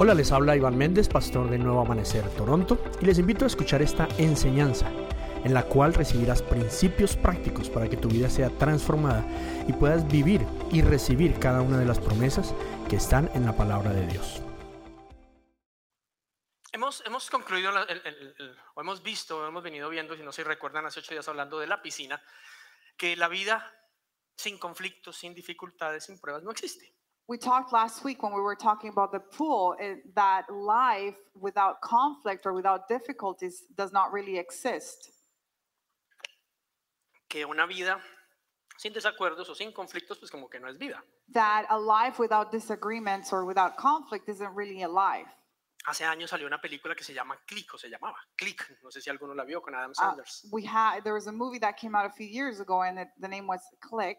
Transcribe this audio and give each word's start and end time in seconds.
Hola, 0.00 0.14
les 0.14 0.30
habla 0.30 0.54
Iván 0.54 0.78
Méndez, 0.78 1.08
pastor 1.08 1.50
de 1.50 1.58
Nuevo 1.58 1.80
Amanecer 1.80 2.24
Toronto, 2.36 2.80
y 3.00 3.04
les 3.04 3.18
invito 3.18 3.42
a 3.42 3.48
escuchar 3.48 3.82
esta 3.82 4.06
enseñanza 4.16 4.88
en 5.42 5.52
la 5.52 5.64
cual 5.64 5.92
recibirás 5.92 6.40
principios 6.40 7.16
prácticos 7.16 7.68
para 7.68 7.88
que 7.88 7.96
tu 7.96 8.06
vida 8.06 8.30
sea 8.30 8.48
transformada 8.48 9.24
y 9.66 9.72
puedas 9.72 10.06
vivir 10.06 10.46
y 10.70 10.82
recibir 10.82 11.40
cada 11.40 11.62
una 11.62 11.78
de 11.78 11.84
las 11.84 11.98
promesas 11.98 12.54
que 12.88 12.94
están 12.94 13.28
en 13.34 13.44
la 13.44 13.56
palabra 13.56 13.92
de 13.92 14.06
Dios. 14.06 14.40
Hemos, 16.70 17.04
hemos 17.04 17.28
concluido, 17.28 17.72
o 18.74 18.80
hemos 18.80 19.02
visto, 19.02 19.38
o 19.38 19.48
hemos 19.48 19.64
venido 19.64 19.90
viendo, 19.90 20.16
si 20.16 20.22
no 20.22 20.30
se 20.30 20.44
recuerdan, 20.44 20.86
hace 20.86 21.00
ocho 21.00 21.10
días 21.10 21.26
hablando 21.26 21.58
de 21.58 21.66
la 21.66 21.82
piscina, 21.82 22.22
que 22.96 23.16
la 23.16 23.26
vida 23.26 23.68
sin 24.36 24.58
conflictos, 24.58 25.16
sin 25.16 25.34
dificultades, 25.34 26.04
sin 26.04 26.20
pruebas 26.20 26.44
no 26.44 26.52
existe. 26.52 26.97
We 27.28 27.36
talked 27.36 27.74
last 27.74 28.04
week 28.04 28.22
when 28.22 28.32
we 28.32 28.40
were 28.40 28.56
talking 28.56 28.88
about 28.88 29.12
the 29.12 29.20
pool 29.20 29.76
eh, 29.78 29.96
that 30.14 30.50
life 30.50 31.16
without 31.38 31.82
conflict 31.82 32.46
or 32.46 32.54
without 32.54 32.88
difficulties 32.88 33.64
does 33.76 33.92
not 33.92 34.12
really 34.12 34.38
exist. 34.38 35.10
Que 37.28 37.44
una 37.44 37.66
vida 37.66 38.00
sin 38.78 38.94
desacuerdos 38.94 39.50
o 39.50 39.54
sin 39.54 39.72
conflictos, 39.72 40.18
pues 40.18 40.30
como 40.30 40.48
que 40.48 40.58
no 40.58 40.68
es 40.68 40.78
vida. 40.78 41.02
That 41.34 41.66
a 41.68 41.78
life 41.78 42.18
without 42.18 42.50
disagreements 42.50 43.30
or 43.30 43.44
without 43.44 43.76
conflict 43.76 44.26
isn't 44.30 44.54
really 44.54 44.82
a 44.82 44.88
life. 44.88 45.28
Hace 45.84 46.04
años 46.04 46.30
salió 46.30 46.46
una 46.46 46.60
película 46.60 46.94
que 46.94 47.04
se 47.04 47.12
llama 47.12 47.36
Click, 47.46 47.74
o 47.74 47.76
se 47.76 47.88
llamaba 47.88 48.16
Click, 48.36 48.78
no 48.82 48.90
sé 48.90 49.02
si 49.02 49.10
alguno 49.10 49.34
la 49.34 49.44
vio 49.44 49.60
con 49.60 49.74
Adam 49.74 49.92
Uh, 49.98 50.14
we 50.50 50.64
had 50.64 51.04
there 51.04 51.14
was 51.14 51.26
a 51.26 51.32
movie 51.32 51.58
that 51.58 51.76
came 51.76 51.94
out 51.94 52.06
a 52.06 52.10
few 52.10 52.26
years 52.26 52.58
ago 52.60 52.82
and 52.82 52.98
it, 52.98 53.08
the 53.20 53.28
name 53.28 53.46
was 53.46 53.60
Click. 53.80 54.16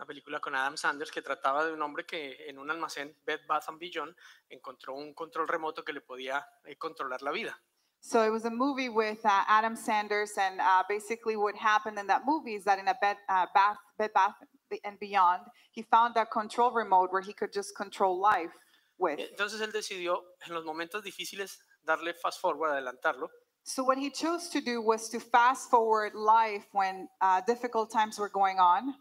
Una 0.00 0.06
película 0.06 0.40
con 0.40 0.54
Adam 0.54 0.78
Sanders 0.78 1.10
que 1.10 1.20
trataba 1.20 1.62
de 1.62 1.74
un 1.74 1.82
hombre 1.82 2.06
que 2.06 2.48
en 2.48 2.58
un 2.58 2.70
almacén, 2.70 3.14
Bed 3.26 3.40
Bath 3.46 3.68
and 3.68 3.78
Beyond, 3.78 4.16
encontró 4.48 4.94
un 4.94 5.12
control 5.12 5.46
remoto 5.46 5.84
que 5.84 5.92
le 5.92 6.00
podía 6.00 6.42
eh, 6.64 6.78
controlar 6.78 7.20
la 7.20 7.30
vida. 7.30 7.54
So 8.00 8.24
it 8.24 8.30
was 8.30 8.46
a 8.46 8.50
movie 8.50 8.88
with 8.88 9.22
uh, 9.26 9.44
Adam 9.46 9.76
Sanders, 9.76 10.38
and 10.38 10.58
uh, 10.58 10.84
basically 10.88 11.36
what 11.36 11.54
happened 11.54 11.98
in 11.98 12.06
that 12.06 12.22
movie 12.24 12.54
is 12.54 12.64
that 12.64 12.78
in 12.78 12.88
a 12.88 12.94
bed, 12.98 13.18
uh, 13.28 13.44
bath, 13.52 13.76
bed 13.98 14.10
bath 14.14 14.36
and 14.84 14.98
beyond, 14.98 15.42
he 15.70 15.82
found 15.82 16.14
that 16.14 16.30
control 16.30 16.72
remote 16.72 17.12
where 17.12 17.20
he 17.20 17.34
could 17.34 17.52
just 17.52 17.76
control 17.76 18.18
life 18.18 18.56
with. 18.96 19.20
Entonces 19.20 19.60
él 19.60 19.70
decidió 19.70 20.24
en 20.46 20.54
los 20.54 20.64
momentos 20.64 21.04
difíciles 21.04 21.58
darle 21.82 22.14
fast 22.14 22.40
forward, 22.40 22.70
adelantarlo, 22.70 23.28
So 23.64 23.84
what 23.84 23.98
he 23.98 24.08
chose 24.08 24.48
to 24.48 24.62
do 24.62 24.80
was 24.80 25.10
to 25.10 25.20
fast 25.20 25.68
forward 25.68 26.14
life 26.14 26.64
when 26.72 27.06
uh, 27.20 27.42
difficult 27.46 27.92
times 27.92 28.18
were 28.18 28.30
going 28.30 28.58
on. 28.58 28.94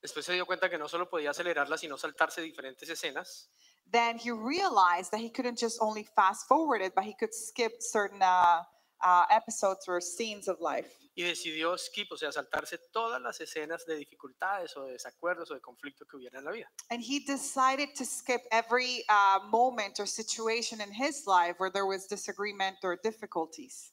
Después 0.00 0.24
se 0.24 0.32
dio 0.32 0.46
cuenta 0.46 0.70
que 0.70 0.78
no 0.78 0.88
solo 0.88 1.08
podía 1.08 1.30
acelerarla, 1.30 1.76
sino 1.76 1.98
saltarse 1.98 2.40
diferentes 2.40 2.88
escenas. 2.88 3.50
Then 3.90 4.18
he 4.18 4.30
realized 4.30 5.10
that 5.10 5.20
he 5.20 5.30
couldn't 5.30 5.58
just 5.58 5.78
only 5.80 6.04
fast 6.04 6.46
forward 6.46 6.82
it, 6.82 6.94
but 6.94 7.04
he 7.04 7.14
could 7.14 7.32
skip 7.32 7.80
certain 7.80 8.22
uh, 8.22 8.62
uh, 9.00 9.24
episodes 9.30 9.88
or 9.88 10.00
scenes 10.00 10.48
of 10.48 10.60
life. 10.60 10.94
Y 11.14 11.22
decidió 11.24 11.76
skip, 11.76 12.12
o 12.12 12.16
sea, 12.16 12.30
saltarse 12.30 12.78
todas 12.92 13.20
las 13.20 13.40
escenas 13.40 13.84
de 13.86 13.96
dificultades 13.96 14.76
o 14.76 14.84
de 14.84 14.92
desacuerdos 14.92 15.50
o 15.50 15.54
de 15.54 15.60
conflicto 15.60 16.06
que 16.06 16.16
hubiera 16.16 16.38
en 16.38 16.44
la 16.44 16.52
vida. 16.52 16.70
And 16.90 17.02
he 17.02 17.18
decided 17.18 17.96
to 17.96 18.04
skip 18.04 18.42
every 18.52 19.04
uh, 19.08 19.40
moment 19.50 19.98
or 19.98 20.06
situation 20.06 20.80
in 20.80 20.92
his 20.92 21.26
life 21.26 21.58
where 21.58 21.72
there 21.72 21.86
was 21.86 22.06
disagreement 22.06 22.76
or 22.84 22.96
difficulties. 23.02 23.92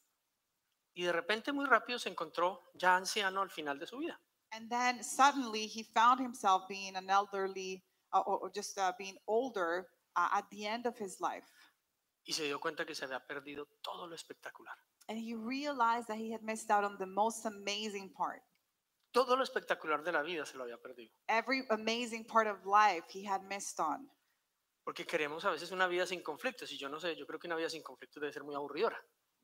Y 0.94 1.04
de 1.04 1.12
repente 1.12 1.52
muy 1.52 1.66
rápido 1.66 1.98
se 1.98 2.10
encontró 2.10 2.62
ya 2.76 2.96
anciano 2.96 3.42
al 3.42 3.50
final 3.50 3.80
de 3.80 3.88
su 3.88 3.98
vida. 3.98 4.20
And 4.56 4.70
then 4.70 5.04
suddenly 5.04 5.68
he 5.68 5.84
found 5.84 6.22
himself 6.22 6.64
being 6.70 6.96
an 6.96 7.10
elderly, 7.10 7.84
uh, 8.14 8.22
or 8.26 8.50
just 8.50 8.78
uh, 8.80 8.94
being 8.98 9.18
older 9.28 9.88
uh, 10.16 10.30
at 10.34 10.46
the 10.50 10.66
end 10.66 10.86
of 10.86 10.98
his 10.98 11.20
life. 11.20 11.44
Y 12.26 12.34
se 12.34 12.46
dio 12.46 12.60
cuenta 12.60 12.86
que 12.86 12.96
se 12.96 13.06
había 13.06 13.20
perdido 13.20 13.68
todo 13.84 14.08
lo 14.08 14.16
espectacular. 14.16 14.74
And 15.10 15.20
he 15.20 15.36
realized 15.36 16.08
that 16.08 16.18
he 16.18 16.32
had 16.32 16.42
missed 16.42 16.72
out 16.72 16.84
on 16.84 16.98
the 16.98 17.06
most 17.06 17.46
amazing 17.46 18.10
part. 18.10 18.42
Todo 19.12 19.36
lo 19.36 19.44
espectacular 19.44 20.04
de 20.04 20.12
la 20.12 20.24
vida 20.24 20.46
se 20.46 20.58
lo 20.58 20.64
había 20.64 20.78
perdido. 20.78 21.12
Every 21.28 21.64
amazing 21.70 22.26
part 22.26 22.48
of 22.48 22.66
life 22.66 23.04
he 23.10 23.24
had 23.24 23.44
missed 23.44 23.80
on. 23.80 24.10
Porque 24.84 25.06
queremos 25.06 25.44
a 25.46 25.52
veces 25.52 25.72
una 25.72 25.88
vida 25.88 26.08
sin 26.08 26.22
conflictos. 26.22 26.72
Y 26.72 26.78
yo 26.78 26.90
no 26.90 27.00
sé, 27.00 27.16
yo 27.16 27.26
creo 27.28 27.40
que 27.40 27.48
una 27.48 27.56
vida 27.56 27.70
sin 27.70 27.84
conflictos 27.84 28.22
debe 28.22 28.32
ser 28.32 28.44
muy 28.44 28.56
aburridora. 28.56 28.98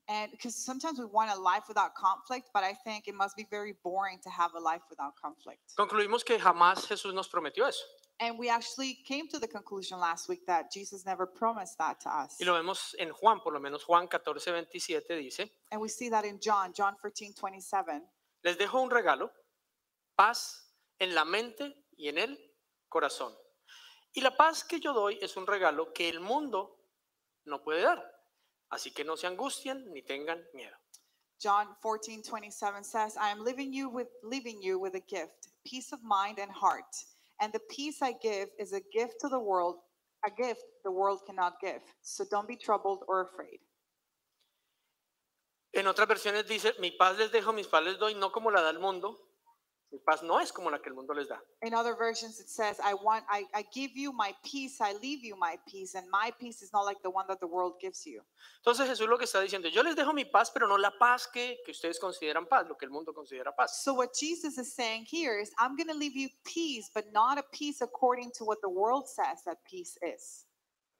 And 0.08 0.32
because 0.32 0.56
sometimes 0.56 1.00
we 1.00 1.06
want 1.06 1.32
a 1.32 1.40
life 1.40 1.64
without 1.68 1.96
conflict, 1.96 2.50
but 2.54 2.64
I 2.64 2.74
think 2.74 3.08
it 3.08 3.16
must 3.16 3.36
be 3.36 3.46
very 3.50 3.74
boring 3.84 4.20
to 4.24 4.30
have 4.30 4.54
a 4.56 4.60
life 4.60 4.82
without 4.90 5.14
conflict. 5.16 5.74
Concluimos 5.78 6.26
que 6.26 6.38
jamás 6.38 6.86
Jesús 6.88 7.14
nos 7.14 7.30
prometió 7.30 7.68
eso. 7.68 7.84
And 8.20 8.38
we 8.38 8.50
actually 8.50 9.00
came 9.08 9.28
to 9.30 9.40
the 9.40 9.48
conclusion 9.48 10.00
last 10.00 10.30
week 10.30 10.46
that 10.46 10.72
Jesus 10.72 11.06
never 11.06 11.26
promised 11.26 11.78
that 11.80 12.00
to 12.02 12.10
us. 12.10 12.38
Y 12.40 12.46
lo 12.46 12.54
vemos 12.54 12.94
en 13.00 13.12
Juan, 13.12 13.40
por 13.42 13.54
lo 13.54 13.60
menos 13.60 13.84
Juan 13.84 14.08
14, 14.08 14.52
27 14.52 15.16
dice, 15.18 15.50
And 15.72 15.82
we 15.82 15.88
see 15.88 16.10
that 16.10 16.26
in 16.26 16.40
John, 16.40 16.72
John 16.76 16.96
14, 17.02 17.34
27. 17.34 18.02
les 18.44 18.58
dejo 18.58 18.82
un 18.82 18.92
regalo, 18.92 19.32
paz 20.16 20.76
en 21.00 21.16
la 21.16 21.26
mente 21.26 21.86
y 21.96 22.10
en 22.10 22.18
el 22.18 22.54
corazón. 22.90 23.36
Y 24.14 24.22
la 24.22 24.36
paz 24.36 24.64
que 24.64 24.80
yo 24.80 24.94
doy 24.94 25.18
es 25.22 25.38
un 25.38 25.48
regalo 25.48 25.94
que 25.94 26.10
el 26.10 26.20
mundo 26.20 26.78
no 27.46 27.64
puede 27.64 27.82
dar. 27.82 28.11
Así 28.72 28.92
que 28.92 29.04
no 29.04 29.18
se 29.18 29.28
angustien 29.28 29.92
ni 29.92 30.02
tengan 30.02 30.42
miedo. 30.54 30.76
John 31.42 31.68
14, 31.82 32.22
27 32.22 32.84
says, 32.84 33.18
I 33.18 33.30
am 33.30 33.44
leaving 33.44 33.74
you 33.74 33.90
with 33.90 34.08
leaving 34.24 34.62
you 34.62 34.80
with 34.80 34.96
a 34.96 35.02
gift, 35.10 35.50
peace 35.66 35.92
of 35.92 36.00
mind 36.04 36.40
and 36.40 36.52
heart. 36.52 36.96
And 37.42 37.52
the 37.52 37.60
peace 37.70 38.02
I 38.02 38.14
give 38.22 38.50
is 38.60 38.74
a 38.74 38.82
gift 38.94 39.16
to 39.22 39.30
the 39.30 39.40
world, 39.40 39.78
a 40.26 40.30
gift 40.30 40.64
the 40.84 40.92
world 40.92 41.22
cannot 41.26 41.60
give. 41.60 41.82
So 42.02 42.24
don't 42.30 42.48
be 42.48 42.56
troubled 42.56 43.04
or 43.08 43.22
afraid. 43.22 43.60
En 45.74 45.88
otras 45.88 46.08
versiones 46.08 46.46
dice, 46.48 46.74
mi 46.80 46.92
paz 46.92 47.18
les 47.18 47.32
dejo, 47.32 47.54
mis 47.54 47.68
paz 47.68 47.84
les 47.84 47.98
doy, 47.98 48.14
no 48.14 48.30
como 48.32 48.52
la 48.52 48.62
da 48.62 48.70
el 48.70 48.80
mundo. 48.80 49.18
Mi 49.92 50.00
paz 50.00 50.24
no 50.24 50.40
es 50.40 50.54
como 50.54 50.70
la 50.70 50.80
que 50.80 50.90
el 50.90 50.96
mundo 50.96 51.14
les 51.14 51.28
da. 51.28 51.42
In 51.64 51.74
other 51.74 51.96
versions, 51.96 52.40
it 52.40 52.50
says, 52.50 52.80
I 52.80 52.94
want 52.94 53.26
I, 53.30 53.46
I 53.54 53.66
give 53.74 53.92
you 53.94 54.14
my 54.14 54.34
peace, 54.42 54.80
I 54.80 54.94
leave 54.94 55.22
you 55.22 55.36
my 55.36 55.58
peace, 55.68 55.96
and 55.96 56.10
my 56.10 56.32
peace 56.40 56.62
is 56.62 56.72
not 56.72 56.86
like 56.86 57.02
the 57.04 57.10
one 57.10 57.26
that 57.28 57.42
the 57.42 57.48
world 57.48 57.74
gives 57.82 58.06
you. 58.06 58.22
Entonces 58.64 58.88
Jesús 58.88 59.10
lo 59.10 59.18
que 59.18 59.26
está 59.26 59.42
diciendo, 59.42 59.68
yo 59.70 59.84
les 59.84 59.96
dejo 59.96 60.14
mi 60.14 60.24
paz, 60.24 60.50
pero 60.50 60.66
no 60.68 60.78
la 60.78 60.92
paz 60.98 61.28
que, 61.28 61.58
que 61.66 61.72
ustedes 61.72 62.00
consideran 62.00 62.48
paz, 62.48 62.68
lo 62.70 62.78
que 62.78 62.86
el 62.86 62.92
mundo 62.92 63.14
considera 63.14 63.52
paz. 63.54 63.84
So 63.84 63.94
what 63.94 64.14
Jesus 64.18 64.58
is 64.58 64.74
saying 64.74 65.06
here 65.10 65.38
is, 65.38 65.52
I'm 65.60 65.76
gonna 65.76 65.94
leave 65.94 66.16
you 66.16 66.30
peace, 66.46 66.90
but 66.94 67.12
not 67.12 67.38
a 67.38 67.44
peace 67.52 67.82
according 67.82 68.32
to 68.38 68.46
what 68.46 68.60
the 68.62 68.70
world 68.70 69.10
says 69.10 69.44
that 69.46 69.58
peace 69.70 69.98
is. 70.02 70.46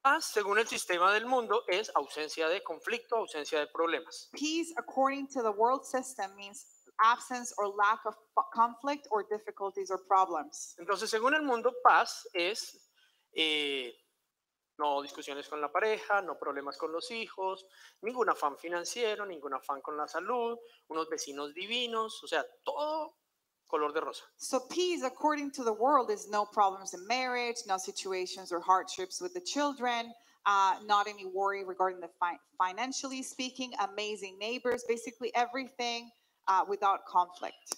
Paz, 0.02 0.24
según 0.34 0.58
el 0.58 0.66
sistema 0.66 1.12
del 1.12 1.26
mundo, 1.26 1.62
es 1.68 1.88
ausencia 1.94 2.48
de 2.48 2.60
conflicto, 2.60 3.16
ausencia 3.16 3.60
de 3.60 3.68
problemas. 3.68 4.28
Peace, 4.34 4.74
according 4.76 5.28
to 5.28 5.42
the 5.42 5.52
world 5.52 5.86
system, 5.86 6.34
means 6.36 6.81
absence 7.02 7.52
or 7.58 7.68
lack 7.68 8.00
of 8.06 8.14
conflict 8.54 9.08
or 9.10 9.24
difficulties 9.28 9.90
or 9.90 9.98
problems. 10.06 10.74
Entonces, 10.78 11.10
según 11.10 11.34
el 11.34 11.42
mundo, 11.42 11.72
paz 11.82 12.28
es 12.32 12.90
eh, 13.34 13.92
no 14.78 15.02
discusiones 15.02 15.48
con 15.48 15.60
la 15.60 15.70
pareja, 15.70 16.22
no 16.22 16.38
problemas 16.38 16.76
con 16.76 16.92
los 16.92 17.10
hijos, 17.10 17.66
ningún 18.02 18.28
afán 18.28 18.56
financiero, 18.58 19.26
ningún 19.26 19.54
afán 19.54 19.80
con 19.80 19.96
la 19.96 20.08
salud, 20.08 20.58
unos 20.88 21.08
vecinos 21.08 21.54
divinos, 21.54 22.22
o 22.22 22.26
sea, 22.26 22.44
todo 22.64 23.16
color 23.66 23.92
de 23.92 24.00
rosa. 24.00 24.24
So, 24.36 24.66
peace, 24.68 25.02
according 25.02 25.50
to 25.52 25.64
the 25.64 25.72
world, 25.72 26.10
is 26.10 26.28
no 26.28 26.44
problems 26.44 26.94
in 26.94 27.06
marriage, 27.06 27.56
no 27.66 27.78
situations 27.78 28.52
or 28.52 28.60
hardships 28.60 29.20
with 29.20 29.32
the 29.34 29.40
children, 29.40 30.12
uh, 30.44 30.76
not 30.84 31.06
any 31.06 31.24
worry 31.24 31.64
regarding 31.64 32.00
the 32.00 32.10
fi- 32.18 32.38
financially 32.58 33.22
speaking, 33.22 33.72
amazing 33.80 34.38
neighbors, 34.38 34.84
basically 34.88 35.32
everything 35.34 36.10
uh, 36.48 36.64
without 36.68 37.04
conflict. 37.06 37.74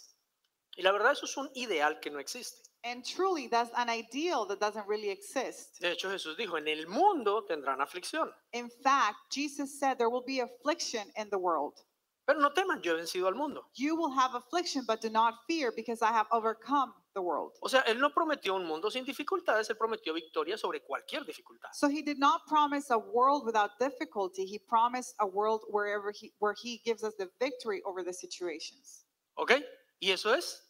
Y 0.76 0.82
la 0.82 0.92
verdad, 0.92 1.12
eso 1.12 1.26
es 1.26 1.36
un 1.36 1.48
ideal 1.54 2.00
que 2.00 2.10
no 2.10 2.18
existe. 2.18 2.62
And 2.82 3.02
truly, 3.04 3.46
that's 3.48 3.70
an 3.76 3.88
ideal 3.88 4.44
that 4.46 4.60
doesn't 4.60 4.86
really 4.86 5.08
exist. 5.08 5.80
De 5.80 5.92
hecho, 5.92 6.10
Jesús 6.10 6.36
dijo, 6.36 6.58
en 6.58 6.68
el 6.68 6.86
mundo 6.86 7.44
tendrán 7.48 7.80
aflicción, 7.80 8.30
In 8.52 8.68
fact, 8.82 9.16
Jesus 9.30 9.78
said 9.78 9.96
there 9.98 10.10
will 10.10 10.24
be 10.26 10.40
affliction 10.40 11.10
in 11.16 11.28
the 11.30 11.38
world. 11.38 11.80
pero 12.26 12.40
no 12.40 12.50
teman, 12.52 12.82
yo 12.82 12.94
he 12.96 13.00
vencido 13.02 13.26
al 13.26 13.34
mundo. 13.34 13.66
You 13.74 13.96
will 13.96 14.10
have 14.10 14.34
affliction, 14.34 14.84
but 14.86 15.00
do 15.00 15.08
not 15.10 15.34
fear, 15.46 15.72
because 15.74 16.02
I 16.02 16.12
have 16.12 16.26
overcome 16.32 16.92
the 17.14 17.22
world. 17.22 17.52
O 17.60 17.68
sea, 17.68 17.80
Él 17.86 17.98
no 17.98 18.10
prometió 18.10 18.54
un 18.54 18.66
mundo 18.66 18.90
sin 18.90 19.04
dificultades, 19.04 19.70
Él 19.70 19.76
prometió 19.76 20.12
victoria 20.12 20.58
sobre 20.58 20.80
cualquier 20.80 21.24
dificultad. 21.24 21.70
So 21.72 21.88
he 21.88 22.02
did 22.02 22.18
not 22.18 22.42
promise 22.46 22.90
a 22.90 22.98
world 22.98 23.44
without 23.46 23.78
difficulty. 23.78 24.44
He 24.44 24.58
promised 24.58 25.14
a 25.20 25.26
world 25.26 25.62
wherever 25.70 26.12
he 26.12 26.32
where 26.38 26.54
he 26.54 26.80
gives 26.84 27.02
us 27.02 27.14
the 27.16 27.28
victory 27.40 27.82
over 27.84 28.02
the 28.02 28.12
situations. 28.12 29.04
Okay? 29.38 29.64
Y 30.00 30.10
eso 30.10 30.32
es 30.32 30.60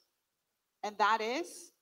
And 0.82 0.96
that 0.98 1.20
is 1.20 1.72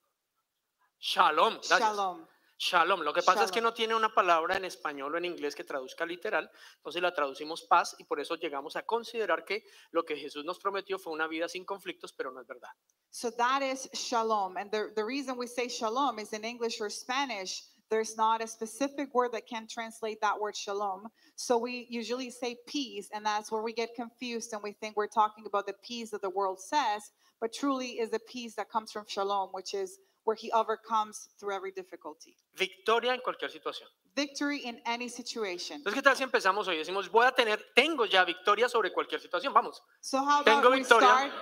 shalom. 1.00 1.54
Gracias. 1.54 1.78
shalom. 1.80 2.26
Shalom. 2.64 3.00
Lo 3.00 3.12
que 3.12 3.22
pasa 3.22 3.42
es 3.42 3.50
que 3.50 3.60
no 3.60 3.74
tiene 3.74 3.92
una 3.92 4.14
palabra 4.14 4.56
en 4.56 4.64
español 4.64 5.12
o 5.12 5.18
en 5.18 5.24
inglés 5.24 5.56
que 5.56 5.64
traduzca 5.64 6.06
literal, 6.06 6.48
entonces 6.76 7.02
la 7.02 7.12
traducimos 7.12 7.62
paz 7.62 7.96
y 7.98 8.04
por 8.04 8.20
eso 8.20 8.36
llegamos 8.36 8.76
a 8.76 8.82
considerar 8.84 9.44
que 9.44 9.64
lo 9.90 10.04
que 10.04 10.16
Jesús 10.16 10.44
nos 10.44 10.60
prometió 10.60 10.96
fue 10.96 11.12
una 11.12 11.26
vida 11.26 11.48
sin 11.48 11.64
conflictos, 11.64 12.12
pero 12.12 12.30
no 12.30 12.40
es 12.40 12.46
verdad. 12.46 12.70
So 13.10 13.32
that 13.32 13.62
is 13.62 13.90
shalom. 13.92 14.56
And 14.56 14.70
the, 14.70 14.92
the 14.94 15.04
reason 15.04 15.36
we 15.36 15.48
say 15.48 15.68
shalom 15.68 16.20
is 16.20 16.32
in 16.32 16.44
English 16.44 16.80
or 16.80 16.88
Spanish, 16.88 17.64
there's 17.90 18.16
not 18.16 18.40
a 18.40 18.46
specific 18.46 19.12
word 19.12 19.32
that 19.32 19.48
can 19.48 19.66
translate 19.66 20.20
that 20.20 20.38
word 20.38 20.54
shalom. 20.54 21.08
So 21.34 21.58
we 21.58 21.88
usually 21.90 22.30
say 22.30 22.56
peace, 22.68 23.10
and 23.12 23.26
that's 23.26 23.50
where 23.50 23.62
we 23.62 23.72
get 23.72 23.96
confused 23.96 24.52
and 24.52 24.62
we 24.62 24.70
think 24.70 24.96
we're 24.96 25.08
talking 25.08 25.46
about 25.46 25.66
the 25.66 25.74
peace 25.82 26.10
that 26.10 26.22
the 26.22 26.30
world 26.30 26.60
says, 26.60 27.10
but 27.40 27.52
truly 27.52 27.98
is 27.98 28.10
the 28.10 28.20
peace 28.20 28.54
that 28.54 28.70
comes 28.70 28.92
from 28.92 29.04
shalom, 29.08 29.48
which 29.50 29.74
is 29.74 29.98
where 30.24 30.36
he 30.36 30.50
overcomes 30.52 31.28
through 31.38 31.54
every 31.54 31.72
difficulty. 31.72 32.36
Victoria 32.56 33.14
en 33.14 33.20
cualquier 33.20 33.50
situación. 33.50 33.88
Victory 34.14 34.58
in 34.58 34.80
any 34.86 35.08
situation. 35.08 35.78
Entonces, 35.78 35.94
¿qué 35.94 36.02
tal 36.02 36.16
si 36.16 36.22
empezamos 36.22 36.68
hoy? 36.68 36.76
Decimos, 36.76 37.10
voy 37.10 37.26
a 37.26 37.32
tener, 37.32 37.64
tengo 37.74 38.04
ya 38.06 38.24
victoria 38.24 38.68
sobre 38.68 38.92
cualquier 38.92 39.20
situación. 39.20 39.52
Vamos. 39.52 39.80
So 40.00 40.18
how 40.18 40.42
Tengo 40.44 40.68
about 40.68 40.78
we 40.78 40.84
start? 40.84 41.32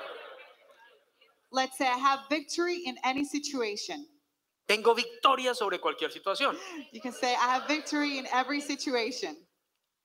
Let's 1.53 1.77
say 1.77 1.87
I 1.87 1.99
have 1.99 2.21
victory 2.31 2.83
in 2.87 2.97
any 3.03 3.25
situation. 3.25 4.07
Tengo 4.67 4.95
victoria 4.95 5.53
sobre 5.55 5.81
cualquier 5.81 6.13
situación. 6.13 6.57
You 6.93 7.01
can 7.01 7.13
say 7.13 7.35
I 7.35 7.57
have 7.59 7.67
victory 7.67 8.19
in 8.19 8.27
every 8.33 8.61
situation, 8.61 9.37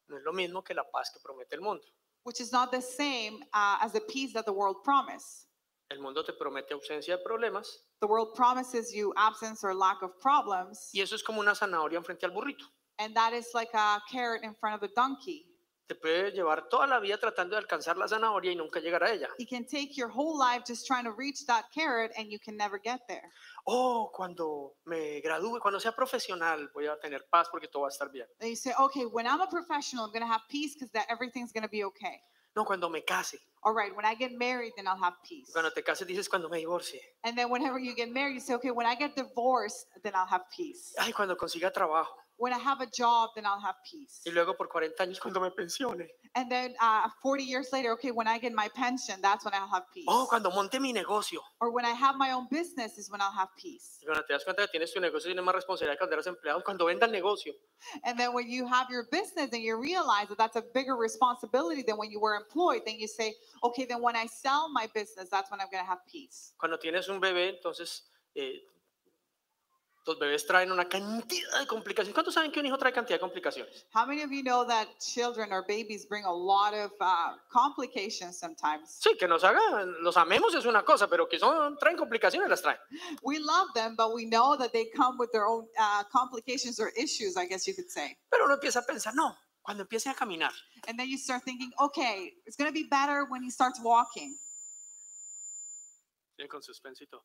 No 0.10 0.18
es 0.18 0.24
lo 0.24 0.34
mismo 0.34 0.64
que 0.64 0.74
la 0.74 0.84
paz 0.92 1.12
que 1.12 1.20
promete 1.24 1.54
el 1.54 1.62
mundo. 1.62 1.84
which 2.24 2.42
is 2.42 2.52
not 2.52 2.72
the 2.72 2.82
same 2.82 3.44
uh, 3.54 3.78
as 3.82 3.92
the 3.92 4.02
peace 4.02 4.34
that 4.34 4.46
the 4.46 4.52
world 4.52 4.78
promise. 4.84 5.46
El 5.92 6.00
mundo 6.00 6.24
te 6.24 6.34
promete 6.34 6.74
ausencia 6.74 7.16
de 7.18 7.24
problemas 7.24 7.68
The 8.02 8.08
world 8.08 8.34
promises 8.36 8.94
you 8.94 9.14
absence 9.18 9.64
or 9.64 9.74
lack 9.74 10.02
of 10.04 10.12
problems, 10.20 10.90
y 10.94 11.02
eso 11.02 11.16
es 11.16 11.24
como 11.24 11.40
una 11.42 11.56
zanahoria 11.56 12.04
frente 12.04 12.26
al 12.26 12.32
burrito. 12.32 12.66
and 13.00 13.14
that 13.16 13.34
is 13.34 13.48
like 13.54 13.74
a 13.74 14.00
carrot 14.12 14.44
in 14.44 14.54
front 14.54 14.76
of 14.76 14.82
the 14.82 14.94
donkey. 14.96 15.46
Te 15.88 15.94
puede 15.94 16.32
llevar 16.32 16.68
toda 16.70 16.88
la 16.88 17.00
vida 17.00 17.16
tratando 17.18 17.52
de 17.52 17.58
alcanzar 17.58 17.96
la 17.96 18.08
zanahoria 18.08 18.52
y 18.52 18.56
nunca 18.56 18.80
llegar 18.80 19.04
a 19.04 19.12
ella. 19.14 19.28
You 19.38 19.46
can 19.46 19.66
take 19.66 19.96
your 19.96 20.08
whole 20.10 20.36
life 20.38 20.64
just 20.66 20.88
trying 20.88 21.04
to 21.04 21.12
reach 21.12 21.46
that 21.46 21.66
carrot, 21.74 22.12
and 22.18 22.32
you 22.32 22.40
can 22.40 22.58
never 22.58 22.80
get 22.80 23.02
there. 23.08 23.30
Oh, 23.68 24.10
cuando 24.12 24.74
me 24.88 25.22
gradúe, 25.22 25.60
cuando 25.62 25.80
sea 25.80 25.92
profesional, 25.92 26.70
voy 26.74 26.88
a 26.88 26.98
tener 27.00 27.22
paz 27.32 27.48
porque 27.52 27.68
todo 27.72 27.84
va 27.84 27.90
a 27.90 27.92
estar 27.92 28.12
bien. 28.12 28.26
And 28.42 28.50
you 28.50 28.56
say, 28.56 28.74
okay, 28.80 29.04
when 29.06 29.28
I'm 29.28 29.42
a 29.42 29.48
professional, 29.48 30.06
I'm 30.06 30.12
gonna 30.12 30.26
have 30.26 30.42
peace 30.50 30.74
because 30.74 30.92
that 30.94 31.06
everything's 31.10 31.52
gonna 31.52 31.70
be 31.70 31.84
okay. 31.84 32.20
No, 32.56 32.64
cuando 32.64 32.90
me 32.90 33.02
case. 33.02 33.38
All 33.64 33.74
right, 33.74 33.94
when 33.96 34.06
I 34.06 34.16
get 34.16 34.32
married, 34.32 34.74
then 34.78 34.88
I'll 34.88 35.02
have 35.02 35.16
peace. 35.28 35.50
Cuando 35.52 35.72
te 35.72 35.82
cases 35.82 36.08
dices 36.08 36.30
cuando 36.30 36.50
me 36.50 36.64
divorcie. 36.64 37.02
And 37.24 37.38
then 37.38 37.50
whenever 37.50 37.80
you 37.80 37.96
get 37.96 38.12
married, 38.12 38.36
you 38.36 38.40
say, 38.40 38.54
okay, 38.54 38.72
when 38.72 38.86
I 38.86 38.96
get 38.96 39.16
divorced, 39.16 39.88
then 40.04 40.14
I'll 40.16 40.28
have 40.28 40.44
peace. 40.56 40.94
Ay, 41.00 41.12
cuando 41.12 41.36
consiga 41.36 41.72
trabajo. 41.72 42.14
When 42.38 42.54
I 42.54 42.58
have 42.58 42.82
a 42.82 42.88
job, 42.88 43.30
then 43.36 43.46
I'll 43.46 43.62
have 43.62 43.76
peace. 43.90 44.22
Y 44.26 44.32
luego 44.32 44.56
por 44.56 44.68
40 44.68 45.02
años 45.04 45.20
cuando 45.20 45.40
me 45.40 45.50
pensione. 45.52 46.08
And 46.36 46.52
then 46.52 46.76
uh, 46.82 47.08
40 47.22 47.44
years 47.44 47.70
later, 47.72 47.92
okay, 47.94 48.12
when 48.12 48.28
I 48.28 48.38
get 48.40 48.52
my 48.52 48.68
pension, 48.76 49.22
that's 49.22 49.46
when 49.46 49.54
I'll 49.54 49.70
have 49.70 49.84
peace. 49.94 50.06
Oh, 50.08 50.28
cuando 50.28 50.52
monte 50.52 50.80
mi 50.80 50.92
negocio. 50.92 51.40
Or 51.62 51.72
when 51.72 51.86
I 51.86 51.92
have 51.92 52.18
my 52.18 52.32
own 52.32 52.48
business 52.52 52.98
is 52.98 53.10
when 53.10 53.22
I'll 53.22 53.32
have 53.32 53.48
peace. 53.58 54.00
Y 54.02 54.06
cuando 54.06 54.24
te 54.28 54.34
das 54.34 54.44
cuenta 54.44 54.64
que 54.64 54.68
tienes 54.68 54.92
tu 54.92 55.00
negocio, 55.00 55.32
tienes 55.32 55.46
más 55.46 55.56
responsabilidad 55.56 55.98
cuando 55.98 56.16
eras 56.16 56.28
empleado. 56.28 56.62
Cuando 56.64 56.86
venda 56.86 57.06
el 57.06 57.14
negocio. 57.14 57.54
And 58.04 58.20
then 58.20 58.34
when 58.34 58.50
you 58.50 58.68
have 58.68 58.88
your 58.90 59.08
business 59.12 59.54
and 59.54 59.62
you 59.62 59.80
realize 59.80 60.28
that 60.28 60.38
that's 60.38 60.58
a 60.58 60.64
bigger 60.74 60.98
responsibility 60.98 61.84
than 61.84 61.98
when 61.98 62.12
you 62.12 62.20
were 62.20 62.36
employed, 62.36 62.82
then 62.86 63.00
you 63.00 63.08
say, 63.08 63.34
okay, 63.64 63.86
then 63.86 64.02
when 64.02 64.18
I 64.18 64.26
sell 64.26 64.70
my 64.70 64.88
business, 64.94 65.30
that's 65.30 65.50
when 65.50 65.62
I'm 65.62 65.68
going 65.72 65.84
to 65.84 65.90
have 65.90 66.00
peace. 66.06 66.54
Cuando 66.58 66.78
tienes 66.78 67.08
un 67.08 67.22
bebé, 67.22 67.50
entonces 67.50 68.10
eh, 68.36 68.62
los 70.06 70.20
bebés 70.20 70.46
traen 70.46 70.72
una 70.72 70.88
cantidad 70.88 71.60
de 71.60 71.68
complicaciones. 71.68 72.14
¿Cuántos 72.14 72.34
saben 72.34 72.52
que 72.52 72.60
un 72.60 72.66
hijo 72.66 72.78
trae 72.78 72.94
cantidad 72.94 73.16
de 73.16 73.22
complicaciones? 73.22 73.86
How 73.94 74.06
many 74.06 74.22
of 74.22 74.32
you 74.32 74.44
know 74.44 74.66
that 74.66 74.88
children 75.00 75.52
or 75.52 75.64
babies 75.68 76.08
bring 76.08 76.26
a 76.26 76.34
lot 76.34 76.74
of 76.74 76.92
uh, 77.02 77.38
complications 77.50 78.38
sometimes? 78.38 79.00
Sí, 79.00 79.18
que 79.18 79.28
nos 79.28 79.44
hagan, 79.44 80.04
los 80.04 80.16
amemos 80.18 80.54
es 80.54 80.66
una 80.66 80.84
cosa, 80.84 81.08
pero 81.08 81.28
que 81.28 81.40
son, 81.40 81.78
traen 81.78 81.98
complicaciones, 81.98 82.50
las 82.50 82.62
traen. 82.62 82.78
We 83.24 83.40
love 83.40 83.74
them, 83.74 83.96
but 83.96 84.14
we 84.14 84.26
know 84.26 84.56
that 84.58 84.72
they 84.72 84.86
come 84.96 85.18
with 85.18 85.32
their 85.32 85.46
own 85.46 85.68
uh, 85.78 86.04
complications 86.12 86.80
or 86.80 86.92
issues, 86.96 87.36
I 87.36 87.48
guess 87.48 87.68
you 87.68 87.74
could 87.74 87.90
say. 87.90 88.18
Pero 88.30 88.46
uno 88.46 88.56
empieza 88.56 88.80
a 88.80 88.86
pensar, 88.86 89.14
no, 89.16 89.36
cuando 89.64 89.84
empiece 89.84 90.08
a 90.08 90.14
caminar, 90.14 90.52
And 90.88 91.00
then 91.00 91.10
you 91.10 91.18
start 91.18 91.44
thinking, 91.44 91.72
okay, 91.80 92.34
it's 92.46 92.56
going 92.56 92.70
to 92.70 92.74
be 92.74 92.88
better 92.88 93.26
when 93.26 93.42
he 93.42 93.50
starts 93.50 93.80
walking. 93.84 94.38
Sí, 96.38 96.48
con 96.48 96.62
suspenso 96.62 97.04
y 97.04 97.08
todo. 97.08 97.24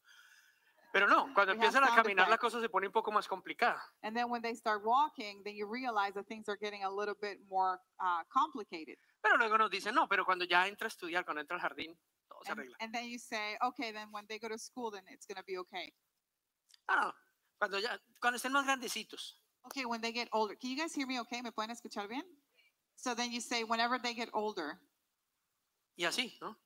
Pero 0.93 1.07
no, 1.07 1.33
cuando 1.35 1.53
We 1.53 1.57
empiezan 1.59 1.85
a 1.85 1.95
caminar 1.95 2.29
la 2.29 2.37
cosa 2.39 2.61
se 2.61 2.69
pone 2.69 2.87
un 2.87 2.93
poco 2.93 3.13
más 3.13 3.29
complicada. 3.29 3.81
And 4.03 4.15
then 4.17 4.29
when 4.29 4.43
they 4.43 4.55
start 4.55 4.83
walking, 4.85 5.43
then 5.45 5.55
you 5.55 5.67
realize 5.71 6.15
that 6.15 6.27
things 6.27 6.49
are 6.49 6.57
getting 6.61 6.83
a 6.83 6.91
little 6.91 7.15
bit 7.21 7.39
more 7.49 7.79
uh, 8.01 8.25
complicated. 8.29 8.97
Pero 9.23 9.37
luego 9.37 9.57
nos 9.59 9.71
dicen, 9.71 9.95
no, 9.95 10.09
pero 10.09 10.25
cuando 10.25 10.45
ya 10.45 10.67
entra 10.67 10.87
a 10.87 10.89
estudiar, 10.91 11.25
cuando 11.25 11.41
entra 11.43 11.57
al 11.57 11.63
jardín, 11.63 11.97
todo 12.29 12.41
se 12.45 12.51
And, 12.51 12.59
arregla. 12.61 12.77
and 12.81 12.93
then 12.93 13.09
you 13.09 13.19
say, 13.19 13.57
okay, 13.63 13.93
then 13.93 14.09
when 14.11 14.27
they 14.27 14.39
go 14.39 14.49
to 14.49 14.59
school, 14.59 14.91
then 14.91 15.03
it's 15.09 15.27
going 15.27 15.37
to 15.37 15.45
be 15.45 15.59
okay. 15.59 15.93
Ah, 16.89 17.05
no, 17.07 17.13
cuando 17.59 17.79
ya, 17.79 17.97
cuando 18.21 18.37
estén 18.39 18.51
más 18.53 18.65
grandecitos. 18.65 19.37
Okay, 19.67 19.85
when 19.85 20.01
they 20.01 20.11
get 20.11 20.29
older. 20.33 20.57
Can 20.57 20.71
you 20.71 20.77
guys 20.77 20.93
hear 20.95 21.07
me 21.07 21.21
okay? 21.21 21.41
¿Me 21.43 21.53
pueden 21.53 21.71
escuchar 21.71 22.09
bien? 22.09 22.23
So 22.97 23.15
then 23.15 23.31
you 23.31 23.41
say, 23.41 23.63
whenever 23.63 23.99
they 23.99 24.15
get 24.15 24.29
older, 24.33 24.81
Y 25.97 26.05
así, 26.05 26.37
¿no? 26.41 26.57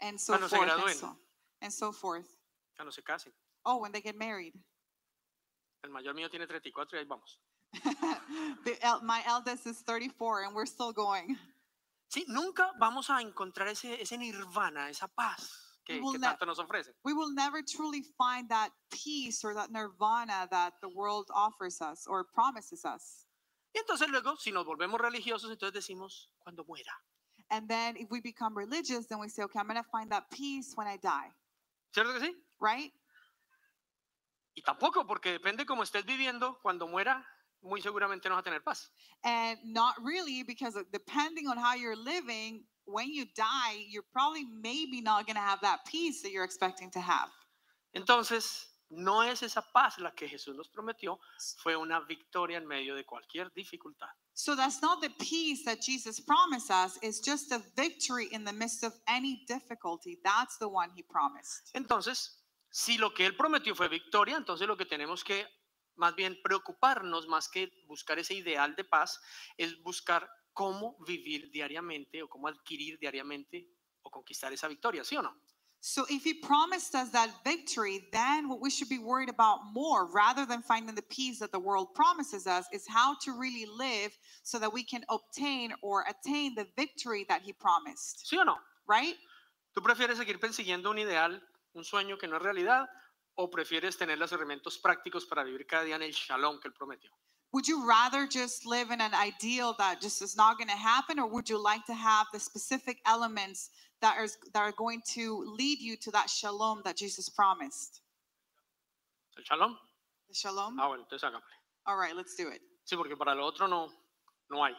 and 0.00 0.20
so 0.20 0.34
Cuando 0.34 0.48
se 0.48 0.56
forth. 0.56 0.70
And 0.70 0.80
gradúen. 0.82 0.94
so, 0.94 1.16
and 1.62 1.72
so 1.72 1.92
forth. 1.92 2.28
Cuando 2.76 2.92
se 2.92 3.02
casen. 3.02 3.32
Oh, 3.66 3.78
when 3.80 3.90
they 3.92 4.00
get 4.00 4.16
married. 4.16 4.54
El 5.84 5.90
mayor 5.90 6.14
mío 6.14 6.30
tiene 6.30 6.46
34 6.46 6.86
y 6.92 6.98
ahí 7.00 7.04
vamos. 7.06 7.38
the, 8.64 8.78
el- 8.82 9.02
my 9.02 9.22
eldest 9.26 9.66
is 9.66 9.82
34, 9.82 10.44
and 10.44 10.54
we're 10.54 10.66
still 10.66 10.92
going. 10.92 11.36
Sí, 12.08 12.24
nunca 12.28 12.70
vamos 12.80 13.10
a 13.10 13.20
encontrar 13.20 13.68
ese, 13.68 14.00
ese 14.00 14.16
nirvana, 14.16 14.88
esa 14.88 15.08
paz 15.08 15.50
que, 15.84 16.00
que 16.00 16.18
tanto 16.20 16.46
nos 16.46 16.58
ofrecen. 16.58 16.94
We 17.04 17.12
will 17.12 17.34
never 17.34 17.62
truly 17.62 18.02
find 18.16 18.48
that 18.50 18.70
peace 18.92 19.44
or 19.44 19.54
that 19.54 19.70
nirvana 19.72 20.46
that 20.52 20.74
the 20.80 20.88
world 20.88 21.26
offers 21.34 21.80
us 21.80 22.06
or 22.06 22.24
promises 22.24 22.84
us. 22.84 23.26
Y 23.74 23.80
entonces 23.80 24.08
luego, 24.08 24.36
si 24.38 24.52
nos 24.52 24.64
volvemos 24.64 25.00
religiosos, 25.00 25.50
entonces 25.50 25.72
decimos, 25.72 26.28
cuando 26.38 26.64
muera. 26.64 26.94
And 27.50 27.68
then 27.68 27.96
if 27.96 28.08
we 28.10 28.20
become 28.20 28.56
religious, 28.56 29.06
then 29.06 29.18
we 29.18 29.28
say, 29.28 29.42
okay, 29.42 29.58
I'm 29.58 29.66
going 29.66 29.76
to 29.76 29.88
find 29.90 30.10
that 30.10 30.30
peace 30.30 30.72
when 30.76 30.86
I 30.86 30.96
die, 30.96 31.30
¿Cierto 31.92 32.12
que 32.14 32.20
sí? 32.20 32.32
right? 32.60 32.92
Y 34.56 34.62
tampoco, 34.62 35.06
porque 35.06 35.32
depende 35.32 35.66
cómo 35.66 35.82
estés 35.82 36.04
viviendo, 36.06 36.58
cuando 36.62 36.88
muera, 36.88 37.22
muy 37.60 37.82
seguramente 37.82 38.28
no 38.28 38.36
vas 38.36 38.40
a 38.40 38.44
tener 38.44 38.62
paz. 38.62 38.90
And 39.22 39.58
not 39.64 39.94
really, 40.02 40.42
because 40.42 40.74
depending 40.92 41.46
on 41.46 41.58
how 41.58 41.74
you're 41.74 41.94
living, 41.94 42.64
when 42.86 43.12
you 43.12 43.26
die, 43.36 43.84
you're 43.88 44.06
probably 44.12 44.44
maybe 44.44 45.02
not 45.02 45.26
going 45.26 45.36
to 45.36 45.42
have 45.42 45.60
that 45.60 45.80
peace 45.84 46.22
that 46.22 46.32
you're 46.32 46.44
expecting 46.44 46.90
to 46.92 47.00
have. 47.00 47.28
Entonces, 47.94 48.64
no 48.90 49.20
es 49.20 49.42
esa 49.42 49.62
paz 49.74 49.98
la 49.98 50.12
que 50.12 50.26
Jesús 50.26 50.56
nos 50.56 50.68
prometió, 50.68 51.18
fue 51.62 51.76
una 51.76 52.00
victoria 52.00 52.56
en 52.56 52.66
medio 52.66 52.94
de 52.94 53.04
cualquier 53.04 53.52
dificultad. 53.52 54.08
So 54.32 54.54
that's 54.54 54.80
not 54.80 55.02
the 55.02 55.10
peace 55.18 55.64
that 55.64 55.82
Jesus 55.82 56.20
promised 56.20 56.70
us, 56.70 56.98
it's 57.02 57.20
just 57.20 57.52
a 57.52 57.60
victory 57.76 58.28
in 58.32 58.44
the 58.44 58.52
midst 58.52 58.84
of 58.84 58.92
any 59.08 59.44
difficulty. 59.46 60.18
That's 60.24 60.56
the 60.58 60.68
one 60.68 60.90
he 60.94 61.02
promised. 61.02 61.72
Entonces, 61.74 62.30
si 62.70 62.98
lo 62.98 63.12
que 63.14 63.26
Él 63.26 63.36
prometió 63.36 63.74
fue 63.74 63.88
victoria, 63.88 64.36
entonces 64.36 64.66
lo 64.66 64.76
que 64.76 64.86
tenemos 64.86 65.24
que 65.24 65.46
más 65.96 66.14
bien 66.14 66.38
preocuparnos, 66.42 67.26
más 67.26 67.48
que 67.48 67.70
buscar 67.86 68.18
ese 68.18 68.34
ideal 68.34 68.76
de 68.76 68.84
paz, 68.84 69.20
es 69.56 69.80
buscar 69.82 70.28
cómo 70.52 70.96
vivir 71.06 71.50
diariamente 71.50 72.22
o 72.22 72.28
cómo 72.28 72.48
adquirir 72.48 72.98
diariamente 72.98 73.66
o 74.02 74.10
conquistar 74.10 74.52
esa 74.52 74.68
victoria, 74.68 75.04
¿sí 75.04 75.16
o 75.16 75.22
no? 75.22 75.34
So 75.80 76.04
if 76.08 76.24
he 76.24 76.34
promised 76.34 76.94
us 76.94 77.10
that 77.12 77.30
victory, 77.44 78.08
then 78.10 78.48
what 78.48 78.60
we 78.60 78.70
should 78.70 78.88
be 78.88 78.98
worried 78.98 79.28
about 79.28 79.60
more 79.72 80.06
rather 80.06 80.44
than 80.44 80.62
finding 80.62 80.94
the 80.94 81.02
peace 81.02 81.38
that 81.38 81.52
the 81.52 81.60
world 81.60 81.94
promises 81.94 82.46
us 82.46 82.66
is 82.72 82.86
how 82.88 83.14
to 83.22 83.32
really 83.38 83.66
live 83.66 84.10
so 84.42 84.58
that 84.58 84.72
we 84.72 84.82
can 84.82 85.04
obtain 85.10 85.72
or 85.82 86.04
attain 86.08 86.54
the 86.56 86.66
victory 86.76 87.24
that 87.28 87.42
he 87.42 87.52
promised, 87.52 88.24
¿Sí 88.24 88.36
o 88.36 88.44
no? 88.44 88.56
right? 88.88 89.16
¿Tú 89.74 89.82
prefieres 89.82 90.16
seguir 90.16 90.40
persiguiendo 90.40 90.90
un 90.90 90.98
ideal, 90.98 91.40
un 91.76 91.84
sueño 91.84 92.16
que 92.18 92.26
no 92.26 92.36
es 92.36 92.42
realidad, 92.42 92.88
o 93.34 93.50
prefieres 93.50 93.96
tener 93.96 94.18
los 94.18 94.32
elementos 94.32 94.78
prácticos 94.78 95.26
para 95.26 95.44
vivir 95.44 95.66
cada 95.66 95.84
día 95.84 95.96
en 95.96 96.02
el 96.02 96.12
shalom 96.12 96.58
que 96.58 96.68
Él 96.68 96.74
prometió? 96.74 97.10
Would 97.52 97.68
you 97.68 97.86
rather 97.86 98.26
just 98.26 98.66
live 98.66 98.90
in 98.90 99.00
an 99.00 99.14
ideal 99.14 99.74
that 99.78 100.00
just 100.00 100.20
is 100.20 100.36
not 100.36 100.58
going 100.58 100.68
to 100.68 100.76
happen, 100.76 101.18
or 101.18 101.26
would 101.26 101.48
you 101.48 101.62
like 101.62 101.84
to 101.86 101.94
have 101.94 102.26
the 102.32 102.40
specific 102.40 103.00
elements 103.06 103.70
that 104.00 104.16
are, 104.18 104.26
that 104.52 104.60
are 104.60 104.72
going 104.72 105.00
to 105.14 105.44
lead 105.56 105.78
you 105.78 105.96
to 105.96 106.10
that 106.10 106.28
shalom 106.28 106.82
that 106.84 106.96
Jesus 106.96 107.28
promised? 107.28 108.00
¿El 109.38 109.44
shalom? 109.44 109.76
The 110.28 110.34
shalom? 110.34 110.78
Ah, 110.80 110.88
bueno, 110.88 111.04
entonces 111.04 111.22
hágame. 111.22 111.42
All 111.86 111.96
right, 111.96 112.16
let's 112.16 112.34
do 112.34 112.48
it. 112.48 112.60
Sí, 112.84 112.96
porque 112.96 113.16
para 113.16 113.34
lo 113.34 113.46
otro 113.46 113.68
no, 113.68 113.92
no 114.50 114.64
hay. 114.64 114.74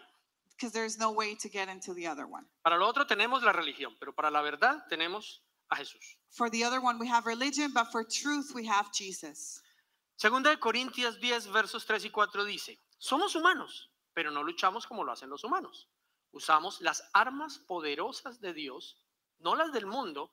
Because 0.49 0.73
there's 0.73 0.97
no 0.97 1.11
way 1.11 1.35
to 1.35 1.47
get 1.47 1.69
into 1.69 1.93
the 1.93 2.07
other 2.07 2.25
one. 2.27 2.45
Para 2.63 2.77
lo 2.77 2.87
otro 2.87 3.05
tenemos 3.05 3.43
la 3.43 3.53
religión, 3.53 3.95
pero 3.99 4.13
para 4.13 4.29
la 4.29 4.41
verdad 4.41 4.83
tenemos 4.89 5.41
a 5.71 5.75
Jesús. 5.75 6.17
For 6.31 6.49
the 6.49 6.63
other 6.63 6.79
one, 6.81 6.99
we 6.99 7.07
have 7.07 7.25
religion, 7.25 7.71
but 7.73 7.91
for 7.91 8.03
truth, 8.03 8.51
we 8.53 8.65
have 8.67 8.91
Jesus. 8.93 9.61
Segunda 10.15 10.49
de 10.49 10.57
Corintios 10.57 11.19
10, 11.19 11.47
versos 11.51 11.85
3 11.85 12.05
y 12.05 12.09
4 12.09 12.43
dice, 12.45 12.79
somos 12.97 13.35
humanos, 13.35 13.89
pero 14.13 14.31
no 14.31 14.43
luchamos 14.43 14.87
como 14.87 15.03
lo 15.03 15.11
hacen 15.11 15.29
los 15.29 15.43
humanos. 15.43 15.87
Usamos 16.31 16.81
las 16.81 17.03
armas 17.13 17.59
poderosas 17.59 18.39
de 18.41 18.53
Dios, 18.53 18.97
no 19.39 19.55
las 19.55 19.71
del 19.71 19.85
mundo, 19.85 20.31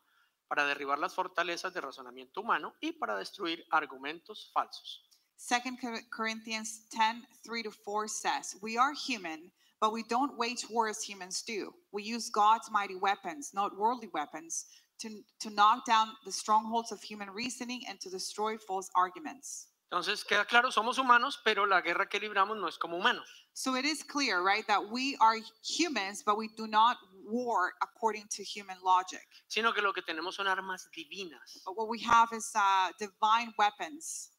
para 0.49 0.67
derribar 0.67 0.99
las 0.99 1.15
fortalezas 1.15 1.73
de 1.75 1.81
razonamiento 1.81 2.41
humano 2.41 2.75
y 2.81 2.93
para 2.93 3.17
destruir 3.17 3.65
argumentos 3.71 4.51
falsos. 4.53 5.09
Second 5.37 5.79
Cor- 5.81 6.09
Corinthians 6.11 6.89
10, 6.91 7.27
3 7.43 7.63
to 7.65 7.71
4 7.71 8.09
says, 8.09 8.57
We 8.63 8.79
are 8.79 8.95
human, 8.95 9.51
but 9.81 9.93
we 9.93 10.03
don't 10.05 10.37
wage 10.39 10.65
war 10.71 10.89
as 10.89 11.03
humans 11.03 11.43
do. 11.43 11.75
We 11.93 12.03
use 12.05 12.31
God's 12.31 12.71
mighty 12.71 12.95
weapons, 12.95 13.53
not 13.53 13.77
worldly 13.77 14.09
weapons, 14.15 14.67
to, 15.01 15.09
to 15.41 15.51
knock 15.51 15.85
down 15.85 16.09
the 16.25 16.33
strongholds 16.33 16.93
of 16.93 17.03
human 17.03 17.31
reasoning 17.31 17.83
and 17.89 18.01
to 18.01 18.11
destroy 18.11 18.57
false 18.57 18.91
arguments. 18.95 19.69
Entonces, 19.91 20.25
queda 20.25 20.45
claro, 20.47 20.71
somos 20.73 20.99
humanos, 20.99 21.39
pero 21.45 21.67
la 21.67 21.81
guerra 21.81 22.09
que 22.09 22.19
libramos 22.19 22.57
no 22.57 22.67
es 22.67 22.79
como 22.79 22.97
humanos. 22.97 23.29
So 23.53 23.77
it 23.77 23.85
is 23.85 24.03
clear, 24.03 24.43
right, 24.43 24.67
that 24.67 24.91
we 24.91 25.17
are 25.21 25.37
humans, 25.63 26.23
but 26.25 26.37
we 26.37 26.49
do 26.57 26.67
not 26.67 26.97
war 27.25 27.75
according 27.81 28.27
to 28.31 28.43
human 28.43 28.77
logic. 28.83 29.25
sino 29.47 29.73
que 29.73 29.83
lo 29.83 29.93
que 29.93 30.03
tenemos 30.03 30.35
son 30.35 30.49
armas 30.49 30.89
divinas. 30.97 31.63
But 31.65 31.77
what 31.77 31.89
we 31.89 32.01
have 32.01 32.33
is 32.33 32.51
uh, 32.57 32.91
divine 32.99 33.55
weapons. 33.57 34.31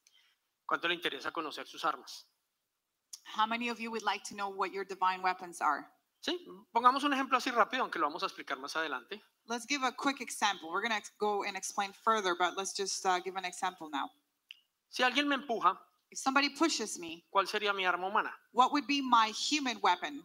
¿Cuánto 0.67 0.89
le 0.89 0.95
interesa 0.95 1.31
conocer 1.31 1.67
sus 1.67 1.85
armas? 1.85 2.25
How 3.23 3.45
many 3.45 3.69
of 3.69 3.79
you 3.79 3.91
would 3.91 4.03
like 4.03 4.23
to 4.25 4.35
know 4.35 4.49
what 4.49 4.73
your 4.73 4.83
divine 4.83 5.21
weapons 5.21 5.61
are? 5.61 5.85
Sí, 6.19 6.37
pongamos 6.73 7.03
un 7.03 7.13
ejemplo 7.13 7.37
así 7.37 7.51
rápido, 7.51 7.83
aunque 7.83 7.99
lo 7.99 8.07
vamos 8.07 8.23
a 8.23 8.25
explicar 8.25 8.59
más 8.59 8.75
adelante. 8.75 9.23
Let's 9.47 9.65
give 9.65 9.83
a 9.83 9.91
quick 9.91 10.21
example. 10.21 10.71
We're 10.71 10.81
going 10.81 10.99
to 10.99 11.07
go 11.19 11.43
and 11.43 11.55
explain 11.55 11.91
further, 12.03 12.35
but 12.37 12.57
let's 12.57 12.73
just 12.73 13.05
uh, 13.05 13.19
give 13.19 13.35
an 13.35 13.45
example 13.45 13.89
now. 13.91 14.09
Si 14.89 15.03
alguien 15.03 15.27
me 15.27 15.35
empuja, 15.35 15.77
If 16.11 16.19
somebody 16.19 16.49
pushes 16.49 16.97
me, 16.99 17.23
¿cuál 17.33 17.47
sería 17.47 17.73
mi 17.75 17.85
arma 17.85 18.07
humana? 18.07 18.31
what 18.53 18.71
would 18.71 18.87
be 18.87 19.01
my 19.01 19.27
human 19.35 19.77
weapon 19.81 20.23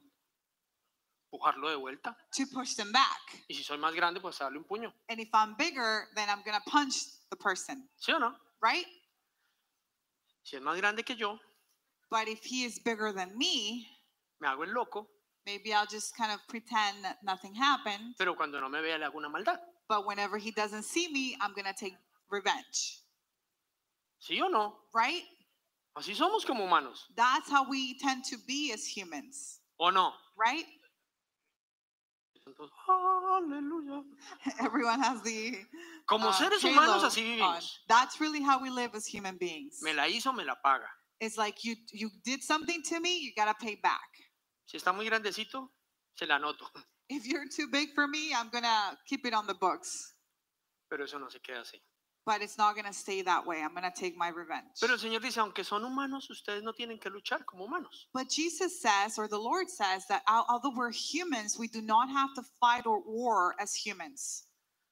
Empujarlo 1.32 1.70
de 1.70 1.78
vuelta. 1.78 2.14
to 2.34 2.46
push 2.46 2.74
them 2.74 2.92
back? 2.92 3.20
Y 3.48 3.54
si 3.56 3.62
soy 3.62 3.76
más 3.78 3.94
grande, 3.94 4.20
pues 4.20 4.38
darle 4.38 4.56
un 4.58 4.64
puño. 4.64 4.92
And 5.08 5.18
if 5.20 5.28
I'm 5.34 5.54
bigger, 5.58 6.06
then 6.14 6.28
I'm 6.28 6.42
going 6.44 6.56
to 6.56 6.70
punch 6.70 6.94
the 7.30 7.36
person, 7.36 7.88
¿Sí 8.00 8.12
o 8.14 8.18
no? 8.18 8.32
right? 8.62 8.86
Si 10.44 10.56
es 10.56 10.62
más 10.62 10.76
grande 10.76 11.02
que 11.04 11.14
yo, 11.16 11.38
But 12.10 12.26
if 12.28 12.42
he 12.44 12.64
is 12.64 12.78
bigger 12.78 13.12
than 13.12 13.36
me, 13.38 13.86
me 14.40 14.48
hago 14.48 14.64
el 14.64 14.72
loco, 14.72 15.06
maybe 15.47 15.73
I'll 15.73 15.87
just 15.87 16.16
kind 16.16 16.32
of 16.32 16.40
pretend 16.49 17.04
that 17.04 17.18
nothing 17.23 17.54
happened. 17.54 18.14
pero 18.18 18.35
cuando 18.35 18.61
no 18.61 18.68
me 18.68 18.80
vea 18.80 18.99
le 18.99 19.06
hago 19.06 19.16
una 19.16 19.28
maldad. 19.28 19.59
But 19.88 20.06
whenever 20.06 20.38
he 20.38 20.50
doesn't 20.52 20.85
see 20.85 21.09
me, 21.11 21.37
I'm 21.40 21.52
going 21.52 21.64
to 21.66 21.73
take 21.73 21.94
revenge, 22.30 23.00
¿Sí 24.20 24.40
o 24.40 24.49
no? 24.49 24.75
right? 24.94 25.23
Así 25.97 26.14
somos 26.14 26.44
como 26.47 26.64
humanos. 26.64 27.06
That's 27.16 27.50
how 27.50 27.68
we 27.68 27.99
tend 27.99 28.25
to 28.26 28.37
be 28.47 28.73
as 28.73 28.87
humans, 28.87 29.61
¿O 29.80 29.90
no? 29.90 30.12
right? 30.38 30.64
Entonces, 32.47 32.70
aleluya. 32.88 34.02
Everyone 34.61 35.00
has 35.00 35.23
the 35.23 35.56
Como 36.06 36.28
uh, 36.28 36.32
seres 36.32 36.62
humanos 36.62 37.02
así 37.04 37.23
vivimos. 37.23 37.78
That's 37.88 38.20
really 38.20 38.42
how 38.42 38.61
we 38.61 38.70
live 38.70 38.94
as 38.94 39.06
human 39.06 39.37
beings. 39.37 39.80
Me 39.82 39.92
la 39.92 40.04
hizo, 40.04 40.32
me 40.35 40.44
la 40.44 40.54
paga. 40.62 40.87
It's 41.20 41.37
like 41.37 41.64
you 41.64 41.76
you 41.92 42.11
did 42.25 42.42
something 42.42 42.82
to 42.85 42.99
me, 43.00 43.18
you 43.20 43.32
gotta 43.37 43.54
pay 43.61 43.75
back. 43.76 44.09
Si 44.70 44.76
está 44.76 44.92
muy 44.92 45.04
grandecito, 45.04 45.72
se 46.14 46.26
la 46.26 46.36
anoto. 46.36 46.64
If 47.08 47.26
you're 47.26 47.48
too 47.48 47.66
big 47.66 47.88
for 47.92 48.06
me, 48.06 48.32
I'm 48.32 48.50
gonna 48.50 48.96
keep 49.04 49.26
it 49.26 49.34
on 49.34 49.48
the 49.48 49.54
books. 49.54 50.14
Pero 50.88 51.02
eso 51.04 51.18
no 51.18 51.28
se 51.28 51.40
queda 51.40 51.62
así. 51.62 51.80
But 52.24 52.40
it's 52.40 52.56
not 52.56 52.76
gonna 52.76 52.92
stay 52.92 53.22
that 53.22 53.44
way. 53.44 53.60
I'm 53.62 53.74
gonna 53.74 53.90
take 53.90 54.16
my 54.16 54.28
revenge. 54.28 54.78
Pero 54.80 54.92
el 54.92 55.00
Señor 55.00 55.20
dice, 55.22 55.38
aunque 55.38 55.64
son 55.64 55.82
humanos, 55.82 56.30
ustedes 56.30 56.62
no 56.62 56.72
tienen 56.72 57.00
que 57.00 57.10
luchar 57.10 57.44
como 57.46 57.64
humanos. 57.64 58.06
But 58.14 58.28
Jesus 58.30 58.80
says, 58.80 59.18
or 59.18 59.26
the 59.26 59.38
Lord 59.38 59.68
says, 59.68 60.06
that 60.08 60.22
al- 60.28 60.46
although 60.48 60.72
we're 60.76 60.92
humans, 60.92 61.58
we 61.58 61.66
do 61.66 61.82
not 61.82 62.08
have 62.08 62.32
to 62.36 62.42
fight 62.60 62.86
or 62.86 63.00
war 63.04 63.56
as 63.58 63.74
humans. 63.74 64.44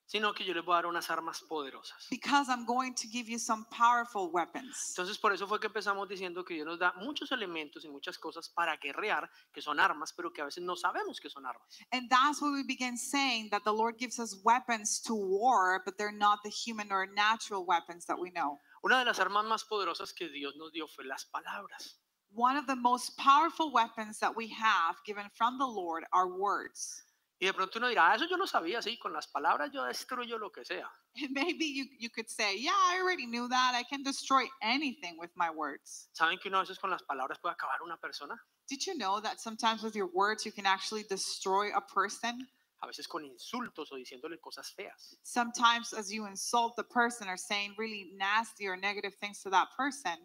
Sino 0.08 0.32
que 0.32 0.42
yo 0.42 0.54
les 0.54 0.64
voy 0.64 0.72
a 0.72 0.76
dar 0.76 0.86
unas 0.86 1.10
armas 1.10 1.42
poderosas. 1.42 2.08
Because 2.08 2.48
I'm 2.48 2.64
going 2.64 2.94
to 2.94 3.06
give 3.06 3.28
you 3.28 3.38
some 3.38 3.66
powerful 3.70 4.30
weapons. 4.32 4.94
Entonces 4.96 5.18
por 5.18 5.34
eso 5.34 5.46
fue 5.46 5.60
que 5.60 5.66
empezamos 5.66 6.08
diciendo 6.08 6.46
que 6.46 6.54
Dios 6.54 6.66
nos 6.66 6.78
da 6.78 6.94
muchos 6.94 7.30
elementos 7.30 7.84
y 7.84 7.88
muchas 7.90 8.16
cosas 8.16 8.48
para 8.48 8.78
guerrear, 8.78 9.28
que 9.52 9.60
son 9.60 9.78
armas, 9.78 10.14
pero 10.14 10.32
que 10.32 10.40
a 10.40 10.46
veces 10.46 10.64
no 10.64 10.76
sabemos 10.76 11.20
que 11.20 11.28
son 11.28 11.44
armas. 11.44 11.78
And 11.92 12.08
that's 12.08 12.40
why 12.40 12.50
we 12.50 12.64
begin 12.64 12.96
saying 12.96 13.50
that 13.50 13.64
the 13.64 13.72
Lord 13.72 13.98
gives 13.98 14.18
us 14.18 14.34
weapons 14.42 14.98
to 15.02 15.14
war, 15.14 15.82
but 15.84 15.98
they're 15.98 16.10
not 16.10 16.38
the 16.42 16.50
human 16.50 16.90
or 16.90 17.06
natural 17.06 17.66
weapons 17.66 18.06
that 18.06 18.18
we 18.18 18.30
know. 18.30 18.58
Una 18.82 19.00
de 19.00 19.04
las 19.04 19.18
armas 19.18 19.44
más 19.44 19.64
poderosas 19.68 20.14
que 20.14 20.30
Dios 20.30 20.54
nos 20.56 20.72
dio 20.72 20.86
fue 20.86 21.04
las 21.04 21.26
palabras. 21.26 21.98
One 22.30 22.56
of 22.56 22.66
the 22.66 22.76
most 22.76 23.18
powerful 23.18 23.72
weapons 23.72 24.18
that 24.20 24.34
we 24.34 24.48
have 24.48 24.96
given 25.04 25.28
from 25.34 25.58
the 25.58 25.66
Lord 25.66 26.04
are 26.14 26.28
words. 26.28 27.02
Y 27.40 27.46
de 27.46 27.54
pronto 27.54 27.78
uno 27.78 27.88
dirá, 27.88 28.10
ah, 28.10 28.16
eso 28.16 28.26
yo 28.28 28.36
lo 28.36 28.48
sabía, 28.48 28.82
sí, 28.82 28.98
con 28.98 29.12
las 29.12 29.28
palabras 29.28 29.70
yo 29.72 29.84
destruyo 29.84 30.38
lo 30.38 30.50
que 30.50 30.64
sea. 30.64 30.90
And 31.16 31.30
maybe 31.32 31.66
you, 31.66 31.86
you 31.98 32.10
could 32.10 32.28
say, 32.28 32.58
Yeah, 32.58 32.72
I 32.74 32.98
already 33.00 33.26
knew 33.26 33.48
that. 33.48 33.74
I 33.76 33.84
can 33.84 34.02
destroy 34.02 34.44
anything 34.60 35.16
with 35.18 35.30
my 35.36 35.48
words. 35.48 36.08
¿Saben 36.12 36.40
que 36.40 36.48
uno 36.48 36.58
a 36.58 36.62
veces 36.62 36.78
con 36.80 36.90
las 36.90 37.02
palabras 37.02 37.38
puede 37.40 37.54
acabar 37.54 37.80
una 37.84 37.96
persona? 37.96 38.34
Did 38.68 38.86
you 38.86 38.94
know 38.94 39.20
that 39.20 39.40
sometimes 39.40 39.82
with 39.82 39.94
your 39.94 40.10
words 40.12 40.44
you 40.44 40.52
can 40.52 40.66
actually 40.66 41.04
destroy 41.04 41.70
a 41.74 41.80
person? 41.80 42.46
A 42.82 42.86
veces 42.88 43.08
con 43.08 43.24
insultos 43.24 43.92
o 43.92 43.96
diciéndole 43.96 44.40
cosas 44.40 44.74
feas. 44.76 45.16
Sometimes 45.22 45.92
as 45.92 46.12
you 46.12 46.26
insult 46.26 46.74
the 46.76 46.84
person 46.84 47.28
or 47.28 47.36
saying 47.36 47.74
really 47.78 48.10
nasty 48.16 48.66
or 48.66 48.76
negative 48.76 49.14
things 49.20 49.42
to 49.42 49.50
that 49.50 49.68
person. 49.76 50.18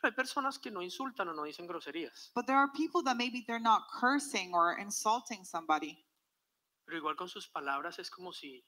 Pero 0.00 0.10
hay 0.10 0.16
personas 0.16 0.60
que 0.60 0.70
no 0.70 0.80
insultan 0.80 1.28
o 1.28 1.32
no 1.32 1.42
dicen 1.42 1.66
groserías. 1.66 2.30
But 2.34 2.46
there 2.46 2.56
are 2.56 2.68
people 2.74 3.02
that 3.04 3.16
maybe 3.16 3.44
they're 3.46 3.58
not 3.58 3.82
cursing 3.90 4.54
or 4.54 4.78
insulting 4.78 5.44
somebody. 5.44 6.05
Pero 6.86 6.98
igual 6.98 7.16
con 7.16 7.28
sus 7.28 7.48
palabras 7.48 7.98
es 7.98 8.08
como 8.10 8.32
si 8.32 8.64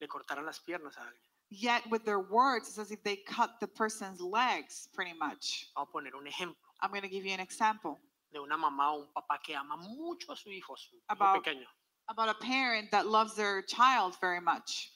le 0.00 0.08
cortaran 0.08 0.46
las 0.46 0.60
piernas 0.60 0.96
a 0.96 1.02
alguien. 1.02 1.28
Yet 1.50 1.90
with 1.90 2.04
their 2.04 2.20
words, 2.20 2.68
it's 2.68 2.78
as 2.78 2.90
if 2.90 3.02
they 3.02 3.16
cut 3.16 3.58
the 3.60 3.66
person's 3.66 4.20
legs 4.20 4.88
pretty 4.94 5.12
much. 5.12 5.66
A 5.76 5.84
poner 5.84 6.14
un 6.14 6.26
ejemplo 6.26 6.56
I'm 6.80 6.90
going 6.90 7.02
to 7.02 7.08
give 7.08 7.24
you 7.26 7.32
an 7.34 7.40
example 7.40 8.00
de 8.32 8.40
una 8.40 8.56
mamá 8.56 8.92
o 8.92 9.00
un 9.02 9.08
papá 9.14 9.38
que 9.42 9.54
ama 9.54 9.76
mucho 9.76 10.32
a 10.32 10.36
su 10.36 10.48
hijo, 10.50 10.72
a 10.74 10.76
su 10.78 10.96
hijo 10.96 11.04
About- 11.10 11.44
pequeño. 11.44 11.66
about 12.08 12.28
a 12.30 12.34
parent 12.34 12.90
that 12.90 13.06
loves 13.06 13.34
their 13.34 13.62
child 13.62 14.16
very 14.20 14.40
much. 14.40 14.90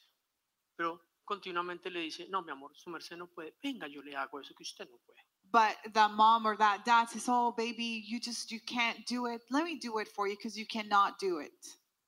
Pero 0.78 1.00
continuamente 1.28 1.90
le 1.92 2.00
dice, 2.00 2.26
no, 2.30 2.42
mi 2.42 2.52
amor, 2.52 2.70
su 2.74 2.90
merced 2.90 3.16
no 3.18 3.26
puede. 3.26 3.52
Venga, 3.62 3.86
yo 3.88 4.00
le 4.02 4.12
hago 4.16 4.40
eso 4.40 4.54
que 4.54 4.62
usted 4.62 4.88
no 4.88 4.96
puede. 5.06 5.18
But 5.52 5.92
that 5.94 6.10
mom 6.12 6.46
or 6.46 6.56
that 6.56 6.84
dad 6.84 7.08
says, 7.08 7.26
"Oh, 7.28 7.52
baby, 7.52 8.02
you 8.06 8.18
just 8.18 8.50
you 8.50 8.60
can't 8.66 9.06
do 9.06 9.26
it. 9.26 9.42
Let 9.50 9.64
me 9.64 9.78
do 9.78 9.98
it 9.98 10.08
for 10.08 10.26
you 10.26 10.36
because 10.36 10.56
you 10.58 10.66
cannot 10.66 11.18
do 11.20 11.38
it." 11.38 11.52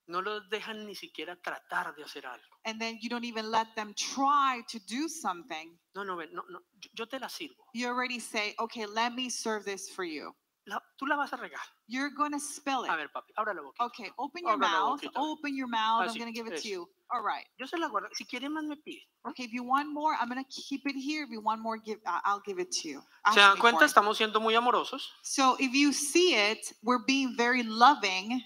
No 0.09 0.21
los 0.21 0.49
dejan 0.49 0.85
ni 0.87 0.95
siquiera 0.95 1.35
tratar 1.35 1.95
de 1.95 2.03
hacer 2.03 2.25
algo. 2.25 2.43
And 2.65 2.79
then 2.81 2.97
you 2.99 3.09
don't 3.09 3.23
even 3.25 3.51
let 3.51 3.67
them 3.75 3.93
try 3.93 4.61
to 4.69 4.79
do 4.87 5.07
something. 5.07 5.77
No, 5.95 6.03
no, 6.03 6.15
no, 6.15 6.43
no, 6.49 6.59
yo, 6.93 7.05
te 7.05 7.19
la 7.19 7.27
sirvo. 7.27 7.69
You 7.73 7.87
already 7.87 8.19
say, 8.19 8.55
"Okay, 8.59 8.85
let 8.87 9.13
me 9.13 9.29
serve 9.29 9.65
this 9.65 9.87
for 9.89 10.03
you." 10.03 10.33
La- 10.65 10.81
tú 10.99 11.07
la 11.07 11.15
vas 11.15 11.31
a 11.33 11.37
regar. 11.37 11.61
You're 11.87 12.09
going 12.09 12.31
to 12.31 12.39
spill 12.39 12.83
it. 12.85 12.89
A 12.91 12.95
ver, 12.97 13.07
papi, 13.15 13.33
ahora 13.37 13.53
la 13.53 13.61
boquita. 13.61 13.85
Okay, 13.85 14.11
open 14.17 14.43
your 14.45 14.57
mouth. 14.57 14.99
Open 15.15 15.55
your 15.55 15.67
mouth. 15.67 16.01
I'm 16.03 16.09
Así, 16.09 16.19
going 16.19 16.31
to 16.33 16.37
give 16.37 16.47
it 16.47 16.51
to 16.61 16.67
eso. 16.67 16.67
you. 16.67 16.89
All 17.11 17.23
right. 17.23 17.45
Yo 17.59 17.65
se 17.65 17.77
la 17.77 17.87
guardo. 17.87 18.07
Si 18.13 18.25
quiere 18.25 18.49
más 18.49 18.63
me 18.65 18.75
pide. 18.75 19.01
Okay, 19.29 19.43
if 19.45 19.51
you 19.53 19.63
want 19.63 19.91
more, 19.91 20.13
I'm 20.19 20.27
going 20.29 20.43
to 20.43 20.49
keep 20.49 20.85
it 20.85 20.95
here. 20.95 21.23
If 21.23 21.29
you 21.31 21.41
want 21.41 21.61
more, 21.61 21.77
give 21.77 21.99
I- 22.05 22.21
I'll 22.25 22.41
give 22.45 22.59
it 22.59 22.71
to 22.81 22.87
you. 22.89 23.01
Ask 23.25 23.35
¿Se 23.35 23.41
dan 23.41 23.57
cuenta? 23.57 23.85
Estamos 23.85 24.17
siendo 24.17 24.39
muy 24.39 24.53
amorosos, 24.55 25.09
So 25.23 25.55
if 25.59 25.73
you 25.73 25.91
see 25.93 26.35
it, 26.35 26.73
we're 26.83 27.03
being 27.05 27.35
very 27.35 27.63
loving, 27.63 28.41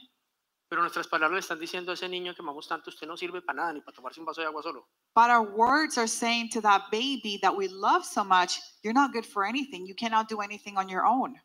pero 0.73 0.81
nuestras 0.81 1.07
palabras 1.07 1.35
le 1.35 1.39
están 1.41 1.59
diciendo 1.59 1.91
a 1.91 1.93
ese 1.93 2.09
niño 2.09 2.33
que 2.33 2.41
amamos 2.41 2.67
tanto, 2.67 2.89
usted 2.89 3.05
no 3.05 3.15
sirve 3.15 3.43
para 3.43 3.57
nada, 3.57 3.73
ni 3.73 3.81
para 3.81 3.93
tomarse 3.93 4.19
un 4.19 4.25
vaso 4.25 4.41
de 4.41 4.47
agua 4.47 4.63
solo. 4.63 4.87
but 5.13 5.29
our 5.29 5.43
words 5.55 5.99
are 5.99 6.07
saying 6.07 6.49
to 6.49 6.61
that 6.61 6.89
baby 6.89 7.37
that 7.43 7.55
we 7.55 7.67
love 7.67 8.03
so 8.03 8.23
much, 8.23 8.59
you're 8.81 8.91
not 8.91 9.13
good 9.13 9.23
for 9.23 9.45
anything. 9.45 9.85
You 9.85 9.93
cannot 9.93 10.27
do 10.27 10.41
anything 10.41 10.75
on 10.75 10.89
your 10.89 11.05
own. 11.05 11.39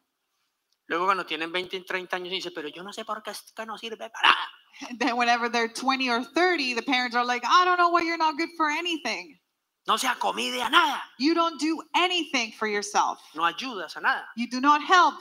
Luego 0.89 1.05
cuando 1.05 1.27
tienen 1.27 1.53
20 1.53 1.77
y 1.77 1.85
30 1.85 2.17
años 2.17 2.31
dice, 2.31 2.51
pero 2.55 2.71
yo 2.71 2.83
no 2.83 2.91
sé 2.91 3.05
por 3.05 3.23
qué 3.23 3.33
es 3.33 3.53
que 3.55 3.67
no 3.67 3.77
sirve 3.77 3.99
para 3.99 4.29
nada. 4.29 4.89
And 4.89 4.99
then 4.99 5.19
whenever 5.19 5.51
they're 5.51 5.69
20 5.69 6.09
or 6.09 6.25
30, 6.25 6.73
the 6.73 6.81
parents 6.81 7.15
are 7.15 7.27
like, 7.27 7.43
I 7.45 7.67
don't 7.67 7.77
know 7.77 7.91
why 7.91 8.05
you're 8.05 8.17
not 8.17 8.39
good 8.39 8.49
for 8.57 8.71
anything. 8.71 9.39
No 9.87 9.99
se 9.99 10.09
acomide 10.09 10.67
a 10.67 10.71
nada. 10.71 11.03
You 11.19 11.35
don't 11.35 11.61
do 11.61 11.83
anything 11.95 12.53
for 12.53 12.67
yourself. 12.67 13.19
No 13.35 13.43
ayudas 13.43 13.95
a 13.97 14.01
nada. 14.01 14.25
You 14.39 14.49
do 14.49 14.63
not 14.63 14.81
help. 14.83 15.17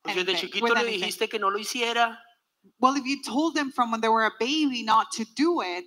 Porque 0.00 0.24
desde 0.24 0.40
chiquito 0.40 0.74
le 0.74 0.84
dijiste 0.84 1.28
que 1.28 1.38
no 1.38 1.50
lo 1.50 1.58
hiciera, 1.58 2.18
Well, 2.78 2.96
if 2.96 3.04
you 3.04 3.22
told 3.22 3.54
them 3.54 3.70
from 3.72 3.90
when 3.90 4.00
they 4.00 4.08
were 4.08 4.24
a 4.24 4.32
baby 4.38 4.82
not 4.82 5.10
to 5.12 5.24
do 5.36 5.60
it, 5.62 5.86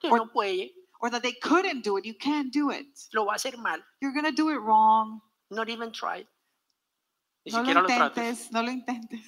que 0.00 0.10
Or- 0.10 0.18
no 0.18 0.26
puede, 0.26 0.70
or 1.00 1.10
that 1.10 1.22
they 1.22 1.32
couldn't 1.32 1.82
do 1.82 1.96
it, 1.96 2.04
you 2.04 2.14
can't 2.14 2.52
do 2.52 2.70
it. 2.70 2.86
lo 3.14 3.24
va 3.24 3.32
a 3.32 3.34
hacer 3.36 3.56
mal. 3.58 3.80
You're 4.00 4.12
going 4.12 4.24
to 4.24 4.32
do 4.32 4.50
it 4.50 4.58
wrong. 4.60 5.20
Not 5.50 5.68
even 5.68 5.92
try. 5.92 6.26
Ni 7.44 7.52
No 7.52 7.58
lo 7.58 7.64
siquiera 7.64 7.80
lo 7.82 7.86
trates. 7.88 8.16
intentes, 8.16 8.52
no 8.52 8.62
lo 8.62 8.70
intentes. 8.70 9.20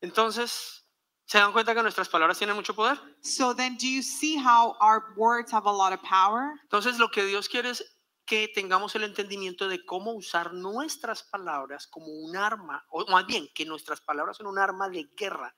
Entonces, 0.00 0.84
¿se 1.26 1.38
dan 1.38 1.52
cuenta 1.52 1.74
que 1.74 1.82
nuestras 1.82 2.08
palabras 2.08 2.38
tienen 2.38 2.56
mucho 2.56 2.74
poder? 2.74 2.98
So 3.22 3.54
then, 3.54 3.76
do 3.76 3.86
you 3.86 4.02
see 4.02 4.36
how 4.36 4.76
our 4.80 5.14
words 5.16 5.52
have 5.52 5.66
a 5.66 5.72
lot 5.72 5.92
of 5.92 6.00
power? 6.02 6.58
Entonces, 6.64 6.98
lo 6.98 7.10
que 7.10 7.24
Dios 7.24 7.48
quiere 7.48 7.70
es 7.70 7.84
que 8.26 8.48
tengamos 8.54 8.94
el 8.96 9.04
entendimiento 9.04 9.68
de 9.68 9.84
cómo 9.84 10.12
usar 10.14 10.52
nuestras 10.54 11.22
palabras 11.22 11.86
como 11.86 12.06
un 12.06 12.36
arma, 12.36 12.84
o 12.90 13.04
más 13.10 13.26
bien, 13.26 13.46
que 13.54 13.64
nuestras 13.64 14.00
palabras 14.00 14.36
son 14.38 14.46
un 14.46 14.58
arma 14.58 14.88
de 14.88 15.04
guerra 15.16 15.54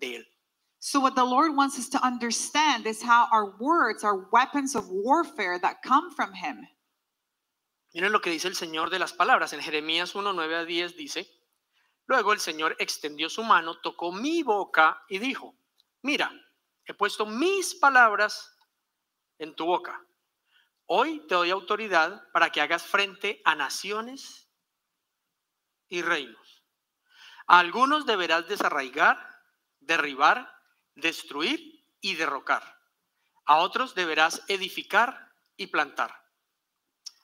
de 0.00 0.16
Él. 0.16 0.24
So, 0.78 0.98
what 0.98 1.14
the 1.14 1.24
Lord 1.24 1.54
wants 1.54 1.78
us 1.78 1.90
to 1.90 2.04
understand 2.04 2.86
is 2.86 3.02
how 3.02 3.28
our 3.30 3.54
words 3.60 4.02
are 4.02 4.28
weapons 4.32 4.74
of 4.74 4.88
warfare 4.88 5.58
that 5.58 5.82
come 5.82 6.10
from 6.10 6.32
Him. 6.32 6.66
Miren 7.92 8.12
lo 8.12 8.20
que 8.20 8.30
dice 8.30 8.48
el 8.48 8.54
Señor 8.54 8.88
de 8.88 8.98
las 8.98 9.12
palabras. 9.12 9.52
En 9.52 9.60
Jeremías 9.60 10.14
1, 10.14 10.32
9 10.32 10.56
a 10.56 10.64
10 10.64 10.96
dice, 10.96 11.28
luego 12.06 12.32
el 12.32 12.40
Señor 12.40 12.76
extendió 12.78 13.28
su 13.28 13.42
mano, 13.42 13.80
tocó 13.80 14.12
mi 14.12 14.42
boca 14.42 15.02
y 15.08 15.18
dijo, 15.18 15.54
mira, 16.02 16.30
he 16.84 16.94
puesto 16.94 17.26
mis 17.26 17.74
palabras 17.74 18.56
en 19.38 19.54
tu 19.54 19.66
boca. 19.66 20.00
Hoy 20.86 21.20
te 21.28 21.34
doy 21.34 21.50
autoridad 21.50 22.22
para 22.32 22.50
que 22.50 22.60
hagas 22.60 22.82
frente 22.82 23.40
a 23.44 23.54
naciones 23.54 24.48
y 25.88 26.02
reinos. 26.02 26.64
A 27.46 27.58
algunos 27.58 28.06
deberás 28.06 28.48
desarraigar, 28.48 29.29
derribar, 29.90 30.46
destruir 30.94 31.58
y 32.00 32.14
derrocar. 32.14 32.62
A 33.46 33.56
otros 33.56 33.96
deberás 33.96 34.40
edificar 34.46 35.18
y 35.56 35.66
plantar. 35.66 36.14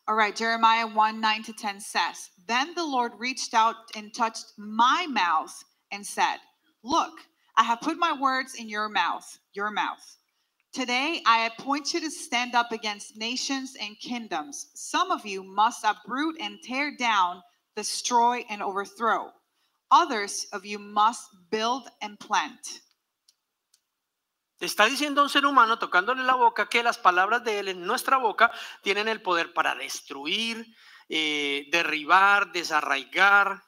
All 0.09 0.17
right, 0.17 0.37
Jeremiah 0.37 0.87
1 0.87 1.21
9 1.21 1.43
to 1.45 1.53
10 1.53 1.81
says, 1.81 2.31
Then 2.49 2.75
the 2.75 2.85
Lord 2.85 3.13
reached 3.19 3.55
out 3.55 3.77
and 3.95 4.13
touched 4.13 4.53
my 4.57 5.07
mouth 5.09 5.53
and 5.93 6.05
said, 6.05 6.39
Look, 6.83 7.21
I 7.57 7.63
have 7.63 7.81
put 7.81 7.99
my 7.99 8.13
words 8.13 8.55
in 8.55 8.69
your 8.69 8.89
mouth, 8.89 9.39
your 9.53 9.71
mouth. 9.71 10.17
Today 10.73 11.23
I 11.25 11.47
appoint 11.47 11.95
you 11.95 12.01
to 12.01 12.11
stand 12.11 12.57
up 12.57 12.73
against 12.73 13.17
nations 13.17 13.77
and 13.81 13.99
kingdoms. 13.99 14.71
Some 14.75 15.13
of 15.13 15.25
you 15.25 15.45
must 15.45 15.85
uproot 15.85 16.37
and 16.41 16.59
tear 16.63 16.97
down, 16.97 17.43
destroy 17.77 18.45
and 18.51 18.61
overthrow. 18.63 19.33
Others 19.97 20.49
of 20.53 20.67
you 20.67 20.79
must 20.79 21.31
build 21.51 21.89
and 22.03 22.19
plant. 22.19 22.61
Te 24.59 24.67
está 24.67 24.85
diciendo 24.85 25.23
un 25.23 25.31
ser 25.31 25.47
humano, 25.47 25.79
tocándole 25.79 26.23
la 26.23 26.35
boca, 26.35 26.69
que 26.69 26.83
las 26.83 26.99
palabras 26.99 27.43
de 27.45 27.61
él 27.61 27.69
en 27.69 27.87
nuestra 27.87 28.19
boca 28.19 28.53
tienen 28.83 29.09
el 29.09 29.23
poder 29.23 29.55
para 29.55 29.75
destruir, 29.75 30.67
eh, 31.09 31.67
derribar, 31.73 32.53
desarraigar, 32.53 33.63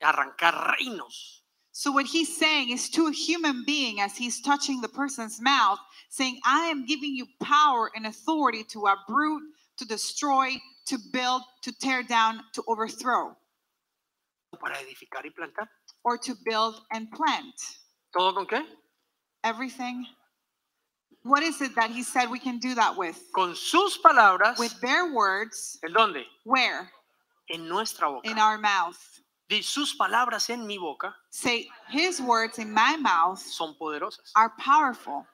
arrancar 0.00 0.76
reinos. 0.76 1.44
So 1.70 1.92
what 1.92 2.06
he's 2.06 2.36
saying 2.36 2.70
is 2.70 2.90
to 2.90 3.06
a 3.06 3.12
human 3.12 3.64
being 3.64 4.00
as 4.00 4.16
he's 4.16 4.42
touching 4.42 4.80
the 4.80 4.88
person's 4.88 5.40
mouth, 5.40 5.78
saying, 6.08 6.40
I 6.44 6.66
am 6.66 6.84
giving 6.84 7.14
you 7.14 7.26
power 7.40 7.92
and 7.94 8.06
authority 8.06 8.64
to 8.72 8.86
uproot, 8.88 9.42
to 9.76 9.84
destroy, 9.84 10.56
to 10.86 10.98
build, 11.12 11.42
to 11.62 11.72
tear 11.78 12.02
down, 12.02 12.40
to 12.54 12.64
overthrow, 12.66 13.36
Para 14.58 14.80
edificar 14.80 15.24
y 15.24 15.30
plantar. 15.30 15.68
or 16.02 16.16
to 16.18 16.34
build 16.44 16.82
and 16.92 17.10
plant. 17.12 17.54
¿Todo 18.12 18.32
con 18.34 18.46
qué? 18.46 18.64
Everything. 19.44 20.06
What 21.22 21.42
is 21.42 21.60
it 21.60 21.74
that 21.76 21.90
he 21.90 22.02
said 22.02 22.30
we 22.30 22.38
can 22.40 22.58
do 22.58 22.74
that 22.74 22.96
with? 22.96 23.20
Con 23.34 23.54
sus 23.54 23.98
palabras. 23.98 24.58
With 24.58 24.78
their 24.80 25.12
words. 25.12 25.78
¿En 25.84 25.92
dónde? 25.92 26.24
Where? 26.44 26.90
En 27.50 27.68
nuestra 27.68 28.08
boca. 28.08 28.28
In 28.28 28.38
our 28.38 28.58
mouth. 28.58 28.98
Di 29.48 29.62
sus 29.62 29.94
palabras 29.96 30.48
en 30.50 30.64
mi 30.66 30.78
boca 30.78 31.12
Say, 31.30 31.68
his 31.88 32.20
words 32.20 32.58
in 32.58 32.72
my 32.72 32.96
mouth 32.96 33.38
son 33.40 33.74
poderosas. 33.80 34.30
are 34.36 34.52
powerful. 34.58 35.26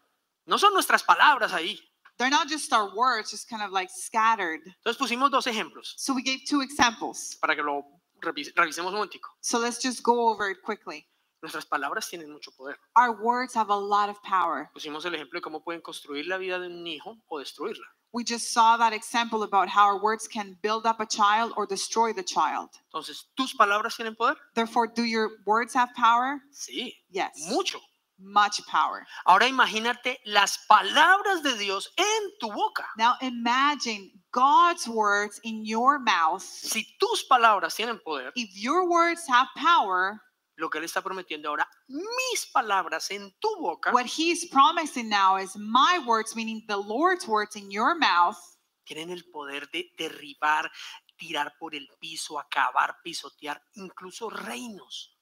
No 0.46 0.56
son 0.56 0.72
nuestras 0.74 1.02
palabras 1.02 1.52
ahí. 1.52 1.78
They're 2.18 2.30
not 2.30 2.48
just 2.48 2.72
our 2.72 2.94
words, 2.96 3.30
just 3.30 3.48
kind 3.48 3.62
of 3.62 3.72
like 3.72 3.90
scattered. 3.90 4.60
Entonces 4.84 4.96
pusimos 4.98 5.30
dos 5.30 5.46
ejemplos 5.46 5.94
So 5.96 6.14
we 6.14 6.22
gave 6.22 6.40
two 6.48 6.60
examples. 6.62 7.36
para 7.40 7.54
que 7.54 7.62
lo 7.62 7.84
revisemos 8.20 8.92
un 8.92 8.94
momentico. 8.98 9.30
So 9.40 9.58
let's 9.58 9.78
just 9.82 10.02
go 10.02 10.28
over 10.28 10.50
it 10.50 10.58
quickly. 10.62 11.06
Nuestras 11.42 11.66
palabras 11.66 12.08
tienen 12.08 12.30
mucho 12.30 12.50
poder. 12.56 12.76
Our 12.96 13.12
words 13.22 13.54
have 13.54 13.70
a 13.70 13.76
lot 13.76 14.08
of 14.08 14.20
power. 14.22 14.70
Pusimos 14.74 15.04
el 15.04 15.14
ejemplo 15.14 15.38
de 15.38 15.42
cómo 15.42 15.62
pueden 15.62 15.80
construir 15.82 16.26
la 16.26 16.38
vida 16.38 16.58
de 16.58 16.66
un 16.66 16.86
hijo 16.86 17.16
o 17.28 17.38
destruirla. 17.38 17.84
We 18.12 18.24
just 18.24 18.52
saw 18.54 18.78
that 18.78 18.94
example 18.94 19.42
about 19.42 19.68
how 19.68 19.84
our 19.86 20.00
words 20.02 20.26
can 20.26 20.56
build 20.62 20.86
up 20.86 21.00
a 21.00 21.06
child 21.06 21.52
or 21.56 21.66
destroy 21.66 22.12
the 22.14 22.22
child. 22.22 22.70
Entonces, 22.90 23.26
¿tus 23.36 23.52
palabras 23.54 23.94
tienen 23.96 24.16
poder? 24.16 24.36
Therefore, 24.54 24.86
do 24.86 25.04
your 25.04 25.30
words 25.44 25.74
have 25.74 25.90
power? 25.94 26.40
Sí, 26.50 26.94
Yes. 27.10 27.32
mucho. 27.50 27.78
Much 28.18 28.60
power. 28.70 29.06
Ahora 29.26 29.46
imagínate 29.46 30.20
las 30.24 30.58
palabras 30.66 31.42
de 31.42 31.56
Dios 31.58 31.92
en 31.96 32.38
tu 32.40 32.50
boca. 32.50 32.88
Now 32.96 33.14
imagine 33.20 34.10
God's 34.32 34.88
words 34.88 35.38
in 35.42 35.64
your 35.64 35.98
mouth. 35.98 36.42
Si 36.42 36.96
tus 36.98 37.24
palabras 37.24 37.74
tienen 37.74 38.00
poder, 38.02 38.32
If 38.34 38.50
your 38.54 38.88
words 38.88 39.28
have 39.28 39.48
power, 39.56 40.20
lo 40.56 40.70
que 40.70 40.78
Él 40.78 40.84
está 40.84 41.02
prometiendo 41.02 41.48
ahora, 41.48 41.68
mis 41.88 42.46
palabras 42.52 43.10
en 43.10 43.34
tu 43.38 43.48
boca 43.60 43.92
what 43.92 44.06
He's 44.06 44.48
promising 44.50 45.08
now 45.08 45.36
is 45.36 45.54
my 45.56 45.98
words, 46.06 46.34
meaning 46.34 46.62
the 46.68 46.76
Lord's 46.76 47.26
words 47.26 47.56
in 47.56 47.70
your 47.70 47.94
mouth, 47.94 48.38
tienen 48.84 49.10
el 49.10 49.24
poder 49.30 49.68
de 49.72 49.92
derribar, 49.98 50.70
tirar 51.16 51.52
por 51.58 51.74
el 51.74 51.86
piso, 51.98 52.38
acabar, 52.38 52.96
pisotear, 53.04 53.60
incluso 53.74 54.30
reinos. 54.30 55.15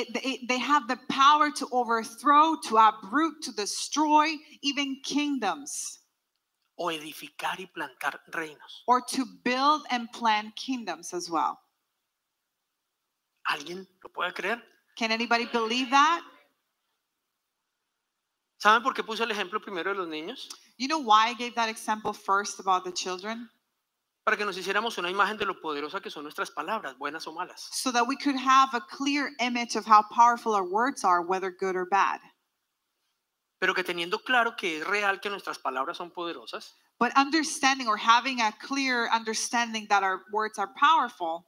It, 0.00 0.08
it- 0.24 0.48
they 0.48 0.58
have 0.58 0.86
the 0.88 0.98
power 1.08 1.50
to 1.50 1.66
overthrow, 1.72 2.56
to 2.68 2.76
uproot, 2.76 3.42
to 3.42 3.52
destroy 3.52 4.28
even 4.62 5.00
kingdoms, 5.02 6.00
o 6.78 6.86
edificar 6.90 7.58
y 7.58 7.66
plantar 7.74 8.18
reinos. 8.32 8.82
or 8.86 9.00
to 9.00 9.24
build 9.44 9.82
and 9.90 10.10
plant 10.12 10.54
kingdoms 10.56 11.12
as 11.14 11.30
well. 11.30 11.58
¿Alguien 13.50 13.86
lo 14.02 14.10
puede 14.10 14.32
creer? 14.34 14.60
Can 14.96 15.10
anybody 15.12 15.46
believe 15.46 15.90
that? 15.90 16.22
¿Saben 18.58 18.82
por 18.82 18.94
qué 18.94 19.02
puse 19.04 19.20
el 19.22 19.30
ejemplo 19.30 19.60
primero 19.60 19.92
de 19.92 19.98
los 19.98 20.08
niños? 20.08 20.48
You 20.78 20.88
know 20.88 20.98
why 20.98 21.28
I 21.28 21.34
gave 21.34 21.54
that 21.54 21.68
example 21.68 22.12
first 22.12 22.58
about 22.58 22.84
the 22.84 22.92
children? 22.92 23.48
Para 24.26 24.36
que 24.36 24.44
nos 24.44 24.56
hiciéramos 24.56 24.98
una 24.98 25.08
imagen 25.08 25.36
de 25.36 25.46
lo 25.46 25.60
poderosa 25.60 26.00
que 26.00 26.10
son 26.10 26.24
nuestras 26.24 26.50
palabras, 26.50 26.98
buenas 26.98 27.28
o 27.28 27.32
malas. 27.32 27.68
So 27.70 27.92
that 27.92 28.08
we 28.08 28.16
could 28.16 28.34
have 28.34 28.74
a 28.74 28.80
clear 28.80 29.30
image 29.38 29.76
of 29.76 29.86
how 29.86 30.02
powerful 30.12 30.52
our 30.52 30.68
words 30.68 31.04
are, 31.04 31.22
whether 31.22 31.52
good 31.52 31.76
or 31.76 31.86
bad. 31.88 32.18
Pero 33.60 33.72
que 33.72 33.84
teniendo 33.84 34.18
claro 34.24 34.56
que 34.56 34.80
es 34.80 34.84
real 34.84 35.20
que 35.20 35.30
nuestras 35.30 35.60
palabras 35.60 35.98
son 35.98 36.10
poderosas, 36.10 36.74
But 36.98 37.12
understanding 37.16 37.86
or 37.86 37.96
having 37.96 38.40
a 38.40 38.50
clear 38.60 39.08
understanding 39.12 39.86
that 39.90 40.02
our 40.02 40.24
words 40.32 40.58
are 40.58 40.72
powerful, 40.74 41.46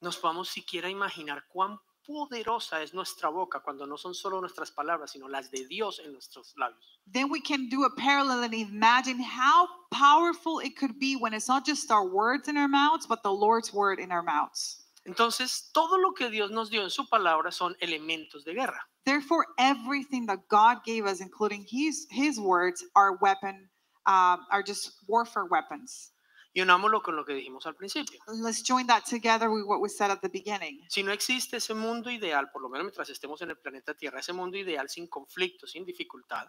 nos 0.00 0.16
podamos 0.16 0.48
siquiera 0.48 0.88
imaginar 0.88 1.42
cuán 1.54 1.78
poderosa 2.06 2.82
es 2.82 2.94
nuestra 2.94 3.28
boca 3.28 3.60
cuando 3.60 3.86
no 3.86 3.96
son 3.96 4.14
solo 4.14 4.40
nuestras 4.40 4.70
palabras, 4.70 5.12
sino 5.12 5.28
las 5.28 5.50
de 5.50 5.66
Dios 5.66 6.00
en 6.04 6.12
nuestros 6.12 6.54
labios. 6.56 6.94
then 7.12 7.28
we 7.30 7.40
can 7.40 7.68
do 7.68 7.84
a 7.84 7.90
parallel 7.96 8.42
and 8.42 8.54
imagine 8.54 9.20
how 9.20 9.68
powerful 9.90 10.58
it 10.60 10.76
could 10.76 10.98
be 10.98 11.16
when 11.16 11.34
it's 11.34 11.48
not 11.48 11.64
just 11.64 11.90
our 11.90 12.06
words 12.06 12.48
in 12.48 12.56
our 12.56 12.68
mouths, 12.68 13.06
but 13.06 13.22
the 13.22 13.32
Lord's 13.32 13.72
word 13.72 13.98
in 13.98 14.10
our 14.10 14.22
mouths. 14.22 14.80
Entonces, 15.06 15.70
todo 15.74 15.98
lo 15.98 16.12
que 16.12 16.30
Dios 16.30 16.50
nos 16.50 16.70
dio 16.70 16.82
en 16.82 16.90
su 16.90 17.04
palabra 17.04 17.52
son 17.52 17.74
elementos 17.82 18.44
de 18.44 18.54
guerra. 18.54 18.80
Therefore, 19.04 19.46
everything 19.58 20.24
that 20.26 20.48
God 20.48 20.78
gave 20.84 21.04
us, 21.04 21.20
including 21.20 21.66
His 21.68 22.06
His 22.10 22.40
words, 22.40 22.82
are 22.96 23.18
weapon, 23.20 23.68
um, 24.06 24.46
are 24.50 24.62
just 24.62 24.92
warfare 25.06 25.44
weapons. 25.44 26.10
Y 26.54 26.62
unámoslo 26.62 27.02
con 27.02 27.16
lo 27.16 27.24
que 27.24 27.34
dijimos 27.34 27.66
al 27.66 27.74
principio. 27.74 28.20
Let's 28.28 28.62
join 28.62 28.86
that 28.86 29.04
together 29.04 29.50
with 29.50 29.64
what 29.66 29.80
we 29.80 29.88
said 29.88 30.10
at 30.10 30.20
the 30.20 30.28
beginning. 30.28 30.84
Si 30.88 31.02
no 31.02 31.12
existe 31.12 31.56
ese 31.56 31.74
mundo 31.74 32.10
ideal, 32.10 32.48
por 32.52 32.62
lo 32.62 32.68
menos 32.68 32.84
mientras 32.84 33.10
estemos 33.10 33.42
en 33.42 33.50
el 33.50 33.58
planeta 33.58 33.94
Tierra, 33.94 34.20
ese 34.20 34.32
mundo 34.32 34.56
ideal 34.56 34.88
sin 34.88 35.08
conflicto, 35.08 35.66
sin 35.66 35.84
dificultad, 35.84 36.46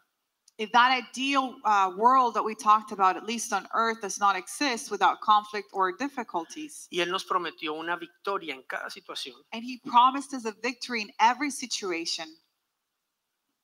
If 0.58 0.72
that 0.72 0.92
ideal 0.92 1.58
uh, 1.66 1.92
world 1.98 2.36
that 2.36 2.44
we 2.44 2.56
talked 2.56 2.94
about, 2.94 3.18
at 3.18 3.26
least 3.26 3.52
on 3.52 3.68
earth, 3.74 4.00
does 4.02 4.20
not 4.22 4.38
exist 4.38 4.90
without 4.90 5.20
conflict 5.20 5.68
or 5.74 5.92
difficulties, 5.92 6.88
y 6.90 7.02
Él 7.02 7.12
nos 7.12 7.26
prometió 7.26 7.74
una 7.74 7.98
victoria 7.98 8.54
en 8.54 8.64
cada 8.64 8.90
situación, 8.90 9.36
and 9.52 9.64
He 9.64 9.82
promised 9.86 10.34
us 10.34 10.46
a 10.46 10.54
victory 10.64 11.02
in 11.02 11.12
every 11.20 11.52
situation, 11.52 12.28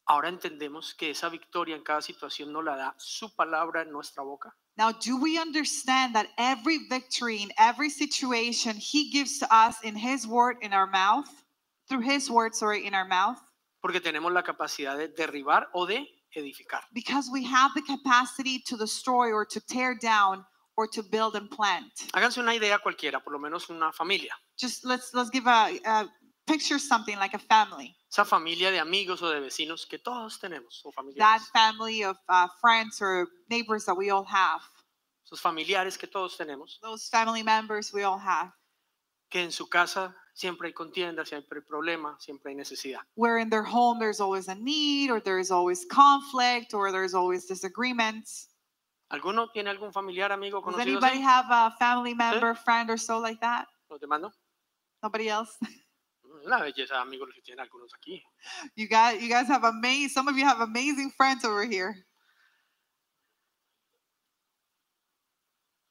ahora 0.06 0.28
entendemos 0.28 0.94
que 0.94 1.12
esa 1.12 1.30
victoria 1.30 1.78
en 1.78 1.84
cada 1.84 2.02
situación 2.02 2.52
nos 2.52 2.66
la 2.66 2.76
da 2.76 2.96
su 2.98 3.34
palabra 3.34 3.84
en 3.84 3.92
nuestra 3.92 4.24
boca. 4.24 4.54
Now, 4.78 4.92
do 4.92 5.22
we 5.22 5.38
understand 5.38 6.16
that 6.16 6.28
every 6.38 6.80
victory 6.90 7.38
in 7.42 7.52
every 7.58 7.90
situation 7.90 8.76
He 8.78 9.12
gives 9.12 9.40
to 9.40 9.54
us 9.54 9.76
in 9.84 9.96
His 9.96 10.26
word 10.26 10.58
in 10.62 10.74
our 10.74 10.88
mouth, 10.88 11.30
through 11.90 12.02
His 12.02 12.30
word, 12.30 12.56
sorry, 12.56 12.86
in 12.86 12.94
our 12.94 13.08
mouth? 13.08 13.38
Porque 13.82 14.00
tenemos 14.02 14.32
la 14.32 14.44
capacidad 14.44 14.98
de 14.98 15.10
derribar 15.10 15.66
o 15.74 15.86
de 15.86 16.08
edificar. 16.36 16.82
Because 16.94 17.30
we 17.32 17.44
have 17.44 17.72
the 17.76 17.82
capacity 17.82 18.60
to 18.68 18.78
destroy 18.78 19.32
or 19.32 19.46
to 19.46 19.60
tear 19.60 19.96
down 19.96 20.46
or 20.78 20.88
to 20.88 21.04
build 21.04 21.36
and 21.36 21.50
plant. 21.50 21.92
Háganse 22.14 22.40
una 22.40 22.54
idea 22.54 22.80
cualquiera, 22.80 23.24
por 23.24 23.34
lo 23.34 23.40
menos 23.40 23.70
una 23.70 23.92
familia. 23.92 24.34
Just 24.58 24.86
let's 24.86 25.14
let's 25.14 25.30
give 25.30 25.48
a, 25.48 25.80
a 25.86 26.10
picture 26.52 26.78
something 26.80 27.18
like 27.18 27.34
a 27.34 27.40
family. 27.40 27.96
Esa 28.12 28.26
familia 28.26 28.72
de 28.72 28.80
amigos 28.80 29.22
o 29.22 29.30
de 29.30 29.40
vecinos 29.40 29.88
que 29.88 29.98
todos 29.98 30.38
tenemos, 30.40 30.82
o 30.84 30.92
That 30.92 30.96
familiares. 30.96 31.48
family 31.54 32.04
of 32.04 32.18
uh, 32.28 32.48
friends 32.60 33.02
or 33.02 33.28
neighbors 33.50 33.86
that 33.86 33.96
we 33.96 34.10
all 34.10 34.26
have. 34.26 34.62
Esos 35.26 35.40
familiares 35.40 35.98
que 35.98 36.08
todos 36.08 36.38
tenemos, 36.38 36.80
Those 36.82 37.08
family 37.10 37.42
members 37.44 37.94
we 37.94 38.04
all 38.04 38.20
have. 38.20 38.52
que 39.30 39.40
en 39.42 39.52
su 39.52 39.68
casa 39.70 40.14
siempre 40.34 40.68
hay 40.68 40.74
contiendas, 40.74 41.30
siempre 41.30 41.60
hay 41.60 41.66
problemas, 41.66 42.22
siempre 42.22 42.52
hay 42.52 42.56
necesidad. 42.58 43.00
Where 43.16 43.38
in 43.40 43.50
their 43.50 43.64
home 43.64 43.98
there's 43.98 44.20
always 44.20 44.50
a 44.50 44.56
need 44.56 45.10
or 45.10 45.22
there's 45.22 45.52
always 45.52 45.86
conflict 45.86 46.74
or 46.74 46.92
there's 46.92 47.14
always 47.14 47.46
disagreements. 47.46 48.50
¿Alguno 49.10 49.50
tiene 49.54 49.70
algún 49.70 49.94
familiar, 49.94 50.32
amigo, 50.34 50.62
Does 50.62 50.74
conocido 50.76 50.82
anybody 50.82 51.20
así? 51.20 51.24
have 51.24 51.46
a 51.50 51.72
family 51.80 52.14
member, 52.14 52.54
friend, 52.56 52.90
or 52.90 52.98
so 52.98 53.20
like 53.20 53.40
that? 53.40 53.68
¿Los 53.90 54.00
demás 54.02 54.20
no? 54.22 54.32
Nobody 55.02 55.30
else? 55.30 55.58
Una 56.46 56.60
belleza, 56.60 57.02
amigos, 57.02 57.28
los 57.28 57.36
que 57.36 57.42
tienen 57.42 57.62
algunos 57.62 57.94
aquí. 57.94 58.24
You 58.76 58.88
guys, 58.88 59.22
you 59.22 59.30
guys 59.30 59.48
have 59.48 59.64
amazing. 59.64 60.10
Some 60.10 60.28
of 60.28 60.38
you 60.38 60.46
have 60.46 60.62
amazing 60.62 61.12
friends 61.12 61.44
over 61.46 61.64
here. 61.64 62.06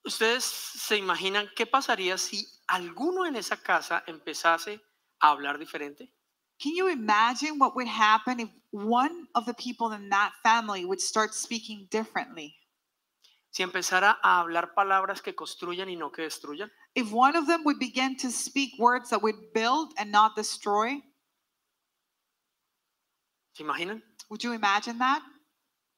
¿Ustedes 0.04 0.44
se 0.44 0.96
imaginan 0.96 1.48
qué 1.54 1.66
pasaría 1.66 2.18
si 2.18 2.46
alguno 2.66 3.26
en 3.26 3.36
esa 3.36 3.56
casa 3.56 4.02
empezase 4.06 4.80
a 5.20 5.28
hablar 5.30 5.58
diferente? 5.58 6.10
Can 6.60 6.74
you 6.74 6.88
imagine 6.88 7.58
what 7.58 7.74
would 7.74 7.88
happen 7.88 8.40
if 8.40 8.50
one 8.70 9.28
of 9.34 9.46
the 9.46 9.54
people 9.54 9.92
in 9.92 10.08
that 10.10 10.32
family 10.42 10.84
would 10.84 11.00
start 11.00 11.34
speaking 11.34 11.86
differently? 11.90 12.59
Si 13.50 13.62
empezara 13.64 14.18
a 14.22 14.40
hablar 14.40 14.74
palabras 14.74 15.20
que 15.22 15.34
construyan 15.34 15.88
y 15.88 15.96
no 15.96 16.10
que 16.12 16.22
destruyan. 16.22 16.70
If 16.94 17.12
one 17.12 17.36
of 17.36 17.46
them 17.46 17.62
would 17.64 17.78
begin 17.78 18.16
to 18.18 18.30
speak 18.30 18.78
words 18.78 19.10
that 19.10 19.22
would 19.22 19.52
build 19.52 19.92
and 19.98 20.10
not 20.12 20.36
destroy, 20.36 21.02
¿Se 23.52 23.64
imaginan? 23.64 24.02
would 24.28 24.42
you 24.42 24.52
imagine 24.52 24.98
that? 24.98 25.22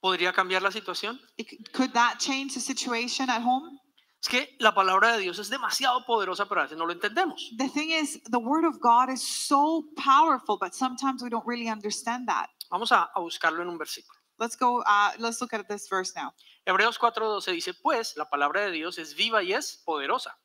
¿Podría 0.02 0.32
cambiar 0.32 0.62
la 0.62 0.70
situación? 0.70 1.18
It 1.36 1.72
could 1.72 1.92
that 1.92 2.18
change 2.18 2.54
the 2.54 2.60
situation 2.60 3.28
at 3.28 3.42
home? 3.42 3.78
Es 4.20 4.28
que 4.28 4.56
la 4.60 4.72
palabra 4.72 5.12
de 5.12 5.22
Dios 5.22 5.38
es 5.38 5.50
demasiado 5.50 6.04
poderosa, 6.06 6.46
pero 6.48 6.60
a 6.60 6.64
veces 6.64 6.78
no 6.78 6.86
lo 6.86 6.92
entendemos. 6.92 7.50
The 7.58 7.68
thing 7.68 7.90
is, 7.90 8.20
the 8.30 8.38
word 8.38 8.64
of 8.64 8.80
God 8.80 9.10
is 9.10 9.20
so 9.22 9.84
powerful, 9.96 10.56
but 10.58 10.74
sometimes 10.74 11.22
we 11.22 11.28
don't 11.28 11.46
really 11.46 11.68
understand 11.68 12.28
that. 12.28 12.48
Vamos 12.70 12.92
a, 12.92 13.10
a 13.14 13.20
buscarlo 13.20 13.62
en 13.62 13.68
un 13.68 13.78
versículo. 13.78 14.21
Let's 14.38 14.56
go, 14.56 14.82
uh, 14.86 15.12
let's 15.18 15.40
look 15.40 15.52
at 15.52 15.68
this 15.68 15.88
verse 15.88 16.12
now. 16.16 16.34
Hebreos 16.66 16.98
4:12 16.98 17.52
dice, 17.52 17.74
pues 17.74 18.16
la 18.16 18.24
palabra 18.24 18.62
de 18.62 18.70
Dios 18.70 18.98
es 18.98 19.14
viva 19.14 19.42
y 19.42 19.52
es 19.52 19.82
poderosa. 19.84 20.38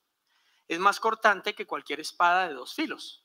Es 0.68 0.80
más 0.80 1.00
cortante 1.00 1.54
que 1.54 1.66
cualquier 1.66 2.00
espada 2.00 2.48
de 2.48 2.54
dos 2.54 2.74
filos. 2.74 3.24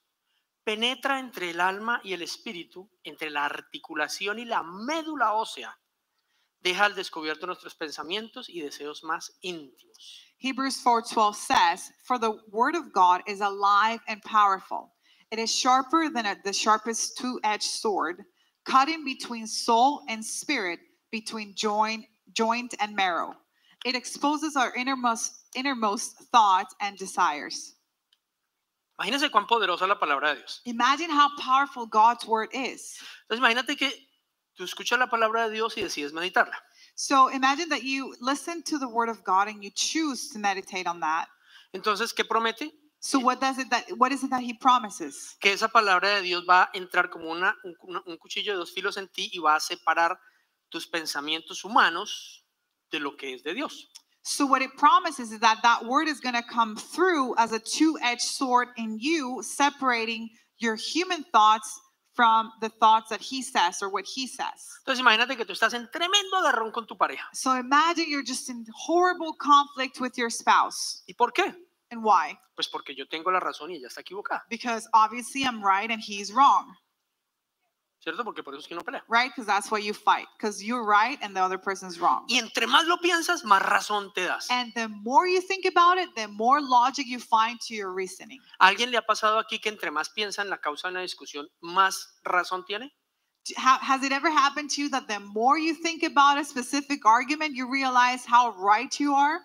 Penetra 0.64 1.18
entre 1.18 1.50
el 1.50 1.60
alma 1.60 2.00
y 2.04 2.12
el 2.12 2.22
espíritu, 2.22 2.88
entre 3.02 3.30
la 3.30 3.44
articulación 3.44 4.38
y 4.38 4.44
la 4.44 4.62
médula 4.62 5.32
ósea. 5.32 5.76
Deja 6.60 6.84
al 6.84 6.94
descubierto 6.94 7.46
nuestros 7.46 7.74
pensamientos 7.74 8.48
y 8.48 8.60
deseos 8.60 9.02
más 9.02 9.36
íntimos. 9.40 10.34
Hebrews 10.38 10.80
4:12 10.82 11.34
says, 11.34 11.92
"For 12.04 12.18
the 12.18 12.30
word 12.48 12.76
of 12.76 12.92
God 12.92 13.22
is 13.26 13.40
alive 13.40 14.00
and 14.06 14.22
powerful. 14.22 14.94
It 15.32 15.38
is 15.38 15.50
sharper 15.50 16.08
than 16.08 16.40
the 16.44 16.52
sharpest 16.52 17.16
two-edged 17.16 17.62
sword, 17.62 18.24
cutting 18.64 19.04
between 19.04 19.46
soul 19.46 20.02
and 20.08 20.24
spirit, 20.24 20.80
between 21.10 21.54
joint, 21.54 22.06
joint 22.32 22.74
and 22.80 22.94
marrow. 22.94 23.34
It 23.84 23.94
exposes 23.94 24.56
our 24.56 24.74
innermost 24.74 25.32
innermost 25.54 26.16
thoughts 26.30 26.74
and 26.80 26.96
desires." 26.96 27.74
Imagínense 28.98 29.30
cuán 29.30 29.46
poderosa 29.46 29.82
es 29.82 29.88
la 29.88 29.98
palabra 29.98 30.30
de 30.30 30.36
Dios. 30.36 30.60
Imagine 30.64 31.10
how 31.10 31.28
powerful 31.38 31.86
God's 31.86 32.24
word 32.26 32.50
is. 32.52 32.98
Entonces 33.28 33.38
imagínate 33.40 33.76
que 33.76 33.90
tú 34.56 34.64
escuchas 34.64 34.98
la 34.98 35.08
palabra 35.08 35.48
de 35.48 35.54
Dios 35.54 35.74
y 35.76 35.82
decides 35.82 36.12
meditarla. 36.12 36.54
So 36.94 37.28
imagine 37.28 37.68
that 37.70 37.82
you 37.82 38.14
listen 38.20 38.62
to 38.64 38.78
the 38.78 38.88
word 38.88 39.08
of 39.08 39.24
God 39.24 39.48
and 39.48 39.64
you 39.64 39.70
choose 39.70 40.28
to 40.30 40.38
meditate 40.38 40.86
on 40.86 41.00
that. 41.00 41.26
Entonces, 41.74 42.12
¿qué 42.12 42.22
promete? 42.24 42.70
So 43.04 43.18
what 43.18 43.40
does 43.40 43.58
it 43.58 43.68
that 43.70 43.84
what 43.98 44.12
is 44.12 44.22
it 44.22 44.30
that 44.30 44.42
he 44.42 44.54
promises? 44.54 45.36
que 45.40 45.52
esa 45.52 45.68
palabra 45.68 46.08
de 46.14 46.22
Dios 46.22 46.44
va 46.48 46.70
a 46.72 46.78
entrar 46.78 47.10
como 47.10 47.32
una, 47.32 47.52
un, 47.64 48.00
un 48.06 48.16
cuchillo 48.16 48.52
de 48.52 48.58
dos 48.58 48.70
filos 48.70 48.96
en 48.96 49.08
ti 49.08 49.28
y 49.32 49.40
va 49.40 49.56
a 49.56 49.60
separar 49.60 50.16
tus 50.70 50.86
pensamientos 50.86 51.64
humanos 51.64 52.44
de 52.92 53.00
lo 53.00 53.16
que 53.16 53.34
es 53.34 53.42
de 53.42 53.54
Dios. 53.54 53.88
So 54.22 54.46
what 54.46 54.62
it 54.62 54.70
promises 54.76 55.32
is 55.32 55.40
that 55.40 55.58
that 55.64 55.84
word 55.84 56.06
is 56.06 56.20
going 56.20 56.36
to 56.36 56.44
come 56.44 56.76
through 56.76 57.34
as 57.38 57.50
a 57.50 57.58
two-edged 57.58 58.22
sword 58.22 58.68
in 58.76 58.96
you, 59.00 59.42
separating 59.42 60.30
your 60.58 60.76
human 60.76 61.24
thoughts 61.32 61.80
from 62.14 62.52
the 62.60 62.68
thoughts 62.68 63.10
that 63.10 63.20
he 63.20 63.42
says 63.42 63.82
or 63.82 63.88
what 63.90 64.04
he 64.04 64.28
says. 64.28 64.78
Entonces 64.86 65.00
imagínate 65.00 65.36
que 65.36 65.44
tú 65.44 65.54
estás 65.54 65.74
en 65.74 65.88
tremendo 65.90 66.36
agarrón 66.36 66.72
con 66.72 66.86
tu 66.86 66.96
pareja. 66.96 67.24
So 67.32 67.56
imagine 67.56 68.06
you're 68.08 68.22
just 68.22 68.48
in 68.48 68.64
horrible 68.86 69.32
conflict 69.32 69.98
with 69.98 70.16
your 70.16 70.30
spouse. 70.30 71.02
¿Y 71.08 71.14
por 71.14 71.32
qué? 71.32 71.52
And 71.92 72.02
why? 72.02 72.36
Pues 72.56 72.68
porque 72.68 72.94
yo 72.96 73.06
tengo 73.06 73.30
la 73.30 73.38
razón 73.38 73.70
y 73.70 73.76
ella 73.76 73.86
está 73.88 74.00
equivocada, 74.00 74.42
Because 74.48 74.88
obviously 74.94 75.44
I'm 75.44 75.62
right 75.62 75.90
and 75.90 76.00
he's 76.00 76.32
wrong, 76.32 76.74
¿cierto? 78.02 78.24
Porque 78.24 78.42
por 78.42 78.54
eso 78.54 78.62
es 78.62 78.66
que 78.66 78.74
uno 78.74 78.82
pelea. 78.82 79.02
right? 79.08 79.30
Because 79.30 79.46
that's 79.46 79.70
why 79.70 79.78
you 79.78 79.92
fight. 79.92 80.26
Because 80.38 80.62
you're 80.64 80.84
right 80.84 81.18
and 81.22 81.36
the 81.36 81.40
other 81.40 81.58
person's 81.58 82.00
wrong. 82.00 82.24
Y 82.28 82.38
entre 82.38 82.66
más 82.66 82.86
lo 82.88 82.96
piensas, 82.96 83.44
más 83.44 83.62
razón 83.62 84.12
te 84.14 84.22
das. 84.22 84.50
And 84.50 84.72
the 84.74 84.88
more 84.88 85.26
you 85.28 85.40
think 85.42 85.66
about 85.66 85.98
it, 85.98 86.08
the 86.16 86.28
more 86.28 86.60
logic 86.60 87.06
you 87.06 87.20
find 87.20 87.60
to 87.68 87.74
your 87.74 87.92
reasoning. 87.92 88.40
¿A 88.58 88.68
alguien 88.68 88.90
le 88.90 88.96
ha 88.98 89.02
pasado 89.02 89.38
aquí 89.38 89.60
que 89.60 89.68
entre 89.70 89.90
más 89.90 90.08
piensa 90.08 90.40
en 90.42 90.48
la 90.50 90.58
causa 90.58 90.88
de 90.88 90.92
una 90.94 91.02
discusión, 91.02 91.46
más 91.60 92.18
razón 92.24 92.64
tiene? 92.66 92.90
Has 93.58 94.02
it 94.04 94.12
ever 94.12 94.30
happened 94.30 94.70
to 94.70 94.80
you 94.82 94.88
that 94.90 95.08
the 95.08 95.18
more 95.20 95.58
you 95.58 95.74
think 95.74 96.04
about 96.04 96.38
a 96.38 96.44
specific 96.44 97.04
argument, 97.04 97.54
you 97.54 97.68
realize 97.70 98.24
how 98.24 98.50
right 98.56 98.98
you 98.98 99.14
are? 99.14 99.40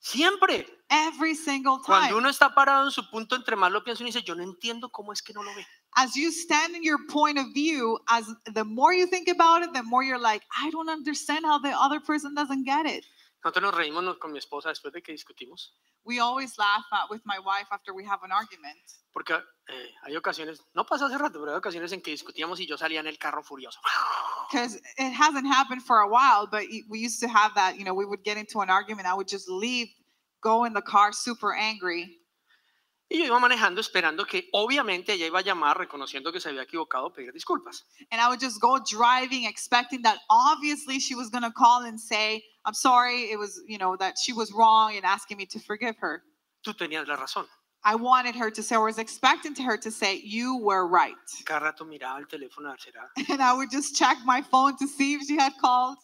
Siempre. 0.00 0.66
Every 0.90 1.34
single 1.36 1.78
Cuando 1.84 2.08
time. 2.08 2.18
uno 2.18 2.28
está 2.28 2.52
parado 2.52 2.84
en 2.84 2.90
su 2.90 3.08
punto, 3.08 3.36
entre 3.36 3.54
más 3.54 3.70
lo 3.70 3.84
piensa, 3.84 4.02
uno 4.02 4.08
dice, 4.08 4.22
yo 4.22 4.34
no 4.34 4.42
entiendo 4.42 4.90
cómo 4.90 5.12
es 5.12 5.22
que 5.22 5.32
no 5.32 5.42
lo 5.42 5.54
ve. 5.54 5.64
As 5.96 6.14
you 6.14 6.30
stand 6.30 6.74
in 6.74 6.82
your 6.82 6.98
point 7.08 7.38
of 7.38 7.46
view, 7.54 7.98
as 8.08 8.26
the 8.52 8.64
more 8.64 8.92
you 8.92 9.06
think 9.06 9.28
about 9.28 9.62
it, 9.62 9.72
the 9.72 9.82
more 9.82 10.04
you're 10.04 10.20
like, 10.20 10.44
I 10.56 10.70
don't 10.70 10.88
understand 10.88 11.44
how 11.44 11.58
the 11.58 11.70
other 11.70 12.00
person 12.00 12.34
doesn't 12.34 12.64
get 12.64 12.86
it. 12.86 13.04
Nosotros 13.42 13.62
nos 13.62 13.74
reímos 13.74 14.18
con 14.18 14.32
mi 14.32 14.38
esposa 14.38 14.68
después 14.68 14.92
de 14.92 15.02
que 15.02 15.12
discutimos. 15.12 15.74
We 16.04 16.18
always 16.20 16.58
laugh 16.58 16.84
uh, 16.92 17.06
with 17.08 17.22
my 17.24 17.38
wife 17.38 17.68
after 17.70 17.94
we 17.94 18.04
have 18.04 18.22
an 18.22 18.32
argument. 18.32 18.78
Porque 19.12 19.32
eh, 19.32 19.90
hay 20.02 20.16
ocasiones, 20.16 20.60
no 20.74 20.84
pasa 20.84 21.06
hace 21.06 21.16
rato, 21.16 21.40
pero 21.40 21.52
hay 21.52 21.58
ocasiones 21.58 21.92
en 21.92 22.02
que 22.02 22.10
discutíamos 22.10 22.60
y 22.60 22.66
yo 22.66 22.76
salía 22.76 23.00
en 23.00 23.06
el 23.06 23.18
carro 23.18 23.42
furioso. 23.42 23.80
Because 24.50 24.76
it 24.98 25.12
hasn't 25.12 25.46
happened 25.46 25.82
for 25.82 26.00
a 26.00 26.08
while, 26.08 26.46
but 26.50 26.64
we 26.88 26.98
used 26.98 27.20
to 27.20 27.28
have 27.28 27.54
that, 27.54 27.78
you 27.78 27.84
know, 27.84 27.94
we 27.94 28.04
would 28.04 28.22
get 28.24 28.36
into 28.36 28.60
an 28.60 28.68
argument. 28.68 29.06
I 29.06 29.14
would 29.14 29.28
just 29.28 29.48
leave, 29.48 29.88
go 30.42 30.64
in 30.64 30.72
the 30.72 30.82
car 30.82 31.12
super 31.12 31.54
angry. 31.54 32.16
Y 33.12 33.18
yo 33.18 33.24
iba 33.24 33.40
manejando 33.40 33.80
esperando 33.80 34.24
que 34.24 34.48
obviamente 34.52 35.14
ella 35.14 35.26
iba 35.26 35.40
a 35.40 35.42
llamar 35.42 35.76
reconociendo 35.76 36.30
que 36.30 36.38
se 36.38 36.48
había 36.48 36.62
equivocado, 36.62 37.12
pedir 37.12 37.32
disculpas. 37.32 37.82
And 38.12 38.20
I 38.20 38.28
would 38.28 38.38
just 38.38 38.60
go 38.60 38.78
driving, 38.78 39.46
expecting 39.46 40.02
that 40.02 40.18
obviously 40.30 41.00
she 41.00 41.16
was 41.16 41.28
going 41.28 41.42
to 41.42 41.50
call 41.50 41.82
and 41.82 42.00
say, 42.00 42.44
I'm 42.64 42.74
sorry, 42.74 43.32
it 43.32 43.36
was, 43.36 43.60
you 43.66 43.78
know, 43.78 43.96
that 43.96 44.16
she 44.16 44.32
was 44.32 44.52
wrong 44.52 44.94
and 44.94 45.04
asking 45.04 45.38
me 45.38 45.46
to 45.46 45.58
forgive 45.58 45.96
her. 45.98 46.22
Tú 46.64 46.72
tenías 46.72 47.08
la 47.08 47.16
razón. 47.16 47.46
I 47.82 47.96
wanted 47.96 48.36
her 48.36 48.50
to 48.50 48.62
say, 48.62 48.76
or 48.76 48.84
was 48.84 48.98
expecting 48.98 49.56
her 49.56 49.76
to 49.78 49.90
say, 49.90 50.20
You 50.22 50.58
were 50.58 50.86
right. 50.86 51.14
Cada 51.44 51.64
rato 51.64 51.84
miraba 51.84 52.20
el 52.20 52.26
teléfono 52.26 52.68
a 52.68 52.76
ver 52.76 52.78
será. 52.78 53.28
And 53.30 53.42
I 53.42 53.54
would 53.54 53.70
just 53.72 53.96
check 53.96 54.18
my 54.24 54.42
phone 54.42 54.76
to 54.76 54.86
see 54.86 55.14
if 55.14 55.22
she 55.26 55.36
had 55.36 55.54
called. 55.60 55.96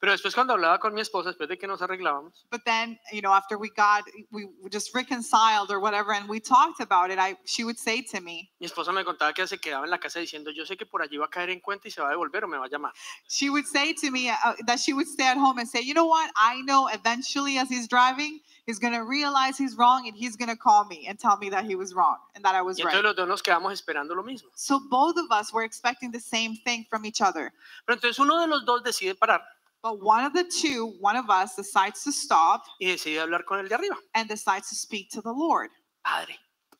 Pero 0.00 0.12
después 0.12 0.34
cuando 0.34 0.54
hablaba 0.54 0.78
con 0.78 0.94
mi 0.94 1.02
esposa, 1.02 1.28
después 1.28 1.46
de 1.48 1.58
que 1.58 1.66
nos 1.66 1.82
arreglábamos, 1.82 2.46
But 2.50 2.64
then, 2.64 2.98
you 3.12 3.20
know, 3.20 3.34
after 3.34 3.58
we 3.58 3.68
got, 3.68 4.04
we 4.30 4.48
just 4.70 4.94
reconciled 4.94 5.70
or 5.70 5.78
whatever, 5.78 6.14
and 6.14 6.26
we 6.26 6.40
talked 6.40 6.80
about 6.80 7.10
it, 7.10 7.18
I, 7.18 7.36
she 7.44 7.64
would 7.64 7.78
say 7.78 8.00
to 8.10 8.20
me, 8.22 8.50
mi 8.58 8.66
esposa 8.66 8.92
me 8.94 9.04
contaba 9.04 9.34
que 9.34 9.46
se 9.46 9.58
quedaba 9.58 9.84
en 9.84 9.90
la 9.90 9.98
casa 9.98 10.18
diciendo, 10.18 10.50
yo 10.54 10.64
sé 10.64 10.78
que 10.78 10.86
por 10.86 11.02
allí 11.02 11.18
va 11.18 11.26
a 11.26 11.28
caer 11.30 11.50
en 11.50 11.60
cuenta 11.60 11.86
y 11.86 11.90
se 11.90 12.00
va 12.00 12.08
a 12.08 12.10
devolver 12.12 12.44
o 12.44 12.48
me 12.48 12.56
va 12.56 12.64
a 12.64 12.68
llamar. 12.68 12.92
she 13.28 13.50
would 13.50 13.66
say 13.66 13.92
to 13.92 14.10
me 14.10 14.30
uh, 14.30 14.54
that 14.66 14.80
she 14.80 14.94
would 14.94 15.06
stay 15.06 15.26
at 15.26 15.36
home 15.36 15.58
and 15.58 15.68
say, 15.68 15.80
you 15.82 15.92
know 15.92 16.06
what? 16.06 16.30
I 16.34 16.62
know 16.62 16.88
eventually 16.88 17.58
as 17.58 17.68
he's 17.68 17.86
driving, 17.86 18.40
he's 18.66 18.78
going 18.78 18.94
to 18.94 19.04
realize 19.04 19.58
he's 19.58 19.76
wrong 19.76 20.08
and 20.08 20.16
he's 20.16 20.34
going 20.34 20.48
to 20.48 20.56
call 20.56 20.86
me 20.86 21.06
and 21.08 21.18
tell 21.18 21.36
me 21.36 21.50
that 21.50 21.66
he 21.66 21.74
was 21.74 21.92
wrong 21.92 22.16
and 22.34 22.42
that 22.44 22.54
I 22.54 22.62
was 22.62 22.78
Y 22.78 22.84
right. 22.84 22.94
entonces 22.94 23.04
los 23.04 23.16
dos 23.16 23.28
nos 23.28 23.42
quedamos 23.42 23.72
esperando 23.74 24.14
lo 24.14 24.22
mismo. 24.22 24.48
So 24.54 24.80
both 24.88 25.18
of 25.18 25.30
us 25.30 25.52
were 25.52 25.64
expecting 25.64 26.10
the 26.10 26.20
same 26.20 26.56
thing 26.64 26.86
from 26.88 27.04
each 27.04 27.20
other. 27.20 27.52
Pero 27.84 27.98
entonces 27.98 28.18
uno 28.18 28.40
de 28.40 28.46
los 28.46 28.64
dos 28.64 28.82
decide 28.82 29.14
parar 29.14 29.42
But 29.82 30.00
one 30.02 30.24
of 30.24 30.32
the 30.34 30.44
two, 30.44 30.94
one 31.00 31.16
of 31.16 31.30
us 31.30 31.54
decides 31.56 32.02
to 32.04 32.12
stop 32.12 32.64
y 32.80 32.88
decide 32.88 33.18
hablar 33.20 33.44
con 33.46 33.60
el 33.60 33.68
de 33.68 33.74
arriba. 33.76 33.96
and 34.14 34.28
decides 34.28 34.68
to 34.68 34.74
speak 34.74 35.10
to 35.10 35.22
the 35.22 35.32
Lord. 35.32 35.70
Padre, 36.04 36.36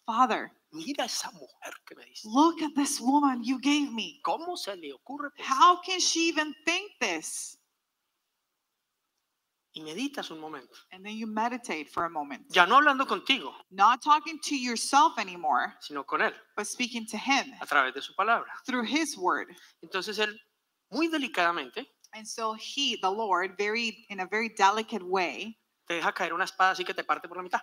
Father, 0.07 0.51
mira 0.73 1.05
esa 1.05 1.31
mujer 1.33 1.73
que 1.87 1.97
me 1.97 2.05
dice. 2.05 2.23
look 2.27 2.61
at 2.63 2.75
this 2.75 3.01
woman 3.01 3.43
you 3.43 3.59
gave 3.61 3.91
me. 3.93 4.21
¿Cómo 4.25 4.57
se 4.59 4.75
le 4.77 4.93
ocurre? 4.93 5.31
pensar?" 5.35 5.47
How 5.47 5.81
can 5.81 5.99
she 6.01 6.29
even 6.29 6.55
think 6.67 6.91
this? 7.01 7.57
Y 9.73 9.83
meditas 9.83 10.31
un 10.33 10.41
momento. 10.41 10.75
And 10.91 11.05
then 11.05 11.17
you 11.17 11.27
meditate 11.29 11.89
for 11.89 12.05
a 12.05 12.11
moment, 12.11 12.43
Ya 12.51 12.67
no 12.67 12.77
hablando 12.81 13.07
contigo, 13.07 13.55
not 13.71 14.03
talking 14.03 14.39
to 14.43 14.57
yourself 14.57 15.17
anymore, 15.17 15.75
sino 15.81 16.03
con 16.05 16.21
él, 16.23 16.35
but 16.57 16.67
speaking 16.67 17.07
to 17.07 17.17
him 17.17 17.53
a 17.61 17.67
través 17.67 17.95
de 17.95 18.03
su 18.03 18.13
palabra. 18.15 18.49
through 18.67 18.85
his 18.85 19.17
word. 19.17 19.47
Entonces 19.83 20.19
él, 20.19 20.37
muy 20.91 21.07
delicadamente, 21.07 21.87
And 22.15 22.27
so 22.27 22.55
he, 22.55 22.97
the 23.01 23.11
Lord, 23.11 23.57
very 23.57 24.05
in 24.09 24.21
a 24.21 24.27
very 24.27 24.49
delicate 24.49 25.03
way, 25.03 25.57
te 25.89 25.95
deja 25.95 26.13
caer 26.13 26.33
una 26.33 26.45
espada 26.45 26.73
así 26.73 26.85
que 26.85 26.95
te 26.95 27.03
parte 27.05 27.29
por 27.29 27.37
la 27.37 27.43
mitad. 27.43 27.61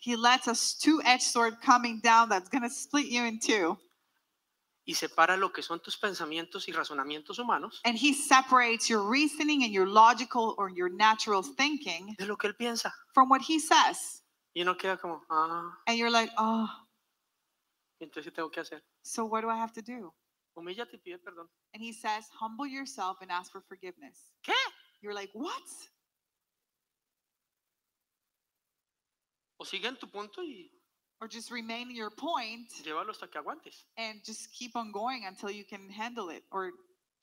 he 0.00 0.16
lets 0.16 0.46
a 0.48 0.54
two-edged 0.80 1.22
sword 1.22 1.60
coming 1.60 2.00
down 2.00 2.28
that's 2.28 2.48
going 2.48 2.62
to 2.62 2.70
split 2.70 3.06
you 3.06 3.24
in 3.24 3.38
two. 3.40 3.76
y 4.86 4.94
separa 4.94 5.36
lo 5.36 5.50
que 5.50 5.62
son 5.62 5.80
tus 5.80 5.96
pensamientos 5.98 6.66
y 6.68 6.72
razonamientos 6.72 7.38
humanos 7.38 7.80
And 7.84 7.96
he 7.98 8.14
separates 8.14 8.88
your 8.88 9.02
reasoning 9.02 9.62
and 9.64 9.72
your 9.72 9.86
logical 9.86 10.54
or 10.58 10.70
your 10.70 10.88
natural 10.88 11.42
thinking 11.42 12.14
de 12.18 12.24
lo 12.26 12.36
que 12.36 12.48
él 12.48 12.54
piensa. 12.56 12.90
from 13.12 13.28
what 13.28 13.42
he 13.42 13.58
says. 13.58 14.22
Y 14.54 14.62
uno 14.62 14.74
queda 14.76 14.96
como, 14.98 15.20
ah, 15.30 15.70
And 15.86 15.98
you're 15.98 16.10
like, 16.10 16.30
oh, 16.38 16.68
¿y 18.00 18.04
entonces 18.06 18.24
¿qué 18.24 18.34
tengo 18.34 18.50
que 18.50 18.60
hacer? 18.60 18.80
so 19.02 19.24
what 19.26 19.42
do 19.42 19.50
I 19.50 19.56
have 19.56 19.72
to 19.74 19.82
do? 19.82 20.12
Humíllate 20.58 20.94
y 20.94 20.98
pide 20.98 21.18
perdón. 21.18 21.48
And 21.74 21.82
he 21.82 21.92
says, 21.92 22.28
humble 22.40 22.66
yourself 22.66 23.18
and 23.22 23.30
ask 23.30 23.52
for 23.52 23.60
forgiveness. 23.60 24.32
¿Qué? 24.42 24.54
You're 25.00 25.14
like, 25.14 25.30
what? 25.32 25.62
O 29.60 29.64
sigue 29.64 29.86
en 29.86 29.96
tu 29.96 30.06
punto 30.06 30.42
y 30.42 30.70
Or 31.20 31.26
just 31.26 31.50
remain 31.50 31.90
in 31.90 31.96
your 31.96 32.10
point 32.10 32.68
llévalo 32.84 33.10
hasta 33.10 33.26
que 33.26 33.40
aguantes. 33.40 33.84
and 33.96 34.20
just 34.24 34.52
keep 34.52 34.76
on 34.76 34.92
going 34.92 35.24
until 35.26 35.50
you 35.50 35.64
can 35.64 35.90
handle 35.90 36.28
it 36.30 36.44
or, 36.52 36.70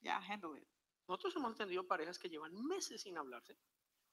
yeah, 0.01 0.19
handle 0.19 0.53
it. 0.53 0.63
Nosotros 1.07 1.33
hemos 1.35 1.55
tenido 1.55 1.83
parejas 1.87 2.17
que 2.19 2.29
llevan 2.29 2.51
meses 2.67 3.03
sin 3.03 3.15
hablarse 3.15 3.55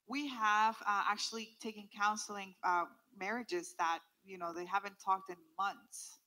We 0.07 0.29
have 0.29 0.77
uh, 0.83 1.05
actually 1.09 1.57
taken 1.61 1.89
counseling 1.97 2.55
uh, 2.65 2.85
marriages 3.17 3.75
that, 3.79 4.01
you 4.25 4.37
know, 4.39 4.53
they 4.53 4.67
haven't 4.67 4.97
talked 5.05 5.31
in 5.31 5.37
months. 5.59 6.19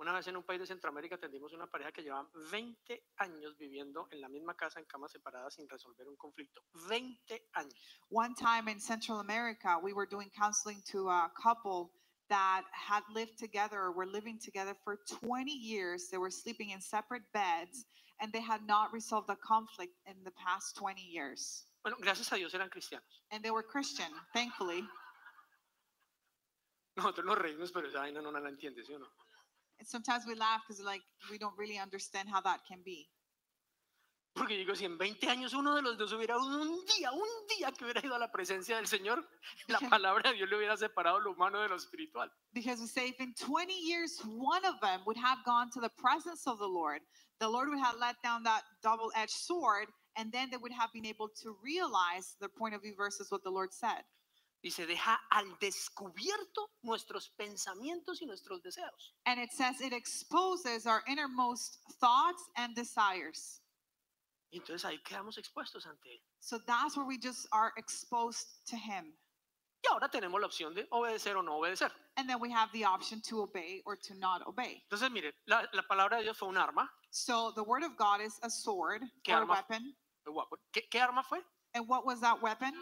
Una 0.00 0.14
vez 0.14 0.26
en 0.28 0.36
un 0.38 0.44
país 0.44 0.58
de 0.58 0.66
Centroamérica 0.66 1.16
atendimos 1.16 1.52
una 1.52 1.66
pareja 1.66 1.92
que 1.92 2.02
llevaban 2.02 2.26
20 2.50 3.12
años 3.18 3.58
viviendo 3.58 4.08
en 4.10 4.22
la 4.22 4.30
misma 4.30 4.54
casa 4.54 4.80
en 4.80 4.86
camas 4.86 5.12
separadas 5.12 5.52
sin 5.52 5.68
resolver 5.68 6.08
un 6.08 6.16
conflicto. 6.16 6.62
20 6.88 7.50
años. 7.52 7.74
One 8.08 8.34
time 8.34 8.70
in 8.70 8.80
Central 8.80 9.20
America, 9.20 9.78
we 9.82 9.92
were 9.92 10.06
doing 10.06 10.30
counseling 10.30 10.80
to 10.90 11.10
a 11.10 11.30
couple 11.36 11.92
that 12.30 12.64
had 12.72 13.02
lived 13.12 13.36
together 13.38 13.78
or 13.78 13.92
were 13.92 14.06
living 14.06 14.38
together 14.38 14.74
for 14.84 15.00
20 15.20 15.52
years. 15.52 16.08
They 16.08 16.16
were 16.16 16.30
sleeping 16.30 16.70
in 16.70 16.80
separate 16.80 17.30
beds 17.34 17.84
and 18.22 18.32
they 18.32 18.40
had 18.40 18.66
not 18.66 18.94
resolved 18.94 19.28
a 19.28 19.36
conflict 19.36 19.92
in 20.06 20.24
the 20.24 20.32
past 20.32 20.76
20 20.76 21.02
years. 21.02 21.66
Bueno, 21.84 21.98
gracias 22.00 22.32
a 22.32 22.36
Dios 22.36 22.54
eran 22.54 22.70
cristianos. 22.70 23.20
And 23.32 23.44
they 23.44 23.50
were 23.50 23.62
Christian, 23.62 24.10
thankfully. 24.32 24.82
Nosotros 26.96 27.26
nos 27.26 27.36
reímos, 27.36 27.70
pero 27.70 27.86
esa 27.86 27.98
vaina 27.98 28.22
no 28.22 28.30
la 28.30 28.48
entiende, 28.48 28.82
¿sí 28.82 28.94
o 28.94 28.98
no? 28.98 29.06
Sometimes 29.84 30.24
we 30.26 30.34
laugh 30.34 30.62
because 30.66 30.82
like 30.84 31.02
we 31.30 31.38
don't 31.38 31.56
really 31.56 31.78
understand 31.78 32.28
how 32.28 32.40
that 32.42 32.60
can 32.68 32.78
be. 32.84 33.08
Porque 34.32 34.56
digo, 34.56 34.76
si 34.76 34.84
en 34.84 34.96
20 34.96 35.28
años 35.28 35.52
uno 35.54 35.74
de 35.74 35.82
los 35.82 35.98
dos 35.98 36.12
hubiera 36.12 36.38
un 36.38 36.84
día, 36.86 37.10
un 37.12 37.28
día 37.48 37.72
que 37.72 37.84
hubiera 37.84 38.00
ido 38.04 38.14
a 38.14 38.18
la 38.18 38.30
presencia 38.30 38.76
del 38.76 38.86
Señor, 38.86 39.28
la 39.66 39.80
palabra 39.80 40.30
de 40.30 40.36
Dios 40.36 40.48
le 40.48 40.56
hubiera 40.56 40.76
separado 40.76 41.18
lo 41.18 41.32
humano 41.32 41.60
de 41.60 41.68
lo 41.68 41.76
espiritual. 41.76 42.30
Because 42.52 42.80
we 42.80 42.86
say 42.86 43.08
if 43.08 43.20
in 43.20 43.34
20 43.34 43.72
years 43.72 44.20
one 44.24 44.64
of 44.64 44.80
them 44.80 45.00
would 45.04 45.18
have 45.18 45.38
gone 45.44 45.68
to 45.72 45.80
the 45.80 45.90
presence 45.90 46.46
of 46.46 46.58
the 46.58 46.66
Lord, 46.66 47.00
the 47.40 47.48
Lord 47.48 47.70
would 47.70 47.80
have 47.80 47.96
let 47.98 48.22
down 48.22 48.44
that 48.44 48.62
double 48.82 49.10
edged 49.16 49.34
sword, 49.34 49.88
and 50.16 50.30
then 50.30 50.48
they 50.50 50.58
would 50.58 50.72
have 50.72 50.92
been 50.92 51.06
able 51.06 51.28
to 51.42 51.56
realize 51.62 52.36
the 52.40 52.48
point 52.48 52.74
of 52.74 52.82
view 52.82 52.94
versus 52.96 53.30
what 53.30 53.42
the 53.42 53.50
Lord 53.50 53.72
said. 53.72 54.04
Dice, 54.62 54.86
deja 54.86 55.18
al 55.30 55.56
descubierto 55.58 56.70
nuestros 56.82 57.30
pensamientos 57.30 58.20
y 58.20 58.26
nuestros 58.26 58.60
deseos. 58.62 59.14
And 59.24 59.40
it 59.40 59.50
says 59.52 59.80
it 59.80 59.92
exposes 59.94 60.86
our 60.86 61.02
innermost 61.08 61.78
thoughts 61.98 62.42
and 62.56 62.74
desires. 62.74 63.62
Y 64.52 64.58
entonces 64.58 64.84
ahí 64.84 65.02
quedamos 65.02 65.38
expuestos 65.38 65.86
ante 65.86 66.10
Él. 66.12 66.20
So 66.40 66.58
that's 66.66 66.96
where 66.96 67.06
we 67.06 67.16
just 67.18 67.46
are 67.52 67.72
exposed 67.78 68.48
to 68.66 68.76
Him. 68.76 69.16
Y 69.82 69.88
ahora 69.90 70.10
tenemos 70.10 70.38
la 70.38 70.46
opción 70.46 70.74
de 70.74 70.86
obedecer 70.92 71.36
o 71.36 71.40
no 71.40 71.56
obedecer. 71.58 71.90
And 72.16 72.28
then 72.28 72.38
we 72.38 72.50
have 72.50 72.70
the 72.72 72.84
option 72.84 73.22
to 73.30 73.40
obey 73.42 73.80
or 73.86 73.96
to 73.96 74.14
not 74.18 74.46
obey. 74.46 74.82
Entonces, 74.90 75.10
mire, 75.10 75.32
la, 75.46 75.64
la 75.72 75.82
palabra 75.88 76.18
de 76.18 76.24
Dios 76.24 76.36
fue 76.36 76.48
un 76.48 76.58
arma. 76.58 76.86
So 77.10 77.52
the 77.54 77.62
word 77.62 77.82
of 77.82 77.96
God 77.96 78.20
is 78.20 78.38
a 78.42 78.50
sword 78.50 79.00
¿Qué 79.24 79.32
or 79.32 79.38
a 79.38 79.40
arma? 79.40 79.54
weapon. 79.54 79.94
Qué 80.22 80.30
guapo. 80.30 80.56
¿Qué, 80.74 80.82
qué 80.90 81.00
arma 81.00 81.22
fue? 81.22 81.38
And 81.72 81.88
what 81.88 82.04
was 82.04 82.20
that 82.20 82.42
weapon? 82.42 82.74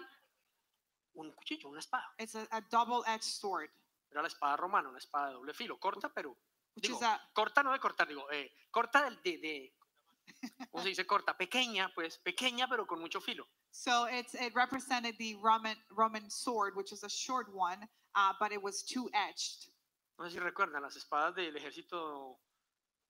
Un 1.19 1.33
cuchillo, 1.33 1.69
una 1.69 1.81
espada. 1.81 2.05
It's 2.19 2.35
a, 2.37 2.47
a 2.53 2.61
double 2.71 3.03
edged 3.07 3.25
sword, 3.25 3.71
Era 4.11 4.23
la 4.23 4.29
espada 4.29 4.57
romana, 4.57 4.89
una 4.89 4.99
espada 4.99 5.29
de 5.29 5.35
doble 5.35 5.53
filo, 5.53 5.79
corta, 5.79 6.09
pero 6.15 6.31
which 6.77 6.85
digo, 6.87 6.97
is 6.97 7.03
a 7.03 7.21
corta 7.35 7.63
no 7.63 7.73
de 7.73 7.79
cortar, 7.81 8.07
digo, 8.07 8.31
eh, 8.31 8.51
corta 8.71 9.03
del- 9.03 9.21
de, 9.23 9.39
de, 9.39 9.75
¿cómo 10.71 10.83
se 10.83 10.91
dice 10.91 11.05
corta? 11.07 11.37
Pequeña, 11.37 11.93
pues, 11.95 12.19
pequeña, 12.19 12.69
pero 12.69 12.87
con 12.87 13.01
mucho 13.01 13.21
filo. 13.21 13.47
So 13.73 14.07
it's 14.09 14.35
it 14.35 14.55
represented 14.55 15.17
the 15.19 15.35
Roman 15.43 15.77
Roman 15.91 16.31
sword, 16.31 16.75
which 16.77 16.93
is 16.93 17.03
a 17.03 17.09
short 17.09 17.49
one, 17.53 17.89
uh, 18.15 18.33
but 18.39 18.53
it 18.53 18.63
was 18.63 18.83
two 18.85 19.11
edged. 19.13 19.71
No 20.19 20.25
sé 20.25 20.31
si 20.33 20.39
recuerdan, 20.39 20.83
las 20.83 20.97
espadas 20.97 21.35
del 21.35 21.55
ejército 21.57 22.39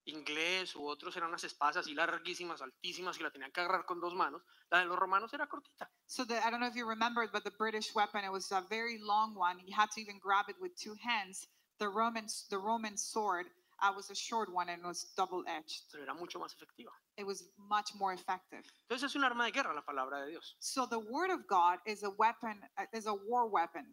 inglés 0.05 0.75
u 0.75 0.87
otros 0.87 1.15
eran 1.15 1.29
unas 1.29 1.43
espadas 1.43 1.77
así 1.77 1.93
larguísimas, 1.93 2.61
altísimas, 2.61 3.17
que 3.17 3.23
la 3.23 3.31
tenían 3.31 3.51
que 3.51 3.61
agarrar 3.61 3.85
con 3.85 3.99
dos 3.99 4.13
manos. 4.15 4.41
La 4.71 4.79
de 4.79 4.85
los 4.85 4.97
romanos 4.97 5.33
era 5.33 5.47
cortita. 5.47 5.89
So 6.07 6.25
the, 6.25 6.37
I 6.37 6.49
don't 6.49 6.59
know 6.59 6.67
if 6.67 6.75
you 6.75 6.87
remember, 6.87 7.27
but 7.31 7.43
the 7.43 7.51
British 7.57 7.93
weapon 7.93 8.23
it 8.23 8.31
was 8.31 8.51
a 8.51 8.61
very 8.69 8.97
long 8.99 9.35
one. 9.35 9.59
You 9.65 9.75
had 9.75 9.89
to 9.91 10.01
even 10.01 10.19
grab 10.19 10.45
it 10.49 10.55
with 10.59 10.75
two 10.75 10.95
hands. 11.03 11.47
The 11.79 11.87
Roman 11.87 12.27
the 12.49 12.57
Roman 12.57 12.97
sword 12.97 13.47
uh, 13.81 13.93
was 13.95 14.09
a 14.09 14.15
short 14.15 14.51
one 14.53 14.69
and 14.69 14.83
was 14.83 15.13
double 15.15 15.43
edged. 15.47 15.83
pero 15.91 16.03
era 16.03 16.13
mucho 16.13 16.39
más 16.39 16.53
efectiva. 16.53 16.91
It 17.17 17.25
was 17.25 17.43
much 17.57 17.93
more 17.95 18.13
effective. 18.13 18.63
Entonces 18.89 19.09
es 19.09 19.15
un 19.15 19.23
arma 19.23 19.45
de 19.45 19.51
guerra 19.51 19.73
la 19.73 19.81
palabra 19.81 20.21
de 20.25 20.31
Dios. 20.31 20.55
So 20.59 20.85
the 20.85 20.99
word 20.99 21.29
of 21.29 21.47
God 21.47 21.79
is 21.85 22.03
a 22.03 22.09
weapon, 22.09 22.59
uh, 22.77 22.85
is 22.93 23.07
a 23.07 23.13
war 23.13 23.47
weapon. 23.47 23.85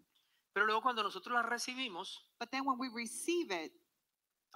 Pero 0.52 0.66
luego 0.66 0.80
cuando 0.80 1.02
nosotros 1.02 1.34
la 1.34 1.42
recibimos, 1.42 2.08
But 2.40 2.50
then 2.50 2.64
when 2.64 2.78
we 2.78 2.88
receive 2.88 3.50
it, 3.50 3.72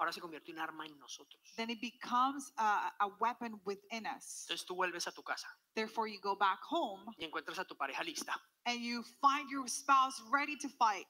ahora 0.00 0.12
se 0.12 0.20
convierte 0.20 0.50
en 0.50 0.56
un 0.56 0.62
arma 0.62 0.86
en 0.86 0.98
nosotros. 0.98 1.40
then 1.56 1.68
it 1.70 1.80
becomes 1.80 2.50
a, 2.56 2.90
a 3.00 3.06
weapon 3.20 3.60
within 3.66 4.06
us. 4.06 4.46
Entonces 4.48 4.64
tú 4.66 4.74
vuelves 4.74 5.06
a 5.06 5.12
tu 5.12 5.22
casa 5.22 5.46
Therefore, 5.74 6.08
you 6.08 6.18
go 6.20 6.34
back 6.34 6.58
home 6.68 7.04
y 7.18 7.24
encuentras 7.24 7.58
a 7.58 7.64
tu 7.64 7.74
pareja 7.76 8.02
lista. 8.02 8.32
and 8.66 8.80
you 8.80 9.02
find 9.20 9.50
your 9.50 9.68
spouse 9.68 10.20
ready 10.32 10.56
to 10.56 10.68
fight. 10.68 11.06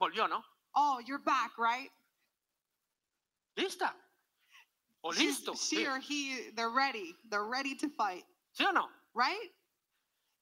Volvió, 0.00 0.28
¿no? 0.28 0.42
Oh, 0.74 1.00
you're 1.04 1.18
back, 1.22 1.52
right? 1.58 1.90
Lista. 3.56 3.92
O 5.02 5.10
listo. 5.10 5.54
She 5.54 5.76
Sí. 5.76 5.86
or 5.86 5.98
he, 5.98 6.50
they're 6.54 6.70
ready. 6.70 7.14
They're 7.28 7.46
ready 7.46 7.74
to 7.76 7.88
fight, 7.88 8.24
¿Sí 8.52 8.64
o 8.64 8.72
no? 8.72 8.88
right? 9.14 9.50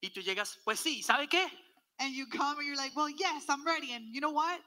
Y 0.03 0.09
tú 0.09 0.21
llegas, 0.21 0.57
pues 0.63 0.79
sí, 0.79 1.01
¿sabe 1.03 1.27
qué? 1.27 1.45
And 1.99 2.13
you 2.13 2.25
come 2.27 2.57
and 2.57 2.65
you're 2.67 2.75
like, 2.77 2.95
well, 2.95 3.09
yes, 3.09 3.45
I'm 3.49 3.63
ready. 3.65 3.93
And 3.93 4.13
you 4.13 4.21
know 4.21 4.31
what? 4.31 4.59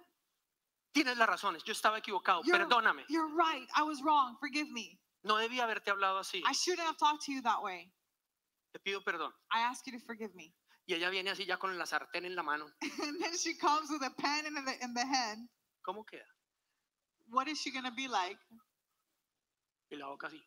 Tienes 0.95 1.17
las 1.19 1.29
razones, 1.29 1.65
yo 1.65 1.73
estaba 1.73 1.99
equivocado, 1.99 2.43
You're- 2.45 2.59
perdóname. 2.59 3.05
You're 3.09 3.35
right. 3.35 3.69
I 3.77 3.83
was 3.83 4.01
wrong. 4.01 4.37
Forgive 4.39 4.71
me. 4.71 4.99
No 5.25 5.37
debía 5.37 5.65
haberte 5.65 5.91
hablado 5.91 6.19
así. 6.21 6.41
I 6.47 6.53
shouldn't 6.53 6.87
have 6.87 6.97
talked 6.97 7.25
to 7.27 7.33
you 7.33 7.43
that 7.43 7.61
way. 7.63 7.93
Te 8.73 8.79
pido 8.79 9.03
perdón. 9.03 9.33
I 9.53 9.61
ask 9.61 9.85
you 9.87 9.93
to 9.93 10.05
forgive 10.07 10.35
me. 10.35 10.55
Y 10.87 10.95
ella 10.95 11.09
viene 11.11 11.31
así 11.31 11.47
ya 11.47 11.57
con 11.57 11.77
la 11.79 11.87
sartén 11.87 12.27
en 12.27 12.37
la 12.37 12.43
mano. 12.43 12.67
and 12.83 13.21
then 13.23 13.37
she 13.37 13.55
comes 13.55 13.89
with 13.91 14.03
a 14.03 14.11
pen 14.21 14.45
in 14.47 14.55
the, 14.55 14.85
in 14.85 14.93
the 14.95 15.05
hand. 15.05 15.49
¿Cómo 15.85 16.05
queda? 16.07 16.27
What 17.31 17.49
is 17.49 17.59
she 17.59 17.71
going 17.73 17.87
to 17.87 17.91
be 17.93 18.07
like? 18.07 18.37
Y 19.91 19.97
la 19.97 20.07
boca 20.09 20.29
así. 20.29 20.41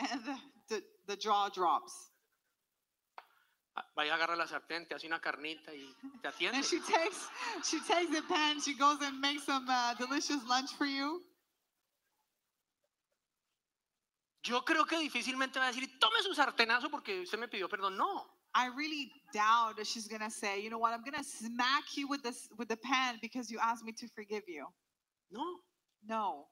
And 0.00 0.24
the, 0.24 0.38
the, 0.68 0.82
the 1.08 1.16
jaw 1.16 1.48
drops. 1.50 1.92
Vaya, 3.94 4.14
agarra 4.14 4.36
la 4.36 4.46
sartén, 4.46 4.86
te 4.86 4.94
hace 4.94 5.06
una 5.06 5.20
carnita 5.20 5.72
y 5.74 5.94
te 6.20 6.28
atiende. 6.28 6.58
And 6.58 6.64
she 6.64 6.78
takes 6.80 7.28
she 7.64 7.80
takes 7.80 8.10
the 8.10 8.22
pen. 8.22 8.60
She 8.60 8.74
goes 8.74 9.00
and 9.00 9.20
makes 9.20 9.44
some 9.44 9.66
uh, 9.68 9.94
delicious 9.94 10.44
lunch 10.46 10.70
for 10.76 10.86
you. 10.86 11.22
Yo 14.44 14.62
creo 14.64 14.84
que 14.84 14.98
difícilmente 14.98 15.58
va 15.58 15.66
a 15.66 15.72
decir, 15.72 15.88
tome 15.98 16.20
su 16.22 16.34
sartenazo 16.34 16.90
porque 16.90 17.20
usted 17.20 17.38
me 17.38 17.48
pidió 17.48 17.68
perdón. 17.68 17.96
No. 17.96 18.26
I 18.54 18.66
really 18.76 19.10
doubt 19.32 19.76
that 19.76 19.86
she's 19.86 20.06
gonna 20.06 20.30
say, 20.30 20.60
you 20.60 20.68
know 20.68 20.78
what, 20.78 20.92
I'm 20.92 21.02
gonna 21.02 21.24
smack 21.24 21.96
you 21.96 22.06
with 22.08 22.22
this 22.22 22.48
with 22.58 22.68
the 22.68 22.76
pen 22.76 23.18
because 23.22 23.50
you 23.50 23.58
asked 23.58 23.84
me 23.84 23.92
to 23.92 24.08
forgive 24.08 24.42
you. 24.46 24.66
No. 25.30 25.60
No, 26.04 26.48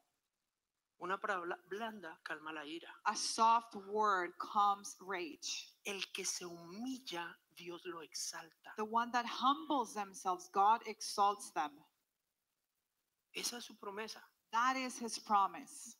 Una 1.01 1.17
palabra 1.17 1.57
blanda 1.67 2.19
calma 2.23 2.53
la 2.53 2.63
ira. 2.63 2.93
a 3.05 3.15
soft 3.15 3.75
word 3.87 4.37
calms 4.37 4.97
rage. 4.99 5.73
El 5.83 5.99
que 6.13 6.23
se 6.23 6.45
humilla, 6.45 7.35
Dios 7.55 7.83
lo 7.85 8.03
exalta. 8.03 8.75
The 8.77 8.83
one 8.83 9.11
that 9.11 9.25
humbles 9.25 9.95
themselves, 9.95 10.47
God 10.53 10.81
exalts 10.85 11.51
them. 11.53 11.71
Esa 13.33 13.57
es 13.57 13.65
su 13.65 13.75
promesa. 13.79 14.21
That 14.51 14.75
is 14.77 15.01
His 15.01 15.17
promise. 15.17 15.97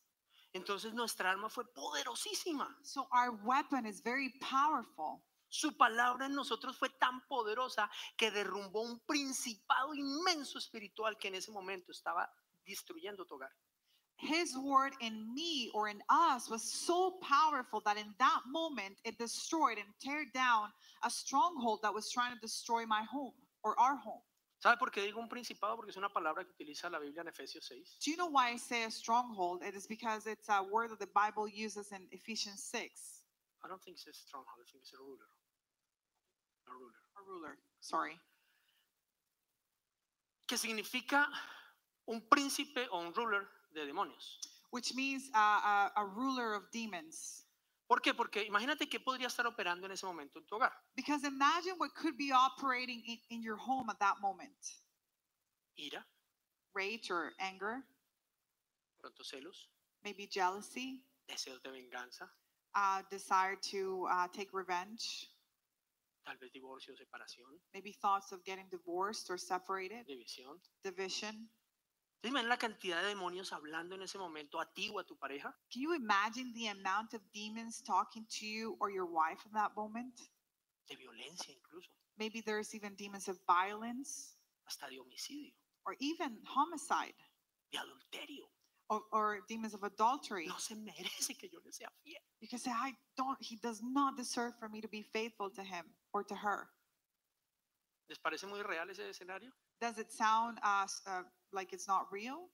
Entonces 0.54 0.94
nuestra 0.94 1.32
alma 1.32 1.48
fue 1.48 1.64
poderosísima. 1.64 2.68
So 2.84 3.08
our 3.10 3.32
weapon 3.44 3.86
is 3.86 4.00
very 4.00 4.32
powerful. 4.38 5.24
Su 5.48 5.76
palabra 5.76 6.26
en 6.26 6.34
nosotros 6.34 6.78
fue 6.78 6.90
tan 7.00 7.26
poderosa 7.26 7.90
que 8.16 8.30
derrumbó 8.30 8.82
un 8.82 9.00
principado 9.00 9.94
inmenso 9.94 10.58
espiritual 10.58 11.18
que 11.18 11.26
en 11.26 11.34
ese 11.34 11.50
momento 11.50 11.90
estaba 11.90 12.32
destruyendo 12.64 13.26
tu 13.26 13.34
hogar. 13.34 13.52
His 14.16 14.56
word 14.56 14.92
in 15.00 15.34
me 15.34 15.70
or 15.74 15.88
in 15.88 16.00
us 16.08 16.48
was 16.48 16.62
so 16.62 17.18
powerful 17.22 17.82
that 17.84 17.96
in 17.96 18.14
that 18.18 18.40
moment 18.46 18.94
it 19.04 19.18
destroyed 19.18 19.78
and 19.78 19.88
tear 20.00 20.24
down 20.32 20.68
a 21.04 21.10
stronghold 21.10 21.80
that 21.82 21.92
was 21.92 22.10
trying 22.10 22.32
to 22.32 22.40
destroy 22.40 22.86
my 22.86 23.02
home 23.02 23.34
or 23.64 23.78
our 23.80 23.96
home. 23.96 24.22
¿Sabe 24.62 24.78
por 24.78 24.90
qué 24.92 25.02
digo 25.02 25.18
un 25.18 25.28
principado? 25.28 25.74
Porque 25.74 25.90
es 25.90 25.96
una 25.96 26.08
palabra 26.08 26.44
que 26.44 26.52
utiliza 26.52 26.88
la 26.88 27.00
Biblia 27.00 27.22
en 27.22 27.28
Efesios 27.28 27.64
6. 27.64 27.98
Do 28.04 28.12
you 28.12 28.16
know 28.16 28.28
why 28.28 28.50
I 28.50 28.56
say 28.56 28.84
a 28.84 28.90
stronghold? 28.92 29.64
It 29.64 29.74
is 29.74 29.88
because 29.88 30.28
it's 30.28 30.48
a 30.48 30.62
word 30.62 30.90
that 30.90 31.00
the 31.00 31.08
Bible 31.08 31.48
uses 31.48 31.90
in 31.90 32.06
Ephesians 32.12 32.62
6. 32.70 33.24
I 33.64 33.68
don't 33.68 33.82
think 33.82 33.96
it's 33.96 34.06
a 34.06 34.12
stronghold, 34.12 34.60
I 34.60 34.70
think 34.70 34.82
it's 34.82 34.92
a 34.94 34.98
ruler. 35.02 35.26
A 36.68 36.72
ruler. 36.78 36.94
A 37.16 37.22
ruler, 37.28 37.58
sorry. 37.80 38.20
Que 40.46 40.56
significa 40.56 41.26
un 42.06 42.20
príncipe 42.28 42.86
o 42.92 43.00
un 43.00 43.12
ruler 43.14 43.48
de 43.72 43.86
demonios. 43.86 44.38
Which 44.70 44.94
means 44.94 45.28
uh, 45.34 45.38
a, 45.38 45.92
a 45.96 46.04
ruler 46.04 46.54
of 46.54 46.64
demons. 46.72 47.44
¿Por 47.88 48.00
qué? 48.00 48.14
Porque 48.14 48.46
imagínate 48.48 48.88
qué 48.88 48.98
podría 48.98 49.26
estar 49.26 49.46
operando 49.46 49.84
en 49.86 49.92
ese 49.92 50.06
momento 50.06 50.38
en 50.38 50.46
tu 50.46 50.56
hogar. 50.56 50.72
Because 50.96 51.24
imagine 51.24 51.74
what 51.76 51.94
could 51.94 52.16
be 52.16 52.32
operating 52.32 53.02
in, 53.06 53.18
in 53.30 53.42
your 53.42 53.56
home 53.56 53.90
at 53.90 53.98
that 53.98 54.20
moment 54.20 54.56
Ira, 55.78 56.04
rage 56.74 57.10
or 57.10 57.32
anger, 57.40 57.82
pronto 59.00 59.22
celos, 59.22 59.68
maybe 60.04 60.26
jealousy, 60.26 61.02
deseos 61.28 61.62
de 61.62 61.70
venganza, 61.70 62.28
uh, 62.74 63.02
desire 63.10 63.56
to 63.56 64.06
uh, 64.10 64.28
take 64.32 64.52
revenge, 64.52 65.28
tal 66.26 66.36
vez 66.40 66.50
divorcio 66.52 66.92
o 66.92 66.96
separación, 66.96 67.58
maybe 67.72 67.92
thoughts 67.92 68.32
of 68.32 68.44
getting 68.44 68.66
divorced 68.70 69.30
or 69.30 69.38
separated, 69.38 70.06
división. 70.06 70.58
division. 70.84 71.48
¿Te 72.22 72.28
imaginas 72.28 72.50
la 72.50 72.56
cantidad 72.56 73.02
de 73.02 73.08
demonios 73.08 73.52
hablando 73.52 73.96
en 73.96 74.02
ese 74.02 74.16
momento 74.16 74.60
a 74.60 74.72
ti 74.72 74.88
o 74.94 75.00
a 75.00 75.04
tu 75.04 75.16
pareja? 75.16 75.52
Can 75.72 75.82
you 75.82 75.92
imagine 75.92 76.52
the 76.54 76.68
amount 76.68 77.14
of 77.14 77.20
demons 77.32 77.82
talking 77.82 78.24
to 78.38 78.46
you 78.46 78.76
or 78.78 78.90
your 78.90 79.06
wife 79.06 79.44
in 79.44 79.52
that 79.52 79.74
moment? 79.74 80.14
De 80.88 80.94
violencia 80.96 81.52
incluso, 81.52 81.90
Maybe 82.16 82.40
there's 82.40 82.74
even 82.76 82.94
demons 82.94 83.26
of 83.28 83.40
violence 83.44 84.36
hasta 84.64 84.86
de 84.88 84.98
homicidio, 84.98 85.52
or 85.84 85.96
even 85.98 86.38
homicide 86.44 87.14
de 87.72 87.78
adulterio. 87.78 88.46
or, 88.88 89.00
or 89.10 89.40
demons 89.48 89.74
of 89.74 89.82
adultery. 89.82 90.46
No 90.46 90.58
se 90.58 90.74
merece 90.76 91.36
que 91.36 91.48
yo 91.48 91.58
le 91.64 91.72
sea 91.72 91.86
fiel. 92.04 92.20
Because 92.40 92.66
I 92.68 92.92
don't, 93.16 93.38
he 93.40 93.56
does 93.56 93.80
not 93.82 94.16
deserve 94.16 94.52
for 94.60 94.68
me 94.68 94.80
to 94.80 94.88
be 94.88 95.02
faithful 95.02 95.50
to 95.50 95.62
him 95.62 95.86
or 96.12 96.22
to 96.24 96.34
her. 96.36 96.68
¿Les 98.08 98.18
parece 98.18 98.46
muy 98.46 98.62
real 98.62 98.88
ese 98.90 99.08
escenario? 99.08 99.50
Does 99.82 99.98
it 99.98 100.12
sound 100.12 100.58
uh, 100.62 100.84
s- 100.84 101.02
uh, 101.08 101.22
like 101.52 101.72
it's 101.74 101.88
not 101.88 102.06
real? 102.12 102.48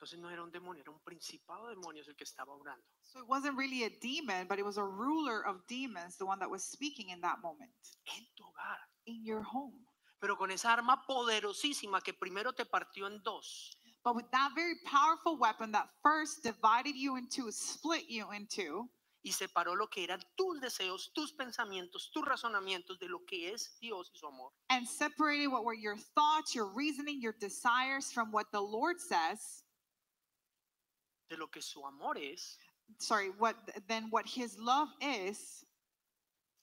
Entonces 0.00 0.20
no 0.20 0.28
era 0.30 0.40
un 0.44 0.52
demonio, 0.52 0.80
era 0.82 0.92
un 0.92 1.00
principado 1.04 1.66
de 1.68 1.74
demonios 1.74 2.06
el 2.06 2.14
que 2.14 2.24
estaba 2.24 2.52
orando. 2.54 2.84
So 3.02 3.18
it 3.18 3.26
wasn't 3.28 3.56
really 3.58 3.82
a 3.82 3.90
demon, 4.00 4.46
but 4.46 4.58
it 4.60 4.64
was 4.64 4.76
a 4.78 4.84
ruler 4.84 5.44
of 5.44 5.66
demons, 5.66 6.16
the 6.16 6.24
one 6.24 6.38
that 6.38 6.48
was 6.48 6.62
speaking 6.62 7.08
in 7.10 7.20
that 7.22 7.40
moment 7.42 7.72
En 8.16 8.24
tu 8.36 8.44
hogar. 8.44 8.78
in 9.06 9.24
your 9.24 9.42
home. 9.42 9.84
Pero 10.20 10.36
con 10.36 10.50
esa 10.52 10.72
arma 10.72 11.02
poderosísima 11.08 12.00
que 12.02 12.12
primero 12.12 12.52
te 12.52 12.64
partió 12.64 13.06
en 13.08 13.20
dos. 13.24 13.72
But 14.04 14.14
with 14.14 14.30
that 14.30 14.52
very 14.54 14.74
powerful 14.86 15.36
weapon 15.38 15.72
that 15.72 15.88
first 16.04 16.44
divided 16.44 16.94
you 16.94 17.16
into, 17.16 17.50
split 17.50 18.08
you 18.08 18.30
into, 18.32 18.88
y 19.28 19.32
separó 19.32 19.74
lo 19.76 19.88
que 19.90 20.02
eran 20.04 20.20
tus 20.36 20.58
deseos, 20.58 21.12
tus 21.12 21.32
pensamientos, 21.32 22.10
tus 22.10 22.24
razonamientos 22.24 22.98
de 22.98 23.08
lo 23.08 23.24
que 23.26 23.52
es 23.52 23.78
Dios 23.78 24.10
y 24.14 24.18
su 24.18 24.26
amor. 24.26 24.52
and 24.70 24.86
separated 24.88 25.48
what 25.48 25.64
were 25.64 25.74
your 25.78 25.96
thoughts, 26.14 26.54
your 26.54 26.66
reasoning, 26.74 27.20
your 27.20 27.34
desires 27.38 28.10
from 28.10 28.32
what 28.32 28.46
the 28.52 28.60
Lord 28.60 28.98
says, 29.00 29.62
De 31.28 31.36
lo 31.36 31.46
que 31.48 31.60
su 31.60 31.84
amor 31.84 32.16
es. 32.16 32.56
sorry, 32.98 33.28
what 33.38 33.54
then 33.86 34.08
what 34.10 34.26
his 34.26 34.58
love 34.58 34.88
is, 35.02 35.62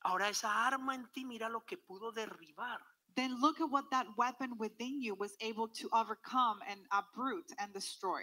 Ahora 0.04 0.28
esa 0.28 0.48
arma 0.48 0.94
en 0.94 1.06
ti, 1.14 1.24
mira 1.24 1.48
lo 1.48 1.60
que 1.60 1.76
pudo 1.78 2.12
derribar. 2.12 2.78
then 3.14 3.40
look 3.40 3.60
at 3.60 3.70
what 3.70 3.88
that 3.90 4.06
weapon 4.16 4.56
within 4.58 5.00
you 5.00 5.14
was 5.14 5.36
able 5.40 5.68
to 5.68 5.88
overcome 5.92 6.60
and 6.68 6.80
uproot 6.90 7.44
and 7.58 7.72
destroy. 7.72 8.22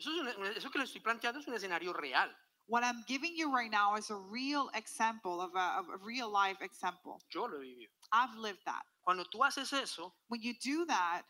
Eso, 0.00 0.10
es 0.12 0.36
un- 0.36 0.46
eso 0.56 0.70
que 0.70 0.78
le 0.78 0.84
estoy 0.84 1.00
planteando 1.02 1.40
es 1.40 1.46
un 1.48 1.54
escenario 1.54 1.92
real. 1.92 2.30
What 2.68 2.84
I'm 2.84 3.02
giving 3.08 3.32
you 3.34 3.52
right 3.52 3.70
now 3.70 3.96
is 3.96 4.10
a 4.10 4.14
real 4.16 4.68
example 4.74 5.40
of 5.40 5.50
a, 5.56 5.78
of 5.78 5.86
a 5.88 6.04
real 6.04 6.30
life 6.30 6.58
example. 6.60 7.18
Yo 7.34 7.44
lo 7.44 7.60
he 7.62 7.74
vivido. 7.74 7.88
I've 8.12 8.36
lived 8.36 8.60
that. 8.66 8.82
Cuando 9.04 9.24
tú 9.34 9.40
haces 9.40 9.72
eso, 9.72 10.12
When 10.28 10.42
you 10.42 10.52
do 10.62 10.84
that, 10.86 11.22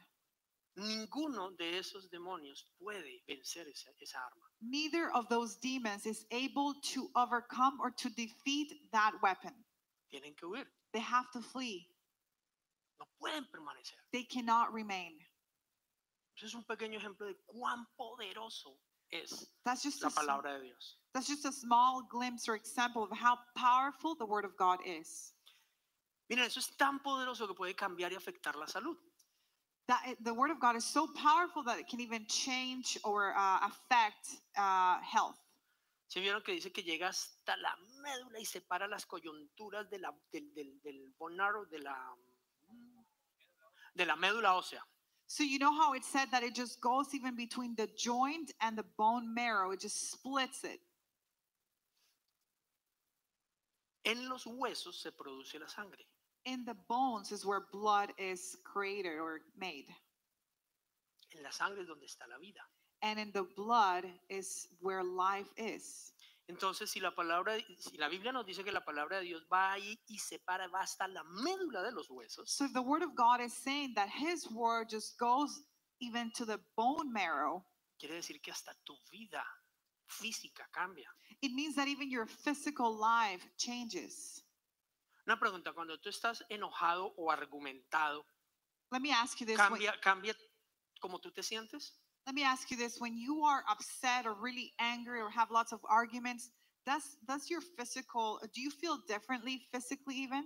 ninguno 0.77 1.57
de 1.57 1.79
esos 1.79 2.09
demonios 2.12 2.64
puede 2.83 3.22
vencer 3.29 3.66
esa, 3.68 3.90
esa 4.03 4.16
arma. 4.18 4.46
neither 4.61 5.11
of 5.14 5.29
those 5.29 5.57
demons 5.57 6.07
is 6.07 6.27
able 6.33 6.74
to 6.83 7.09
overcome 7.14 7.79
or 7.81 7.90
to 7.92 8.09
defeat 8.11 8.72
that 8.92 9.12
weapon. 9.22 9.53
Tienen 10.12 10.37
que 10.37 10.48
huir. 10.48 10.64
They 10.92 11.01
have 11.01 11.31
to 11.33 11.40
flee. 11.40 11.87
No 12.98 13.07
pueden 13.22 13.44
permanecer. 13.44 13.94
They 14.12 14.24
cannot 14.24 14.72
remain. 14.72 15.12
Eso 16.37 16.46
es 16.46 16.55
un 16.55 16.64
pequeño 16.64 16.98
ejemplo 16.98 17.27
de 17.27 17.35
cuán 17.46 17.87
poderoso 17.96 18.77
es 19.10 19.50
That's 19.64 19.82
just 19.82 20.02
la 20.02 20.08
a, 20.08 20.10
palabra 20.10 20.58
de 20.58 20.64
Dios. 20.64 20.96
that's 21.14 21.26
just 21.28 21.44
a 21.44 21.52
small 21.52 22.02
glimpse 22.10 22.48
or 22.48 22.54
example 22.54 23.02
of 23.02 23.10
how 23.12 23.38
powerful 23.56 24.14
the 24.14 24.26
word 24.26 24.44
of 24.44 24.56
God 24.56 24.80
is. 24.84 25.32
Miren, 26.30 26.44
eso 26.44 26.60
es 26.60 26.68
tan 26.76 27.00
poderoso 27.00 27.46
que 27.46 27.54
puede 27.54 27.74
cambiar 27.74 28.12
y 28.12 28.16
afectar 28.16 28.54
la 28.56 28.66
salud. 28.66 28.96
That 29.86 30.16
the 30.20 30.34
word 30.34 30.50
of 30.50 30.60
God 30.60 30.76
is 30.76 30.84
so 30.84 31.06
powerful 31.16 31.62
that 31.64 31.78
it 31.78 31.88
can 31.88 32.00
even 32.00 32.26
change 32.26 32.98
or 33.04 33.32
uh, 33.34 33.60
affect 33.66 34.28
uh, 34.56 35.00
health. 35.00 35.38
¿Se 36.08 36.20
vieron 36.20 36.42
que 36.42 36.52
dice 36.52 36.70
que 36.72 36.82
llega 36.82 37.08
hasta 37.08 37.56
la 37.56 37.74
médula 38.02 38.38
y 38.38 38.44
separa 38.44 38.86
las 38.88 39.06
coyunturas 39.06 39.88
de 39.90 39.98
la, 39.98 40.12
del, 40.32 40.52
del, 40.54 40.80
del 40.82 41.12
bone 41.18 41.36
marrow, 41.36 41.66
de 41.66 41.78
la, 41.80 41.96
de 43.94 44.04
la 44.06 44.16
médula 44.16 44.54
ósea? 44.54 44.82
So 45.28 45.44
you 45.44 45.58
know 45.58 45.72
how 45.72 45.92
it 45.92 46.04
said 46.04 46.28
that 46.32 46.42
it 46.42 46.54
just 46.54 46.80
goes 46.80 47.14
even 47.14 47.36
between 47.36 47.74
the 47.76 47.86
joint 47.98 48.50
and 48.62 48.76
the 48.76 48.84
bone 48.96 49.34
marrow. 49.34 49.72
It 49.72 49.80
just 49.80 50.10
splits 50.10 50.64
it. 50.64 50.80
En 54.06 54.26
los 54.30 54.44
huesos 54.44 54.94
se 55.02 55.10
produce 55.10 55.60
la 55.60 55.66
sangre. 55.66 55.98
In 56.46 56.64
the 56.64 56.74
bones 56.88 57.30
is 57.30 57.44
where 57.44 57.60
blood 57.72 58.08
is 58.16 58.56
created 58.64 59.18
or 59.18 59.40
made. 59.60 59.84
En 61.36 61.42
la 61.42 61.50
sangre 61.50 61.82
es 61.82 61.88
donde 61.88 62.06
está 62.06 62.26
la 62.30 62.38
vida. 62.40 62.60
And 63.02 63.20
in 63.20 63.30
the 63.32 63.46
blood 63.54 64.06
is 64.30 64.66
where 64.80 65.04
life 65.04 65.48
is. 65.58 66.12
Entonces, 66.48 66.90
si 66.90 66.98
la 66.98 67.14
palabra, 67.14 67.56
si 67.78 67.98
la 67.98 68.08
Biblia 68.08 68.32
nos 68.32 68.46
dice 68.46 68.64
que 68.64 68.72
la 68.72 68.84
palabra 68.84 69.18
de 69.18 69.24
Dios 69.24 69.46
va 69.52 69.72
ahí 69.72 70.00
y 70.06 70.18
separa, 70.18 70.66
va 70.68 70.80
hasta 70.80 71.06
la 71.06 71.22
médula 71.24 71.82
de 71.82 71.92
los 71.92 72.08
huesos, 72.08 72.50
So 72.50 72.66
the 72.72 72.80
word 72.80 73.02
of 73.02 73.14
God 73.14 73.40
is 73.40 73.52
saying 73.52 73.94
that 73.94 74.08
his 74.08 74.50
word 74.50 74.88
just 74.88 75.18
goes 75.18 75.62
even 76.00 76.32
to 76.32 76.46
the 76.46 76.58
bone 76.74 77.12
marrow, 77.12 77.64
quiere 77.98 78.14
decir 78.14 78.40
que 78.40 78.50
hasta 78.50 78.72
tu 78.84 78.94
vida 79.11 79.44
física 80.06 80.66
cambia. 80.72 81.11
it 81.42 81.52
means 81.52 81.74
that 81.76 81.87
even 81.87 82.11
your 82.11 82.26
physical 82.26 82.96
life 82.96 83.46
changes. 83.58 84.42
Una 85.26 85.38
pregunta, 85.38 85.74
cuando 85.74 85.98
tú 85.98 86.08
estás 86.08 86.42
enojado 86.48 87.12
o 87.18 87.30
argumentado, 87.30 88.24
Let 88.90 89.02
me 89.02 89.12
ask 89.12 89.38
you 89.38 89.46
this. 89.46 89.58
¿cambia, 89.58 89.92
cambia 90.00 90.34
como 90.98 91.18
tú 91.20 91.30
te 91.30 91.42
sientes? 91.42 91.97
Let 92.28 92.34
me 92.34 92.44
ask 92.44 92.70
you 92.70 92.76
this. 92.76 93.00
When 93.00 93.16
you 93.16 93.42
are 93.44 93.62
upset 93.70 94.26
or 94.26 94.34
really 94.34 94.72
angry 94.78 95.18
or 95.18 95.30
have 95.30 95.50
lots 95.50 95.72
of 95.72 95.80
arguments, 95.88 96.50
does 96.84 97.02
does 97.26 97.48
your 97.48 97.62
physical 97.78 98.38
do 98.54 98.60
you 98.60 98.70
feel 98.70 98.98
differently 99.08 99.62
physically 99.72 100.16
even? 100.16 100.44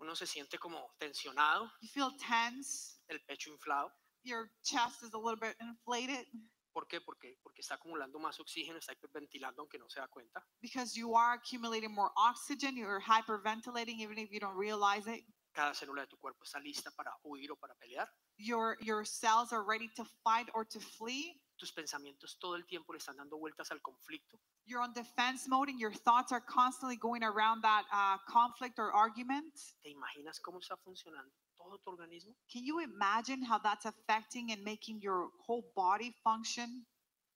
Uno 0.00 0.14
se 0.14 0.26
siente 0.26 0.58
como 0.58 0.80
tensionado, 1.00 1.68
You 1.80 1.88
feel 1.88 2.10
tense, 2.18 2.96
el 3.08 3.18
pecho 3.30 3.50
inflado. 3.50 3.90
your 4.24 4.50
chest 4.64 5.04
is 5.04 5.14
a 5.14 5.18
little 5.18 5.38
bit 5.40 5.54
inflated 5.60 6.26
¿Por 6.74 6.86
qué? 6.88 7.00
Porque, 7.04 7.36
porque 7.44 7.60
está 7.60 7.74
acumulando 7.74 8.18
más 8.18 8.40
oxígeno, 8.40 8.78
está 8.78 8.92
hiperventilando 8.94 9.60
aunque 9.62 9.78
no 9.78 9.88
se 9.88 10.00
da 10.00 10.08
cuenta. 10.08 10.42
because 10.60 10.96
you 10.96 11.14
are 11.14 11.34
accumulating 11.34 11.92
more 11.94 12.10
oxygen, 12.16 12.76
you're 12.76 12.98
hyperventilating 13.00 14.00
even 14.00 14.18
if 14.18 14.32
you 14.32 14.40
don't 14.40 14.56
realize 14.56 15.06
it. 15.06 15.22
Cada 15.54 15.74
célula 15.74 16.00
de 16.00 16.06
tu 16.08 16.16
cuerpo 16.16 16.42
está 16.44 16.58
lista 16.60 16.90
para 16.96 17.12
huir 17.22 17.52
o 17.52 17.56
para 17.56 17.74
pelear. 17.74 18.08
Your 18.44 18.76
your 18.80 19.04
cells 19.04 19.52
are 19.52 19.62
ready 19.62 19.88
to 19.96 20.04
fight 20.24 20.46
or 20.54 20.64
to 20.64 20.80
flee. 20.80 21.36
Tus 21.58 21.70
pensamientos 21.70 22.36
todo 22.40 22.54
el 22.56 22.64
tiempo 22.66 22.92
le 22.92 22.98
están 22.98 23.16
dando 23.16 23.36
vueltas 23.38 23.70
al 23.70 23.78
conflicto. 23.80 24.36
You're 24.66 24.80
on 24.82 24.92
defense 24.94 25.46
mode 25.48 25.68
and 25.68 25.78
your 25.78 25.92
thoughts 25.92 26.32
are 26.32 26.40
constantly 26.40 26.96
going 26.96 27.22
around 27.22 27.62
that 27.62 27.84
uh, 27.92 28.18
conflict 28.28 28.78
or 28.78 28.92
argument. 28.92 29.52
¿Te 29.84 29.90
imaginas 29.90 30.40
cómo 30.40 30.58
está 30.58 30.76
funcionando 30.84 31.30
todo 31.56 31.78
tu 31.84 31.90
organismo? 31.90 32.34
Can 32.52 32.64
you 32.64 32.80
imagine 32.80 33.42
how 33.42 33.58
that's 33.58 33.84
affecting 33.86 34.50
and 34.50 34.64
making 34.64 35.00
your 35.00 35.28
whole 35.46 35.64
body 35.76 36.12
function? 36.24 36.84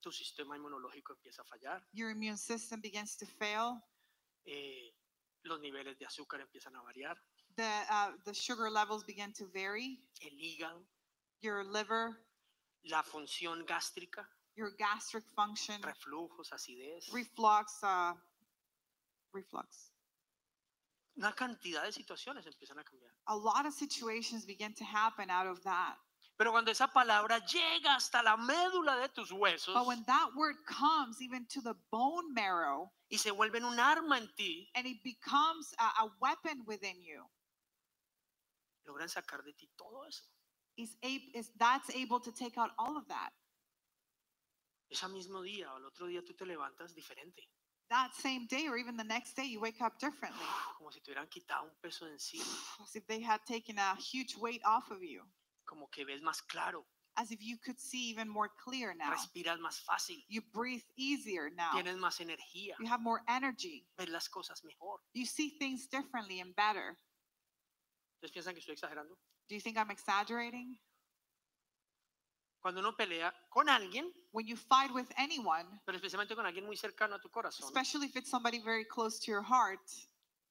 Tu 0.03 0.11
sistema 0.11 0.57
inmunológico 0.57 1.13
empieza 1.15 1.43
a 1.43 1.45
fallar, 1.45 1.83
Your 1.93 2.11
immune 2.11 2.37
system 2.37 2.81
begins 2.81 3.17
to 3.17 3.27
fail. 3.27 3.81
eh, 4.45 4.93
los 5.45 5.61
niveles 5.61 5.97
de 5.99 6.07
azúcar 6.07 6.41
empiezan 6.41 6.75
a 6.75 6.83
variar, 6.83 7.17
The 7.57 7.85
uh, 7.91 8.11
the 8.25 8.35
sugar 8.35 8.71
levels 8.71 9.05
begin 9.05 9.33
to 9.35 9.47
vary. 9.53 10.01
el 10.21 10.33
hígado, 10.39 10.85
Your 11.41 11.65
liver, 11.65 12.17
la 12.85 13.03
función 13.03 13.67
gástrica, 13.67 14.27
your 14.57 14.71
gastric 14.79 15.25
function, 15.35 15.81
reflujos, 15.83 16.53
acidez, 16.53 17.09
reflux, 17.13 17.83
uh, 17.83 18.15
reflux. 19.33 19.93
una 21.17 21.33
cantidad 21.33 21.83
de 21.83 21.93
situaciones 21.93 22.47
empiezan 22.47 22.79
a 22.79 22.85
cambiar. 22.85 23.11
A 23.27 23.37
lot 23.37 23.67
of 23.67 23.75
situations 23.75 24.45
begin 24.45 24.75
to 24.75 24.85
happen 24.85 25.31
out 25.31 25.47
of 25.47 25.63
that. 25.63 25.97
Pero 26.39 26.53
cuando 26.53 26.71
esa 26.71 26.87
palabra 26.89 27.39
llega 27.47 27.95
hasta 27.95 28.23
la 28.23 28.37
médula 28.37 29.01
de 29.01 29.09
tus 29.09 29.31
huesos 29.33 29.73
But 29.73 29.87
when 29.87 30.05
that 30.05 30.35
word 30.37 30.57
comes 30.67 31.23
even 31.23 31.47
to 31.47 31.63
the 31.63 31.75
bone 31.91 32.35
marrow 32.35 32.93
y 33.11 33.17
se 33.17 33.31
vuelve 33.31 33.63
un 33.63 33.79
arma 33.79 34.19
en 34.19 34.29
ti, 34.37 34.71
and 34.75 34.87
it 34.87 35.03
becomes 35.03 35.75
a, 35.79 36.05
a 36.05 36.11
weapon 36.21 36.63
within 36.67 37.01
you, 37.03 37.25
logran 38.87 39.09
sacar 39.09 39.43
de 39.45 39.53
ti 39.53 39.71
todo 39.79 40.05
eso. 40.07 40.25
Is, 40.77 40.97
is 41.35 41.51
that's 41.59 41.91
able 41.95 42.21
to 42.21 42.33
take 42.33 42.59
out 42.59 42.71
all 42.79 42.97
of 42.97 43.07
that. 43.09 43.31
Ese 44.91 45.03
mismo 45.09 45.43
día 45.43 45.73
o 45.73 45.79
el 45.79 45.85
otro 45.87 46.07
día 46.07 46.23
tú 46.25 46.35
te 46.37 46.45
levantas 46.45 46.95
diferente, 46.95 47.43
That 47.89 48.15
same 48.17 48.47
day 48.49 48.67
or 48.69 48.77
even 48.77 48.97
the 48.97 49.05
next 49.05 49.35
day, 49.37 49.45
you 49.45 49.61
wake 49.61 49.81
up 49.81 49.99
differently. 49.99 50.45
como 50.79 50.91
si 50.91 51.01
te 51.01 51.13
hubieran 51.13 51.29
quitado 51.29 51.65
un 51.65 51.71
peso 51.83 52.05
de 52.07 52.13
encima, 52.13 52.45
As 52.83 52.95
if 52.97 53.07
they 53.07 53.21
had 53.21 53.41
taken 53.47 53.79
a 53.79 53.95
huge 53.97 54.37
weight 54.37 54.61
off 54.65 54.91
of 54.91 55.03
you. 55.03 55.23
como 55.65 55.87
que 55.93 56.05
ves 56.05 56.21
más 56.23 56.41
claro, 56.49 56.85
As 57.17 57.31
if 57.33 57.43
you 57.43 57.57
could 57.59 57.81
see 57.81 58.11
even 58.11 58.29
more 58.29 58.51
clear 58.63 58.95
now. 58.95 59.11
respiras 59.11 59.59
más 59.59 59.81
fácil, 59.83 60.23
You 60.29 60.43
breathe 60.53 60.83
easier 60.97 61.51
now. 61.51 61.73
tienes 61.73 61.97
más 61.97 62.21
energía, 62.21 62.75
You 62.79 62.87
have 62.87 63.01
more 63.03 63.23
energy. 63.29 63.87
ves 63.99 64.09
las 64.09 64.29
cosas 64.29 64.63
mejor. 64.65 64.99
You 65.15 65.25
see 65.27 65.51
things 65.59 65.87
differently 65.89 66.41
and 66.41 66.55
better. 66.55 66.97
¿Ustedes 68.23 68.33
piensan 68.33 68.55
que 68.55 68.61
estoy 68.61 68.75
exagerando? 68.75 69.17
Do 69.49 69.55
you 69.55 69.61
think 69.61 69.77
I'm 69.79 69.91
exaggerating? 69.91 70.77
Cuando 72.61 72.81
uno 72.81 72.93
pelea 72.97 73.33
con 73.51 73.69
alguien, 73.69 74.13
When 74.33 74.47
you 74.47 74.57
fight 74.57 74.93
with 74.93 75.07
anyone, 75.17 75.67
pero 75.87 75.97
especialmente 75.97 76.35
con 76.35 76.45
alguien 76.47 76.67
muy 76.67 76.77
cercano 76.77 77.15
a 77.15 77.21
tu 77.21 77.29
corazón, 77.31 77.65
especially 77.69 78.07
if 78.07 78.17
it's 78.17 78.29
somebody 78.31 78.59
very 78.59 78.85
close 78.85 79.19
to 79.21 79.31
your 79.31 79.43
heart, 79.43 79.81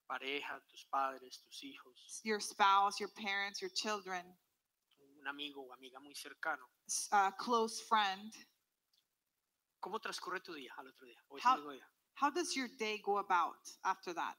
pareja, 0.10 0.62
tus 0.70 0.86
padres, 0.90 1.40
tus 1.44 1.62
hijos, 1.64 2.22
your 2.24 2.40
spouse, 2.40 3.00
your 3.00 3.10
parents, 3.10 3.62
your 3.62 3.70
children, 3.74 4.24
un 5.20 5.28
amigo 5.28 5.62
o 5.68 5.74
amiga 5.74 6.00
muy 6.00 6.14
cercano, 6.16 6.64
s- 6.88 7.10
a 7.12 7.34
close 7.38 7.82
friend, 7.82 8.34
¿cómo 9.84 10.00
transcurre 10.00 10.40
tu 10.42 10.54
día 10.54 10.72
al 10.78 10.88
otro 10.88 11.06
día 11.06 11.20
o 11.30 11.38
ese 11.38 11.44
How- 11.48 11.58
mismo 11.58 11.72
día? 11.74 11.86
how 12.16 12.30
does 12.32 12.56
your 12.56 12.70
day 12.80 13.00
go 13.04 13.18
about 13.18 13.58
after 13.84 14.14
that? 14.14 14.38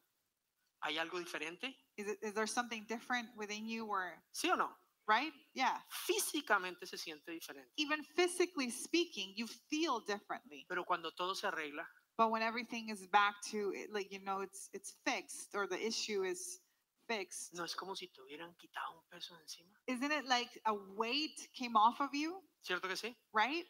¿Hay 0.83 0.97
algo 0.99 1.19
diferente? 1.19 1.77
Is, 1.97 2.09
it, 2.09 2.18
is 2.22 2.32
there 2.34 2.47
something 2.47 2.84
different 2.88 3.28
within 3.36 3.66
you 3.66 3.86
or, 3.86 4.12
¿Sí 4.34 4.51
o 4.51 4.57
no? 4.57 4.68
right? 5.09 5.32
Yeah. 5.55 5.78
Físicamente 5.90 6.86
se 6.86 6.97
siente 6.97 7.30
diferente, 7.30 7.68
Even 7.78 8.03
physically 8.16 8.70
speaking, 8.70 9.32
you 9.36 9.47
feel 9.70 10.01
differently. 10.01 10.66
pero 10.68 10.84
cuando 10.84 11.11
todo 11.16 11.34
se 11.34 11.47
arregla, 11.47 11.84
But 12.18 12.30
when 12.30 12.42
everything 12.42 12.88
is 12.90 13.07
back 13.07 13.34
to 13.51 13.72
it, 13.74 13.92
like 13.92 14.11
you 14.11 14.20
know, 14.24 14.40
it's 14.40 14.68
it's 14.72 14.94
fixed 15.05 15.55
or 15.55 15.66
the 15.66 15.78
issue 15.78 16.22
is 16.24 16.61
fixed. 17.09 17.55
no 17.55 17.62
es 17.64 17.74
como 17.74 17.94
si 17.94 18.07
te 18.09 18.20
hubieran 18.22 18.55
quitado 18.57 18.94
un 18.97 19.03
peso 19.11 19.34
encima. 19.40 19.70
Isn't 19.86 20.11
it 20.12 20.26
like 20.26 20.49
a 20.66 20.74
weight 20.97 21.49
came 21.55 21.76
off 21.76 22.01
of 22.01 22.11
you, 22.14 22.42
¿Cierto 22.62 22.88
que 22.88 22.97
sí? 22.97 23.14
right? 23.32 23.66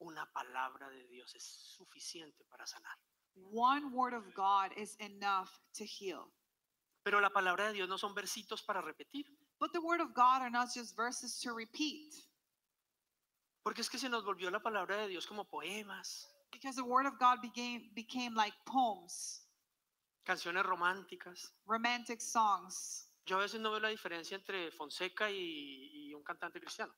Una 0.00 0.26
palabra 0.34 0.88
de 0.90 1.06
Dios 1.08 1.34
es 1.36 1.44
suficiente 1.44 2.44
para 2.50 2.66
sanar. 2.66 2.96
One 3.52 3.92
word 3.92 4.12
of 4.14 4.24
God 4.34 4.72
is 4.76 4.96
enough 4.98 5.50
to 5.74 5.84
heal. 5.84 6.32
Pero 7.04 7.20
la 7.20 7.30
palabra 7.30 7.66
de 7.68 7.74
Dios 7.74 7.88
no 7.88 7.98
son 7.98 8.14
versitos 8.14 8.62
para 8.62 8.80
repetir, 8.80 9.26
But 9.60 9.72
the 9.72 9.80
word 9.80 10.00
of 10.00 10.14
God 10.14 10.40
are 10.42 10.50
not 10.50 10.68
just 10.74 10.96
verses 10.96 11.38
to 11.42 11.54
repeat. 11.54 12.14
porque 13.62 13.80
es 13.80 13.88
que 13.88 13.98
se 13.98 14.08
nos 14.08 14.24
volvió 14.24 14.50
la 14.50 14.60
palabra 14.60 14.96
de 14.98 15.08
Dios 15.08 15.26
como 15.26 15.44
poemas, 15.44 16.26
Because 16.50 16.76
the 16.76 16.82
word 16.84 17.06
of 17.06 17.18
God 17.18 17.40
became 17.42 17.90
became 17.94 18.34
like 18.34 18.54
poems, 18.64 19.42
canciones 20.24 20.64
románticas. 20.64 21.52
romantic 21.66 22.20
songs. 22.20 23.08
Yo 23.26 23.38
a 23.38 23.40
veces 23.42 23.60
no 23.60 23.70
veo 23.70 23.80
la 23.80 23.88
diferencia 23.88 24.34
entre 24.36 24.70
Fonseca 24.70 25.30
y, 25.30 26.08
y 26.08 26.14
un 26.14 26.22
cantante 26.22 26.60
cristiano. 26.60 26.92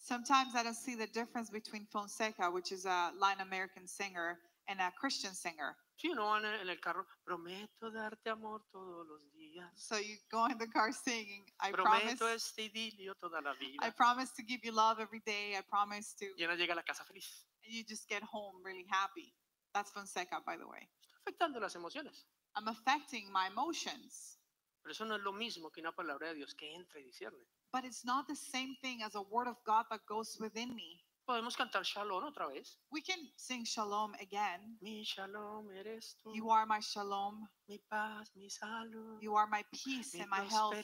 Sometimes 0.00 0.54
I 0.54 0.62
don't 0.62 0.74
see 0.76 0.94
the 0.96 1.06
difference 1.08 1.50
between 1.50 1.86
Fonseca, 1.86 2.50
which 2.50 2.70
is 2.72 2.84
a 2.86 3.12
Latin 3.16 3.40
American 3.42 3.86
singer, 3.86 4.38
and 4.68 4.80
a 4.80 4.92
Christian 4.92 5.34
singer. 5.34 5.76
Sí, 5.96 6.10
uno 6.10 6.26
va 6.26 6.38
en 6.38 6.68
el, 6.68 6.80
carro, 6.80 7.04
prometo 7.24 7.90
darte 7.90 8.30
amor 8.30 8.62
todos 8.70 9.06
los 9.06 9.20
días. 9.32 9.68
So 9.74 9.98
you 9.98 10.16
go 10.30 10.46
in 10.46 10.56
the 10.58 10.68
car 10.68 10.92
singing, 10.92 11.44
I 11.60 11.72
promise 11.72 12.22
este 12.22 12.70
idilio 12.70 13.14
toda 13.16 13.40
la 13.40 13.54
vida. 13.54 13.84
I 13.84 13.90
promise 13.90 14.30
to 14.36 14.42
give 14.42 14.60
you 14.62 14.72
love 14.72 15.00
every 15.00 15.20
day. 15.20 15.56
I 15.56 15.62
promise 15.62 16.14
to 16.18 16.26
Y 16.36 16.44
uno 16.44 16.54
llega 16.54 16.74
a 16.74 16.76
la 16.76 16.82
casa 16.82 17.04
feliz. 17.04 17.44
and 17.64 17.74
you 17.74 17.82
just 17.84 18.08
get 18.08 18.22
home 18.22 18.62
really 18.62 18.86
happy. 18.88 19.34
That's 19.74 19.90
Fonseca, 19.90 20.40
by 20.46 20.56
the 20.56 20.66
way. 20.66 20.88
Está 21.02 21.18
afectando 21.26 21.60
las 21.60 21.74
emociones. 21.74 22.26
I'm 22.54 22.68
affecting 22.68 23.30
my 23.32 23.48
emotions. 23.48 24.38
Pero 24.82 24.92
eso 24.92 25.04
no 25.04 25.16
es 25.16 25.22
lo 25.22 25.32
mismo 25.32 25.70
que 25.72 25.80
una 25.80 25.92
palabra 25.92 26.28
de 26.28 26.34
Dios 26.34 26.54
que 26.54 26.74
entra 26.74 27.00
y 27.00 27.02
discierne. 27.02 27.44
But 27.72 27.84
it's 27.84 28.04
not 28.04 28.26
the 28.28 28.36
same 28.36 28.76
thing 28.82 29.02
as 29.02 29.14
a 29.14 29.20
word 29.20 29.48
of 29.48 29.56
God 29.64 29.86
that 29.90 30.06
goes 30.06 30.38
within 30.38 30.74
me. 30.74 31.04
Podemos 31.28 31.54
cantar 31.54 31.84
Shalom 31.84 32.24
otra 32.24 32.48
vez. 32.48 32.78
We 32.90 33.02
can 33.02 33.18
sing 33.36 33.62
shalom 33.62 34.14
again. 34.14 34.78
Mi 34.80 35.04
Shalom 35.04 35.68
eres 35.76 36.16
tú, 36.24 36.34
You 36.34 36.48
are 36.50 36.64
my 36.64 36.80
shalom. 36.80 37.46
mi 37.68 37.78
paz, 37.90 38.30
mi 38.34 38.48
salud, 38.48 39.20
You 39.20 39.36
are 39.36 39.46
my 39.46 39.62
peace 39.70 40.14
mi 40.14 40.20
and 40.22 40.30
my 40.30 40.40
health, 40.48 40.82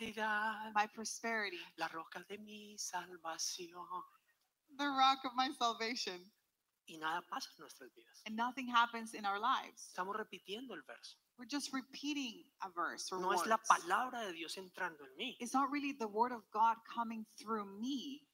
my 0.75 0.87
prosperity, 0.95 1.57
la 1.79 1.89
roca 1.95 2.23
de 2.29 2.37
mi 2.37 2.77
salvación. 2.77 3.73
the 4.77 4.87
rock 4.87 5.25
of 5.25 5.35
my 5.35 5.51
salvation. 5.59 6.21
Y 6.87 6.99
nada 6.99 7.23
pasa 7.31 7.49
en 7.57 7.63
nuestras 7.63 7.89
vidas. 7.97 8.21
And 8.27 8.37
nothing 8.37 8.69
happens 8.69 9.15
in 9.15 9.25
our 9.25 9.41
lives. 9.41 9.89
Estamos 9.97 10.15
repitiendo 10.15 10.75
el 10.75 10.83
verso. 10.87 11.17
We're 11.39 11.47
just 11.47 11.73
repeating 11.73 12.45
a 12.63 12.69
verse 12.69 13.11
or 13.11 13.19
No 13.19 13.33
es 13.33 13.47
la 13.47 13.57
palabra 13.57 14.27
de 14.27 14.35
Dios 14.35 14.59
entrando 14.59 15.07
en 15.07 15.17
mí. 15.19 15.37
It's 15.41 15.55
not 15.55 15.71
really 15.71 15.93
the 15.93 16.07
word 16.07 16.33
of 16.33 16.43
God 16.53 16.77
coming 16.85 17.25
through 17.39 17.65
me. 17.81 18.27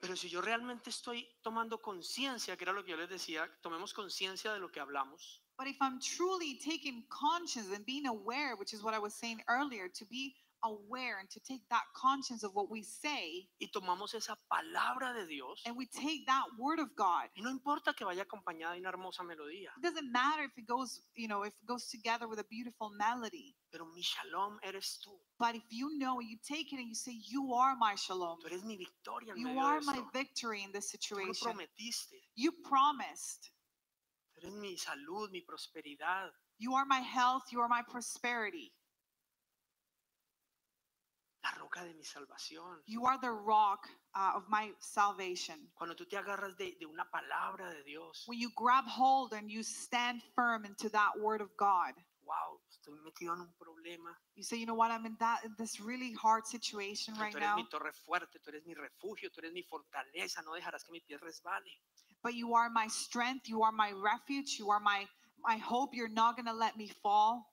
Pero 0.00 0.14
si 0.16 0.28
yo 0.28 0.40
realmente 0.40 0.90
estoy 0.90 1.28
tomando 1.42 1.80
conciencia, 1.82 2.56
que 2.56 2.64
era 2.64 2.72
lo 2.72 2.84
que 2.84 2.92
yo 2.92 2.96
les 2.96 3.08
decía, 3.08 3.50
tomemos 3.60 3.92
conciencia 3.92 4.52
de 4.52 4.60
lo 4.60 4.70
que 4.70 4.80
hablamos, 4.80 5.42
But 5.58 5.66
if 5.66 5.76
I'm 5.80 5.98
truly 5.98 6.54
taking 6.54 7.02
conscience 7.08 7.74
and 7.74 7.84
being 7.84 8.06
aware, 8.06 8.54
which 8.54 8.72
is 8.72 8.80
what 8.84 8.94
I 8.94 9.00
was 9.00 9.12
saying 9.12 9.42
earlier, 9.48 9.88
to 9.88 10.04
be 10.06 10.36
aware 10.64 11.18
and 11.20 11.28
to 11.30 11.40
take 11.40 11.62
that 11.70 11.82
conscience 11.94 12.42
of 12.42 12.54
what 12.54 12.70
we 12.70 12.82
say, 12.82 13.48
y 13.60 13.68
tomamos 13.74 14.14
esa 14.14 14.36
palabra 14.52 15.14
de 15.14 15.26
Dios, 15.26 15.62
and 15.66 15.76
we 15.76 15.86
take 15.86 16.26
that 16.26 16.44
word 16.58 16.78
of 16.80 16.94
God, 16.96 17.28
y 17.36 17.42
no 17.42 17.50
importa 17.50 17.94
que 17.96 18.04
vaya 18.06 18.24
acompañada 18.24 18.74
de 18.74 18.80
una 18.80 18.90
hermosa 18.90 19.22
melodía, 19.22 19.70
it 19.76 19.82
doesn't 19.82 20.10
matter 20.12 20.44
if 20.44 20.52
it 20.56 20.66
goes, 20.66 21.00
you 21.14 21.28
know, 21.28 21.42
if 21.42 21.52
it 21.54 21.66
goes 21.66 21.88
together 21.88 22.28
with 22.28 22.38
a 22.40 22.44
beautiful 22.50 22.90
melody. 22.90 23.54
pero 23.70 23.84
mi 23.94 24.02
shalom 24.02 24.58
eres 24.64 24.98
tú. 25.04 25.12
But 25.38 25.54
if 25.54 25.62
you 25.70 25.98
know, 25.98 26.20
you 26.20 26.38
take 26.42 26.72
it 26.72 26.78
and 26.78 26.88
you 26.88 26.94
say, 26.94 27.12
You 27.12 27.52
are 27.54 27.76
my 27.76 27.94
shalom. 27.94 28.38
Tú 28.40 28.46
eres 28.46 28.64
mi 28.64 28.76
victoria 28.76 29.32
en 29.32 29.38
You 29.38 29.48
medio 29.48 29.60
are 29.62 29.80
de 29.80 29.86
my 29.86 29.92
esto. 29.98 30.10
victory 30.12 30.62
in 30.64 30.72
this 30.72 30.86
Tú 30.86 30.98
situation. 30.98 31.52
prometiste. 31.52 32.16
You 32.34 32.52
promised. 32.64 33.50
Tú 34.34 34.42
eres 34.46 34.54
mi 34.54 34.76
salud, 34.76 35.30
mi 35.30 35.42
prosperidad. 35.42 36.30
You 36.58 36.74
are 36.74 36.86
my 36.86 37.00
health. 37.00 37.44
You 37.52 37.60
are 37.60 37.68
my 37.68 37.82
prosperity. 37.82 38.72
La 41.52 41.58
roca 41.58 41.84
de 41.84 41.94
mi 41.94 42.04
salvación. 42.04 42.82
You 42.86 43.06
are 43.06 43.18
the 43.20 43.30
rock 43.30 43.88
uh, 44.14 44.32
of 44.36 44.44
my 44.48 44.72
salvation. 44.80 45.56
Cuando 45.74 45.94
tú 45.94 46.06
te 46.08 46.16
agarras 46.16 46.56
de, 46.56 46.76
de 46.78 46.86
una 46.86 47.04
palabra 47.10 47.70
de 47.70 47.82
Dios, 47.84 48.24
When 48.26 48.38
you 48.38 48.50
grab 48.56 48.84
hold 48.86 49.32
and 49.32 49.50
you 49.50 49.62
stand 49.62 50.22
firm 50.34 50.64
into 50.64 50.88
that 50.90 51.18
word 51.18 51.40
of 51.40 51.48
God, 51.56 51.94
wow, 52.24 52.60
estoy 52.70 52.98
metido 53.04 53.32
en 53.34 53.40
un 53.40 53.52
problema. 53.58 54.14
you 54.34 54.42
say, 54.42 54.56
you 54.56 54.66
know 54.66 54.74
what, 54.74 54.90
I'm 54.90 55.06
in 55.06 55.16
that 55.20 55.44
in 55.44 55.54
this 55.58 55.80
really 55.80 56.12
hard 56.12 56.46
situation 56.46 57.14
right 57.14 57.32
tú 57.32 57.38
eres 57.38 57.48
now, 57.48 57.56
mi 57.56 57.66
torre 57.70 57.92
fuerte, 57.92 58.38
tú 58.44 58.48
eres 58.48 58.66
mi 58.66 58.74
refugio, 58.74 59.30
tú 59.30 59.38
eres 59.38 59.52
mi 59.52 59.62
fortaleza, 59.62 60.42
no 60.44 60.52
dejarás 60.52 60.84
que 60.84 60.92
mi 60.92 61.00
pie 61.00 61.16
resbale. 61.18 61.80
but 62.22 62.34
you 62.34 62.54
are 62.54 62.68
my 62.68 62.86
strength, 62.88 63.48
you 63.48 63.62
are 63.62 63.72
my 63.72 63.92
refuge, 63.92 64.56
you 64.58 64.70
are 64.70 64.80
my 64.80 65.06
my 65.40 65.56
hope. 65.56 65.94
You're 65.94 66.08
not 66.08 66.36
gonna 66.36 66.52
let 66.52 66.76
me 66.76 66.90
fall. 67.02 67.46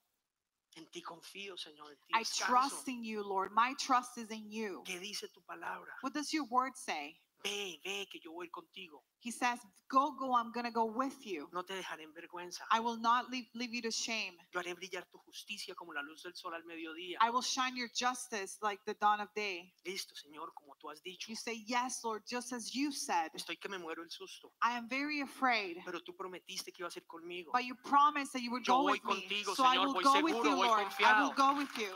En 0.78 0.86
ti 0.92 1.02
confío, 1.02 1.56
Señor, 1.58 1.92
en 1.92 1.98
ti 2.08 2.14
I 2.14 2.24
trust 2.24 2.88
in 2.88 3.04
you, 3.04 3.24
Lord. 3.24 3.52
My 3.54 3.74
trust 3.80 4.18
is 4.18 4.30
in 4.30 4.52
you. 4.52 4.84
¿Qué 4.86 5.00
dice 5.00 5.32
tu 5.34 5.42
palabra? 5.50 5.94
What 6.02 6.14
does 6.14 6.34
your 6.34 6.46
word 6.46 6.76
say? 6.76 7.18
Ve, 7.46 7.80
ve, 7.84 8.08
que 8.12 8.20
yo 8.20 8.32
voy 8.32 8.50
contigo. 8.50 9.04
He 9.20 9.32
says, 9.32 9.60
Go, 9.88 10.14
go, 10.18 10.36
I'm 10.36 10.52
gonna 10.52 10.72
go 10.72 10.86
with 10.86 11.24
you. 11.26 11.48
No 11.54 11.62
te 11.64 11.76
dejaré 11.76 12.02
en 12.04 12.12
vergüenza. 12.14 12.62
I 12.72 12.80
will 12.80 12.98
not 13.00 13.30
leave, 13.30 13.46
leave 13.54 13.72
you 13.72 13.84
to 13.84 13.92
shame. 13.92 14.36
Yo 14.52 14.60
haré 14.60 14.74
brillar 14.74 15.04
tu 15.12 15.20
justicia 15.20 15.76
como 15.76 15.94
la 15.94 16.02
luz 16.02 16.24
del 16.24 16.34
sol 16.34 16.56
al 16.56 16.64
mediodía. 16.64 17.18
I 17.22 17.30
will 17.30 17.44
shine 17.44 17.76
your 17.78 17.88
justice 17.96 18.58
like 18.64 18.80
the 18.88 18.96
dawn 18.96 19.22
of 19.22 19.30
day. 19.36 19.72
Listo, 19.86 20.16
Señor, 20.16 20.54
como 20.56 20.74
tú 20.82 20.90
has 20.90 21.02
dicho. 21.04 21.30
You 21.30 21.36
say, 21.36 21.64
Yes, 21.68 22.04
Lord, 22.04 22.24
just 22.28 22.52
as 22.52 22.74
you 22.74 22.92
said. 22.92 23.30
Estoy 23.36 23.58
que 23.60 23.70
me 23.70 23.78
muero 23.78 24.02
el 24.02 24.10
susto. 24.10 24.52
I 24.64 24.72
am 24.76 24.90
very 24.90 25.22
afraid. 25.22 25.78
Pero 25.86 26.00
tú 26.02 26.16
prometiste 26.18 26.72
que 26.74 26.84
ibas 26.84 26.96
a 26.96 27.00
ir 27.00 27.06
conmigo. 27.06 27.52
But 27.54 27.64
you 27.66 27.76
promised 27.76 28.34
that 28.34 28.42
you 28.42 28.50
would 28.52 28.66
Yo 28.66 28.78
go 28.78 28.82
voy 28.84 28.92
with 28.94 29.06
me. 29.06 29.22
contigo, 29.28 29.56
So 29.56 29.64
I 29.64 29.76
Señor, 29.78 29.86
will 29.86 29.94
voy 29.94 30.04
go 30.04 30.14
with 30.24 30.34
seguro, 30.34 30.50
you, 30.50 30.56
voy 30.56 30.66
Lord. 30.68 30.88
I 31.00 31.22
will 31.22 31.34
go 31.34 31.56
with 31.56 31.78
you. 31.78 31.96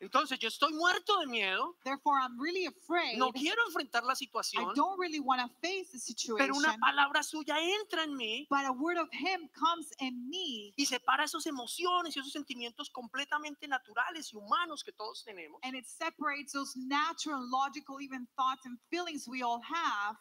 Entonces 0.00 0.38
yo 0.38 0.46
estoy 0.46 0.72
muerto 0.74 1.18
de 1.18 1.26
miedo, 1.26 1.76
Therefore, 1.82 2.20
I'm 2.20 2.38
really 2.40 2.66
afraid. 2.66 3.18
no 3.18 3.32
quiero 3.32 3.60
enfrentar 3.66 4.04
la 4.04 4.12
I 4.12 4.16
situación, 4.16 4.72
don't 4.76 4.96
really 4.98 5.18
want 5.18 5.40
to 5.42 5.48
face 5.60 5.90
the 5.90 5.98
pero 6.36 6.54
una 6.54 6.68
situation. 6.72 6.80
palabra 6.80 7.22
suya 7.24 7.56
entra 7.60 8.04
en 8.04 8.14
mí 8.16 8.46
But 8.48 8.64
a 8.66 8.72
word 8.72 8.96
of 8.98 9.08
Him 9.12 9.48
comes 9.58 9.90
in 9.98 10.28
me 10.30 10.72
y 10.76 10.86
separa 10.86 11.24
esas 11.24 11.46
emociones 11.46 12.14
y 12.16 12.20
esos 12.20 12.30
sentimientos 12.32 12.90
completamente 12.90 13.66
naturales 13.66 14.32
y 14.32 14.36
humanos 14.36 14.84
que 14.84 14.92
todos 14.92 15.24
tenemos 15.24 15.58
and 15.64 15.74
it 15.74 15.84
separates 15.86 16.52
those 16.52 16.76
natural, 16.76 17.40
logical, 17.50 18.00
even 18.00 18.28
thoughts 18.36 18.64
and 18.66 18.78
feelings 18.90 19.26
we 19.26 19.42
all 19.42 19.60
have. 19.62 20.16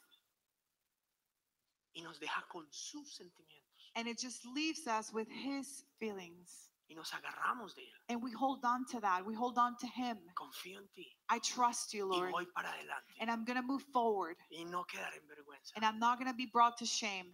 y 1.93 2.01
nos 2.01 2.19
deja 2.19 2.43
con 2.49 2.65
sus 2.71 3.13
sentimientos 3.15 3.91
And 3.95 4.07
it 4.07 4.19
just 4.19 4.45
leaves 4.45 4.85
us 4.87 5.11
with 5.11 5.27
His 5.29 5.83
feelings. 5.99 6.66
Y 6.89 6.95
nos 6.95 7.13
agarramos 7.13 7.75
de 7.75 7.83
él. 7.83 7.93
And 8.09 8.21
we 8.23 8.31
hold 8.31 8.63
on 8.63 8.85
to 8.91 8.99
that. 9.01 9.25
We 9.25 9.33
hold 9.35 9.57
on 9.57 9.75
to 9.77 9.87
Him. 9.87 10.17
Confío 10.35 10.77
en 10.79 10.87
ti 10.95 11.07
I 11.29 11.39
trust 11.39 11.93
you, 11.93 12.07
y 12.11 12.17
Lord. 12.17 12.31
voy 12.31 12.45
para 12.55 12.69
adelante 12.69 13.13
And 13.19 13.29
I'm 13.29 13.43
going 13.45 13.57
to 13.57 13.61
move 13.65 13.83
forward. 13.91 14.37
y 14.51 14.63
no 14.63 14.83
quedar 14.85 15.13
en 15.13 15.27
vergüenza 15.27 15.73
And 15.75 15.83
I'm 15.85 15.99
not 15.99 16.17
going 16.17 16.31
to 16.31 16.37
be 16.37 16.45
brought 16.51 16.77
to 16.77 16.85
shame 16.85 17.31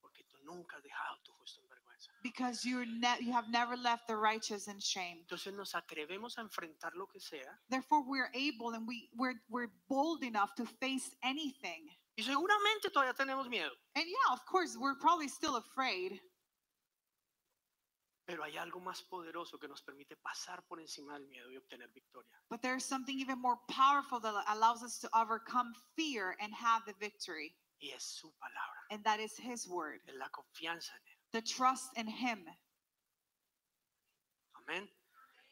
porque 0.00 0.22
tú 0.30 0.36
nunca 0.44 0.76
has 0.76 0.82
dejado 0.82 1.16
tu 1.24 1.32
justo 1.40 1.60
en 1.62 1.68
vergüenza. 1.68 2.10
because 2.22 2.64
you're 2.64 2.84
you 3.20 3.32
have 3.32 3.48
never 3.50 3.76
left 3.76 4.06
the 4.06 4.16
righteous 4.16 4.68
in 4.68 4.78
shame. 4.78 5.18
Entonces 5.26 5.52
nos 5.54 5.74
atrevemos 5.74 6.38
a 6.38 6.42
enfrentar 6.42 6.92
lo 6.94 7.06
que 7.06 7.18
sea 7.20 7.58
Therefore, 7.68 8.04
we're 8.06 8.30
able 8.34 8.74
and 8.74 8.86
we, 8.86 9.08
we're, 9.16 9.34
we're 9.50 9.70
bold 9.88 10.22
enough 10.22 10.54
to 10.56 10.64
face 10.64 11.10
anything. 11.22 11.88
y 12.16 12.22
seguramente 12.22 12.90
todavía 12.92 13.14
tenemos 13.14 13.48
miedo, 13.48 13.72
And 13.96 14.04
yeah, 14.06 14.32
of 14.32 14.44
course, 14.46 14.76
we're 14.78 14.94
probably 15.00 15.26
still 15.28 15.56
afraid. 15.56 16.20
Pero 18.26 18.42
hay 18.42 18.56
algo 18.56 18.80
más 18.80 19.02
poderoso 19.02 19.58
que 19.58 19.68
nos 19.68 19.82
permite 19.82 20.16
pasar 20.16 20.62
por 20.66 20.80
encima 20.80 21.14
del 21.14 21.26
miedo 21.28 21.50
y 21.50 21.56
obtener 21.56 21.88
victoria. 21.92 22.30
But 22.48 22.62
there's 22.62 22.84
something 22.84 23.18
even 23.18 23.38
more 23.38 23.58
powerful 23.68 24.18
that 24.20 24.44
allows 24.48 24.82
us 24.82 24.98
to 25.00 25.08
overcome 25.12 25.74
fear 25.96 26.36
and 26.40 26.52
have 26.54 26.84
the 26.86 26.94
victory. 26.98 27.54
Y 27.80 27.90
es 27.94 28.02
su 28.02 28.32
palabra, 28.40 28.86
And 28.90 29.04
that 29.04 29.20
is 29.20 29.36
His 29.36 29.68
word, 29.68 30.00
es 30.08 30.14
la 30.14 30.28
confianza 30.30 30.92
en 30.92 31.00
él. 31.06 31.18
the 31.32 31.42
trust 31.42 31.90
in 31.96 32.06
Him. 32.06 32.46
Amén. 34.56 34.88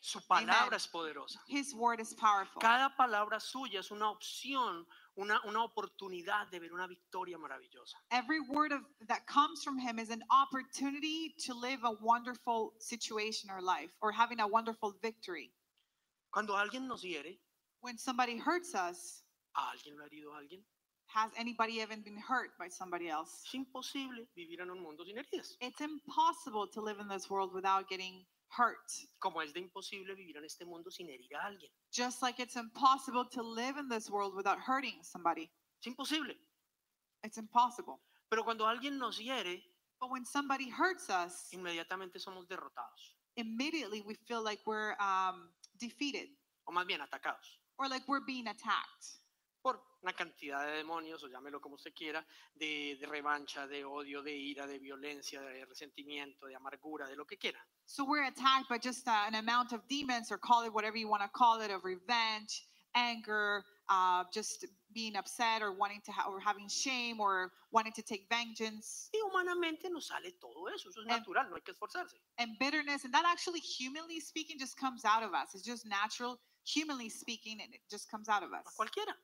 Su 0.01 0.21
palabra 0.21 0.67
Amen. 0.67 0.75
es 0.75 0.87
poderosa. 0.87 1.39
His 1.47 1.75
word 1.75 2.01
is 2.01 2.15
powerful. 2.15 2.61
Cada 2.61 2.91
palabra 2.99 3.39
suya 3.41 3.81
es 3.81 3.91
una 3.91 4.11
opción, 4.11 4.85
una, 5.17 5.41
una 5.47 5.65
oportunidad 5.65 6.51
de 6.51 6.59
ver 6.59 6.73
una 6.73 6.87
victoria 6.87 7.39
maravillosa. 7.39 7.95
Every 8.11 8.41
word 8.41 8.73
of 8.73 8.83
that 9.09 9.27
comes 9.27 9.63
from 9.63 9.79
Him 9.79 9.99
is 9.99 10.11
an 10.11 10.23
opportunity 10.31 11.35
to 11.47 11.55
live 11.55 11.81
a 11.85 11.93
wonderful 12.03 12.73
situation 12.79 13.51
or 13.51 13.61
life 13.61 13.91
or 14.01 14.13
having 14.13 14.41
a 14.41 14.47
wonderful 14.47 14.95
victory. 15.03 15.53
Cuando 16.33 16.55
alguien 16.55 16.89
nos 16.89 17.03
hiere, 17.03 17.39
When 17.81 17.99
somebody 17.99 18.39
hurts 18.39 18.75
us, 18.75 19.25
¿a 19.57 19.61
alguien 19.73 19.97
lo 19.97 20.05
ha 20.05 20.09
herido 20.09 20.33
a 20.33 20.39
alguien? 20.39 20.63
has 21.15 21.31
anybody 21.37 21.81
even 21.81 22.01
been 22.01 22.17
hurt 22.17 22.57
by 22.59 22.69
somebody 22.69 23.09
else? 23.09 23.43
Es 23.47 23.55
imposible 23.55 24.27
vivir 24.37 24.61
en 24.61 24.71
un 24.71 24.83
mundo 24.83 25.05
sin 25.05 25.17
heridas. 25.17 25.57
It's 25.61 25.81
impossible 25.81 26.67
to 26.69 26.81
live 26.81 27.01
in 27.01 27.09
this 27.09 27.29
world 27.29 27.53
without 27.53 27.89
getting 27.89 28.25
hurt. 28.57 28.91
Como 29.21 29.41
es 29.41 29.53
de 29.53 29.61
imposible 29.61 30.15
vivir 30.15 30.37
en 30.37 30.45
este 30.45 30.65
mundo 30.65 30.91
sin 30.91 31.09
herir 31.09 31.35
a 31.37 31.47
alguien. 31.47 31.71
Just 31.91 32.23
like 32.23 32.39
it's 32.41 32.57
impossible 32.57 33.25
to 33.33 33.43
live 33.43 33.77
in 33.79 33.89
this 33.89 34.11
world 34.11 34.35
without 34.35 34.59
hurting 34.59 35.03
somebody. 35.03 35.51
Es 35.81 35.87
imposible. 35.87 36.35
It's 37.25 37.39
impossible. 37.39 38.01
Pero 38.31 38.43
cuando 38.45 38.65
alguien 38.67 38.99
nos 38.99 39.19
hiere, 39.19 39.63
But 40.01 40.11
when 40.11 40.25
somebody 40.25 40.69
hurts 40.69 41.09
us, 41.11 41.49
inmediatamente 41.53 42.19
somos 42.19 42.47
derrotados. 42.49 43.15
immediately 43.37 44.03
we 44.03 44.15
feel 44.27 44.43
like 44.43 44.59
we're 44.67 44.95
um, 45.01 45.49
defeated 45.79 46.29
O 46.69 46.73
más 46.73 46.87
bien 46.87 47.01
atacados. 47.01 47.59
or 47.79 47.89
like 47.89 48.03
we're 48.09 48.25
being 48.27 48.47
attacked 48.49 49.22
Por 49.63 49.81
una 50.03 50.13
cantidad 50.13 50.67
de 50.67 50.73
demonios, 50.79 51.23
o 51.23 51.29
llámelo 51.29 51.61
como 51.61 51.77
usted 51.77 51.95
quiera, 51.95 52.27
de, 52.55 52.97
de 53.01 53.07
revancha, 53.07 53.67
de 53.69 53.85
odio, 53.85 54.21
de 54.23 54.33
ira, 54.37 54.67
de 54.67 54.79
violencia, 54.81 55.41
de 55.41 55.65
resentimiento, 55.65 56.47
de 56.47 56.57
amargura, 56.57 57.07
de 57.07 57.15
lo 57.15 57.25
que 57.25 57.39
quiera. 57.39 57.65
So 57.87 58.05
we're 58.05 58.25
attacked 58.27 58.69
by 58.69 58.79
just 58.79 59.07
uh, 59.07 59.13
an 59.29 59.37
amount 59.37 59.73
of 59.73 59.87
demons, 59.89 60.33
or 60.33 60.39
call 60.39 60.65
it 60.65 60.73
whatever 60.75 60.97
you 60.97 61.09
want 61.09 61.23
to 61.23 61.29
call 61.29 61.61
it, 61.63 61.71
of 61.71 61.85
revenge, 61.85 62.67
anger, 62.97 63.65
uh, 63.89 64.25
just 64.33 64.67
being 64.93 65.15
upset, 65.17 65.63
or 65.63 65.73
wanting 65.73 66.01
to, 66.05 66.11
ha- 66.13 66.29
or 66.29 66.41
having 66.41 66.69
shame, 66.69 67.21
or 67.21 67.53
wanting 67.71 67.93
to 67.93 68.03
take 68.03 68.27
vengeance, 68.29 69.11
Y 69.15 69.21
humanamente 69.21 69.89
nos 69.91 70.09
sale 70.09 70.33
todo 70.41 70.67
eso. 70.75 70.89
Eso 70.91 71.01
es 71.03 71.07
natural, 71.07 71.49
no 71.49 71.55
hay 71.57 71.63
que 71.63 71.73
esforzarse. 71.73 72.17
and 72.39 72.59
bitterness. 72.59 73.05
And 73.05 73.15
that 73.15 73.25
actually, 73.27 73.61
humanly 73.61 74.19
speaking, 74.19 74.59
just 74.59 74.77
comes 74.77 75.05
out 75.05 75.23
of 75.23 75.33
us. 75.35 75.55
It's 75.55 75.63
just 75.65 75.87
natural, 75.87 76.41
humanly 76.65 77.09
speaking, 77.09 77.61
and 77.63 77.73
it 77.73 77.81
just 77.89 78.11
comes 78.11 78.29
out 78.29 78.43
of 78.43 78.51
A 78.53 78.57
us. 78.57 78.75
cualquiera. 78.77 79.15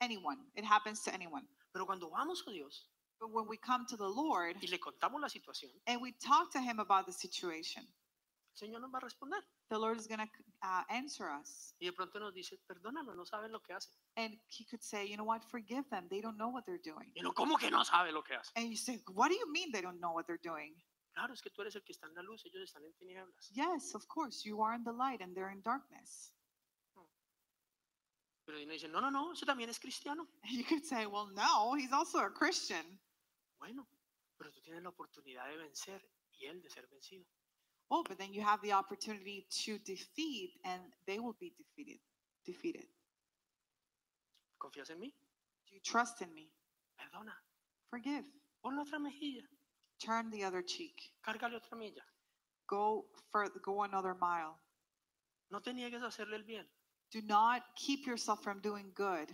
Anyone. 0.00 0.38
It 0.54 0.64
happens 0.64 1.02
to 1.04 1.12
anyone. 1.12 1.46
Pero 1.72 1.86
cuando 1.86 2.08
vamos 2.08 2.42
a 2.46 2.50
Dios 2.50 2.86
But 3.20 3.32
when 3.32 3.48
we 3.48 3.56
come 3.56 3.84
to 3.86 3.96
the 3.96 4.08
Lord 4.08 4.56
y 4.62 4.68
le 4.70 4.78
contamos 4.78 5.20
la 5.20 5.28
situación, 5.28 5.70
and 5.86 6.00
we 6.00 6.12
talk 6.12 6.52
to 6.52 6.60
Him 6.60 6.78
about 6.78 7.06
the 7.06 7.12
situation, 7.12 7.82
el 7.82 8.68
Señor 8.68 8.80
nos 8.80 8.92
va 8.92 8.98
a 8.98 9.00
responder. 9.00 9.42
the 9.70 9.78
Lord 9.78 9.98
is 9.98 10.06
going 10.06 10.20
to 10.20 10.28
uh, 10.62 10.82
answer 10.88 11.28
us. 11.28 11.74
Y 11.80 11.86
de 11.86 11.92
pronto 11.92 12.18
nos 12.18 12.32
dice, 12.32 12.56
perdónalo, 12.66 13.14
no 13.14 13.24
saben 13.24 13.50
lo 13.52 13.60
que 13.60 13.74
hacen. 13.74 13.90
And 14.16 14.34
He 14.46 14.64
could 14.64 14.82
say, 14.82 15.04
you 15.04 15.16
know 15.16 15.24
what, 15.24 15.42
forgive 15.44 15.84
them. 15.90 16.06
They 16.10 16.20
don't 16.20 16.38
know 16.38 16.48
what 16.48 16.64
they're 16.64 16.82
doing. 16.82 17.10
Y 17.16 17.22
no, 17.22 17.32
¿cómo 17.32 17.58
que 17.58 17.70
no 17.70 17.82
sabe 17.82 18.12
lo 18.12 18.22
que 18.22 18.36
hace? 18.36 18.52
And 18.56 18.70
you 18.70 18.76
say, 18.76 19.02
what 19.12 19.28
do 19.28 19.34
you 19.34 19.50
mean 19.52 19.72
they 19.72 19.82
don't 19.82 20.00
know 20.00 20.12
what 20.12 20.26
they're 20.26 20.42
doing? 20.42 20.74
Claro, 21.14 21.32
es 21.32 21.40
que 21.40 21.50
tú 21.50 21.62
eres 21.62 21.74
el 21.74 21.82
que 21.82 21.92
está 21.92 22.06
en 22.06 22.14
la 22.14 22.22
luz, 22.22 22.44
ellos 22.46 22.62
están 22.62 22.84
en 22.84 22.92
tinieblas. 22.94 23.50
Yes, 23.50 23.94
of 23.94 24.06
course, 24.06 24.44
you 24.44 24.62
are 24.62 24.74
in 24.74 24.84
the 24.84 24.92
light 24.92 25.20
and 25.20 25.34
they're 25.34 25.50
in 25.50 25.60
darkness. 25.62 26.30
Pero 28.48 28.62
uno 28.62 28.72
dice, 28.72 28.88
no, 28.88 29.02
no, 29.02 29.10
no, 29.10 29.34
eso 29.34 29.44
también 29.44 29.68
es 29.68 29.78
cristiano. 29.78 30.26
And 30.42 30.52
you 30.56 30.64
could 30.64 30.82
say, 30.82 31.04
well, 31.04 31.28
no, 31.34 31.74
he's 31.74 31.92
also 31.92 32.18
a 32.20 32.30
Christian. 32.30 32.98
Bueno, 33.58 33.86
pero 34.38 34.50
tú 34.50 34.62
tienes 34.62 34.82
la 34.82 34.88
oportunidad 34.88 35.46
de 35.50 35.58
vencer 35.58 36.00
y 36.32 36.46
él 36.46 36.62
de 36.62 36.70
ser 36.70 36.86
vencido. 36.86 37.26
Oh, 37.90 38.02
but 38.02 38.16
then 38.16 38.32
you 38.32 38.40
have 38.40 38.62
the 38.62 38.72
opportunity 38.72 39.46
to 39.66 39.78
defeat 39.80 40.52
and 40.64 40.80
they 41.06 41.18
will 41.18 41.36
be 41.38 41.52
defeated. 41.58 42.00
Defeated. 42.46 42.88
¿Confías 44.58 44.88
en 44.88 45.00
mí? 45.00 45.14
Do 45.66 45.74
you 45.74 45.80
trust 45.82 46.22
in 46.22 46.32
me? 46.32 46.50
Perdona. 46.98 47.34
Forgive. 47.90 48.24
Pon 48.62 48.76
la 48.76 48.82
otra 48.82 48.98
mejilla. 48.98 49.46
Turn 49.98 50.30
the 50.30 50.42
other 50.42 50.62
cheek. 50.62 51.12
Cárgale 51.22 51.56
otra 51.56 51.76
milla. 51.76 52.02
Go 52.66 53.08
further, 53.30 53.60
go 53.60 53.82
another 53.82 54.14
mile. 54.14 54.58
No 55.50 55.60
te 55.60 55.74
niegues 55.74 56.02
a 56.02 56.06
hacerle 56.06 56.36
el 56.36 56.44
bien. 56.44 56.66
Do 57.10 57.22
not 57.22 57.62
keep 57.76 58.06
yourself 58.06 58.42
from 58.42 58.60
doing 58.60 58.92
good. 58.94 59.30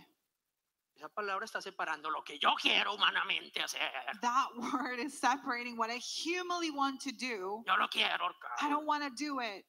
Esa 0.97 1.09
palabra 1.09 1.43
está 1.43 1.61
separando 1.61 2.09
lo 2.09 2.21
que 2.21 2.37
yo 2.41 2.55
quiero 2.55 2.95
humanamente 2.95 3.57
hacer. 3.61 3.81
That 4.21 4.47
word 4.73 4.99
is 4.99 5.19
separating 5.19 5.75
what 5.75 5.89
I 5.89 5.97
humanly 5.97 6.71
want 6.71 7.01
to 7.01 7.11
do. 7.11 7.63
Yo 7.67 7.75
lo 7.77 7.87
quiero 7.87 8.29
I 8.61 8.69
don't 8.69 8.85
want 8.85 9.03
to 9.03 9.09
do 9.09 9.39
it 9.41 9.65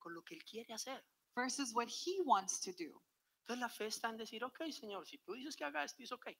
Con 0.00 0.14
lo 0.14 0.20
que 0.22 0.36
él 0.36 0.42
quiere 0.48 0.72
hacer. 0.72 0.98
versus 1.34 1.72
what 1.74 1.88
he 1.88 2.20
wants 2.24 2.60
to 2.60 2.72
do. 2.72 3.00
Entonces 3.48 3.60
la 3.60 3.68
fe 3.68 3.86
está 3.86 4.10
en 4.10 4.16
decir, 4.16 4.42
ok, 4.44 4.70
Señor, 4.70 5.04
si 5.06 5.18
tú 5.26 5.34
dices 5.34 5.56
que 5.56 5.64
haga 5.64 5.82
esto, 5.82 6.02
es 6.02 6.12
ok. 6.12 6.36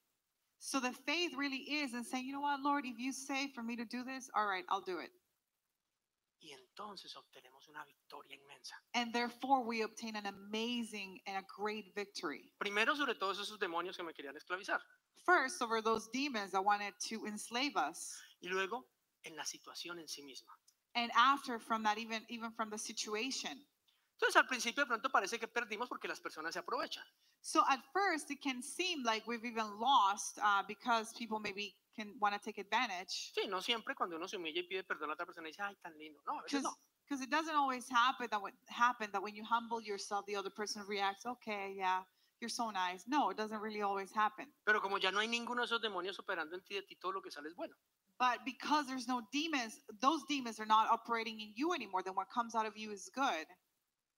So 0.59 0.79
the 0.79 0.93
faith 0.93 1.33
really 1.35 1.57
is 1.57 1.93
in 1.93 2.03
saying, 2.03 2.25
you 2.25 2.33
know 2.33 2.41
what, 2.41 2.61
Lord, 2.61 2.85
if 2.85 2.97
you 2.99 3.11
say 3.11 3.47
for 3.53 3.63
me 3.63 3.75
to 3.75 3.85
do 3.85 4.03
this, 4.03 4.29
all 4.35 4.45
right, 4.45 4.63
I'll 4.69 4.81
do 4.81 4.99
it. 4.99 5.09
Entonces 6.79 7.13
obtenemos 7.17 7.67
una 7.67 7.83
victoria 7.83 8.37
inmensa. 8.37 8.75
And 8.93 9.11
therefore 9.11 9.61
we 9.65 9.83
obtain 9.83 10.15
an 10.15 10.27
amazing 10.27 11.19
and 11.27 11.35
a 11.35 11.45
great 11.45 11.93
victory. 11.93 12.53
Primero 12.57 12.95
sobre 12.95 13.15
todos 13.15 13.37
esos 13.37 13.59
demonios 13.59 13.97
que 13.97 14.03
me 14.03 14.13
querían 14.13 14.37
esclavizar. 14.37 14.79
First, 15.25 15.61
over 15.61 15.81
those 15.81 16.07
demons 16.13 16.53
that 16.53 16.63
wanted 16.63 16.93
to 17.09 17.25
enslave 17.27 17.75
us. 17.75 18.15
Y 18.41 18.47
luego 18.49 18.85
en 19.25 19.35
la 19.35 19.43
situación 19.43 19.99
en 19.99 20.07
sí 20.07 20.23
misma. 20.23 20.53
And 20.95 21.11
after 21.17 21.59
from 21.59 21.83
that, 21.83 21.97
even 21.97 22.25
even 22.29 22.51
from 22.51 22.69
the 22.69 22.77
situation. 22.77 23.59
Entonces 24.17 24.37
al 24.37 24.47
principio 24.47 24.85
de 24.85 24.87
pronto 24.87 25.09
parece 25.09 25.37
que 25.37 25.49
perdimos 25.49 25.89
porque 25.89 26.07
las 26.07 26.21
personas 26.21 26.53
se 26.53 26.59
aprovechan. 26.59 27.03
So 27.41 27.61
at 27.67 27.81
first 27.91 28.31
it 28.31 28.41
can 28.41 28.61
seem 28.63 29.03
like 29.03 29.27
we've 29.27 29.43
even 29.43 29.79
lost 29.81 30.39
uh, 30.41 30.63
because 30.65 31.11
people 31.13 31.39
maybe 31.39 31.75
can 31.99 32.13
want 32.19 32.33
to 32.33 32.39
take 32.39 32.57
advantage. 32.61 33.31
Sí, 33.35 33.47
no 33.47 33.59
siempre 33.61 33.93
cuando 33.95 34.15
uno 34.15 34.27
se 34.27 34.37
humilla 34.37 34.59
y 34.61 34.63
pide 34.67 34.83
perdón 34.83 35.09
a 35.09 35.13
otra 35.13 35.25
persona 35.25 35.47
dice, 35.47 35.61
ay, 35.61 35.75
tan 35.83 35.97
lindo. 35.97 36.19
No, 36.25 36.39
a 36.39 36.43
veces 36.43 36.61
Because 36.61 36.63
no. 36.63 36.75
because 37.05 37.21
it 37.23 37.29
doesn't 37.29 37.55
always 37.55 37.89
happen 37.89 38.27
that 38.29 38.41
what 38.41 38.53
happen 38.67 39.09
that 39.11 39.21
when 39.21 39.35
you 39.35 39.43
humble 39.43 39.81
yourself, 39.81 40.25
the 40.27 40.35
other 40.35 40.51
person 40.51 40.83
reacts, 40.87 41.25
okay, 41.25 41.73
yeah, 41.75 42.03
you're 42.39 42.49
so 42.49 42.69
nice. 42.71 43.03
No, 43.07 43.29
it 43.31 43.37
doesn't 43.37 43.59
really 43.61 43.81
always 43.81 44.11
happen. 44.13 44.45
Pero 44.65 44.79
como 44.79 44.97
ya 44.97 45.11
no 45.11 45.19
hay 45.19 45.27
ninguno 45.27 45.57
de 45.61 45.67
esos 45.67 45.81
demonios 45.81 46.17
operando 46.19 46.53
en 46.53 46.61
ti, 46.63 46.75
de 46.75 46.83
ti 46.83 46.95
todo 47.01 47.11
lo 47.13 47.21
que 47.21 47.31
sale 47.31 47.47
es 47.49 47.55
bueno. 47.55 47.73
But 48.19 48.43
because 48.45 48.85
there's 48.87 49.07
no 49.07 49.21
demons, 49.31 49.79
those 50.01 50.23
demons 50.27 50.59
are 50.59 50.65
not 50.67 50.89
operating 50.91 51.39
in 51.39 51.53
you 51.55 51.73
anymore. 51.73 52.03
Then 52.03 52.15
what 52.15 52.27
comes 52.29 52.53
out 52.53 52.65
of 52.65 52.75
you 52.77 52.91
is 52.91 53.09
good. 53.15 53.47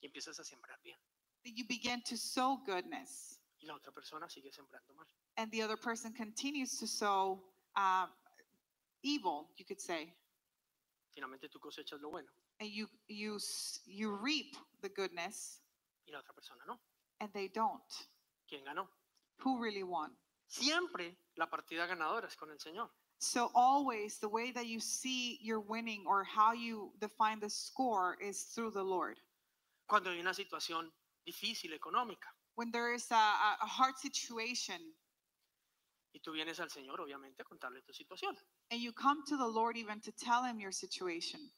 Y 0.01 0.07
empiezas 0.09 0.39
a 0.39 0.43
sembrar 0.43 0.77
bien. 0.83 0.97
You 1.43 1.65
begin 1.67 2.01
to 2.05 2.17
sow 2.17 2.59
goodness, 2.65 3.39
Y 3.61 3.67
la 3.67 3.75
otra 3.75 3.91
persona 3.93 4.27
sigue 4.27 4.51
sembrando 4.51 4.93
mal. 4.95 5.05
and 5.37 5.49
the 5.51 5.61
other 5.61 5.77
person 5.77 6.11
continues 6.13 6.77
to 6.79 6.85
sow 6.87 7.41
uh, 7.75 8.07
evil. 9.03 9.49
You 9.57 9.65
could 9.65 9.79
say, 9.81 10.13
Finalmente 11.13 11.49
tú 11.49 11.59
cosechas 11.59 11.99
lo 12.01 12.09
bueno. 12.09 12.27
and 12.59 12.69
you 12.69 12.87
you 13.07 13.39
you 13.85 14.11
reap 14.15 14.55
the 14.81 14.89
goodness 14.89 15.59
y 16.07 16.11
la 16.13 16.19
otra 16.19 16.33
persona 16.33 16.61
no. 16.67 16.77
and 17.19 17.29
they 17.33 17.47
don't. 17.49 18.07
¿Quién 18.49 18.63
ganó? 18.65 18.87
Who 19.43 19.59
really 19.59 19.83
won? 19.83 20.11
Siempre 20.47 21.15
la 21.37 21.47
partida 21.47 21.87
ganadora 21.87 22.27
es 22.27 22.35
con 22.35 22.49
el 22.51 22.57
Señor. 22.59 22.89
So 23.19 23.51
always 23.55 24.17
the 24.19 24.27
way 24.29 24.51
that 24.51 24.65
you 24.67 24.79
see 24.79 25.37
you're 25.41 25.59
winning 25.61 26.05
or 26.07 26.23
how 26.23 26.53
you 26.53 26.91
define 26.99 27.39
the 27.39 27.49
score 27.49 28.17
is 28.21 28.43
through 28.55 28.71
the 28.71 28.83
Lord. 28.83 29.17
Cuando 29.87 30.09
hay 30.11 30.19
una 30.19 30.33
situación 30.33 30.89
difícil 31.27 31.73
económica 31.73 32.27
When 32.55 32.71
there 32.71 32.93
is 32.93 33.09
a, 33.11 33.15
a- 33.15 33.57
a 33.61 33.65
hard 33.67 33.97
situation 33.97 34.79
y 36.13 36.19
tú 36.19 36.31
vienes 36.33 36.59
al 36.59 36.69
Señor, 36.69 36.99
obviamente, 37.01 37.41
a 37.41 37.45
contarle 37.45 37.81
tu 37.83 37.93
situación. 37.93 38.35
and 38.69 38.81
you 38.81 38.91
come 38.93 39.23
to 39.25 39.37
the 39.37 39.47
Lord 39.47 39.77
even 39.77 39.99
to 40.01 40.11
tell 40.11 40.43
him 40.43 40.59
your 40.59 40.71
situation. 40.71 41.51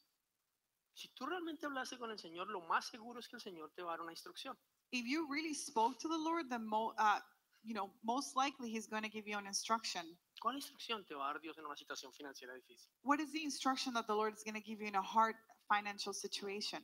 Si 0.96 1.10
tú 1.16 1.26
realmente 1.26 1.66
hablaste 1.66 1.98
con 1.98 2.12
el 2.12 2.20
Señor, 2.20 2.48
lo 2.50 2.62
más 2.62 2.86
seguro 2.90 3.20
es 3.20 3.28
que 3.28 3.36
el 3.36 3.42
Señor 3.42 3.72
te 3.76 3.82
va 3.82 3.94
a 3.94 3.98
dar 3.98 4.02
una 4.02 4.12
instrucción. 4.12 4.56
If 4.92 5.06
you 5.08 5.28
really 5.28 5.54
spoke 5.56 5.98
to 6.00 6.08
the 6.08 6.18
Lord, 6.18 6.50
then 6.50 6.68
mo- 6.68 6.94
uh, 7.00 7.20
you 7.64 7.74
know 7.74 7.90
most 8.04 8.36
likely 8.36 8.70
He's 8.70 8.88
going 8.88 9.02
to 9.02 9.10
give 9.10 9.28
you 9.28 9.38
an 9.38 9.48
instruction. 9.48 10.18
¿Cuál 10.40 10.56
instrucción 10.56 11.04
te 11.08 11.16
va 11.16 11.30
a 11.30 11.34
dar 11.34 11.42
Dios 11.42 11.58
en 11.58 11.66
una 11.66 11.76
situación 11.76 12.12
financiera 12.14 12.54
difícil? 12.54 12.90
What 13.02 13.20
is 13.20 13.32
the 13.32 13.44
instruction 13.44 13.94
that 13.96 14.06
the 14.06 14.14
Lord 14.14 14.34
is 14.36 14.44
going 14.44 14.54
to 14.54 14.62
give 14.62 14.80
you 14.82 14.88
in 14.88 14.96
a 14.96 15.02
hard 15.02 15.36
financial 15.68 16.14
situation? 16.14 16.82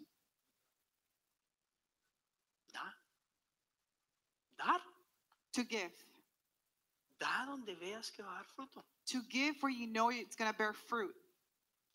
Da. 2.73 2.93
Dar. 4.57 4.81
To 5.53 5.63
give, 5.63 5.91
Da 7.19 7.45
donde 7.45 7.75
veas 7.75 8.11
que 8.11 8.23
va 8.23 8.31
a 8.31 8.35
dar 8.35 8.45
fruto. 8.45 8.81
to 9.07 9.21
give 9.29 9.55
where 9.61 9.71
you 9.71 9.87
know 9.87 10.09
it's 10.11 10.35
going 10.35 10.49
to 10.51 10.57
bear 10.57 10.73
fruit, 10.73 11.15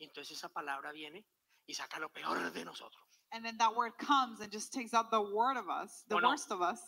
Y 0.00 0.04
entonces 0.06 0.32
esa 0.36 0.48
palabra 0.48 0.92
viene 0.92 1.24
y 1.66 1.74
saca 1.74 1.98
lo 1.98 2.08
peor 2.08 2.50
de 2.52 2.64
nosotros. 2.64 3.02
and 3.32 3.44
then 3.44 3.56
that 3.58 3.74
word 3.74 3.92
comes 3.98 4.40
and 4.40 4.52
just 4.52 4.72
takes 4.72 4.92
out 4.94 5.10
the 5.10 5.20
word 5.20 5.56
of 5.56 5.68
us, 5.68 6.04
the 6.08 6.14
Bueno. 6.16 6.28
worst 6.28 6.50
of 6.52 6.60
us. 6.60 6.80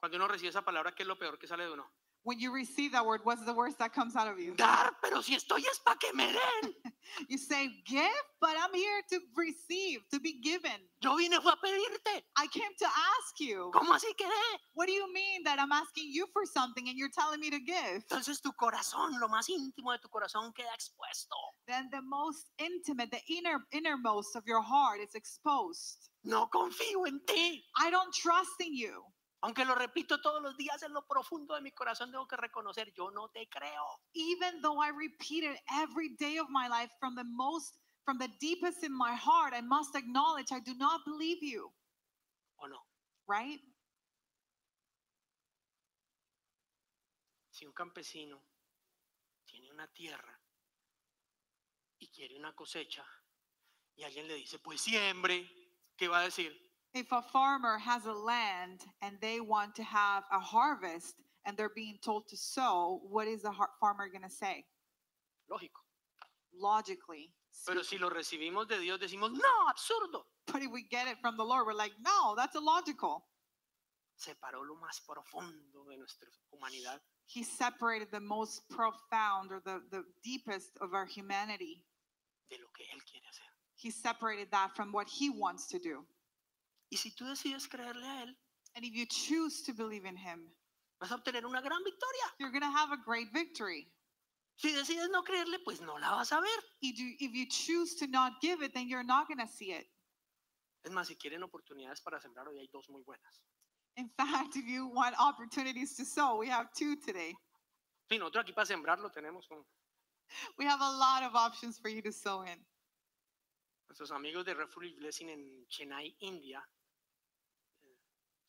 Cuando 0.00 0.16
uno 0.18 0.26
recibe 0.28 0.48
esa 0.50 0.62
palabra, 0.62 0.92
¿qué 0.94 1.02
es 1.02 1.06
lo 1.08 1.16
peor 1.16 1.38
que 1.38 1.46
sale 1.46 1.64
de 1.64 1.72
uno? 1.72 1.84
When 2.24 2.40
you 2.40 2.52
receive 2.52 2.92
that 2.92 3.04
word, 3.04 3.20
what's 3.24 3.44
the 3.44 3.52
worst 3.52 3.78
that 3.78 3.92
comes 3.92 4.16
out 4.16 4.28
of 4.28 4.38
you? 4.40 4.54
Dar, 4.56 4.92
pero 5.02 5.20
si 5.20 5.34
estoy 5.36 5.60
es 5.60 5.78
para 5.84 5.96
que 5.98 6.12
me 6.14 6.26
den. 6.32 6.72
You 7.28 7.36
say, 7.36 7.68
"Give," 7.84 8.24
but 8.40 8.56
I'm 8.58 8.72
here 8.74 9.02
to 9.10 9.20
receive, 9.36 10.00
to 10.10 10.18
be 10.18 10.40
given. 10.42 10.72
Yo 11.02 11.16
vine 11.16 11.38
fue 11.42 11.52
a 11.52 11.56
pedirte. 11.56 12.22
I 12.36 12.46
came 12.48 12.72
to 12.78 12.86
ask 12.86 13.38
you. 13.38 13.70
¿Cómo 13.74 13.92
así 13.92 14.16
que 14.16 14.26
dé? 14.26 14.58
What 14.72 14.86
do 14.86 14.92
you 14.92 15.12
mean 15.12 15.42
that 15.44 15.60
I'm 15.60 15.70
asking 15.70 16.10
you 16.10 16.26
for 16.32 16.46
something 16.46 16.88
and 16.88 16.96
you're 16.96 17.10
telling 17.10 17.40
me 17.40 17.50
to 17.50 17.60
give? 17.60 18.02
Entonces 18.08 18.40
tu 18.40 18.52
corazón, 18.52 19.20
lo 19.20 19.28
más 19.28 19.48
íntimo 19.50 19.92
de 19.92 19.98
tu 19.98 20.08
corazón 20.08 20.52
queda 20.54 20.72
expuesto. 20.74 21.36
Then 21.68 21.90
the 21.92 22.00
most 22.02 22.46
intimate, 22.58 23.10
the 23.10 23.20
inner 23.28 23.60
innermost 23.72 24.34
of 24.34 24.44
your 24.46 24.62
heart 24.62 25.00
is 25.00 25.14
exposed. 25.14 26.08
No 26.24 26.46
confío 26.46 27.06
en 27.06 27.20
ti. 27.26 27.62
I 27.76 27.90
don't 27.90 28.12
trust 28.14 28.60
in 28.60 28.74
you. 28.74 29.04
Aunque 29.44 29.66
lo 29.66 29.74
repito 29.74 30.22
todos 30.22 30.40
los 30.40 30.56
días 30.56 30.82
en 30.84 30.94
lo 30.94 31.06
profundo 31.06 31.54
de 31.54 31.60
mi 31.60 31.70
corazón, 31.70 32.10
tengo 32.10 32.26
que 32.26 32.34
reconocer, 32.34 32.94
yo 32.94 33.10
no 33.10 33.28
te 33.28 33.46
creo. 33.46 34.00
Even 34.14 34.62
though 34.62 34.82
I 34.82 34.88
repeat 34.90 35.44
it 35.44 35.60
every 35.82 36.16
day 36.16 36.38
of 36.38 36.48
my 36.48 36.66
life 36.66 36.90
from 36.98 37.14
the 37.14 37.24
most 37.24 37.78
from 38.06 38.18
the 38.18 38.28
deepest 38.40 38.82
in 38.82 38.92
my 38.92 39.14
heart, 39.14 39.52
I 39.52 39.60
must 39.60 39.94
acknowledge 39.96 40.50
I 40.50 40.60
do 40.60 40.72
not 40.74 41.04
believe 41.04 41.42
you, 41.42 41.70
¿O 42.56 42.66
no? 42.68 42.86
right? 43.28 43.60
Si 47.50 47.66
un 47.66 47.74
campesino 47.74 48.42
tiene 49.44 49.70
una 49.70 49.86
tierra 49.88 50.40
y 51.98 52.08
quiere 52.08 52.34
una 52.38 52.54
cosecha 52.54 53.04
y 53.94 54.04
alguien 54.04 54.26
le 54.26 54.36
dice, 54.36 54.58
pues 54.58 54.80
siembre, 54.80 55.46
¿qué 55.98 56.08
va 56.08 56.20
a 56.20 56.24
decir? 56.24 56.64
If 56.94 57.10
a 57.10 57.22
farmer 57.22 57.76
has 57.78 58.06
a 58.06 58.12
land 58.12 58.80
and 59.02 59.16
they 59.20 59.40
want 59.40 59.74
to 59.76 59.82
have 59.82 60.22
a 60.32 60.38
harvest 60.38 61.16
and 61.44 61.56
they're 61.56 61.72
being 61.74 61.98
told 62.04 62.28
to 62.28 62.36
sow, 62.36 63.00
what 63.10 63.26
is 63.26 63.42
the 63.42 63.50
har- 63.50 63.70
farmer 63.80 64.08
going 64.08 64.22
to 64.22 64.30
say? 64.30 64.64
Lógico. 65.50 65.82
Logically. 66.56 67.30
Pero 67.66 67.82
si 67.82 67.98
lo 67.98 68.10
recibimos 68.10 68.68
de 68.68 68.78
Dios, 68.78 68.98
decimos, 69.00 69.32
no, 69.32 69.68
absurdo. 69.68 70.24
But 70.46 70.62
if 70.62 70.70
we 70.70 70.84
get 70.88 71.08
it 71.08 71.16
from 71.20 71.36
the 71.36 71.44
Lord, 71.44 71.66
we're 71.66 71.74
like, 71.74 71.92
no, 72.00 72.34
that's 72.36 72.54
illogical. 72.56 73.24
Separó 74.16 74.62
lo 74.64 74.76
más 74.80 75.00
profundo 75.04 75.88
de 75.90 75.96
nuestra 75.96 76.28
humanidad 76.52 77.00
He 77.26 77.42
separated 77.42 78.08
the 78.12 78.20
most 78.20 78.62
profound 78.70 79.50
or 79.50 79.60
the, 79.64 79.80
the 79.90 80.04
deepest 80.22 80.70
of 80.80 80.94
our 80.94 81.06
humanity. 81.06 81.82
de 82.50 82.56
lo 82.58 82.68
que 82.76 82.86
Él 82.94 83.00
quiere 83.10 83.24
hacer. 83.28 83.42
He 83.76 83.90
separated 83.90 84.48
that 84.52 84.76
from 84.76 84.92
what 84.92 85.08
he 85.08 85.30
wants 85.30 85.66
to 85.68 85.78
do. 85.80 86.04
Y 86.94 86.96
si 86.96 87.10
tú 87.10 87.24
decides 87.26 87.66
creerle 87.66 88.06
a 88.06 88.22
Él, 88.22 88.36
And 88.76 88.84
if 88.84 88.94
you 88.94 89.04
choose 89.06 89.62
to 89.62 89.72
believe 89.72 90.04
in 90.04 90.16
him, 90.16 90.48
vas 91.00 91.10
a 91.10 91.16
obtener 91.16 91.44
una 91.44 91.60
gran 91.60 91.82
victoria. 91.82 92.26
you're 92.38 92.52
going 92.52 92.62
to 92.62 92.70
have 92.70 92.92
a 92.92 92.96
great 92.96 93.32
victory. 93.32 93.88
Si 94.56 94.72
decides 94.72 95.08
no 95.10 95.22
creerle, 95.24 95.58
pues 95.64 95.80
no 95.80 95.94
la 95.94 96.10
vas 96.10 96.30
a 96.30 96.40
ver. 96.40 96.60
If 96.82 96.96
you, 96.96 97.16
if 97.18 97.34
you 97.34 97.46
choose 97.48 97.96
to 97.96 98.06
not 98.06 98.40
give 98.40 98.62
it, 98.62 98.72
then 98.74 98.88
you're 98.88 99.02
not 99.02 99.26
going 99.26 99.38
to 99.44 99.52
see 99.52 99.72
it. 99.72 99.86
Es 100.84 100.92
más, 100.92 101.08
si 101.08 101.16
quieren 101.16 101.42
oportunidades 101.42 102.00
para 102.00 102.20
sembrar, 102.20 102.46
hoy 102.46 102.58
hay 102.58 102.68
dos 102.72 102.88
muy 102.88 103.02
buenas. 103.02 103.42
In 103.96 104.08
fact, 104.16 104.54
if 104.54 104.66
you 104.66 104.86
want 104.86 105.16
opportunities 105.18 105.96
to 105.96 106.04
sow, 106.04 106.36
we 106.38 106.48
have 106.48 106.72
two 106.78 106.94
today. 106.94 107.34
Sí, 108.08 108.18
nosotros 108.18 108.44
aquí 108.44 108.52
para 108.54 108.66
sembrar 108.66 109.00
lo 109.00 109.10
tenemos 109.10 109.48
con 109.48 109.64
We 110.58 110.64
have 110.64 110.80
a 110.80 110.90
lot 110.92 111.24
of 111.24 111.34
options 111.34 111.76
for 111.76 111.88
you 111.88 112.02
to 112.02 112.12
sow 112.12 112.42
in. 112.42 112.64
nuestros 113.88 114.12
amigos 114.12 114.44
de 114.44 114.54
Refugee 114.54 114.94
Blessing 114.96 115.28
en 115.30 115.66
Chennai, 115.68 116.14
India. 116.20 116.64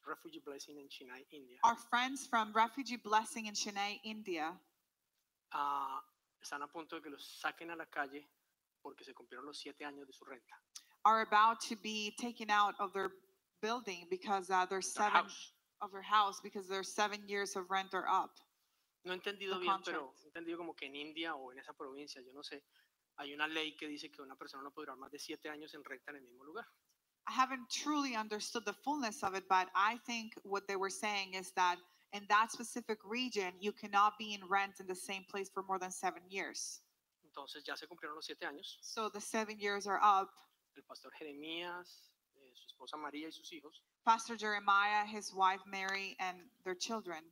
Refugee 0.05 0.39
Blessing 0.39 0.77
en 0.79 0.87
Chennai, 0.89 1.25
India. 1.31 1.57
Our 1.63 1.75
friends 1.75 2.27
from 2.27 2.53
Refugee 2.53 2.97
Blessing 2.97 3.47
in 3.47 3.53
Chennai, 3.53 3.99
India, 4.03 4.53
ah, 5.53 6.01
están 6.43 6.61
a 6.61 6.67
punto 6.67 6.95
de 6.97 7.01
que 7.01 7.09
los 7.09 7.23
saquen 7.41 7.71
a 7.71 7.75
la 7.75 7.85
calle 7.85 8.27
porque 8.81 9.03
se 9.03 9.13
cumplieron 9.13 9.45
los 9.45 9.57
siete 9.59 9.83
años 9.85 10.05
de 10.07 10.13
su 10.13 10.25
renta. 10.25 10.55
are 11.05 11.21
about 11.21 11.59
to 11.61 11.75
be 11.83 12.15
taken 12.19 12.49
out 12.49 12.73
of 12.79 12.91
their 12.93 13.11
building 13.61 14.07
because 14.09 14.49
uh, 14.49 14.65
their 14.65 14.79
Their 14.79 14.81
seven 14.81 15.11
house. 15.25 15.53
of 15.81 15.91
their 15.91 16.01
house 16.01 16.39
because 16.41 16.67
their 16.67 16.83
seven 16.83 17.27
years 17.27 17.55
of 17.55 17.69
rent 17.69 17.93
are 17.93 18.07
up. 18.07 18.31
No 19.03 19.13
he 19.13 19.17
entendido 19.19 19.53
the 19.53 19.59
bien, 19.59 19.81
pero 19.85 19.99
contract. 20.09 20.19
he 20.23 20.27
entendido 20.29 20.57
como 20.57 20.73
que 20.73 20.87
en 20.87 20.95
India 20.95 21.35
o 21.35 21.51
en 21.51 21.59
esa 21.59 21.73
provincia, 21.73 22.21
yo 22.21 22.33
no 22.33 22.41
sé, 22.41 22.63
hay 23.17 23.33
una 23.33 23.47
ley 23.47 23.75
que 23.75 23.87
dice 23.87 24.09
que 24.11 24.21
una 24.21 24.35
persona 24.35 24.63
no 24.63 24.71
puede 24.71 24.87
durar 24.87 24.97
más 24.97 25.11
de 25.11 25.19
siete 25.19 25.47
años 25.49 25.73
en 25.75 25.83
renta 25.83 26.09
en 26.11 26.17
el 26.17 26.23
mismo 26.23 26.43
lugar. 26.43 26.65
I 27.27 27.31
haven't 27.31 27.69
truly 27.71 28.15
understood 28.15 28.65
the 28.65 28.73
fullness 28.73 29.23
of 29.23 29.33
it, 29.35 29.43
but 29.49 29.69
I 29.75 29.97
think 30.05 30.33
what 30.43 30.67
they 30.67 30.75
were 30.75 30.89
saying 30.91 31.33
is 31.33 31.51
that 31.55 31.77
in 32.13 32.23
that 32.29 32.51
specific 32.51 32.99
region, 33.03 33.51
you 33.59 33.71
cannot 33.71 34.17
be 34.17 34.33
in 34.33 34.41
rent 34.47 34.79
in 34.79 34.87
the 34.87 34.95
same 34.95 35.23
place 35.29 35.49
for 35.49 35.63
more 35.63 35.79
than 35.79 35.91
seven 35.91 36.21
years. 36.29 36.81
Entonces 37.25 37.65
ya 37.67 37.75
se 37.75 37.87
cumplieron 37.87 38.15
los 38.15 38.27
siete 38.27 38.45
años. 38.45 38.77
So 38.81 39.09
the 39.09 39.19
seven 39.19 39.59
years 39.59 39.87
are 39.87 39.99
up. 40.01 40.29
El 40.77 40.83
pastor 40.87 41.09
Jeremías, 41.19 42.11
eh, 42.35 42.53
su 42.53 42.67
esposa 42.67 42.97
María 42.97 43.27
y 43.27 43.31
sus 43.31 43.51
hijos 43.51 43.81
Pastor 44.05 44.35
Jeremiah, 44.37 45.05
his 45.05 45.33
wife 45.33 45.61
Mary, 45.65 46.15
and 46.19 46.37
their 46.63 46.75
children, 46.75 47.23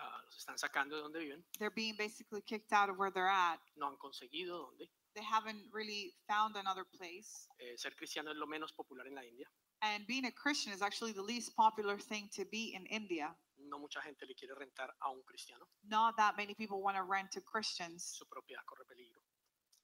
ah, 0.00 0.20
los 0.24 0.36
están 0.36 0.58
sacando 0.58 0.96
de 0.96 1.02
donde 1.02 1.18
viven. 1.20 1.42
they're 1.58 1.70
being 1.70 1.94
basically 1.96 2.40
kicked 2.42 2.72
out 2.72 2.88
of 2.90 2.98
where 2.98 3.10
they're 3.10 3.28
at. 3.28 3.60
No 3.76 3.86
han 3.86 3.96
conseguido 3.96 4.58
dónde. 4.58 4.88
They 5.18 5.24
haven't 5.24 5.66
really 5.74 6.14
found 6.28 6.54
another 6.54 6.84
place. 6.96 7.48
Eh, 7.58 7.74
ser 7.76 7.90
cristiano 7.98 8.30
es 8.30 8.36
lo 8.38 8.46
menos 8.46 8.70
popular 8.72 9.04
en 9.08 9.16
la 9.16 9.22
India. 9.22 9.46
And 9.82 10.06
being 10.06 10.26
a 10.26 10.30
Christian 10.30 10.72
is 10.72 10.80
actually 10.80 11.10
the 11.12 11.22
least 11.22 11.56
popular 11.56 11.98
thing 11.98 12.28
to 12.36 12.44
be 12.52 12.72
in 12.76 12.86
India. 12.86 13.34
No 13.58 13.80
mucha 13.80 13.98
gente 14.00 14.24
le 14.28 14.34
quiere 14.34 14.54
rentar 14.54 14.86
a 15.02 15.10
un 15.10 15.20
cristiano. 15.26 15.66
Not 15.90 16.16
that 16.18 16.36
many 16.36 16.54
people 16.54 16.80
want 16.82 16.96
to 16.96 17.02
rent 17.02 17.32
to 17.32 17.40
Christians, 17.40 18.04
Su 18.16 18.24
propiedad 18.26 18.62
corre 18.64 18.84
peligro. 18.86 19.18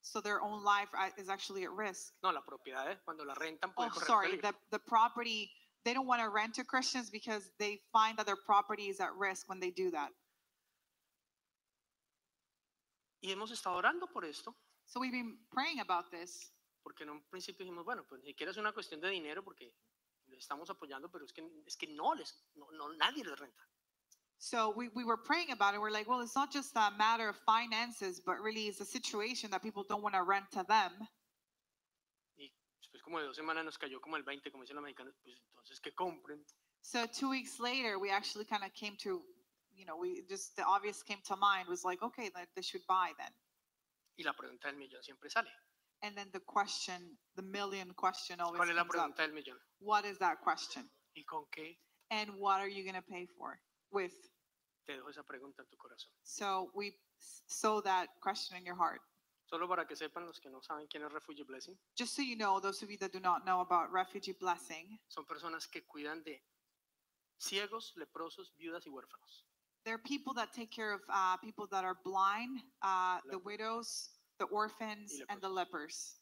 so 0.03 0.21
their 0.21 0.41
own 0.41 0.63
life 0.63 0.89
uh, 0.97 1.11
is 1.19 1.29
actually 1.29 1.65
at 1.65 1.73
risk. 1.73 2.13
No, 2.23 2.31
la 2.31 2.41
propiedad 2.43 2.97
cuando 3.05 3.25
la 3.25 3.35
rentan 3.35 3.73
Oh, 3.77 3.89
correr 3.91 4.07
sorry, 4.07 4.29
peligro. 4.39 4.53
the, 4.53 4.55
the 4.71 4.79
property, 4.87 5.51
they 5.85 5.93
don't 5.95 6.07
want 6.07 6.23
to 6.23 6.29
rent 6.29 6.55
to 6.55 6.65
Christians 6.65 7.11
because 7.11 7.51
they 7.59 7.81
find 7.93 8.17
that 8.19 8.27
their 8.27 8.39
property 8.47 8.85
is 8.89 9.01
at 9.01 9.13
risk 9.17 9.49
when 9.49 9.59
they 9.59 9.71
do 9.73 9.91
that. 9.91 10.11
Y 13.21 13.31
hemos 13.31 13.51
estado 13.51 13.77
orando 13.79 14.07
por 14.13 14.25
esto, 14.27 14.55
So 14.87 15.01
we've 15.01 15.13
been 15.13 15.37
praying 15.51 15.81
about 15.81 16.11
this 16.11 16.53
porque 16.85 17.03
en 17.03 17.11
un 17.11 17.23
principio 17.31 17.65
dijimos, 17.65 17.85
bueno, 17.85 18.05
pues 18.07 18.23
ni 18.23 18.31
siquiera 18.31 18.53
es 18.53 18.59
una 18.59 18.73
cuestión 18.73 19.01
de 19.01 19.09
dinero 19.09 19.43
porque 19.43 19.73
les 20.29 20.41
estamos 20.41 20.69
apoyando, 20.71 21.11
pero 21.11 21.25
es 21.25 21.33
que, 21.33 21.43
es 21.67 21.77
que 21.77 21.87
no 21.87 22.15
les, 22.15 22.45
no, 22.55 22.71
no, 22.73 22.89
nadie 22.95 23.25
les 23.25 23.39
renta. 23.39 23.63
So 24.39 24.71
we, 24.77 24.89
we 24.95 25.05
were 25.05 25.17
praying 25.17 25.53
about 25.53 25.75
it. 25.75 25.81
We're 25.81 25.91
like, 25.91 26.09
well, 26.09 26.21
it's 26.21 26.35
not 26.35 26.53
just 26.53 26.77
a 26.77 26.91
matter 26.99 27.29
of 27.29 27.37
finances, 27.47 28.21
but 28.21 28.41
really 28.41 28.67
it's 28.67 28.81
a 28.81 28.85
situation 28.85 29.51
that 29.53 29.63
people 29.63 29.85
don't 29.89 30.03
want 30.03 30.15
to 30.15 30.23
rent 30.23 30.51
to 30.53 30.65
them. 30.69 30.93
Y 32.37 32.53
después 32.79 33.03
como 33.03 33.21
de 33.21 33.27
dos 33.27 33.37
semanas 33.37 33.65
nos 33.65 33.79
cayó 33.79 34.01
como 34.03 34.17
el 34.17 34.23
20, 34.23 34.51
como 34.51 34.65
dicen 34.65 34.77
los 34.77 34.85
mexicanos, 34.85 35.15
pues 35.23 35.41
entonces 35.49 35.81
que 35.81 35.93
compren. 35.93 36.45
So 36.83 37.07
two 37.07 37.31
weeks 37.31 37.59
later, 37.59 37.99
we 37.99 38.11
actually 38.11 38.45
kind 38.45 38.63
of 38.65 38.75
came 38.75 38.97
to, 38.99 39.23
you 39.75 39.87
know, 39.87 39.97
we 39.97 40.23
just, 40.29 40.57
the 40.57 40.65
obvious 40.65 41.03
came 41.03 41.23
to 41.29 41.37
mind 41.37 41.67
was 41.69 41.83
like, 41.83 42.03
okay, 42.03 42.29
that 42.35 42.49
they 42.55 42.63
should 42.63 42.87
buy 42.87 43.13
then. 43.17 43.33
Y 44.17 44.23
la 44.23 44.33
pregunta 44.35 44.69
del 44.69 44.77
millón 44.77 45.03
siempre 45.03 45.29
sale. 45.31 45.51
And 46.03 46.17
then 46.17 46.31
the 46.33 46.41
question, 46.41 47.17
the 47.35 47.43
million 47.43 47.93
question 47.95 48.41
always 48.41 48.59
¿Cuál 48.59 48.71
es 48.71 48.77
la 48.77 48.83
comes 48.83 48.95
up. 48.95 49.15
pregunta 49.17 49.23
del 49.23 49.33
millón? 49.33 49.59
What 49.81 50.05
is 50.05 50.19
that 50.19 50.41
question? 50.43 50.91
¿Y 51.15 51.25
con 51.25 51.47
qué 51.51 51.79
And 52.11 52.31
what 52.39 52.61
are 52.61 52.69
you 52.69 52.85
going 52.85 52.95
to 53.01 53.03
pay 53.09 53.27
for 53.27 53.59
with? 53.91 54.13
te 54.87 54.93
dejo 54.93 55.09
esa 55.11 55.23
pregunta 55.23 55.63
en 55.63 55.69
tu 55.69 55.77
corazón? 55.77 56.11
So 56.23 56.71
we 56.75 56.99
sow 57.47 57.81
that 57.83 58.09
question 58.21 58.59
in 58.59 58.65
your 58.67 58.77
heart. 58.77 59.01
Solo 59.47 59.67
para 59.69 59.87
que 59.87 59.95
sepan 59.97 60.27
los 60.27 60.39
que 60.41 60.51
no 60.51 60.61
saben 60.63 60.87
quién 60.89 61.03
es 61.05 61.13
Refugee 61.13 61.45
Blessing, 61.45 61.79
Just 61.97 62.15
so 62.15 62.23
you 62.23 62.37
know, 62.37 62.61
those 62.61 62.83
of 62.83 62.91
you 62.91 62.99
that 62.99 63.13
do 63.13 63.21
not 63.21 63.45
know 63.45 63.61
about 63.61 63.91
refugee 63.93 64.33
blessing, 64.33 64.99
son 65.09 65.25
personas 65.27 65.67
que 65.71 65.83
cuidan 65.87 66.23
de 66.25 66.43
ciegos, 67.39 67.95
leprosos, 67.97 68.55
viudas 68.57 68.87
y 68.87 68.91
huérfanos. 68.91 69.47
They're 69.85 69.99
people 69.99 70.35
that 70.35 70.53
take 70.53 70.71
care 70.71 70.93
of 70.93 71.01
uh, 71.13 71.37
people 71.39 71.67
that 71.71 71.85
are 71.85 71.97
blind, 72.05 72.61
uh, 72.83 73.19
the 73.31 73.39
widows, 73.39 74.11
the 74.39 74.47
orphans, 74.47 75.13
and 75.29 75.41
the 75.41 75.49
lepers, 75.49 76.17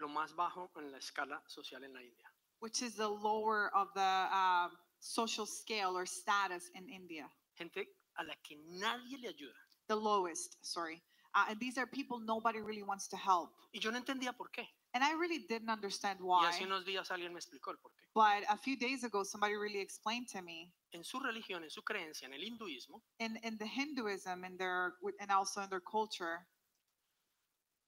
Lo 0.00 0.08
más 0.08 0.32
bajo 0.34 0.68
en 0.78 0.90
la 0.90 0.98
escala 0.98 1.38
social 1.46 1.84
en 1.84 1.92
la 1.92 2.00
India. 2.00 2.26
which 2.60 2.82
is 2.82 2.94
the 2.94 3.08
lower 3.08 3.70
of 3.74 3.88
the 3.94 4.00
uh, 4.00 4.68
social 5.00 5.46
scale 5.46 5.96
or 5.96 6.06
status 6.06 6.70
in 6.74 6.88
India. 6.88 7.24
Gente 7.58 7.86
a 8.18 8.24
la 8.24 8.34
que 8.46 8.56
nadie 8.80 9.18
le 9.22 9.28
ayuda. 9.28 9.60
The 9.88 9.96
lowest, 9.96 10.56
sorry. 10.62 11.02
Uh, 11.34 11.46
and 11.50 11.60
these 11.60 11.78
are 11.78 11.86
people 11.86 12.18
nobody 12.18 12.60
really 12.60 12.82
wants 12.82 13.08
to 13.08 13.16
help. 13.16 13.50
Y 13.74 13.80
yo 13.80 13.90
no 13.90 14.00
entendía 14.00 14.36
por 14.36 14.48
qué. 14.56 14.66
And 14.92 15.04
I 15.04 15.12
really 15.12 15.46
didn't 15.48 15.70
understand 15.70 16.18
Y 16.20 16.24
why. 16.24 16.48
hace 16.48 16.64
unos 16.64 16.84
días 16.84 17.10
alguien 17.10 17.32
me 17.32 17.38
explicó 17.38 17.70
el 17.70 17.76
por 17.78 17.92
qué. 17.92 18.06
But 18.12 18.44
a 18.48 18.56
few 18.56 18.76
days 18.76 19.04
ago, 19.04 19.22
somebody 19.22 19.54
really 19.54 19.78
explained 19.80 20.28
to 20.32 20.42
me 20.42 20.72
En 20.92 21.04
su 21.04 21.20
religión, 21.20 21.62
en 21.62 21.70
su 21.70 21.82
creencia, 21.82 22.26
en 22.26 22.34
el 22.34 22.42
hinduismo, 22.42 23.00
in, 23.20 23.36
in 23.44 23.56
the 23.58 23.66
Hinduism 23.66 24.42
and 24.44 24.58
their 24.58 24.94
and 25.20 25.30
also 25.30 25.60
in 25.62 25.70
their 25.70 25.80
culture, 25.80 26.44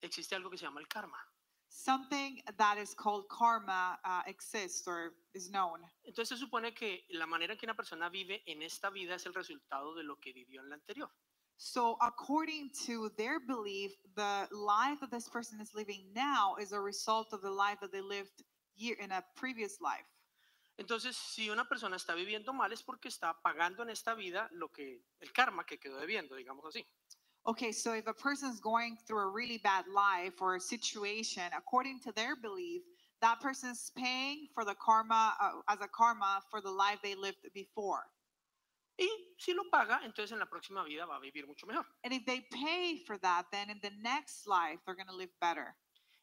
existe 0.02 0.32
algo 0.34 0.48
que 0.50 0.58
se 0.58 0.64
llama 0.64 0.78
el 0.80 0.86
karma. 0.86 1.16
something 1.74 2.38
that 2.58 2.76
is 2.78 2.94
called 2.94 3.24
karma 3.30 3.98
uh, 4.04 4.22
exists 4.26 4.86
or 4.86 5.14
is 5.34 5.50
known. 5.50 5.80
Entonces 6.06 6.28
se 6.28 6.36
supone 6.36 6.74
que 6.74 7.00
la 7.10 7.26
manera 7.26 7.54
en 7.54 7.58
que 7.58 7.66
una 7.66 7.74
persona 7.74 8.08
vive 8.10 8.42
en 8.46 8.62
esta 8.62 8.90
vida 8.90 9.14
es 9.14 9.26
el 9.26 9.34
resultado 9.34 9.94
de 9.94 10.04
lo 10.04 10.16
que 10.20 10.32
vivió 10.32 10.60
en 10.60 10.68
la 10.68 10.74
anterior. 10.76 11.10
So, 11.56 11.96
according 12.02 12.70
to 12.86 13.10
their 13.16 13.38
belief, 13.38 13.92
the 14.16 14.48
life 14.50 14.98
that 15.00 15.10
this 15.10 15.28
person 15.28 15.60
is 15.60 15.74
living 15.74 16.04
now 16.14 16.56
is 16.60 16.72
a 16.72 16.80
result 16.80 17.32
of 17.32 17.40
the 17.40 17.50
life 17.50 17.78
that 17.80 17.92
they 17.92 18.00
lived 18.00 18.42
year 18.74 18.96
in 19.00 19.12
a 19.12 19.22
previous 19.36 19.80
life. 19.80 20.06
Entonces, 20.78 21.14
si 21.14 21.50
una 21.50 21.64
persona 21.64 21.96
está 21.96 22.14
viviendo 22.14 22.52
mal 22.52 22.72
es 22.72 22.82
porque 22.82 23.08
está 23.08 23.34
pagando 23.44 23.82
en 23.82 23.90
esta 23.90 24.14
vida 24.14 24.48
lo 24.52 24.68
que 24.68 25.02
el 25.20 25.32
karma 25.32 25.64
que 25.64 25.78
quedó 25.78 25.98
debiendo, 26.00 26.34
digamos 26.34 26.64
así. 26.64 26.84
Okay, 27.44 27.72
so 27.72 27.92
if 27.92 28.06
a 28.06 28.14
person 28.14 28.50
is 28.50 28.60
going 28.60 28.96
through 29.06 29.20
a 29.20 29.26
really 29.26 29.58
bad 29.58 29.84
life 29.88 30.40
or 30.40 30.56
a 30.56 30.60
situation, 30.60 31.42
according 31.56 32.00
to 32.00 32.12
their 32.12 32.36
belief, 32.36 32.82
that 33.20 33.40
person 33.40 33.70
is 33.70 33.90
paying 33.96 34.48
for 34.54 34.64
the 34.64 34.74
karma 34.74 35.34
uh, 35.40 35.50
as 35.68 35.80
a 35.80 35.88
karma 35.88 36.40
for 36.50 36.60
the 36.60 36.70
life 36.70 36.98
they 37.02 37.14
lived 37.14 37.38
before. 37.52 38.04
Y 38.96 39.34
si 39.38 39.52
lo 39.54 39.68
paga, 39.70 40.00
entonces 40.04 40.32
en 40.32 40.38
la 40.38 40.46
próxima 40.46 40.84
vida 40.84 41.06
va 41.06 41.16
a 41.16 41.20
vivir 41.20 41.46
mucho 41.46 41.66
mejor. 41.66 41.86
And 42.04 42.12
if 42.12 42.24
they 42.24 42.42
pay 42.50 43.02
for 43.06 43.18
that, 43.20 43.46
then 43.50 43.70
in 43.70 43.80
the 43.80 43.90
next 44.02 44.46
life 44.46 44.80
they're 44.84 44.96
going 44.96 45.08
to 45.08 45.16
live 45.16 45.32
better. 45.40 45.74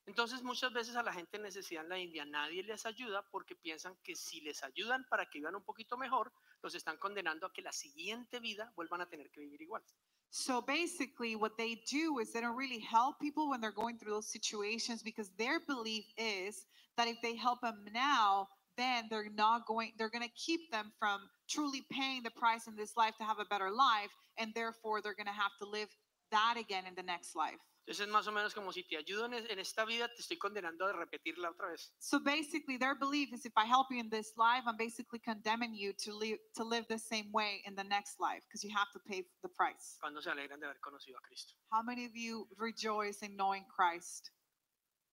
Entonces 0.06 0.42
muchas 0.42 0.74
veces 0.74 0.96
a 0.96 1.04
la 1.04 1.14
gente 1.14 1.38
en 1.38 1.44
necesidad 1.44 1.84
en 1.84 1.90
la 1.90 2.00
India 2.00 2.26
nadie 2.26 2.64
les 2.64 2.86
ayuda 2.86 3.24
porque 3.30 3.56
piensan 3.56 3.96
que 4.04 4.16
si 4.16 4.42
les 4.42 4.64
ayudan 4.64 5.06
para 5.08 5.30
que 5.30 5.40
vivan 5.40 5.56
un 5.56 5.64
poquito 5.64 5.98
mejor, 5.98 6.32
los 6.64 6.74
están 6.74 6.98
condenando 6.98 7.46
a 7.46 7.54
que 7.54 7.62
la 7.62 7.72
siguiente 7.72 8.40
vida 8.40 8.72
vuelvan 8.76 9.02
a 9.02 9.10
tener 9.10 9.30
que 9.30 9.42
vivir 9.42 9.62
igual. 9.62 9.84
So 10.32 10.62
basically, 10.62 11.36
what 11.36 11.58
they 11.58 11.82
do 11.92 12.20
is 12.20 12.32
they 12.32 12.42
don't 12.42 12.56
really 12.56 12.80
help 12.80 13.20
people 13.20 13.50
when 13.50 13.62
they're 13.62 13.72
going 13.72 13.98
through 13.98 14.14
those 14.14 14.28
situations 14.28 15.04
because 15.04 15.32
their 15.38 15.60
belief 15.60 16.06
is 16.18 16.68
that 16.98 17.08
if 17.08 17.20
they 17.22 17.36
help 17.36 17.62
them 17.62 17.86
now, 17.92 18.48
then 18.80 19.06
they're 19.10 19.30
not 19.36 19.66
going, 19.68 19.92
they're 19.98 20.10
going 20.10 20.24
to 20.24 20.36
keep 20.36 20.72
them 20.72 20.92
from 20.98 21.22
truly 21.50 21.84
paying 21.92 22.24
the 22.24 22.32
price 22.32 22.68
in 22.68 22.76
this 22.76 22.96
life 22.96 23.16
to 23.18 23.24
have 23.26 23.40
a 23.40 23.46
better 23.46 23.70
life. 23.70 24.12
And 24.38 24.54
therefore, 24.56 25.02
they're 25.02 25.16
going 25.16 25.28
to 25.28 25.34
have 25.34 25.52
to 25.60 25.68
live 25.68 25.90
that 26.32 26.56
again 26.58 26.86
in 26.88 26.96
the 26.96 27.04
next 27.04 27.36
life. 27.36 27.60
Entonces 27.90 28.06
es 28.06 28.14
más 28.14 28.28
o 28.28 28.32
menos 28.32 28.54
como 28.54 28.72
si 28.72 28.84
te 28.84 28.98
ayudo 28.98 29.26
en, 29.26 29.58
esta 29.58 29.84
vida, 29.84 30.08
te 30.10 30.22
estoy 30.22 30.38
condenando 30.38 30.86
a 30.86 30.94
repetirla 30.94 31.50
otra 31.50 31.72
vez. 31.72 31.92
So 31.98 32.20
basically, 32.20 32.78
their 32.78 32.94
belief 32.94 33.34
is 33.34 33.48
if 33.48 33.54
I 33.58 33.66
help 33.66 33.88
you 33.90 34.00
in 34.00 34.10
this 34.12 34.32
life, 34.38 34.62
I'm 34.68 34.78
basically 34.78 35.18
condemning 35.18 35.74
you 35.74 35.94
to 36.04 36.16
live 36.16 36.38
to 36.58 36.64
live 36.64 36.86
the 36.88 37.00
same 37.00 37.32
way 37.34 37.64
in 37.66 37.74
the 37.74 37.84
next 37.84 38.20
life 38.20 38.44
because 38.48 38.64
you 38.64 38.70
have 38.78 38.92
to 38.94 39.00
pay 39.10 39.24
the 39.42 39.50
price. 39.50 39.98
Cuando 40.00 40.22
se 40.22 40.30
alegran 40.30 40.60
de 40.60 40.68
haber 40.68 40.80
conocido 40.82 41.18
a 41.18 41.22
Cristo, 41.28 41.56
How 41.72 41.82
many 41.82 42.06
of 42.06 42.16
you 42.16 42.48
rejoice 42.60 43.24
in 43.24 43.36
knowing 43.36 43.66
Christ? 43.66 44.30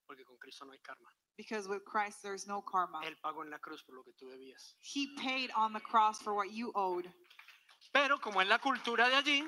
porque 0.06 0.24
con 0.26 0.36
Cristo 0.36 0.66
no 0.66 0.72
hay 0.72 0.80
karma. 0.80 1.08
Because 1.36 1.68
with 1.68 1.84
Christ, 1.84 2.22
there's 2.22 2.46
no 2.46 2.62
karma. 2.62 3.00
Él 3.04 3.16
pagó 3.22 3.42
en 3.42 3.50
la 3.50 3.58
cruz 3.58 3.82
por 3.82 3.94
lo 3.94 4.02
que 4.02 4.12
tú 4.12 4.28
debías. 4.28 4.74
He 4.80 5.08
paid 5.18 5.50
on 5.54 5.72
the 5.72 5.80
cross 5.80 6.20
for 6.20 6.34
what 6.34 6.50
you 6.50 6.72
owed. 6.74 7.06
Pero 7.92 8.18
como 8.18 8.40
es 8.40 8.48
la 8.48 8.58
cultura 8.58 9.08
de 9.08 9.16
allí, 9.16 9.46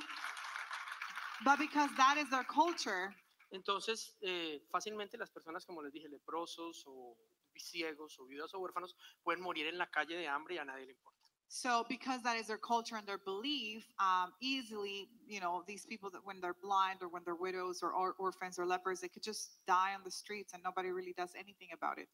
But 1.45 1.59
because 1.59 1.91
that 1.97 2.17
is 2.19 2.29
their 2.31 2.45
culture, 2.45 3.15
entonces 3.53 4.17
eh, 4.21 4.61
fácilmente 4.71 5.17
las 5.17 5.31
personas, 5.31 5.65
como 5.65 5.83
les 5.83 5.93
dije, 5.93 6.09
leprosos 6.09 6.83
o 6.87 7.17
ciegos 7.57 8.19
o 8.19 8.27
viudas 8.27 8.53
o 8.55 8.59
huérfanos, 8.59 8.97
pueden 9.23 9.43
morir 9.43 9.67
en 9.67 9.79
la 9.79 9.89
calle 9.89 10.17
de 10.17 10.27
hambre 10.27 10.57
y 10.57 10.59
a 10.59 10.65
nadie 10.65 10.87
le 10.87 10.93
importa. 10.93 11.18
So 11.49 11.85
because 11.89 12.23
that 12.23 12.37
is 12.37 12.47
their 12.47 12.59
culture 12.59 12.97
and 12.97 13.07
their 13.07 13.19
belief, 13.19 13.87
um, 13.99 14.33
easily, 14.41 15.09
you 15.27 15.41
know, 15.41 15.65
these 15.67 15.87
people 15.87 16.11
that 16.11 16.21
when 16.25 16.41
they're 16.41 16.57
blind 16.63 16.99
or 17.03 17.09
when 17.09 17.23
they're 17.25 17.35
widows 17.35 17.81
or, 17.83 17.93
or 17.93 18.15
orphans 18.19 18.59
or 18.59 18.67
lepers, 18.67 19.01
they 19.01 19.09
could 19.09 19.23
just 19.23 19.53
die 19.67 19.95
on 19.95 20.03
the 20.05 20.11
streets 20.11 20.53
and 20.53 20.63
nobody 20.63 20.91
really 20.91 21.15
does 21.17 21.33
anything 21.35 21.69
about 21.73 21.99
it. 21.99 22.09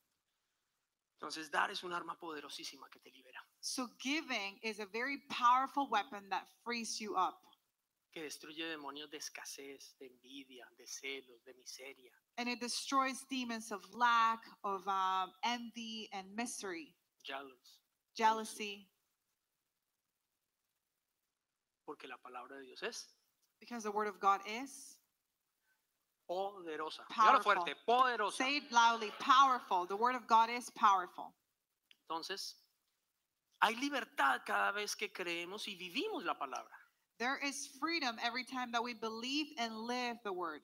Entonces 1.20 1.51
dar 1.51 1.70
es 1.70 1.82
un 1.82 1.93
arma 1.93 2.16
poderosísima 2.20 2.89
que 2.93 3.01
te 3.03 3.11
libera, 3.11 3.41
So 3.61 3.89
giving 4.01 4.59
is 4.62 4.78
a 4.78 4.87
very 4.93 5.18
powerful 5.30 5.89
weapon 5.91 6.28
that 6.30 6.47
frees 6.64 7.01
you 7.01 7.16
up. 7.16 7.39
Que 8.12 8.22
destruye 8.22 8.68
demonios 8.70 9.11
de 9.11 9.16
escasez, 9.18 9.95
de 9.99 10.07
envidia, 10.07 10.64
de 10.78 10.87
celos, 10.87 11.43
de 11.45 11.53
miseria. 11.55 12.12
and 12.39 12.49
it 12.49 12.61
destroys 12.61 13.24
demons 13.30 13.72
of 13.72 13.80
lack, 13.95 14.41
of 14.64 14.87
um, 14.87 15.32
envy 15.45 16.09
and 16.12 16.26
misery, 16.37 16.95
jealous, 17.24 17.78
jealousy, 18.16 18.87
porque 21.85 22.07
la 22.09 22.16
palabra 22.18 22.57
de 22.57 22.66
Dios 22.66 22.82
es 22.82 23.09
because 23.61 23.82
the 23.85 23.91
word 23.91 24.09
of 24.09 24.20
God 24.20 24.41
is. 24.47 24.99
poderosa. 26.28 27.05
Powerful. 27.11 27.53
fuerte, 27.53 27.74
poderosa. 27.87 28.37
Say 28.37 28.57
it 28.57 28.72
loudly, 28.72 29.11
powerful. 29.20 29.87
The 29.87 29.97
word 29.97 30.14
of 30.14 30.26
God 30.26 30.51
is 30.51 30.70
powerful. 30.70 31.35
Entonces, 32.09 32.55
hay 33.62 33.74
libertad 33.76 34.41
cada 34.47 34.72
vez 34.72 34.95
que 34.95 35.09
creemos 35.09 35.66
y 35.68 35.76
vivimos 35.76 36.24
la 36.24 36.35
palabra. 36.35 36.72
There 37.18 37.39
is 37.39 37.68
freedom 37.80 38.16
every 38.22 38.45
time 38.45 38.72
that 38.72 38.82
we 38.82 38.95
believe 38.95 39.47
and 39.59 39.76
live 39.76 40.16
the 40.24 40.32
word. 40.32 40.61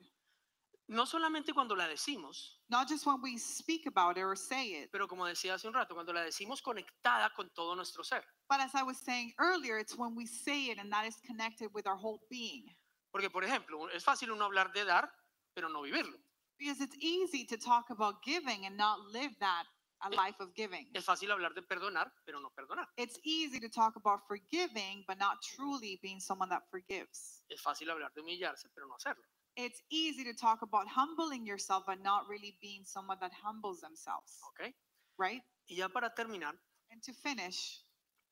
No 0.90 1.06
solamente 1.06 1.52
cuando 1.54 1.76
la 1.76 1.86
decimos, 1.86 2.60
Not 2.68 2.88
just 2.88 3.06
when 3.06 3.22
we 3.22 3.38
speak 3.38 3.86
about 3.86 4.18
it 4.18 4.24
or 4.24 4.36
say 4.36 4.82
it, 4.82 4.90
pero 4.90 5.06
como 5.06 5.24
decía 5.24 5.54
hace 5.54 5.68
un 5.68 5.72
rato, 5.72 5.94
cuando 5.94 6.12
la 6.12 6.22
decimos 6.22 6.60
conectada 6.60 7.32
con 7.32 7.48
todo 7.54 7.76
nuestro 7.76 8.02
ser. 8.02 8.24
but 8.48 8.58
as 8.58 8.74
I 8.74 8.82
was 8.82 8.98
saying 8.98 9.32
earlier, 9.38 9.78
it's 9.78 9.96
when 9.96 10.16
we 10.16 10.26
say 10.26 10.70
it 10.70 10.78
and 10.78 10.90
that 10.92 11.06
is 11.06 11.14
connected 11.24 11.70
with 11.72 11.86
our 11.86 11.96
whole 11.96 12.20
being. 12.28 12.66
Porque, 13.12 13.30
por 13.30 13.44
ejemplo, 13.44 13.88
es 13.94 14.04
fácil 14.04 14.32
uno 14.32 14.44
hablar 14.44 14.72
de 14.72 14.84
dar, 14.84 15.08
pero 15.54 15.68
no 15.68 15.82
vivirlo. 15.82 16.18
Because 16.58 16.80
it's 16.80 16.96
easy 16.98 17.46
to 17.46 17.56
talk 17.56 17.90
about 17.90 18.22
giving 18.24 18.66
and 18.66 18.76
not 18.76 18.98
live 19.12 19.30
that 19.38 19.66
a 20.02 20.10
life 20.10 20.40
of 20.40 20.52
giving. 20.56 20.90
Es 20.92 21.04
fácil 21.04 21.30
hablar 21.30 21.54
de 21.54 21.62
perdonar, 21.62 22.12
pero 22.26 22.40
no 22.40 22.50
perdonar. 22.50 22.88
It's 22.96 23.18
easy 23.22 23.60
to 23.60 23.68
talk 23.68 23.94
about 23.94 24.26
forgiving, 24.26 25.04
but 25.06 25.18
not 25.18 25.38
truly 25.54 26.00
being 26.02 26.18
someone 26.18 26.48
that 26.50 26.62
forgives. 26.68 27.44
Es 27.48 27.60
fácil 27.62 27.88
hablar 27.90 28.12
de 28.12 28.22
humillarse, 28.22 28.68
pero 28.74 28.88
no 28.88 28.94
hacerlo. 28.96 29.22
It's 29.56 29.82
easy 29.90 30.24
to 30.24 30.32
talk 30.32 30.62
about 30.62 30.86
humbling 30.88 31.44
yourself, 31.46 31.84
but 31.86 32.00
not 32.02 32.28
really 32.28 32.56
being 32.60 32.84
someone 32.84 33.18
that 33.20 33.32
humbles 33.32 33.80
themselves, 33.80 34.38
¿Ok? 34.48 34.72
right? 35.18 35.42
Y 35.68 35.76
ya 35.76 35.88
para 35.88 36.10
terminar, 36.14 36.54
And 36.90 37.02
to 37.02 37.12
finish, 37.12 37.82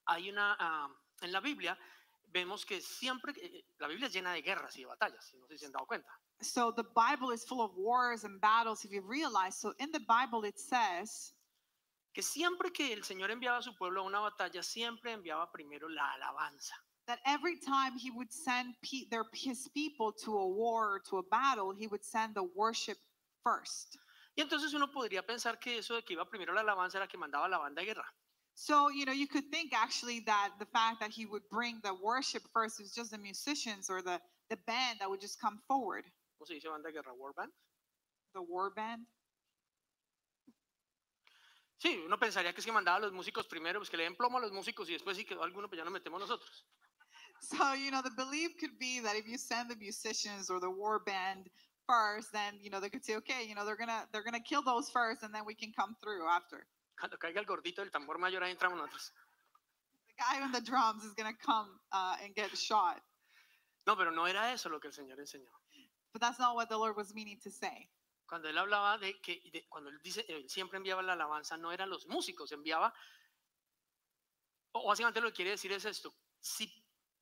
hay 0.07 0.29
una, 0.31 0.57
ah, 0.59 0.89
en 1.23 1.31
la 1.33 1.41
Biblia 1.41 1.77
vemos 2.33 2.65
que 2.67 2.81
siempre, 2.81 3.33
eh, 3.43 3.63
la 3.79 3.89
Biblia 3.89 4.07
es 4.07 4.13
llena 4.15 4.33
de 4.33 4.43
guerras 4.43 4.77
y 4.77 4.81
de 4.81 4.87
batallas, 4.87 5.25
si 5.25 5.37
no 5.37 5.47
sé 5.47 5.55
si 5.55 5.59
se 5.61 5.67
han 5.67 5.73
dado 5.73 5.87
cuenta. 5.87 6.09
so 6.41 6.71
the 6.73 6.85
Bible 6.95 7.31
is 7.33 7.45
full 7.45 7.61
of 7.61 7.73
wars 7.77 8.25
and 8.25 8.41
battles, 8.41 8.85
if 8.85 8.93
you 8.93 9.03
realize. 9.03 9.57
So 9.57 9.75
in 9.79 9.91
the 9.93 10.01
Bible, 10.01 10.45
it 10.45 10.59
says 10.59 11.33
Que 12.15 12.23
siempre 12.23 12.71
que 12.73 12.93
el 12.93 13.03
Señor 13.05 13.31
enviaba 13.31 13.59
a 13.59 13.63
su 13.63 13.75
pueblo 13.77 14.01
a 14.01 14.05
una 14.05 14.19
batalla, 14.21 14.63
siempre 14.63 15.13
enviaba 15.13 15.51
primero 15.53 15.89
la 15.89 16.13
alabanza. 16.15 16.75
That 17.09 17.19
every 17.27 17.57
time 17.57 17.99
he 17.99 18.11
would 18.11 18.33
send 18.33 18.75
pe- 18.83 19.09
their, 19.11 19.25
his 19.33 19.69
people 19.75 20.13
to 20.25 20.39
a 20.39 20.47
war 20.47 20.95
or 20.95 21.01
to 21.11 21.19
a 21.19 21.23
battle, 21.31 21.73
he 21.73 21.89
would 21.89 22.05
send 22.05 22.35
the 22.35 22.45
worship 22.55 22.99
first. 23.43 23.99
Y 24.37 24.43
entonces 24.43 24.73
uno 24.75 24.87
podría 24.87 25.27
pensar 25.27 25.59
que 25.59 25.79
eso 25.79 25.97
de 25.97 26.03
que 26.03 26.15
iba 26.15 26.25
primero 26.25 26.55
la 26.55 26.61
alabanza 26.61 26.99
era 26.99 27.09
que 27.09 27.19
mandaba 27.19 27.49
la 27.49 27.59
banda 27.59 27.81
de 27.81 27.87
guerra. 27.87 28.05
So, 28.55 28.89
you 28.91 29.05
know, 29.05 29.13
you 29.13 29.27
could 29.27 29.51
think 29.51 29.73
actually 29.73 30.21
that 30.27 30.53
the 30.59 30.67
fact 30.67 31.01
that 31.01 31.11
he 31.11 31.27
would 31.27 31.43
bring 31.51 31.81
the 31.83 31.95
worship 31.95 32.43
first 32.53 32.79
was 32.79 32.93
just 32.93 33.11
the 33.11 33.19
musicians 33.19 33.89
or 33.89 34.03
the, 34.03 34.21
the 34.51 34.57
band 34.67 35.01
that 35.01 35.09
would 35.09 35.21
just 35.21 35.41
come 35.41 35.59
forward. 35.67 36.05
¿Cómo 36.39 36.47
se 36.47 36.55
dice 36.55 36.69
banda 36.69 36.89
de 36.89 36.93
guerra? 36.93 37.15
War 37.15 37.33
band. 37.33 37.51
the 38.35 38.43
war 38.43 38.71
band? 38.71 39.07
Sí, 41.79 42.03
uno 42.05 42.19
pensaría 42.19 42.53
que 42.53 42.61
es 42.61 42.67
que 42.67 42.73
mandaba 42.73 42.97
a 42.97 43.01
los 43.01 43.13
músicos 43.13 43.47
primero, 43.47 43.79
pues 43.79 43.89
que 43.89 43.97
le 43.97 44.03
den 44.03 44.17
plomo 44.17 44.39
a 44.39 44.41
los 44.41 44.53
músicos 44.53 44.89
y 44.89 44.93
después 44.93 45.17
si 45.17 45.25
quedó 45.25 45.45
alguno, 45.45 45.69
pues 45.69 45.79
ya 45.79 45.85
nos 45.85 45.93
metemos 45.93 46.21
nosotros. 46.21 46.67
So, 47.59 47.73
you 47.73 47.91
know, 47.91 48.03
the 48.03 48.11
belief 48.17 48.51
could 48.59 48.79
be 48.79 49.01
that 49.01 49.17
if 49.17 49.27
you 49.27 49.39
send 49.39 49.71
the 49.71 49.77
musicians 49.77 50.51
or 50.51 50.61
the 50.61 50.71
war 50.71 50.99
band 50.99 51.49
first, 51.87 52.33
then, 52.33 52.59
you 52.61 52.71
know, 52.71 52.81
they 52.81 52.91
could 52.91 53.05
say, 53.05 53.17
okay, 53.17 53.45
you 53.49 53.55
know, 53.55 53.65
they're 53.65 53.77
going 53.77 53.89
to 53.89 54.07
they're 54.13 54.25
going 54.25 54.35
to 54.35 54.41
kill 54.41 54.63
those 54.63 54.91
first 54.91 55.23
and 55.23 55.35
then 55.35 55.45
we 55.47 55.55
can 55.55 55.73
come 55.73 55.95
through 56.03 56.27
after. 56.29 56.67
Cuando 56.99 57.17
caiga 57.17 57.39
el 57.39 57.45
gordito 57.45 57.77
del 57.77 57.91
tambor 57.91 58.19
mayor, 58.19 58.43
ahí 58.43 58.51
entramos 58.51 58.77
nosotros. 58.77 59.13
The 60.09 60.15
guy 60.23 60.43
on 60.43 60.53
the 60.53 60.61
drums 60.61 61.05
is 61.05 61.15
going 61.15 61.33
to 61.33 61.39
come 61.47 61.79
uh, 61.93 62.17
and 62.23 62.35
get 62.35 62.51
shot. 62.57 63.01
No, 63.87 63.95
pero 63.97 64.11
no 64.11 64.25
era 64.27 64.53
eso 64.53 64.69
lo 64.69 64.81
que 64.81 64.89
el 64.89 64.93
Señor 64.95 65.19
enseñó. 65.19 65.49
But 66.13 66.21
that's 66.21 66.39
not 66.39 66.55
what 66.57 66.69
the 66.69 66.77
Lord 66.77 66.97
was 66.97 67.15
meaning 67.15 67.39
to 67.45 67.51
say. 67.51 67.89
Cuando 68.27 68.49
él 68.49 68.57
hablaba 68.59 68.99
de 69.01 69.15
que, 69.23 69.41
de- 69.53 69.67
cuando 69.71 69.91
él 69.91 69.99
dice, 70.03 70.25
él 70.29 70.49
siempre 70.51 70.77
enviaba 70.77 71.03
la 71.03 71.15
alabanza, 71.15 71.57
no 71.57 71.71
eran 71.73 71.89
los 71.89 72.07
músicos, 72.07 72.53
enviaba, 72.53 72.93
o 74.73 74.81
o 74.81 74.89
básicamente 74.89 75.21
lo 75.21 75.29
que 75.29 75.37
quiere 75.37 75.51
decir 75.53 75.73
es 75.73 75.85
esto, 75.87 76.15
si 76.41 76.71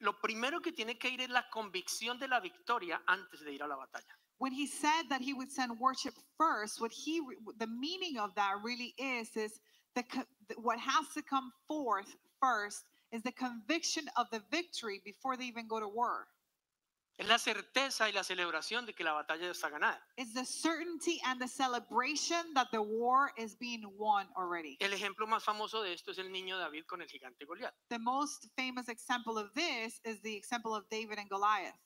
lo 0.01 0.12
primero 0.20 0.61
que 0.61 0.72
tiene 0.72 0.99
que 0.99 1.09
ir 1.09 1.20
es 1.20 1.30
la 1.30 1.49
convicción 1.51 2.18
de 2.18 2.28
la 2.28 2.40
victoria 2.40 3.03
antes 3.07 3.40
de 3.40 3.53
ir 3.53 3.62
a 3.62 3.66
la 3.66 3.76
batalla. 3.76 4.14
When 4.38 4.53
he 4.53 4.66
said 4.66 5.09
that 5.09 5.22
he 5.22 5.32
would 5.32 5.51
send 5.51 5.78
worship 5.80 6.14
first, 6.36 6.80
what 6.80 6.92
he 6.92 7.20
the 7.59 7.66
meaning 7.66 8.18
of 8.18 8.34
that 8.34 8.57
really 8.62 8.94
is 8.99 9.34
is 9.36 9.61
the- 9.94 10.05
what 10.59 10.78
has 10.78 11.09
to 11.14 11.22
come 11.22 11.51
forth 11.66 12.14
first 12.40 12.84
is 13.12 13.22
the 13.22 13.32
conviction 13.32 14.07
of 14.16 14.28
the 14.30 14.40
victory 14.51 15.01
before 15.05 15.36
they 15.36 15.47
even 15.47 15.66
go 15.66 15.80
to 15.80 15.88
war. 15.88 16.28
Es 17.18 17.26
la 17.28 17.38
certeza 17.38 18.10
y 18.10 18.12
la 18.12 18.22
celebración 18.22 18.84
de 18.84 18.92
que 18.94 19.02
la 19.02 19.12
batalla 19.12 19.50
está 19.50 19.70
ganada. 19.70 20.06
It's 20.18 20.34
the 20.34 20.44
certainty 20.44 21.18
and 21.24 21.40
the 21.40 21.48
celebration 21.48 22.52
that 22.54 22.68
the 22.72 22.82
war 22.82 23.32
is 23.38 23.56
being 23.56 23.82
won 23.96 24.28
already. 24.36 24.76
El 24.80 24.92
ejemplo 24.92 25.26
más 25.26 25.42
famoso 25.42 25.82
de 25.82 25.94
esto 25.94 26.10
es 26.10 26.18
el 26.18 26.30
niño 26.30 26.58
David 26.58 26.84
con 26.84 27.00
el 27.00 27.08
gigante 27.08 27.46
Goliat. 27.46 27.74
The 27.88 27.98
most 27.98 28.48
famous 28.54 28.88
example 28.88 29.38
of 29.38 29.50
this 29.54 29.98
is 30.04 30.20
the 30.20 30.36
example 30.36 30.74
of 30.74 30.86
David 30.90 31.18
and 31.18 31.30
Goliath. 31.30 31.86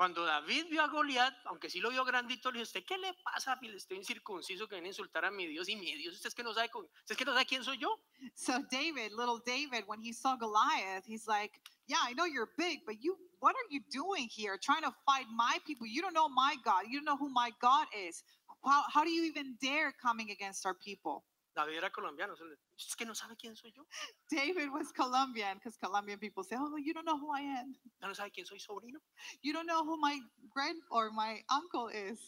Cuando 0.00 0.24
David 0.24 0.68
vio 0.70 0.82
a 0.82 0.88
Goliat, 0.88 1.34
aunque 1.44 1.68
sí 1.68 1.78
lo 1.78 1.90
vio 1.90 2.06
grandito, 2.06 2.50
le 2.50 2.60
dijo, 2.60 2.68
¿usted 2.68 2.86
qué 2.86 2.96
le 2.96 3.12
pasa, 3.22 3.54
filisteo 3.58 3.98
incircunciso 3.98 4.66
que 4.66 4.76
viene 4.76 4.88
a 4.88 4.92
insultar 4.92 5.26
a 5.26 5.30
mi 5.30 5.46
Dios? 5.46 5.68
Y 5.68 5.76
mi 5.76 5.94
Dios, 5.94 6.14
¿usted 6.14 6.28
es 6.28 6.34
que 6.34 6.42
no 6.42 6.54
sabe, 6.54 6.70
con- 6.70 6.88
es 7.06 7.14
que 7.14 7.22
no 7.26 7.34
sabe 7.34 7.44
quién 7.44 7.62
soy 7.62 7.76
yo? 7.76 8.00
So 8.34 8.54
David, 8.70 9.12
little 9.12 9.42
David, 9.44 9.84
when 9.86 10.00
he 10.00 10.14
saw 10.14 10.36
Goliath, 10.38 11.04
he's 11.04 11.26
like, 11.26 11.60
"Yeah, 11.86 11.98
I 12.02 12.14
know 12.14 12.24
you're 12.24 12.48
big, 12.56 12.86
but 12.86 12.94
you 13.02 13.14
what 13.40 13.54
are 13.54 13.68
you 13.68 13.82
doing 13.92 14.26
here 14.30 14.56
trying 14.56 14.84
to 14.84 14.94
fight 15.04 15.26
my 15.28 15.58
people? 15.66 15.86
You 15.86 16.00
don't 16.00 16.14
know 16.14 16.30
my 16.30 16.56
God. 16.64 16.84
You 16.88 17.00
don't 17.00 17.04
know 17.04 17.18
who 17.18 17.28
my 17.28 17.52
God 17.60 17.86
is. 17.94 18.24
How, 18.64 18.84
how 18.88 19.04
do 19.04 19.10
you 19.10 19.24
even 19.24 19.58
dare 19.60 19.92
coming 19.92 20.30
against 20.30 20.64
our 20.64 20.72
people?" 20.72 21.26
David 21.64 21.78
era 21.78 21.90
colombiano, 21.90 22.34
es 22.76 22.96
que 22.96 23.04
no 23.04 23.14
sabe 23.14 23.36
quién 23.36 23.56
soy 23.56 23.72
yo. 23.72 23.86
David 24.30 24.70
was 24.70 24.92
Colombian 24.92 25.58
because 25.58 25.76
Colombian 25.76 26.18
people 26.18 26.42
say, 26.44 26.56
"Oh, 26.58 26.76
you 26.76 26.92
don't 26.92 27.04
know 27.04 27.18
who 27.18 27.32
I 27.34 27.40
am. 27.42 27.74
No 28.00 28.12
sabe 28.14 28.30
quién 28.30 28.46
soy 28.46 28.58
sobrino. 28.58 29.00
You 29.42 29.52
don't 29.52 29.66
know 29.66 29.84
who 29.84 29.96
my 29.96 30.18
grand 30.52 30.80
or 30.90 31.10
my 31.10 31.42
uncle 31.48 31.88
is." 31.88 32.18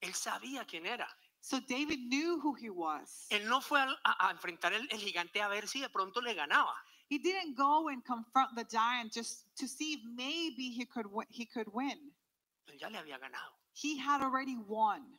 Él 0.00 0.14
sabía 0.14 0.66
quién 0.66 0.86
era. 0.86 1.08
So 1.40 1.60
David 1.60 2.00
knew 2.08 2.40
who 2.40 2.54
he 2.54 2.68
was. 2.70 3.26
Él 3.30 3.48
no 3.48 3.60
fue 3.60 3.80
al- 3.80 3.98
a, 4.04 4.28
a 4.28 4.30
enfrentar 4.32 4.72
el, 4.72 4.86
el 4.90 4.98
gigante 4.98 5.40
a 5.40 5.48
ver 5.48 5.66
si 5.68 5.80
de 5.80 5.88
pronto 5.88 6.20
le 6.20 6.34
ganaba. 6.34 6.74
He 7.08 7.18
didn't 7.18 7.56
go 7.56 7.88
and 7.88 8.04
confront 8.04 8.54
the 8.54 8.64
giant 8.64 9.12
just 9.12 9.46
to 9.56 9.66
see 9.66 9.94
if 9.94 10.00
maybe 10.04 10.70
he 10.70 10.84
could 10.84 11.06
he 11.30 11.46
could 11.46 11.68
win. 11.72 12.12
Él 12.66 12.78
ya 12.78 12.88
le 12.88 12.98
había 12.98 13.18
ganado. 13.18 13.52
He 13.72 13.96
had 13.96 14.20
already 14.20 14.56
won. 14.56 15.18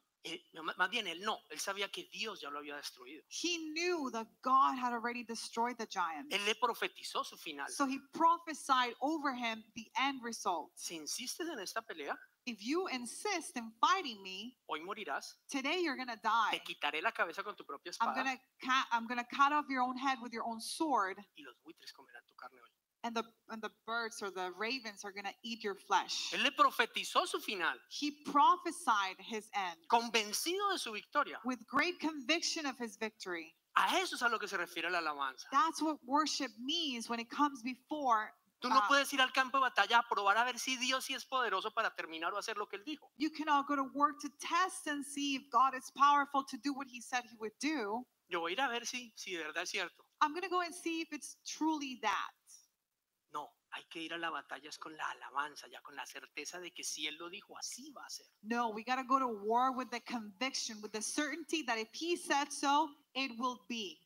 Más 0.78 0.89
bien, 0.89 1.07
él 1.07 1.22
no. 1.22 1.39
Él 1.49 1.59
sabía 1.59 1.89
que 1.89 2.09
Dios 2.11 2.41
ya 2.41 2.49
lo 2.49 2.59
había 2.59 2.76
destruido. 2.76 3.24
He 3.30 3.57
knew 3.74 4.11
that 4.11 4.28
God 4.41 4.78
had 4.78 4.91
already 4.93 5.24
destroyed 5.24 5.78
the 5.78 5.88
giant. 5.88 6.32
Él 6.32 6.43
le 6.45 6.55
profetizó 6.55 7.24
su 7.24 7.38
final. 7.38 7.67
So 7.70 7.86
he 7.86 7.99
prophesied 8.13 8.95
over 9.01 9.34
him 9.34 9.63
the 9.76 9.89
end 9.97 10.22
result. 10.24 10.72
Si 10.76 10.95
insistes 10.95 11.47
en 11.47 11.59
esta 11.59 11.82
pelea, 11.82 12.17
If 12.45 12.61
you 12.61 12.88
insist 12.88 13.57
in 13.57 13.72
fighting 13.80 14.22
me, 14.24 14.57
hoy 14.67 14.80
morirás. 14.82 15.36
today 15.49 15.82
you're 15.82 15.95
gonna 15.97 16.17
Te 16.17 16.28
die. 16.28 16.59
quitaré 16.65 17.01
la 17.01 17.11
cabeza 17.11 17.43
con 17.43 17.55
tu 17.55 17.63
propia 17.63 17.91
I'm 18.01 18.09
espada 18.09 18.15
gonna 18.15 18.38
cut 18.61 18.88
I'm 18.91 19.07
gonna 19.07 19.26
cut 19.26 19.51
off 19.53 19.65
your 19.70 19.82
own 19.84 19.97
head 19.97 20.17
with 20.22 20.34
your 20.34 20.43
own 20.45 20.59
sword, 20.59 21.17
y 21.38 21.43
los 21.43 21.55
buitres 21.63 21.91
comerán 21.93 22.26
tu 22.26 22.34
carne 22.36 22.59
hoy. 22.59 22.70
And 23.04 23.16
the 23.16 23.24
and 23.50 23.62
the 23.62 23.72
birds 23.86 24.22
or 24.22 24.30
the 24.32 24.52
ravens 24.58 25.04
are 25.06 25.12
gonna 25.12 25.34
eat 25.43 25.64
your 25.64 25.76
flesh. 25.76 26.32
Él 26.34 26.43
le 26.43 26.52
profetizó 26.52 27.26
su 27.28 27.39
final, 27.39 27.76
He 27.89 28.12
prophesied 28.26 29.16
his 29.20 29.50
end 29.54 29.78
convencido 29.88 30.72
de 30.72 30.78
su 30.80 30.91
victoria. 30.91 31.39
with 31.45 31.66
great 31.68 32.00
conviction 32.00 32.66
of 32.66 32.78
his 32.78 32.97
victory. 32.97 33.54
A 33.78 33.95
eso 33.97 34.16
es 34.16 34.22
a 34.22 34.28
lo 34.30 34.38
que 34.39 34.47
se 34.47 34.58
refiere 34.58 34.89
la 34.91 35.00
alabanza. 35.00 35.45
That's 35.52 35.82
what 35.82 35.97
worship 36.06 36.52
means 36.60 37.08
when 37.10 37.20
it 37.20 37.30
comes 37.30 37.62
before. 37.62 38.34
Tú 38.62 38.68
no 38.68 38.76
Ah. 38.82 38.88
puedes 38.89 39.14
ir 39.14 39.22
al 39.22 39.32
campo 39.32 39.58
de 39.58 39.70
batalla 39.70 40.00
a 40.00 40.04
probar 40.04 40.36
a 40.36 40.43
ver 40.43 40.60
si 40.60 40.76
Dios 40.76 41.06
sí 41.06 41.14
es 41.16 41.24
poderoso 41.24 41.72
para 41.74 41.95
terminar 41.95 42.34
o 42.34 42.38
hacer 42.38 42.58
lo 42.58 42.66
que 42.68 42.76
él 42.78 42.84
dijo. 42.84 43.10
You 43.16 43.30
cannot 43.32 43.68
go 43.68 43.76
to 43.78 43.84
work 43.93 44.20
to 44.20 44.30
test 44.41 44.88
and 44.88 45.06
see 45.06 45.36
if 45.36 45.50
God 45.50 45.74
is 45.76 45.89
powerful 45.95 46.43
to 46.43 46.58
do 46.58 46.74
what 46.74 46.88
he 46.89 47.00
said 47.00 47.24
he 47.24 47.38
would 47.38 47.58
do. 47.62 48.06
Yo 48.28 48.41
voy 48.41 48.50
a 48.52 48.54
ir 48.56 48.60
a 48.62 48.68
ver 48.68 48.86
si, 48.86 49.14
si 49.16 49.32
de 49.38 49.43
verdad 49.45 49.64
es 49.64 49.70
cierto. 49.72 50.04
I'm 50.22 50.32
going 50.34 50.43
to 50.43 50.50
go 50.50 50.60
and 50.60 50.76
see 50.76 51.00
if 51.00 51.14
it's 51.14 51.38
truly 51.47 52.00
that. 52.02 52.32
No, 53.80 53.84
hay 53.84 53.89
que 53.89 54.01
ir 54.01 54.13
a 54.13 54.17
la 54.17 54.30
batalla 54.30 54.69
con 54.80 54.95
la 54.97 55.09
alabanza, 55.11 55.67
ya 55.69 55.82
con 55.82 55.95
la 55.95 56.05
certeza 56.05 56.59
de 56.59 56.71
que 56.71 56.84
si 56.84 57.07
él 57.07 57.15
lo 57.17 57.30
dijo, 57.30 57.57
así 57.57 57.91
va 57.91 58.05
a 58.05 58.09
ser. 58.09 58.25
No, 58.41 58.69
we 58.69 58.84
got 58.84 58.97
to 58.97 59.03
go 59.03 59.19
to 59.19 59.27
war 59.27 59.71
with 59.71 59.89
the 59.89 60.01
conviction, 60.01 60.82
with 60.82 60.91
the 60.91 61.01
certainty 61.01 61.63
that 61.63 61.77
if 61.77 61.89
he 61.93 62.17
said 62.17 62.51
so, 62.51 62.89
it 63.13 63.32
will 63.39 63.61
be. 63.69 63.99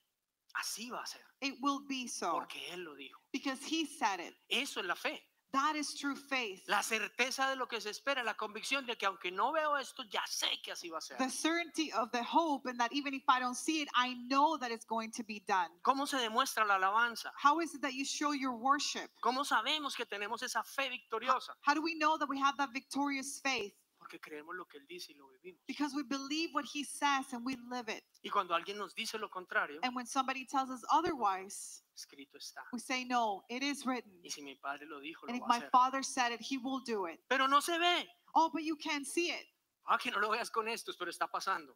Así 0.56 0.92
va 0.92 1.02
a 1.02 1.08
ser, 1.08 1.22
It 1.42 1.56
will 1.62 1.80
be 1.88 2.08
so 2.08 2.34
porque 2.34 2.62
él 2.72 2.84
lo 2.84 2.96
dijo. 2.96 3.20
because 3.32 3.60
he 3.66 3.86
said 3.88 4.20
it. 4.20 4.36
Eso 4.50 4.80
es 4.82 4.86
la 4.86 4.96
fe. 4.96 5.20
That 5.54 5.76
is 5.76 5.94
true 5.94 6.16
faith. 6.16 6.64
La 6.68 6.82
certeza 6.82 7.48
de 7.48 7.56
lo 7.56 7.68
que 7.68 7.80
se 7.80 7.92
espera, 7.92 8.24
la 8.24 8.34
convicción 8.34 8.88
de 8.88 8.96
que 8.96 9.06
aunque 9.06 9.30
no 9.30 9.52
veo 9.52 9.78
esto, 9.78 10.04
ya 10.10 10.24
sé 10.26 10.48
que 10.64 10.72
así 10.72 10.90
va 10.90 10.98
a 10.98 11.02
ser. 11.02 11.18
The 11.20 11.30
certainty 11.30 11.92
of 11.94 12.12
the 12.12 12.24
hope, 12.24 12.68
and 12.68 12.80
that 12.80 12.92
even 12.92 13.14
if 13.14 13.22
I 13.30 13.40
don't 13.40 13.56
see 13.56 13.84
it, 13.84 13.88
I 13.94 14.16
know 14.28 14.58
that 14.58 14.72
it's 14.72 14.86
going 14.86 15.12
to 15.12 15.24
be 15.24 15.44
done. 15.48 15.70
¿Cómo 15.84 16.08
se 16.08 16.18
demuestra 16.18 16.66
la 16.66 16.78
alabanza? 16.78 17.32
How 17.36 17.60
is 17.62 17.76
it 17.76 17.82
that 17.82 17.94
you 17.94 18.04
show 18.04 18.34
your 18.34 18.54
worship? 18.54 19.12
¿Cómo 19.22 19.46
sabemos 19.46 19.96
que 19.96 20.06
tenemos 20.06 20.42
esa 20.42 20.64
fe 20.64 20.90
victoriosa? 20.90 21.54
How 21.62 21.76
do 21.76 21.84
we 21.84 21.94
know 21.94 22.18
that 22.18 22.28
we 22.28 22.40
have 22.40 22.58
that 22.58 22.72
victorious 22.74 23.40
faith? 23.40 23.76
Porque 24.00 24.20
creemos 24.20 24.56
lo 24.56 24.66
que 24.66 24.80
él 24.80 24.88
dice 24.88 25.12
y 25.12 25.16
lo 25.16 25.28
vivimos. 25.30 25.62
Because 25.68 25.94
we 25.94 26.02
believe 26.02 26.50
what 26.54 26.66
he 26.66 26.84
says 26.84 27.32
and 27.32 27.46
we 27.46 27.56
live 27.70 27.90
it. 27.90 28.04
Y 28.24 28.32
cuando 28.32 28.56
alguien 28.56 28.80
nos 28.80 28.96
dice 28.96 29.20
lo 29.20 29.30
contrario, 29.30 29.80
And 29.84 29.96
when 29.96 30.08
somebody 30.08 30.46
tells 30.46 30.72
us 30.72 30.84
otherwise, 30.92 31.83
escrito 31.96 32.38
está. 32.38 32.62
we 32.72 32.80
say, 32.80 33.04
No, 33.06 33.44
it 33.50 33.64
is 33.64 33.86
written. 33.86 34.12
Y 34.24 34.30
si 34.30 34.42
mi 34.42 34.56
padre 34.56 34.86
lo 34.88 35.00
dijo, 35.00 35.28
And 35.28 35.38
lo 35.38 35.38
if 35.38 35.42
va 35.42 35.46
a 35.46 35.50
my 35.50 35.58
hacer. 35.58 35.70
father 35.72 36.04
said 36.04 36.32
it, 36.32 36.42
he 36.42 36.58
will 36.58 36.82
do 36.86 37.06
it. 37.08 37.20
Pero 37.30 37.48
no 37.48 37.60
se 37.60 37.78
ve. 37.78 38.08
Oh, 38.36 38.50
but 38.52 38.64
you 38.64 38.76
can't 38.76 39.06
see 39.06 39.30
it. 39.32 39.46
Ah, 39.86 39.98
que 39.98 40.12
no 40.12 40.20
lo 40.20 40.30
veas 40.30 40.50
con 40.50 40.68
estos, 40.68 40.96
pero 40.98 41.10
está 41.12 41.28
pasando. 41.28 41.76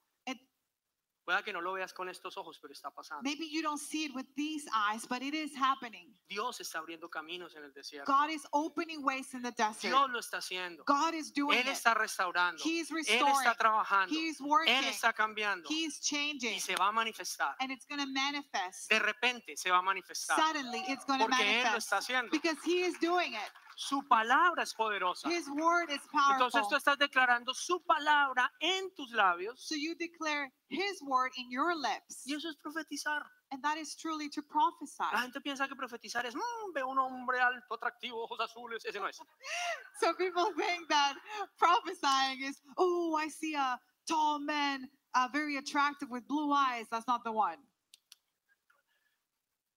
Pueda 1.27 1.43
que 1.43 1.51
no 1.51 1.59
lo 1.59 1.73
veas 1.73 1.91
con 1.91 2.07
estos 2.07 2.37
ojos, 2.37 2.57
pero 2.61 2.71
está 2.71 2.89
pasando. 2.89 3.21
Maybe 3.21 3.49
you 3.51 3.61
don't 3.61 3.81
see 3.81 4.05
it 4.05 4.15
with 4.15 4.27
these 4.37 4.65
eyes, 4.73 5.05
but 5.09 5.21
it 5.21 5.33
is 5.33 5.53
happening. 5.57 6.15
Dios 6.29 6.61
está 6.61 6.79
abriendo 6.79 7.09
caminos 7.09 7.53
en 7.53 7.65
el 7.65 7.73
desierto. 7.73 8.09
God 8.09 8.29
is 8.29 8.47
opening 8.53 9.03
ways 9.03 9.33
in 9.33 9.41
the 9.41 9.51
desert. 9.51 9.81
Dios 9.81 10.09
lo 10.09 10.19
está 10.19 10.37
haciendo. 10.37 10.85
God 10.85 11.13
is 11.15 11.33
doing 11.33 11.59
Él 11.59 11.67
está 11.67 11.93
restaurando. 11.93 12.63
He's 12.63 12.89
Él 12.91 12.95
restoring. 12.95 13.27
está 13.27 13.55
trabajando. 13.55 14.15
He's 14.15 14.39
Él 14.39 14.45
working. 14.47 14.83
está 14.85 15.11
cambiando. 15.11 15.67
He's 15.69 15.99
changing. 15.99 16.53
Y 16.53 16.61
se 16.61 16.77
va 16.77 16.87
a 16.87 16.91
manifestar. 16.93 17.57
And 17.59 17.73
it's 17.73 17.85
going 17.85 17.99
to 17.99 18.07
manifest. 18.07 18.89
De 18.89 18.99
repente 18.99 19.57
se 19.57 19.69
va 19.69 19.79
a 19.79 19.81
manifestar. 19.81 20.37
Suddenly, 20.39 20.85
it's 20.87 21.03
going 21.03 21.19
to 21.19 21.27
Porque 21.27 21.41
Él 21.43 21.57
lo 21.57 21.63
manifest. 21.63 21.77
está 21.77 21.97
haciendo. 21.97 22.31
Because 22.31 22.57
he 22.63 22.85
is 22.85 22.97
doing 23.01 23.33
it. 23.33 23.51
Su 23.79 24.01
palabra 24.07 24.63
es 24.63 24.73
poderosa. 24.73 25.29
His 25.29 25.47
word 25.49 25.91
is 25.91 26.01
Entonces 26.01 26.51
powerful. 26.51 26.69
tú 26.69 26.75
estás 26.77 26.97
declarando 26.97 27.53
su 27.53 27.79
palabra 27.85 28.51
en 28.59 28.89
tus 28.95 29.11
labios. 29.11 29.59
So 29.59 29.75
you 29.75 29.93
declare 29.93 30.51
his 30.67 30.99
word 31.03 31.31
in 31.37 31.51
your 31.51 31.75
lips. 31.75 32.23
Y 32.25 32.33
eso 32.33 32.49
es 32.49 32.55
profetizar. 32.57 33.21
And 33.51 33.61
that 33.63 33.77
is 33.77 33.95
truly 33.95 34.29
to 34.31 34.41
prophesy. 34.41 35.03
La 35.13 35.21
gente 35.21 35.39
piensa 35.41 35.67
que 35.67 35.75
profetizar 35.75 36.25
es, 36.25 36.33
"Mm, 36.35 36.73
veo 36.73 36.87
un 36.87 36.97
hombre 36.97 37.39
alto, 37.39 37.75
atractivo, 37.75 38.23
ojos 38.23 38.39
azules. 38.39 38.83
Ese 38.83 38.99
no 38.99 39.05
es. 39.07 39.19
So 40.01 40.11
people 40.15 40.51
think 40.55 40.89
that 40.89 41.15
prophesying 41.59 42.41
is, 42.41 42.59
oh, 42.77 43.15
I 43.15 43.29
see 43.29 43.53
a 43.53 43.79
tall 44.07 44.39
man, 44.39 44.89
uh, 45.13 45.27
very 45.31 45.57
attractive 45.57 46.09
with 46.09 46.25
blue 46.27 46.51
eyes. 46.51 46.87
That's 46.89 47.05
not 47.07 47.23
the 47.23 47.31
one. 47.31 47.59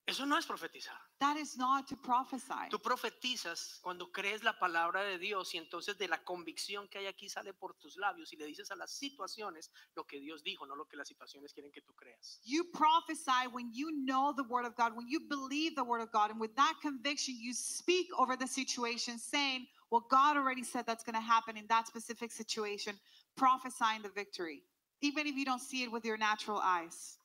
Eso 0.06 0.24
no 0.24 0.38
es 0.38 0.46
profetizar. 0.46 0.96
That 1.20 1.36
is 1.36 1.58
not 1.58 1.86
to 1.88 1.96
prophesy. 1.96 2.70
Tú 2.70 2.80
profetizas 2.80 3.78
cuando 3.82 4.10
crees 4.10 4.42
la 4.42 4.58
palabra 4.58 5.02
de 5.04 5.18
Dios 5.18 5.54
y 5.54 5.58
entonces 5.58 5.98
de 5.98 6.08
la 6.08 6.24
convicción 6.24 6.88
que 6.88 6.98
hay 6.98 7.06
aquí 7.06 7.28
sale 7.28 7.52
por 7.52 7.74
tus 7.74 7.98
labios 7.98 8.32
y 8.32 8.36
le 8.36 8.46
dices 8.46 8.70
a 8.70 8.74
las 8.74 8.90
situaciones 8.92 9.70
lo 9.94 10.06
que 10.06 10.18
Dios 10.18 10.42
dijo, 10.42 10.64
no 10.64 10.74
lo 10.74 10.86
que 10.86 10.96
las 10.96 11.08
situaciones 11.08 11.52
quieren 11.52 11.72
que 11.72 11.82
tú 11.82 11.94
creas. 11.94 12.40
You 12.42 12.64
prophesy 12.72 13.48
when 13.52 13.70
you 13.70 13.90
know 14.06 14.32
the 14.34 14.44
word 14.48 14.64
of 14.64 14.74
God, 14.76 14.96
when 14.96 15.08
you 15.08 15.20
believe 15.28 15.74
the 15.76 15.84
word 15.84 16.00
of 16.00 16.10
God, 16.10 16.30
and 16.30 16.40
with 16.40 16.56
that 16.56 16.76
conviction, 16.80 17.34
you 17.38 17.52
speak 17.52 18.08
over 18.18 18.34
the 18.34 18.46
situation, 18.46 19.18
saying 19.18 19.66
what 19.90 20.08
God 20.08 20.38
already 20.38 20.64
said 20.64 20.86
that's 20.86 21.04
going 21.04 21.16
to 21.16 21.20
happen 21.20 21.58
in 21.58 21.66
that 21.66 21.86
specific 21.86 22.32
situation, 22.32 22.98
prophesying 23.36 24.00
the 24.00 24.08
victory, 24.08 24.62
even 25.02 25.26
if 25.26 25.36
you 25.36 25.44
don't 25.44 25.60
see 25.60 25.82
it 25.82 25.92
with 25.92 26.06
your 26.06 26.16
natural 26.16 26.60
eyes. 26.64 27.19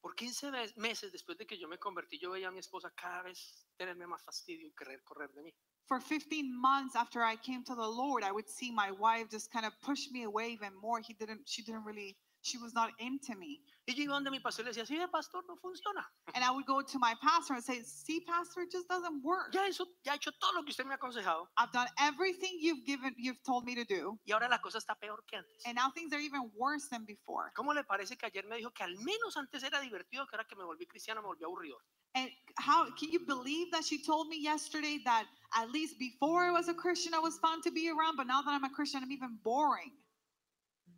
Por 0.00 0.14
15 0.14 0.50
meses 0.76 1.12
después 1.12 1.36
de 1.36 1.46
que 1.46 1.58
yo 1.58 1.68
me 1.68 1.78
convertí, 1.78 2.18
yo 2.18 2.30
veía 2.30 2.48
a 2.48 2.50
mi 2.50 2.58
esposa 2.58 2.90
cada 2.96 3.22
vez 3.22 3.66
tenerme 3.76 4.06
más 4.06 4.22
fastidio 4.24 4.66
y 4.66 4.72
querer 4.72 5.02
correr 5.04 5.30
de 5.32 5.42
mí. 5.42 5.54
For 5.86 6.00
15 6.00 6.42
months 6.54 6.94
after 6.94 7.22
I 7.22 7.36
came 7.36 7.64
to 7.64 7.74
the 7.74 7.86
Lord, 7.86 8.22
I 8.22 8.30
would 8.30 8.48
see 8.48 8.70
my 8.70 8.92
wife 8.92 9.28
just 9.28 9.50
kind 9.52 9.66
of 9.66 9.72
push 9.80 10.10
me 10.10 10.24
away 10.24 10.52
even 10.52 10.74
more. 10.74 11.00
He 11.00 11.14
didn't, 11.14 11.46
she 11.46 11.62
didn't 11.62 11.84
really, 11.84 12.16
she 12.42 12.58
was 12.58 12.72
not 12.74 12.90
into 12.98 13.34
me. 13.36 13.60
Y 13.86 13.94
yo 13.94 14.04
iba 14.04 14.12
donde 14.14 14.30
mi 14.30 14.38
pastor 14.40 14.64
y 14.64 14.66
le 14.66 14.72
decía, 14.72 14.86
sí, 14.86 14.96
pastor, 15.10 15.42
no 15.48 15.56
funciona. 15.56 16.04
And 16.34 16.44
I 16.44 16.50
would 16.50 16.66
go 16.66 16.80
to 16.80 16.98
my 16.98 17.14
pastor 17.22 17.54
and 17.54 17.64
say, 17.64 17.82
See, 17.82 18.20
pastor, 18.20 18.62
it 18.62 18.70
just 18.70 18.88
doesn't 18.88 19.22
work. 19.22 19.52
Ya, 19.52 19.66
eso, 19.66 19.84
ya 20.04 20.12
he 20.12 20.16
hecho 20.16 20.30
todo 20.40 20.54
lo 20.54 20.62
que 20.62 20.70
usted 20.70 20.84
me 20.84 20.94
ha 20.94 20.98
aconsejado 20.98 21.48
I've 21.56 21.72
done 21.72 21.88
everything 21.98 22.58
you've 22.60 22.84
given, 22.86 23.14
you've 23.18 23.42
told 23.44 23.64
me 23.64 23.74
to 23.74 23.84
do. 23.84 24.18
y 24.24 24.32
ahora 24.32 24.48
la 24.48 24.58
cosa 24.58 24.78
está 24.78 24.94
peor 25.00 25.24
que 25.26 25.38
antes. 25.38 25.62
And 25.66 25.74
now 25.74 25.90
things 25.90 26.12
are 26.12 26.20
even 26.20 26.50
worse 26.56 26.88
than 26.88 27.04
before. 27.04 27.52
¿Cómo 27.56 27.74
le 27.74 27.82
parece 27.84 28.16
que 28.16 28.26
ayer 28.26 28.44
me 28.48 28.56
dijo 28.56 28.72
que 28.74 28.84
al 28.84 28.96
menos 28.96 29.36
antes 29.36 29.62
era 29.62 29.80
divertido, 29.80 30.26
que 30.28 30.36
ahora 30.36 30.46
que 30.48 30.56
me 30.56 30.64
volví 30.64 30.86
cristiano 30.86 31.20
me 31.20 31.28
volví 31.28 31.44
aburrido? 31.44 31.76
And 32.14 32.30
how 32.58 32.86
can 32.98 33.10
you 33.10 33.20
believe 33.26 33.70
that 33.72 33.84
she 33.84 34.02
told 34.02 34.28
me 34.28 34.40
yesterday 34.40 35.00
that 35.04 35.26
at 35.54 35.70
least 35.70 35.98
before 35.98 36.42
I 36.44 36.50
was 36.50 36.68
a 36.68 36.74
Christian, 36.74 37.14
I 37.14 37.20
was 37.20 37.38
fun 37.38 37.60
to 37.62 37.70
be 37.70 37.88
around, 37.88 38.16
but 38.16 38.26
now 38.26 38.42
that 38.42 38.50
I'm 38.50 38.64
a 38.64 38.70
Christian, 38.70 39.02
I'm 39.02 39.12
even 39.12 39.38
boring. 39.42 39.92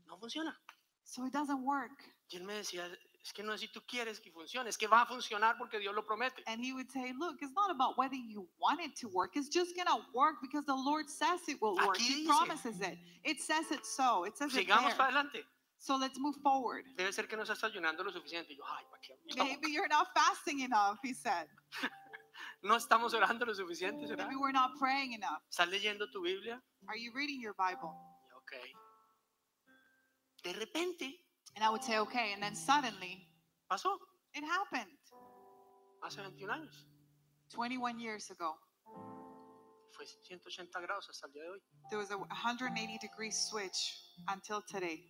No 0.09 0.17
funciona. 0.17 0.53
So 1.05 1.25
it 1.27 1.33
doesn't 1.33 1.65
work. 1.65 2.03
Y 2.31 2.37
él 2.39 2.45
me 2.45 2.55
decía, 2.55 2.87
es 3.23 3.33
que 3.33 3.43
no 3.43 3.53
es 3.53 3.61
si 3.61 3.69
tú 3.69 3.81
quieres 3.87 4.19
que 4.21 4.31
funcione, 4.33 4.69
es 4.69 4.77
que 4.79 4.87
va 4.89 5.03
a 5.03 5.07
funcionar 5.07 5.57
porque 5.59 5.79
Dios 5.79 5.95
lo 5.95 6.03
promete. 6.05 6.43
And 6.47 6.61
he 6.65 6.73
would 6.73 6.91
say, 6.91 7.13
Look, 7.19 7.37
it's 7.43 7.53
not 7.55 7.71
about 7.71 7.97
whether 7.99 8.17
you 8.17 8.49
want 8.59 8.81
it 8.81 8.97
to 8.97 9.09
work, 9.09 9.37
it's 9.37 9.49
just 9.49 9.77
going 9.77 9.87
to 9.87 9.99
work 10.15 10.37
because 10.41 10.65
the 10.67 10.75
Lord 10.75 11.09
says 11.11 11.41
it 11.49 11.61
will 11.61 11.77
work. 11.77 11.97
Aquí 11.97 12.07
He 12.09 12.15
dice. 12.25 12.27
promises 12.27 12.81
it. 12.81 12.99
It 13.25 13.41
says 13.41 13.71
it 13.71 13.85
so. 13.85 14.25
It 14.25 14.37
says 14.37 14.55
it 14.55 14.67
Sigamos 14.67 14.89
there. 14.89 14.97
para 14.97 15.13
adelante. 15.13 15.45
So 15.79 15.97
let's 15.97 16.19
move 16.19 16.37
forward. 16.43 16.85
Debe 16.97 17.13
ser 17.13 17.27
que 17.27 17.37
no 17.37 17.43
estás 17.43 17.63
ayunando 17.65 18.05
lo 18.05 18.13
suficiente. 18.13 18.53
Y 18.53 18.57
yo, 18.57 18.65
ay, 18.67 18.85
¿para 18.89 19.03
qué? 19.03 19.15
Maybe 19.37 19.73
you're 19.73 19.89
not 19.89 20.09
fasting 20.15 20.61
enough, 20.61 20.99
he 21.03 21.13
said. 21.13 21.49
No 22.63 22.77
estamos 22.77 23.13
orando 23.13 23.45
lo 23.45 23.53
suficiente, 23.55 24.07
¿será? 24.07 24.25
Maybe 24.25 24.37
we're 24.37 24.53
not 24.53 24.79
praying 24.79 25.13
enough. 25.15 25.43
¿Estás 25.51 25.69
leyendo 25.69 26.09
tu 26.13 26.23
Biblia? 26.23 26.63
Are 26.89 26.97
you 26.97 27.13
reading 27.13 27.41
your 27.41 27.55
Bible? 27.55 27.93
Ok. 28.37 28.53
De 30.43 30.53
repente, 30.53 31.23
And 31.55 31.65
I 31.65 31.71
would 31.71 31.85
say, 31.85 31.99
Okay. 31.99 32.33
And 32.33 32.43
then 32.43 32.55
suddenly 32.55 33.29
pasó, 33.71 33.97
it 34.35 34.45
happened 34.45 34.91
hace 36.03 36.17
21 36.17 36.51
años. 36.51 36.85
21 37.51 37.99
years 38.01 38.31
ago. 38.31 38.55
Fue 39.93 40.07
180 40.07 40.81
grados 40.81 41.09
hasta 41.09 41.27
el 41.27 41.33
día 41.33 41.43
de 41.43 41.51
hoy. 41.51 41.61
There 41.91 41.99
was 41.99 42.11
a 42.11 42.17
180 42.17 42.99
degree 42.99 43.31
switch 43.31 43.95
until 44.29 44.63
today. 44.63 45.05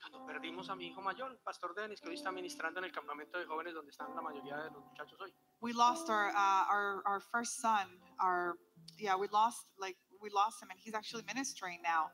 Cuando 0.00 0.26
perdimos 0.26 0.68
a 0.68 0.76
mi 0.76 0.88
hijo 0.88 1.02
mayor, 1.02 1.38
pastor 1.44 1.74
Denis, 1.74 2.00
que 2.00 2.08
hoy 2.08 2.16
está 2.16 2.30
ministrando 2.30 2.78
en 2.78 2.84
el 2.84 2.92
campamento 2.92 3.38
de 3.38 3.46
jóvenes 3.46 3.74
donde 3.74 3.90
están 3.90 4.14
la 4.14 4.22
mayoría 4.22 4.56
de 4.56 4.70
los 4.70 4.84
muchachos 4.84 5.18
hoy. 5.20 5.32
We 5.60 5.72
lost 5.72 6.08
our 6.08 6.30
uh, 6.30 6.66
our 6.70 7.02
our 7.06 7.20
first 7.20 7.60
son. 7.60 7.86
Our 8.18 8.56
yeah, 8.98 9.16
we 9.16 9.28
lost 9.28 9.66
like 9.78 9.96
we 10.20 10.30
lost 10.30 10.62
him, 10.62 10.70
and 10.70 10.78
he's 10.78 10.94
actually 10.94 11.24
ministering 11.26 11.80
now 11.82 12.10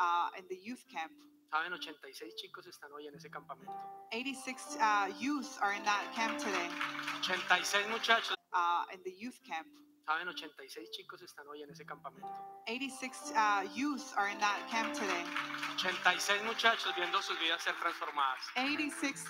uh, 0.00 0.38
in 0.38 0.44
the 0.48 0.56
youth 0.56 0.84
camp. 0.88 1.12
Saben, 1.52 1.72
86 1.74 2.34
chicos 2.36 2.66
están 2.66 2.92
hoy 2.92 3.06
en 3.06 3.14
ese 3.14 3.28
campamento. 3.28 3.74
86 4.12 4.76
uh, 4.80 5.12
youth 5.18 5.58
are 5.60 5.74
in 5.74 5.82
that 5.84 6.06
camp 6.14 6.38
today. 6.38 6.68
86 7.28 7.88
muchachos. 7.90 8.36
Uh, 8.52 8.84
in 8.94 9.00
the 9.04 9.12
youth 9.18 9.38
camp. 9.44 9.66
Saben, 10.06 10.28
86 10.28 10.90
chicos 10.90 11.22
están 11.22 11.46
hoy 11.48 11.62
en 11.62 11.70
ese 11.70 11.84
campamento. 11.84 12.28
86 12.66 13.32
uh, 13.34 13.66
youth 13.74 14.14
are 14.16 14.28
in 14.28 14.38
that 14.38 14.62
camp 14.70 14.94
today. 14.94 15.24
86 15.76 16.42
muchachos 16.44 16.94
viendo 16.96 17.20
sus 17.20 17.36
vidas 17.38 17.62
ser 17.62 17.74
transformadas. 17.74 18.46
86 18.56 19.24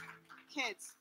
kids, 0.49 0.97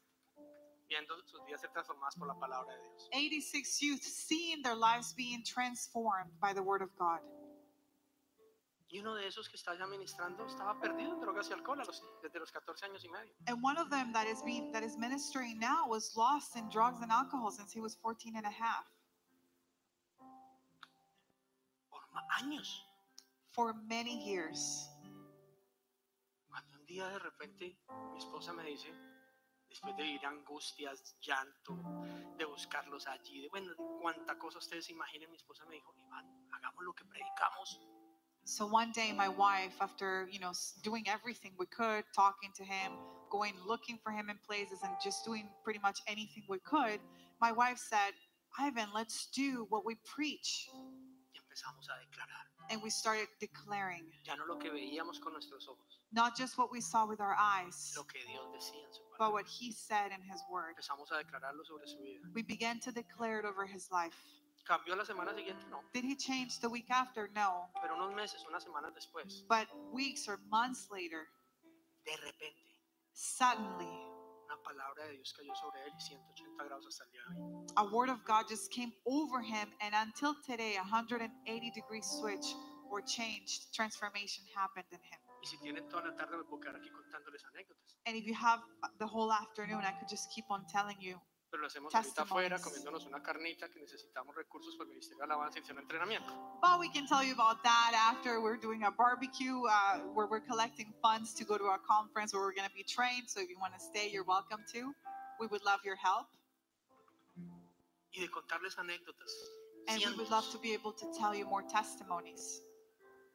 Viendo 0.88 1.14
sus 1.26 1.46
vidas 1.46 1.62
ser 1.62 1.70
transformadas 1.72 2.16
por 2.16 2.28
la 2.28 2.34
palabra 2.34 2.74
de 2.74 2.80
Dios. 2.82 3.10
86 3.14 3.82
youth 3.82 4.02
seeing 4.02 4.62
their 4.64 4.76
lives 4.76 5.14
being 5.14 5.44
transformed 5.44 6.32
by 6.42 6.54
the 6.54 6.64
word 6.64 6.82
of 6.82 6.90
God. 6.98 7.20
Y 8.92 9.00
uno 9.00 9.14
de 9.14 9.28
esos 9.28 9.48
que 9.48 9.56
está 9.56 9.76
ya 9.76 9.86
ministrando 9.86 10.46
estaba 10.48 10.80
perdido 10.80 11.14
en 11.14 11.20
drogas 11.22 11.48
y 11.50 11.54
alcohol 11.54 11.80
a 11.80 11.86
los- 11.86 12.04
desde 12.24 12.40
los 12.40 12.52
14 12.52 12.86
años 12.86 13.04
y 13.06 13.10
medio. 13.10 13.34
And 13.48 13.64
one 13.64 13.80
of 13.80 13.90
them 13.90 14.12
that 14.14 14.26
is 14.26 14.44
being 14.44 14.72
that 14.72 14.82
is 14.84 14.98
ministering 14.98 15.60
now 15.60 15.88
was 15.88 16.16
lost 16.16 16.56
in 16.56 16.68
drugs 16.70 17.00
and 17.02 17.12
alcohol 17.12 17.52
since 17.52 17.72
he 17.72 17.80
was 17.82 17.96
14 17.98 18.36
and 18.36 18.46
a 18.48 18.52
half. 18.52 18.88
Por 21.90 22.02
años. 22.42 22.86
For 23.52 23.74
many 23.76 24.24
years. 24.26 24.90
Cuando 26.48 26.78
un 26.78 26.86
día 26.86 27.08
de 27.10 27.20
repente 27.20 27.78
mi 28.12 28.18
esposa 28.18 28.54
me 28.54 28.64
dice, 28.64 28.92
después 29.68 29.96
de 29.98 30.04
vivir 30.04 30.26
angustias, 30.26 31.16
llanto, 31.20 31.76
de 32.38 32.46
buscarlos 32.46 33.06
allí, 33.08 33.42
de 33.42 33.50
bueno, 33.50 33.70
de 33.70 33.76
cuánta 34.02 34.38
cosa 34.40 34.58
ustedes 34.58 34.86
se 34.86 34.94
imaginen, 34.94 35.30
mi 35.30 35.38
esposa 35.38 35.64
me 35.66 35.76
dijo, 35.76 35.94
Iván, 35.96 36.48
hagamos 36.54 36.84
lo 36.84 36.94
que 36.94 37.06
predicamos. 37.06 37.80
So 38.46 38.66
one 38.66 38.92
day, 38.92 39.12
my 39.12 39.30
wife, 39.30 39.76
after 39.80 40.28
you 40.32 40.40
know 40.40 40.52
doing 40.84 41.06
everything 41.08 41.52
we 41.60 41.66
could, 41.68 42.04
talking 42.16 42.52
to 42.56 42.64
him, 42.64 42.92
going 43.30 43.54
looking 43.66 44.00
for 44.04 44.12
him 44.12 44.30
in 44.30 44.38
places, 44.46 44.80
and 44.84 44.92
just 45.04 45.26
doing 45.26 45.48
pretty 45.64 45.80
much 45.80 46.00
anything 46.08 46.44
we 46.50 46.60
could, 46.60 47.00
my 47.40 47.52
wife 47.52 47.78
said, 47.78 48.14
"Ivan, 48.58 48.90
let's 48.94 49.28
do 49.28 49.66
what 49.70 49.86
we 49.86 49.96
preach." 50.06 50.70
Y 50.74 51.40
empezamos 51.40 51.88
a 51.90 52.00
declarar, 52.02 52.46
And 52.72 52.82
we 52.84 52.90
started 52.90 53.28
declaring 53.40 54.06
no 54.28 54.46
lo 54.48 54.58
que 54.58 54.72
veíamos 54.72 55.20
con 55.22 55.34
nuestros 55.34 55.68
ojos, 55.68 56.00
not 56.12 56.36
just 56.36 56.58
what 56.58 56.72
we 56.72 56.82
saw 56.82 57.06
with 57.06 57.20
our 57.20 57.36
eyes, 57.40 57.94
lo 57.96 58.04
que 58.04 58.22
Dios 58.28 58.46
decía 58.54 58.84
en 58.86 58.94
su 58.94 59.02
but 59.20 59.34
what 59.34 59.46
he 59.46 59.72
said 59.72 60.12
in 60.16 60.22
his 60.24 60.42
word. 60.50 60.74
Empezamos 60.74 61.12
a 61.12 61.22
declararlo 61.22 61.66
sobre 61.68 61.86
su 61.86 61.98
vida. 61.98 62.22
We 62.34 62.42
began 62.42 62.80
to 62.80 62.92
declare 62.92 63.40
it 63.40 63.46
over 63.46 63.66
his 63.66 63.92
life. 63.92 64.16
¿Cambió 64.70 64.96
la 64.96 65.04
semana 65.04 65.34
siguiente? 65.34 65.66
No. 65.72 65.82
Did 65.94 66.04
he 66.06 66.16
change 66.16 66.60
the 66.60 66.68
week 66.70 66.92
after? 66.92 67.28
No. 67.34 67.72
Pero 67.82 67.96
unos 67.96 68.14
meses, 68.14 68.46
unas 68.48 68.64
semanas 68.64 68.94
después, 68.94 69.44
But 69.48 69.68
weeks 69.92 70.28
or 70.28 70.38
months 70.52 70.88
later, 70.92 71.26
de 72.06 72.16
repente, 72.18 72.78
suddenly, 73.12 73.90
una 74.46 74.62
palabra 74.64 75.06
de 75.08 75.14
Dios 75.14 75.34
cayó 75.34 75.56
sobre 75.56 75.84
él 75.86 75.92
y 75.98 76.02
180 76.02 76.64
grados 76.66 76.86
hasta 76.86 77.04
el 77.06 77.12
día 77.12 77.22
de 77.30 77.36
hoy. 77.42 77.66
a 77.78 77.84
word 77.86 78.10
of 78.12 78.24
God 78.26 78.48
just 78.48 78.72
came 78.72 78.94
over 79.08 79.42
him, 79.42 79.74
and 79.82 79.96
until 79.96 80.36
today, 80.46 80.76
a 80.78 80.84
180 80.84 81.72
degree 81.72 82.04
switch 82.04 82.54
or 82.92 83.02
change, 83.02 83.72
transformation 83.74 84.46
happened 84.56 84.86
in 84.92 85.00
him. 85.02 85.20
Y 85.42 85.48
si 85.48 85.58
tienen 85.58 85.90
toda 85.90 86.10
la 86.10 86.16
tarde, 86.16 86.38
me 86.38 86.44
puedo 86.44 86.62
quedar 86.62 86.76
aquí 86.76 86.92
contándoles 86.92 87.44
anécdotas. 87.46 87.98
And 88.06 88.16
if 88.16 88.24
you 88.28 88.36
have 88.36 88.62
the 89.00 89.08
whole 89.08 89.32
afternoon, 89.34 89.82
I 89.84 89.94
could 89.98 90.10
just 90.10 90.30
keep 90.32 90.46
on 90.52 90.64
telling 90.68 90.98
you. 91.02 91.20
Pero 91.50 91.62
lo 91.62 91.68
hacemos 91.68 91.94
ahorita 91.94 92.22
afuera, 92.22 92.60
comiéndonos 92.62 93.06
una 93.06 93.24
carnita 93.24 93.70
que 93.70 93.80
necesitamos 93.80 94.36
recursos 94.36 94.76
para 94.76 94.86
el 94.86 94.90
Ministerio 94.90 95.18
de 95.20 95.24
Alabanza 95.26 95.58
y 95.58 95.62
Acción 95.62 95.80
Entrenamiento. 95.80 96.32
But 96.62 96.80
we 96.80 96.90
can 96.90 97.08
tell 97.08 97.24
you 97.24 97.34
about 97.34 97.64
that 97.64 97.94
after 97.96 98.40
we're 98.40 98.60
doing 98.60 98.84
a 98.84 98.92
barbecue 98.92 99.66
uh, 99.66 100.00
where 100.14 100.28
we're 100.28 100.46
collecting 100.46 100.94
funds 101.02 101.34
to 101.34 101.46
go 101.46 101.58
to 101.58 101.66
our 101.66 101.80
conference 101.80 102.34
where 102.34 102.44
we're 102.44 102.54
going 102.54 102.70
to 102.70 102.76
be 102.76 102.84
trained. 102.84 103.28
So 103.28 103.42
if 103.42 103.50
you 103.50 103.58
want 103.60 103.74
to 103.74 103.80
stay, 103.80 104.10
you're 104.12 104.26
welcome 104.26 104.64
to. 104.74 104.94
We 105.40 105.48
would 105.48 105.64
love 105.66 105.80
your 105.84 105.96
help. 105.96 106.28
Y 108.14 108.22
de 108.22 108.28
contarles 108.30 108.78
anécdotas. 108.78 109.34
And 109.88 110.00
we 110.06 110.16
would 110.18 110.30
love 110.30 110.46
to 110.52 110.60
be 110.60 110.74
able 110.74 110.92
to 110.94 111.06
tell 111.18 111.34
you 111.34 111.46
more 111.46 111.64
testimonies, 111.64 112.62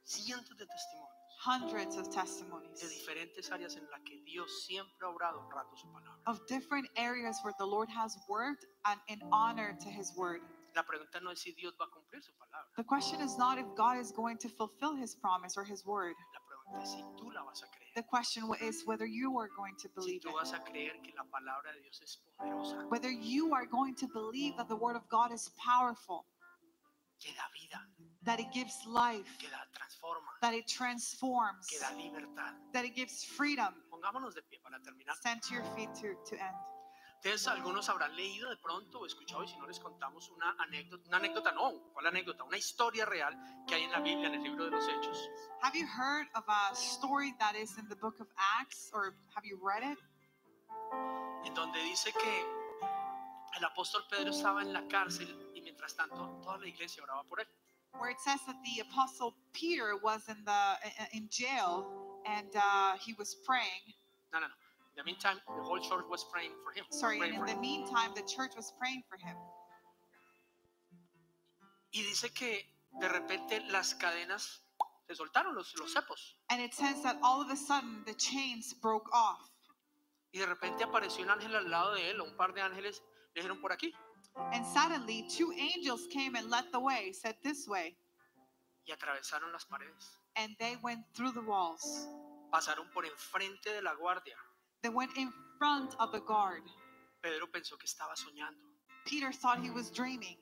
cientos 0.06 0.56
de 0.56 0.66
testimonios 0.66 1.13
hundreds 1.44 1.96
of 1.96 2.04
de 2.08 2.14
testimonies 2.14 2.80
diferentes 2.80 3.50
áreas 3.50 3.76
en 3.76 3.84
las 3.90 4.00
que 4.04 4.22
Dios 4.24 4.64
siempre 4.66 5.06
ha 5.06 5.10
obrado 5.10 5.40
honrando 5.40 5.76
su 5.76 5.86
palabra. 5.88 6.20
of 6.26 6.40
different 6.46 6.88
areas 6.96 7.38
where 7.42 7.54
the 7.58 7.66
Lord 7.66 7.88
has 7.90 8.16
worked 8.28 8.64
and 8.86 8.98
in 9.08 9.20
honor 9.30 9.76
to 9.80 9.88
his 9.88 10.12
word. 10.16 10.40
La 10.74 10.82
pregunta 10.82 11.20
no 11.22 11.30
es 11.30 11.40
si 11.40 11.52
Dios 11.52 11.74
va 11.78 11.84
a 11.84 11.88
cumplir 11.88 12.22
su 12.22 12.32
palabra. 12.32 12.66
The 12.76 12.82
question 12.84 13.20
is 13.20 13.36
not 13.38 13.58
if 13.58 13.66
God 13.76 13.98
is 13.98 14.10
going 14.10 14.38
to 14.38 14.48
fulfill 14.48 14.96
his 14.96 15.14
promise 15.14 15.56
or 15.56 15.64
his 15.64 15.84
word. 15.86 16.14
La 16.32 16.40
pregunta 16.48 16.82
es 16.82 16.90
si 16.90 17.02
tú 17.16 17.30
la 17.32 17.44
vas 17.44 17.62
a 17.62 17.66
creer. 17.66 17.94
The 17.94 18.02
question 18.02 18.50
is 18.60 18.82
whether 18.86 19.06
you 19.06 19.38
are 19.38 19.48
going 19.54 19.76
to 19.76 19.88
Si 19.88 19.94
believe 19.94 20.22
tú 20.22 20.30
it. 20.30 20.34
vas 20.34 20.52
a 20.52 20.58
creer 20.58 20.92
que 21.04 21.12
la 21.16 21.22
palabra 21.30 21.72
de 21.74 21.80
Dios 21.82 22.00
es 22.02 22.18
poderosa, 22.40 22.88
Whether 22.90 23.10
you 23.12 23.54
are 23.54 23.66
going 23.66 23.94
to 23.96 24.08
believe 24.08 24.56
that 24.56 24.66
the 24.68 24.74
word 24.76 24.96
of 24.96 25.08
God 25.08 25.30
is 25.30 25.50
powerful, 25.62 26.24
que 27.20 27.32
da 27.36 27.46
vida, 27.54 27.78
that 28.24 28.40
it 28.40 28.50
gives 28.52 28.74
life, 28.86 29.28
que 29.38 29.48
da 29.48 29.64
transforma, 29.72 30.30
that 30.40 30.54
it 30.54 30.66
transforms, 30.66 31.66
que 31.66 31.78
da 31.78 31.90
libertad. 31.96 32.54
that 32.72 32.84
it 32.84 32.94
gives 32.94 33.24
freedom. 33.24 33.74
Pongámonos 33.90 34.34
de 34.34 34.42
pie 34.42 34.58
para 34.62 34.80
terminar. 34.82 35.16
Stand 35.16 35.42
to 35.42 35.54
your 35.54 35.64
feet 35.76 35.92
to, 35.94 36.14
to 36.26 36.36
end. 36.36 36.56
Ustedes 37.24 37.48
algunos 37.48 37.88
habrán 37.88 38.14
leído 38.16 38.50
de 38.50 38.56
pronto 38.58 39.00
o 39.00 39.06
escuchado 39.06 39.42
y 39.44 39.48
si 39.48 39.56
no 39.56 39.66
les 39.66 39.80
contamos 39.80 40.28
una 40.28 40.54
anécdota, 40.58 41.08
una 41.08 41.16
anécdota 41.16 41.52
no, 41.52 41.72
¿cuál 41.94 42.06
anécdota? 42.08 42.44
Una 42.44 42.58
historia 42.58 43.06
real 43.06 43.34
que 43.66 43.76
hay 43.76 43.84
en 43.84 43.92
la 43.92 44.00
Biblia, 44.00 44.28
en 44.28 44.34
el 44.34 44.42
libro 44.42 44.66
de 44.66 44.72
los 44.72 44.86
Hechos. 44.86 45.18
Have 45.62 45.74
you 45.74 45.86
heard 45.86 46.26
of 46.34 46.44
a 46.48 46.74
story 46.74 47.34
that 47.38 47.54
is 47.54 47.78
in 47.78 47.88
the 47.88 47.96
book 47.96 48.20
of 48.20 48.26
Acts 48.60 48.90
or 48.92 49.14
have 49.34 49.46
you 49.46 49.58
read 49.62 49.82
it? 49.82 49.98
en 51.44 51.54
donde 51.54 51.78
dice 51.82 52.12
que 52.12 52.44
el 53.56 53.64
apóstol 53.64 54.04
Pedro 54.08 54.30
estaba 54.30 54.62
en 54.62 54.72
la 54.72 54.86
cárcel 54.88 55.50
y 55.54 55.60
mientras 55.60 55.94
tanto 55.94 56.40
toda 56.42 56.58
la 56.58 56.66
iglesia 56.66 57.02
oraba 57.02 57.24
por 57.24 57.40
él. 57.40 57.48
Where 57.98 58.10
it 58.10 58.20
says 58.20 58.40
that 58.46 58.56
the 58.64 58.82
apostle 58.82 59.34
Peter 59.52 59.96
was 60.02 60.22
in 60.28 60.36
the 60.44 60.62
in 61.12 61.28
jail 61.30 61.86
and 62.26 62.48
uh, 62.56 62.94
he 63.04 63.12
was 63.14 63.34
praying. 63.46 63.84
No, 64.32 64.40
no, 64.40 64.46
no. 64.46 64.52
In 64.96 64.98
the 64.98 65.04
meantime, 65.04 65.38
the 65.46 65.62
whole 65.62 65.78
church 65.80 66.04
was 66.08 66.24
praying 66.32 66.52
for 66.64 66.72
him. 66.72 66.84
Sorry, 66.90 67.18
praying 67.18 67.34
and 67.34 67.42
in 67.42 67.46
the 67.46 67.52
him. 67.52 67.60
meantime, 67.60 68.10
the 68.14 68.22
church 68.22 68.52
was 68.56 68.72
praying 68.78 69.02
for 69.08 69.16
him. 69.18 69.36
Y 71.92 72.02
dice 72.02 72.32
que 72.34 72.58
de 73.00 73.08
repente 73.08 73.60
las 73.70 73.94
cadenas 73.94 74.62
se 75.06 75.14
soltaron, 75.14 75.54
los, 75.54 75.74
los 75.78 75.92
cepos. 75.92 76.34
And 76.50 76.60
it 76.60 76.74
says 76.74 77.02
that 77.02 77.18
all 77.22 77.40
of 77.40 77.50
a 77.50 77.56
sudden 77.56 78.02
the 78.06 78.14
chains 78.14 78.74
broke 78.74 79.08
off. 79.12 79.50
Y 80.32 80.40
de 80.40 80.46
repente 80.46 80.82
apareció 80.84 81.22
un 81.24 81.30
ángel 81.30 81.54
al 81.54 81.70
lado 81.70 81.94
de 81.94 82.10
él, 82.10 82.20
o 82.20 82.24
un 82.24 82.36
par 82.36 82.52
de 82.54 82.60
ángeles 82.60 83.02
le 83.34 83.42
dijeron 83.42 83.60
por 83.60 83.72
aquí. 83.72 83.92
And 84.52 84.64
suddenly, 84.66 85.24
two 85.28 85.52
angels 85.52 86.06
came 86.12 86.34
and 86.34 86.50
led 86.50 86.64
the 86.72 86.80
way, 86.80 87.12
said 87.12 87.36
this 87.42 87.66
way, 87.68 87.96
Y 88.86 88.92
atravesaron 88.92 89.52
las 89.52 89.64
paredes. 89.64 90.18
and 90.36 90.54
they 90.58 90.76
went 90.82 91.00
through 91.14 91.32
the 91.32 91.40
walls. 91.42 92.08
Pasaron 92.52 92.90
por 92.92 93.04
enfrente 93.04 93.72
de 93.72 93.82
la 93.82 93.94
guardia. 93.94 94.34
They 94.82 94.88
went 94.90 95.16
in 95.16 95.32
front 95.58 95.94
of 95.98 96.12
the 96.12 96.20
guard. 96.20 96.62
Pedro 97.22 97.46
pensó 97.46 97.78
que 97.78 97.86
estaba 97.86 98.14
soñando. 98.16 98.60
Peter 99.06 99.32
thought 99.32 99.60
he 99.62 99.70
was 99.70 99.90
dreaming. 99.90 100.36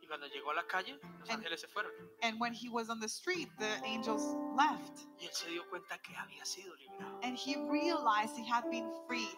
Y 0.00 0.06
cuando 0.08 0.26
llegó 0.28 0.50
a 0.50 0.54
la 0.54 0.62
calle, 0.66 0.98
los 1.20 1.28
And- 1.28 1.42
ángeles 1.44 1.60
se 1.60 1.66
fueron. 1.68 1.90
And 2.22 2.40
when 2.40 2.52
he 2.54 2.68
was 2.68 2.88
on 2.90 3.00
the 3.00 3.08
street, 3.08 3.48
the 3.58 3.80
angels 3.84 4.22
left. 4.56 5.06
Y 5.20 5.26
él 5.26 5.32
se 5.32 5.48
dio 5.50 5.62
cuenta 5.68 5.98
que 6.02 6.14
había 6.16 6.44
sido 6.44 6.74
liberado. 6.76 7.20
And 7.22 7.36
he 7.36 7.56
realized 7.70 8.36
he 8.36 8.44
had 8.48 8.64
been 8.70 8.90
freed. 9.06 9.36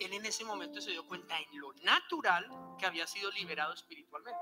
Él 0.00 0.12
en 0.12 0.26
ese 0.26 0.44
momento 0.44 0.80
se 0.80 0.90
dio 0.90 1.06
cuenta 1.06 1.36
en 1.38 1.60
lo 1.60 1.72
natural 1.82 2.46
que 2.78 2.86
había 2.86 3.06
sido 3.06 3.30
liberado 3.32 3.74
espiritualmente. 3.74 4.38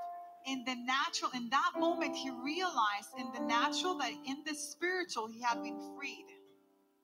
In 0.47 0.65
the 0.65 0.77
natural, 0.77 1.33
in 1.35 1.51
that 1.51 1.73
moment, 1.77 2.15
he 2.15 2.31
realized 2.31 3.11
in 3.19 3.33
the 3.33 3.41
natural 3.41 3.99
that 3.99 4.13
in 4.27 4.45
the 4.45 4.55
spiritual 4.55 5.27
he 5.27 5.43
had 5.43 5.61
been 5.63 5.81
freed. 5.97 6.27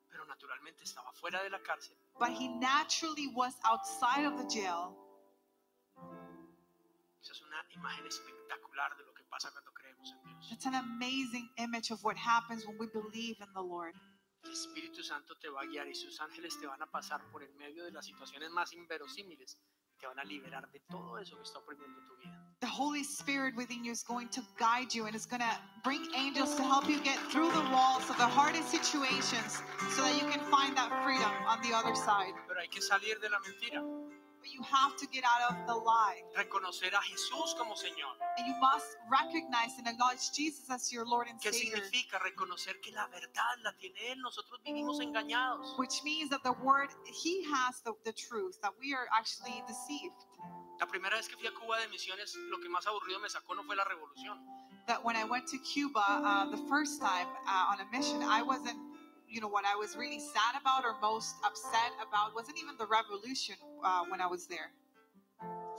Pero 0.08 0.24
naturalmente 0.26 0.84
estaba 0.84 1.12
fuera 1.12 1.42
de 1.42 1.50
la 1.50 1.58
cárcel. 1.58 1.96
But 2.18 2.30
he 2.30 2.48
naturally 2.48 3.26
was 3.34 3.54
outside 3.64 4.26
of 4.26 4.36
the 4.36 4.46
jail. 4.48 4.94
Esa 7.20 7.32
es 7.32 7.42
una 7.42 7.64
imagen 7.74 8.06
espectacular 8.06 8.96
de 8.96 9.04
lo 9.04 9.14
que 9.14 9.24
pasa 9.24 9.50
cuando 9.50 9.72
creemos 9.72 10.12
en 10.12 10.22
Dios. 10.24 10.52
It's 10.52 10.66
an 10.66 10.74
amazing 10.74 11.48
image 11.56 11.90
of 11.90 12.04
what 12.04 12.16
happens 12.16 12.64
when 12.66 12.78
we 12.78 12.86
believe 12.86 13.40
in 13.40 13.48
the 13.54 13.62
Lord. 13.62 13.94
El 14.44 14.52
Espíritu 14.52 15.02
Santo 15.02 15.36
te 15.36 15.48
va 15.48 15.62
a 15.62 15.66
guiar 15.66 15.86
y 15.88 15.94
sus 15.94 16.20
ángeles 16.20 16.58
te 16.58 16.66
van 16.66 16.82
a 16.82 16.90
pasar 16.90 17.22
por 17.30 17.42
el 17.42 17.54
medio 17.54 17.84
de 17.84 17.92
las 17.92 18.04
situaciones 18.06 18.50
más 18.50 18.72
inverosímiles. 18.72 19.58
Te 19.98 20.06
van 20.06 20.18
a 20.18 20.24
liberar 20.24 20.68
de 20.72 20.80
todo 20.80 21.16
eso 21.18 21.36
que 21.36 21.42
está 21.42 21.60
oprimiendo 21.60 22.00
tu 22.06 22.16
vida. 22.16 22.42
The 22.60 22.66
Holy 22.66 23.02
Spirit 23.02 23.54
within 23.56 23.84
you 23.84 23.92
is 23.92 24.02
going 24.02 24.28
to 24.30 24.42
guide 24.58 24.94
you 24.94 25.06
and 25.06 25.14
is 25.14 25.26
going 25.26 25.42
to 25.42 25.58
bring 25.84 26.06
angels 26.14 26.54
to 26.56 26.62
help 26.62 26.88
you 26.88 27.00
get 27.02 27.18
through 27.30 27.50
the 27.52 27.70
walls 27.70 28.08
of 28.10 28.16
the 28.18 28.26
hardest 28.26 28.68
situations 28.70 29.62
so 29.90 30.02
that 30.02 30.14
you 30.20 30.28
can 30.28 30.40
find 30.50 30.76
that 30.76 30.90
freedom 31.04 31.30
on 31.46 31.60
the 31.62 31.72
other 31.72 31.94
side. 31.94 32.34
Pero 32.48 32.60
hay 32.60 32.68
que 32.68 32.82
salir 32.82 33.20
de 33.20 33.28
la 33.28 33.38
mentira. 33.40 34.01
But 34.42 34.50
you 34.50 34.62
have 34.66 34.96
to 34.98 35.06
get 35.06 35.22
out 35.22 35.54
of 35.54 35.66
the 35.68 35.74
lie. 35.74 36.18
Reconocer 36.36 36.90
a 36.90 36.98
Jesús 36.98 37.54
como 37.56 37.74
Señor. 37.74 38.18
And 38.38 38.46
you 38.48 38.54
must 38.58 38.98
recognize 39.08 39.78
and 39.78 39.86
acknowledge 39.86 40.32
Jesus 40.34 40.68
as 40.68 40.90
your 40.92 41.06
Lord 41.06 41.28
and 41.30 41.38
¿Qué 41.40 41.52
Savior. 41.52 41.78
significa 41.78 42.18
reconocer 42.18 42.74
que 42.82 42.90
la 42.92 43.06
verdad 43.06 43.54
la 43.62 43.70
tiene 43.78 43.94
Él? 44.10 44.18
Nosotros 44.20 44.60
vivimos 44.66 44.98
engañados. 44.98 45.78
Which 45.78 46.02
means 46.02 46.28
that 46.30 46.42
the 46.42 46.54
word, 46.64 46.90
He 47.06 47.44
has 47.54 47.80
the, 47.82 47.92
the 48.04 48.12
truth, 48.12 48.58
that 48.62 48.72
we 48.80 48.92
are 48.92 49.06
actually 49.16 49.62
deceived. 49.68 50.26
La 50.80 50.86
primera 50.86 51.14
vez 51.14 51.28
que 51.28 51.36
fui 51.36 51.46
a 51.46 51.52
Cuba 51.52 51.78
de 51.78 51.86
misiones, 51.86 52.34
lo 52.50 52.58
que 52.58 52.68
más 52.68 52.84
aburrido 52.88 53.20
me 53.20 53.28
sacó 53.28 53.54
no 53.54 53.62
fue 53.62 53.76
la 53.76 53.84
revolución. 53.84 54.36
That 54.88 55.04
when 55.04 55.14
I 55.14 55.22
went 55.22 55.46
to 55.52 55.58
Cuba 55.58 56.02
uh, 56.02 56.50
the 56.50 56.60
first 56.68 57.00
time 57.00 57.28
uh, 57.46 57.70
on 57.70 57.78
a 57.80 57.86
mission, 57.96 58.20
I 58.24 58.42
wasn't, 58.42 58.76
you 59.32 59.40
know, 59.40 59.48
what 59.48 59.64
I 59.64 59.74
was 59.76 59.96
really 59.96 60.20
sad 60.20 60.60
about 60.60 60.84
or 60.84 61.00
most 61.00 61.36
upset 61.44 61.96
about 62.06 62.34
wasn't 62.34 62.58
even 62.60 62.76
the 62.76 62.86
revolution 62.86 63.56
uh, 63.82 64.04
when 64.08 64.20
I 64.20 64.26
was 64.26 64.46
there. 64.46 64.70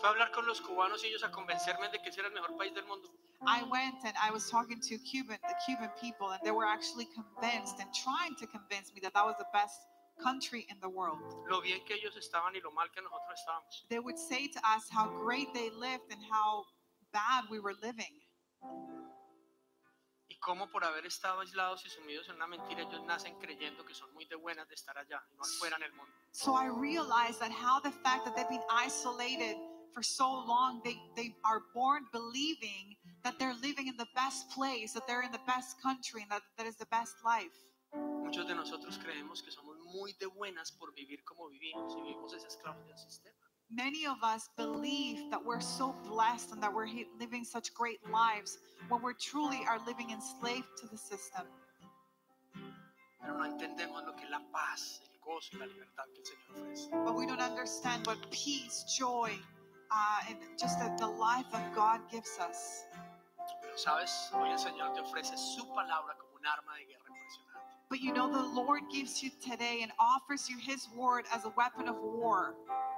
Fue 0.01 0.09
a 0.09 0.11
hablar 0.11 0.31
con 0.33 0.47
los 0.47 0.59
cubanos 0.59 1.03
y 1.03 1.07
ellos 1.07 1.23
a 1.23 1.31
convencerme 1.31 1.87
de 1.91 1.99
que 1.99 2.09
ese 2.09 2.19
era 2.19 2.27
el 2.27 2.33
mejor 2.33 2.57
país 2.57 2.73
del 2.73 2.85
mundo. 2.87 3.07
I 3.45 3.63
went 3.69 4.03
and 4.05 4.15
I 4.17 4.31
was 4.31 4.49
talking 4.49 4.79
to 4.81 4.97
Cuban, 4.97 5.37
the 5.43 5.55
Cuban 5.65 5.89
people, 6.01 6.31
and 6.31 6.39
they 6.43 6.51
were 6.51 6.65
actually 6.65 7.07
convinced 7.13 7.79
and 7.79 7.93
trying 7.93 8.35
to 8.39 8.47
convince 8.47 8.91
me 8.93 9.01
that 9.03 9.13
that 9.13 9.25
was 9.25 9.35
the 9.37 9.47
best 9.53 9.77
country 10.21 10.65
in 10.69 10.77
the 10.81 10.89
world. 10.89 11.21
Lo 11.49 11.61
bien 11.61 11.79
que 11.85 11.95
ellos 11.95 12.17
estaban 12.17 12.55
y 12.55 12.61
lo 12.63 12.71
mal 12.71 12.87
que 12.93 13.01
nosotros 13.03 13.37
estábamos. 13.37 13.87
They 13.89 13.99
would 13.99 14.17
say 14.17 14.47
to 14.47 14.59
us 14.65 14.89
how 14.89 15.07
great 15.09 15.53
they 15.53 15.69
lived 15.69 16.11
and 16.11 16.21
how 16.23 16.65
bad 17.11 17.45
we 17.51 17.59
were 17.59 17.75
living. 17.81 18.17
Cómo 20.43 20.69
por 20.69 20.83
haber 20.83 21.05
estado 21.05 21.39
aislados 21.39 21.85
y 21.85 21.89
sumidos 21.89 22.27
en 22.27 22.35
una 22.35 22.47
mentira, 22.47 22.81
ellos 22.81 23.01
nacen 23.05 23.39
creyendo 23.39 23.85
que 23.85 23.93
son 23.93 24.13
muy 24.13 24.25
de 24.25 24.35
buenas 24.35 24.67
de 24.67 24.75
estar 24.75 24.97
allá 24.97 25.23
y 25.31 25.35
no 25.35 25.43
afuera 25.43 25.77
en 25.77 25.83
el 25.83 25.93
mundo. 25.93 26.11
So 26.31 26.53
I 26.55 26.67
realized 26.67 27.39
that 27.39 27.51
how 27.51 27.79
the 27.79 27.91
fact 28.03 28.25
that 28.25 28.35
they've 28.35 28.49
been 28.49 28.67
isolated 28.69 29.55
for 29.93 30.03
so 30.03 30.43
long, 30.45 30.81
they, 30.83 30.97
they 31.15 31.35
are 31.45 31.61
born 31.73 32.05
believing 32.11 32.97
that 33.23 33.39
they're 33.39 33.55
living 33.61 33.87
in 33.87 33.95
the 33.95 34.07
best 34.15 34.49
place, 34.49 34.91
that 34.93 35.07
they're 35.07 35.23
in 35.23 35.31
the 35.31 35.45
best 35.45 35.81
country, 35.81 36.23
and 36.23 36.31
that, 36.31 36.41
that 36.57 36.67
is 36.67 36.75
the 36.75 36.87
best 36.87 37.15
life. 37.23 37.55
Muchos 38.23 38.47
de 38.47 38.55
nosotros 38.55 38.97
creemos 38.97 39.43
que 39.43 39.51
somos 39.51 39.77
muy 39.93 40.13
de 40.19 40.25
buenas 40.25 40.71
por 40.71 40.93
vivir 40.93 41.23
como 41.23 41.47
vivimos 41.47 41.95
y 41.95 42.01
vivimos 42.01 42.33
es 42.33 42.43
esclavos 42.43 42.85
del 42.87 42.97
sistema. 42.97 43.42
Many 43.75 44.05
of 44.05 44.21
us 44.21 44.49
believe 44.55 45.31
that 45.31 45.43
we're 45.43 45.59
so 45.59 45.95
blessed 46.07 46.51
and 46.51 46.61
that 46.61 46.71
we're 46.71 46.87
living 47.19 47.43
such 47.43 47.73
great 47.73 47.99
lives 48.11 48.59
when 48.87 49.01
we 49.01 49.13
truly 49.19 49.61
are 49.67 49.79
living 49.87 50.11
enslaved 50.11 50.67
to 50.77 50.87
the 50.87 50.97
system. 50.97 51.41
Pero 53.19 53.37
no 53.37 53.45
entendemos 53.45 54.05
lo 54.05 54.13
que 54.13 54.29
la 54.29 54.41
paz, 54.53 55.01
el 55.09 55.19
gozo 55.25 55.55
y 55.55 55.59
la 55.59 55.65
libertad 55.65 56.05
que 56.13 56.21
el 56.21 56.25
Señor 56.25 56.51
ofrece. 56.61 56.89
But 57.03 57.15
we 57.15 57.25
don't 57.25 57.41
understand 57.41 58.05
what 58.05 58.17
peace, 58.29 58.83
joy, 58.95 59.31
uh, 59.89 60.29
and 60.29 60.37
just 60.59 60.77
the, 60.77 60.93
the 60.99 61.07
life 61.07 61.45
that 61.51 61.73
God 61.73 62.01
gives 62.11 62.37
us. 62.37 62.85
Pero 63.61 63.75
sabes, 63.75 64.29
hoy 64.33 64.51
el 64.51 64.59
Señor 64.59 64.93
te 64.93 65.01
ofrece 65.01 65.35
su 65.35 65.65
palabra 65.73 66.15
como 66.19 66.35
un 66.35 66.45
arma 66.45 66.75
de 66.75 66.85
guerra 66.85 67.09
impresionante. 67.09 67.52
But 67.89 68.01
you 68.01 68.11
know, 68.13 68.31
the 68.31 68.41
Lord 68.41 68.81
gives 68.91 69.21
you 69.21 69.29
today 69.39 69.79
and 69.83 69.91
offers 69.99 70.49
you 70.49 70.57
His 70.57 70.87
word 70.95 71.25
as 71.33 71.45
a 71.45 71.49
weapon 71.55 71.87
of 71.87 71.95
war. 71.97 72.55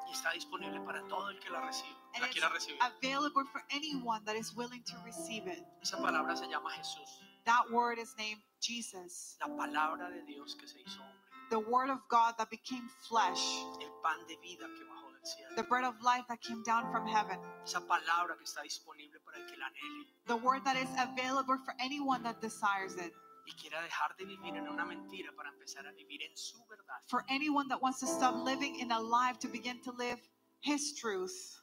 Y 0.08 0.12
está 0.14 0.32
disponible 0.34 0.80
para 0.86 1.02
todo 1.10 1.28
el 1.30 1.36
que 1.40 1.52
la 1.52 1.60
recibe. 1.62 1.96
And 2.14 2.22
La 2.22 2.28
it's 2.28 2.38
quiera 2.40 2.50
recibir. 2.54 2.78
available 3.02 3.44
for 3.52 3.62
anyone 3.72 4.22
that 4.26 4.36
is 4.36 4.56
willing 4.56 4.84
to 4.86 4.96
receive 5.06 5.48
it. 5.48 5.60
Esa 5.82 5.98
palabra 5.98 6.38
se 6.38 6.46
llama 6.48 6.70
Jesús. 6.80 7.20
That 7.46 7.70
word 7.72 8.00
is 8.00 8.16
named 8.18 8.40
Jesus, 8.62 9.36
La 9.42 9.48
palabra 9.54 10.10
de 10.10 10.22
Dios 10.26 10.56
que 10.56 10.68
se 10.68 10.78
hizo 10.80 11.00
hombre. 11.00 11.50
the 11.52 11.60
word 11.60 11.90
of 11.92 12.00
God 12.10 12.34
that 12.40 12.50
became 12.50 12.88
flesh, 13.08 13.44
El 13.82 13.92
pan 14.02 14.18
de 14.28 14.36
vida 14.42 14.66
que 14.66 14.86
bajó 14.86 15.12
del 15.14 15.26
cielo. 15.26 15.56
the 15.56 15.64
bread 15.64 15.84
of 15.84 15.94
life 16.02 16.24
that 16.30 16.42
came 16.42 16.64
down 16.64 16.90
from 16.92 17.06
heaven, 17.06 17.38
Esa 17.66 17.82
palabra 17.82 18.36
que 18.38 18.46
está 18.46 18.64
disponible 18.64 19.20
para 19.26 19.38
el 19.40 19.46
que 19.46 19.58
la 19.60 19.66
anhele 19.68 20.06
the 20.28 20.38
word 20.38 20.64
that 20.66 20.76
is 20.78 20.90
available 20.98 21.58
for 21.66 21.74
anyone 21.80 22.24
that 22.24 22.40
desires 22.42 22.96
it, 22.96 23.14
y 23.46 23.54
quiera 23.54 23.82
dejar 23.82 24.16
de 24.18 24.26
vivir 24.26 24.56
en 24.56 24.68
una 24.68 24.86
mentira 24.86 25.32
para 25.36 25.50
empezar 25.50 25.86
a 25.88 25.92
vivir 25.92 26.22
en 26.24 26.36
su 26.36 26.64
verdad. 26.68 26.96
for 27.08 27.24
anyone 27.30 27.68
that 27.70 27.82
wants 27.82 28.00
to 28.00 28.08
stop 28.08 28.36
living 28.46 28.76
in 28.80 28.92
a 28.92 29.00
lie 29.00 29.34
to 29.40 29.48
begin 29.48 29.82
to 29.82 29.92
live 29.94 30.20
His 30.62 30.96
truth. 31.00 31.62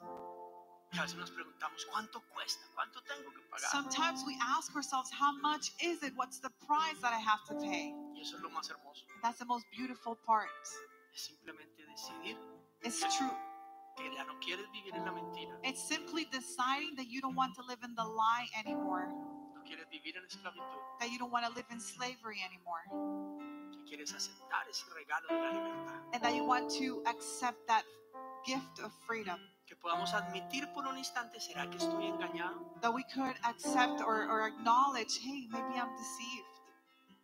Y 0.92 0.98
a 0.98 1.02
veces 1.02 1.16
nos 1.16 1.30
preguntamos, 1.30 1.86
¿cuánto 1.90 2.20
cuesta? 2.34 2.62
¿Cuánto 2.74 3.00
tengo 3.02 3.30
que 3.32 3.40
pagar? 3.50 3.70
Sometimes 3.70 4.22
we 4.26 4.36
ask 4.40 4.74
ourselves, 4.76 5.10
how 5.10 5.32
much 5.40 5.72
is 5.82 6.02
it? 6.02 6.12
What's 6.16 6.38
the 6.38 6.50
price 6.66 7.00
that 7.00 7.12
I 7.14 7.18
have 7.18 7.40
to 7.48 7.54
pay? 7.54 7.94
Y 8.14 8.20
eso 8.20 8.36
es 8.36 8.42
lo 8.42 8.50
más 8.50 8.68
hermoso. 8.68 9.06
That's 9.22 9.38
the 9.38 9.46
most 9.46 9.64
beautiful 9.70 10.16
part. 10.26 10.50
Es 11.14 11.22
simplemente 11.22 11.82
decidir 11.86 12.36
It's 12.82 13.00
true. 13.16 13.30
que 13.96 14.10
ya 14.14 14.24
no 14.24 14.34
quieres 14.40 14.66
vivir 14.72 14.94
en 14.94 15.04
la 15.04 15.12
mentira. 15.12 15.58
It's 15.64 15.82
simply 15.82 16.26
deciding 16.26 16.94
that 16.96 17.06
you 17.08 17.20
don't 17.22 17.34
want 17.36 17.54
to 17.56 17.62
live 17.62 17.82
in 17.82 17.94
the 17.94 18.04
lie 18.04 18.46
anymore, 18.58 19.08
quieres 19.72 19.88
vivir 19.90 20.16
en 20.16 20.24
esclavitud. 20.24 20.80
that 21.00 21.10
you 21.10 21.18
don't 21.18 21.32
want 21.32 21.44
to 21.46 21.52
live 21.54 21.66
in 21.70 21.80
slavery 21.80 22.40
anymore, 22.44 22.82
Que 23.72 23.84
quieres 23.96 24.12
aceptar 24.12 24.68
ese 24.68 24.84
regalo 24.94 25.28
de 25.28 25.34
la 25.40 25.52
libertad. 25.52 26.00
and 26.12 26.22
that 26.22 26.34
you 26.34 26.44
want 26.44 26.70
to 26.70 27.02
accept 27.06 27.66
that 27.66 27.84
gift 28.44 28.80
of 28.84 28.92
freedom. 29.06 29.38
Que 29.66 29.76
podamos 29.76 30.12
admitir 30.12 30.70
por 30.74 30.86
un 30.86 30.98
instante, 30.98 31.40
¿será 31.40 31.68
que 31.70 31.78
estoy 31.78 32.06
engañado? 32.06 32.60
That 32.82 32.92
we 32.92 33.04
could 33.14 33.36
accept 33.44 34.00
or, 34.02 34.28
or 34.28 34.42
acknowledge, 34.46 35.18
hey, 35.22 35.48
maybe 35.50 35.78
I'm 35.78 35.96
deceived. 35.96 36.48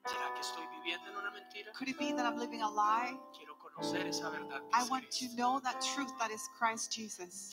¿Será 0.07 0.33
que 0.33 0.41
estoy 0.41 0.67
viviendo 0.69 1.11
en 1.11 1.17
una 1.17 1.31
mentira? 1.31 1.71
Could 1.75 1.89
it 1.89 1.99
be 1.99 2.13
that 2.13 2.25
I'm 2.25 2.39
living 2.39 2.63
a 2.63 2.71
lie? 2.71 3.15
Quiero 3.37 3.57
conocer 3.59 4.07
esa 4.07 4.31
verdad. 4.31 4.63
I 4.73 4.85
want 4.89 5.11
to 5.11 5.27
know 5.37 5.61
that 5.61 5.83
truth 5.95 6.11
that 6.19 6.31
is 6.31 6.49
Christ 6.59 6.91
Jesus. 6.93 7.53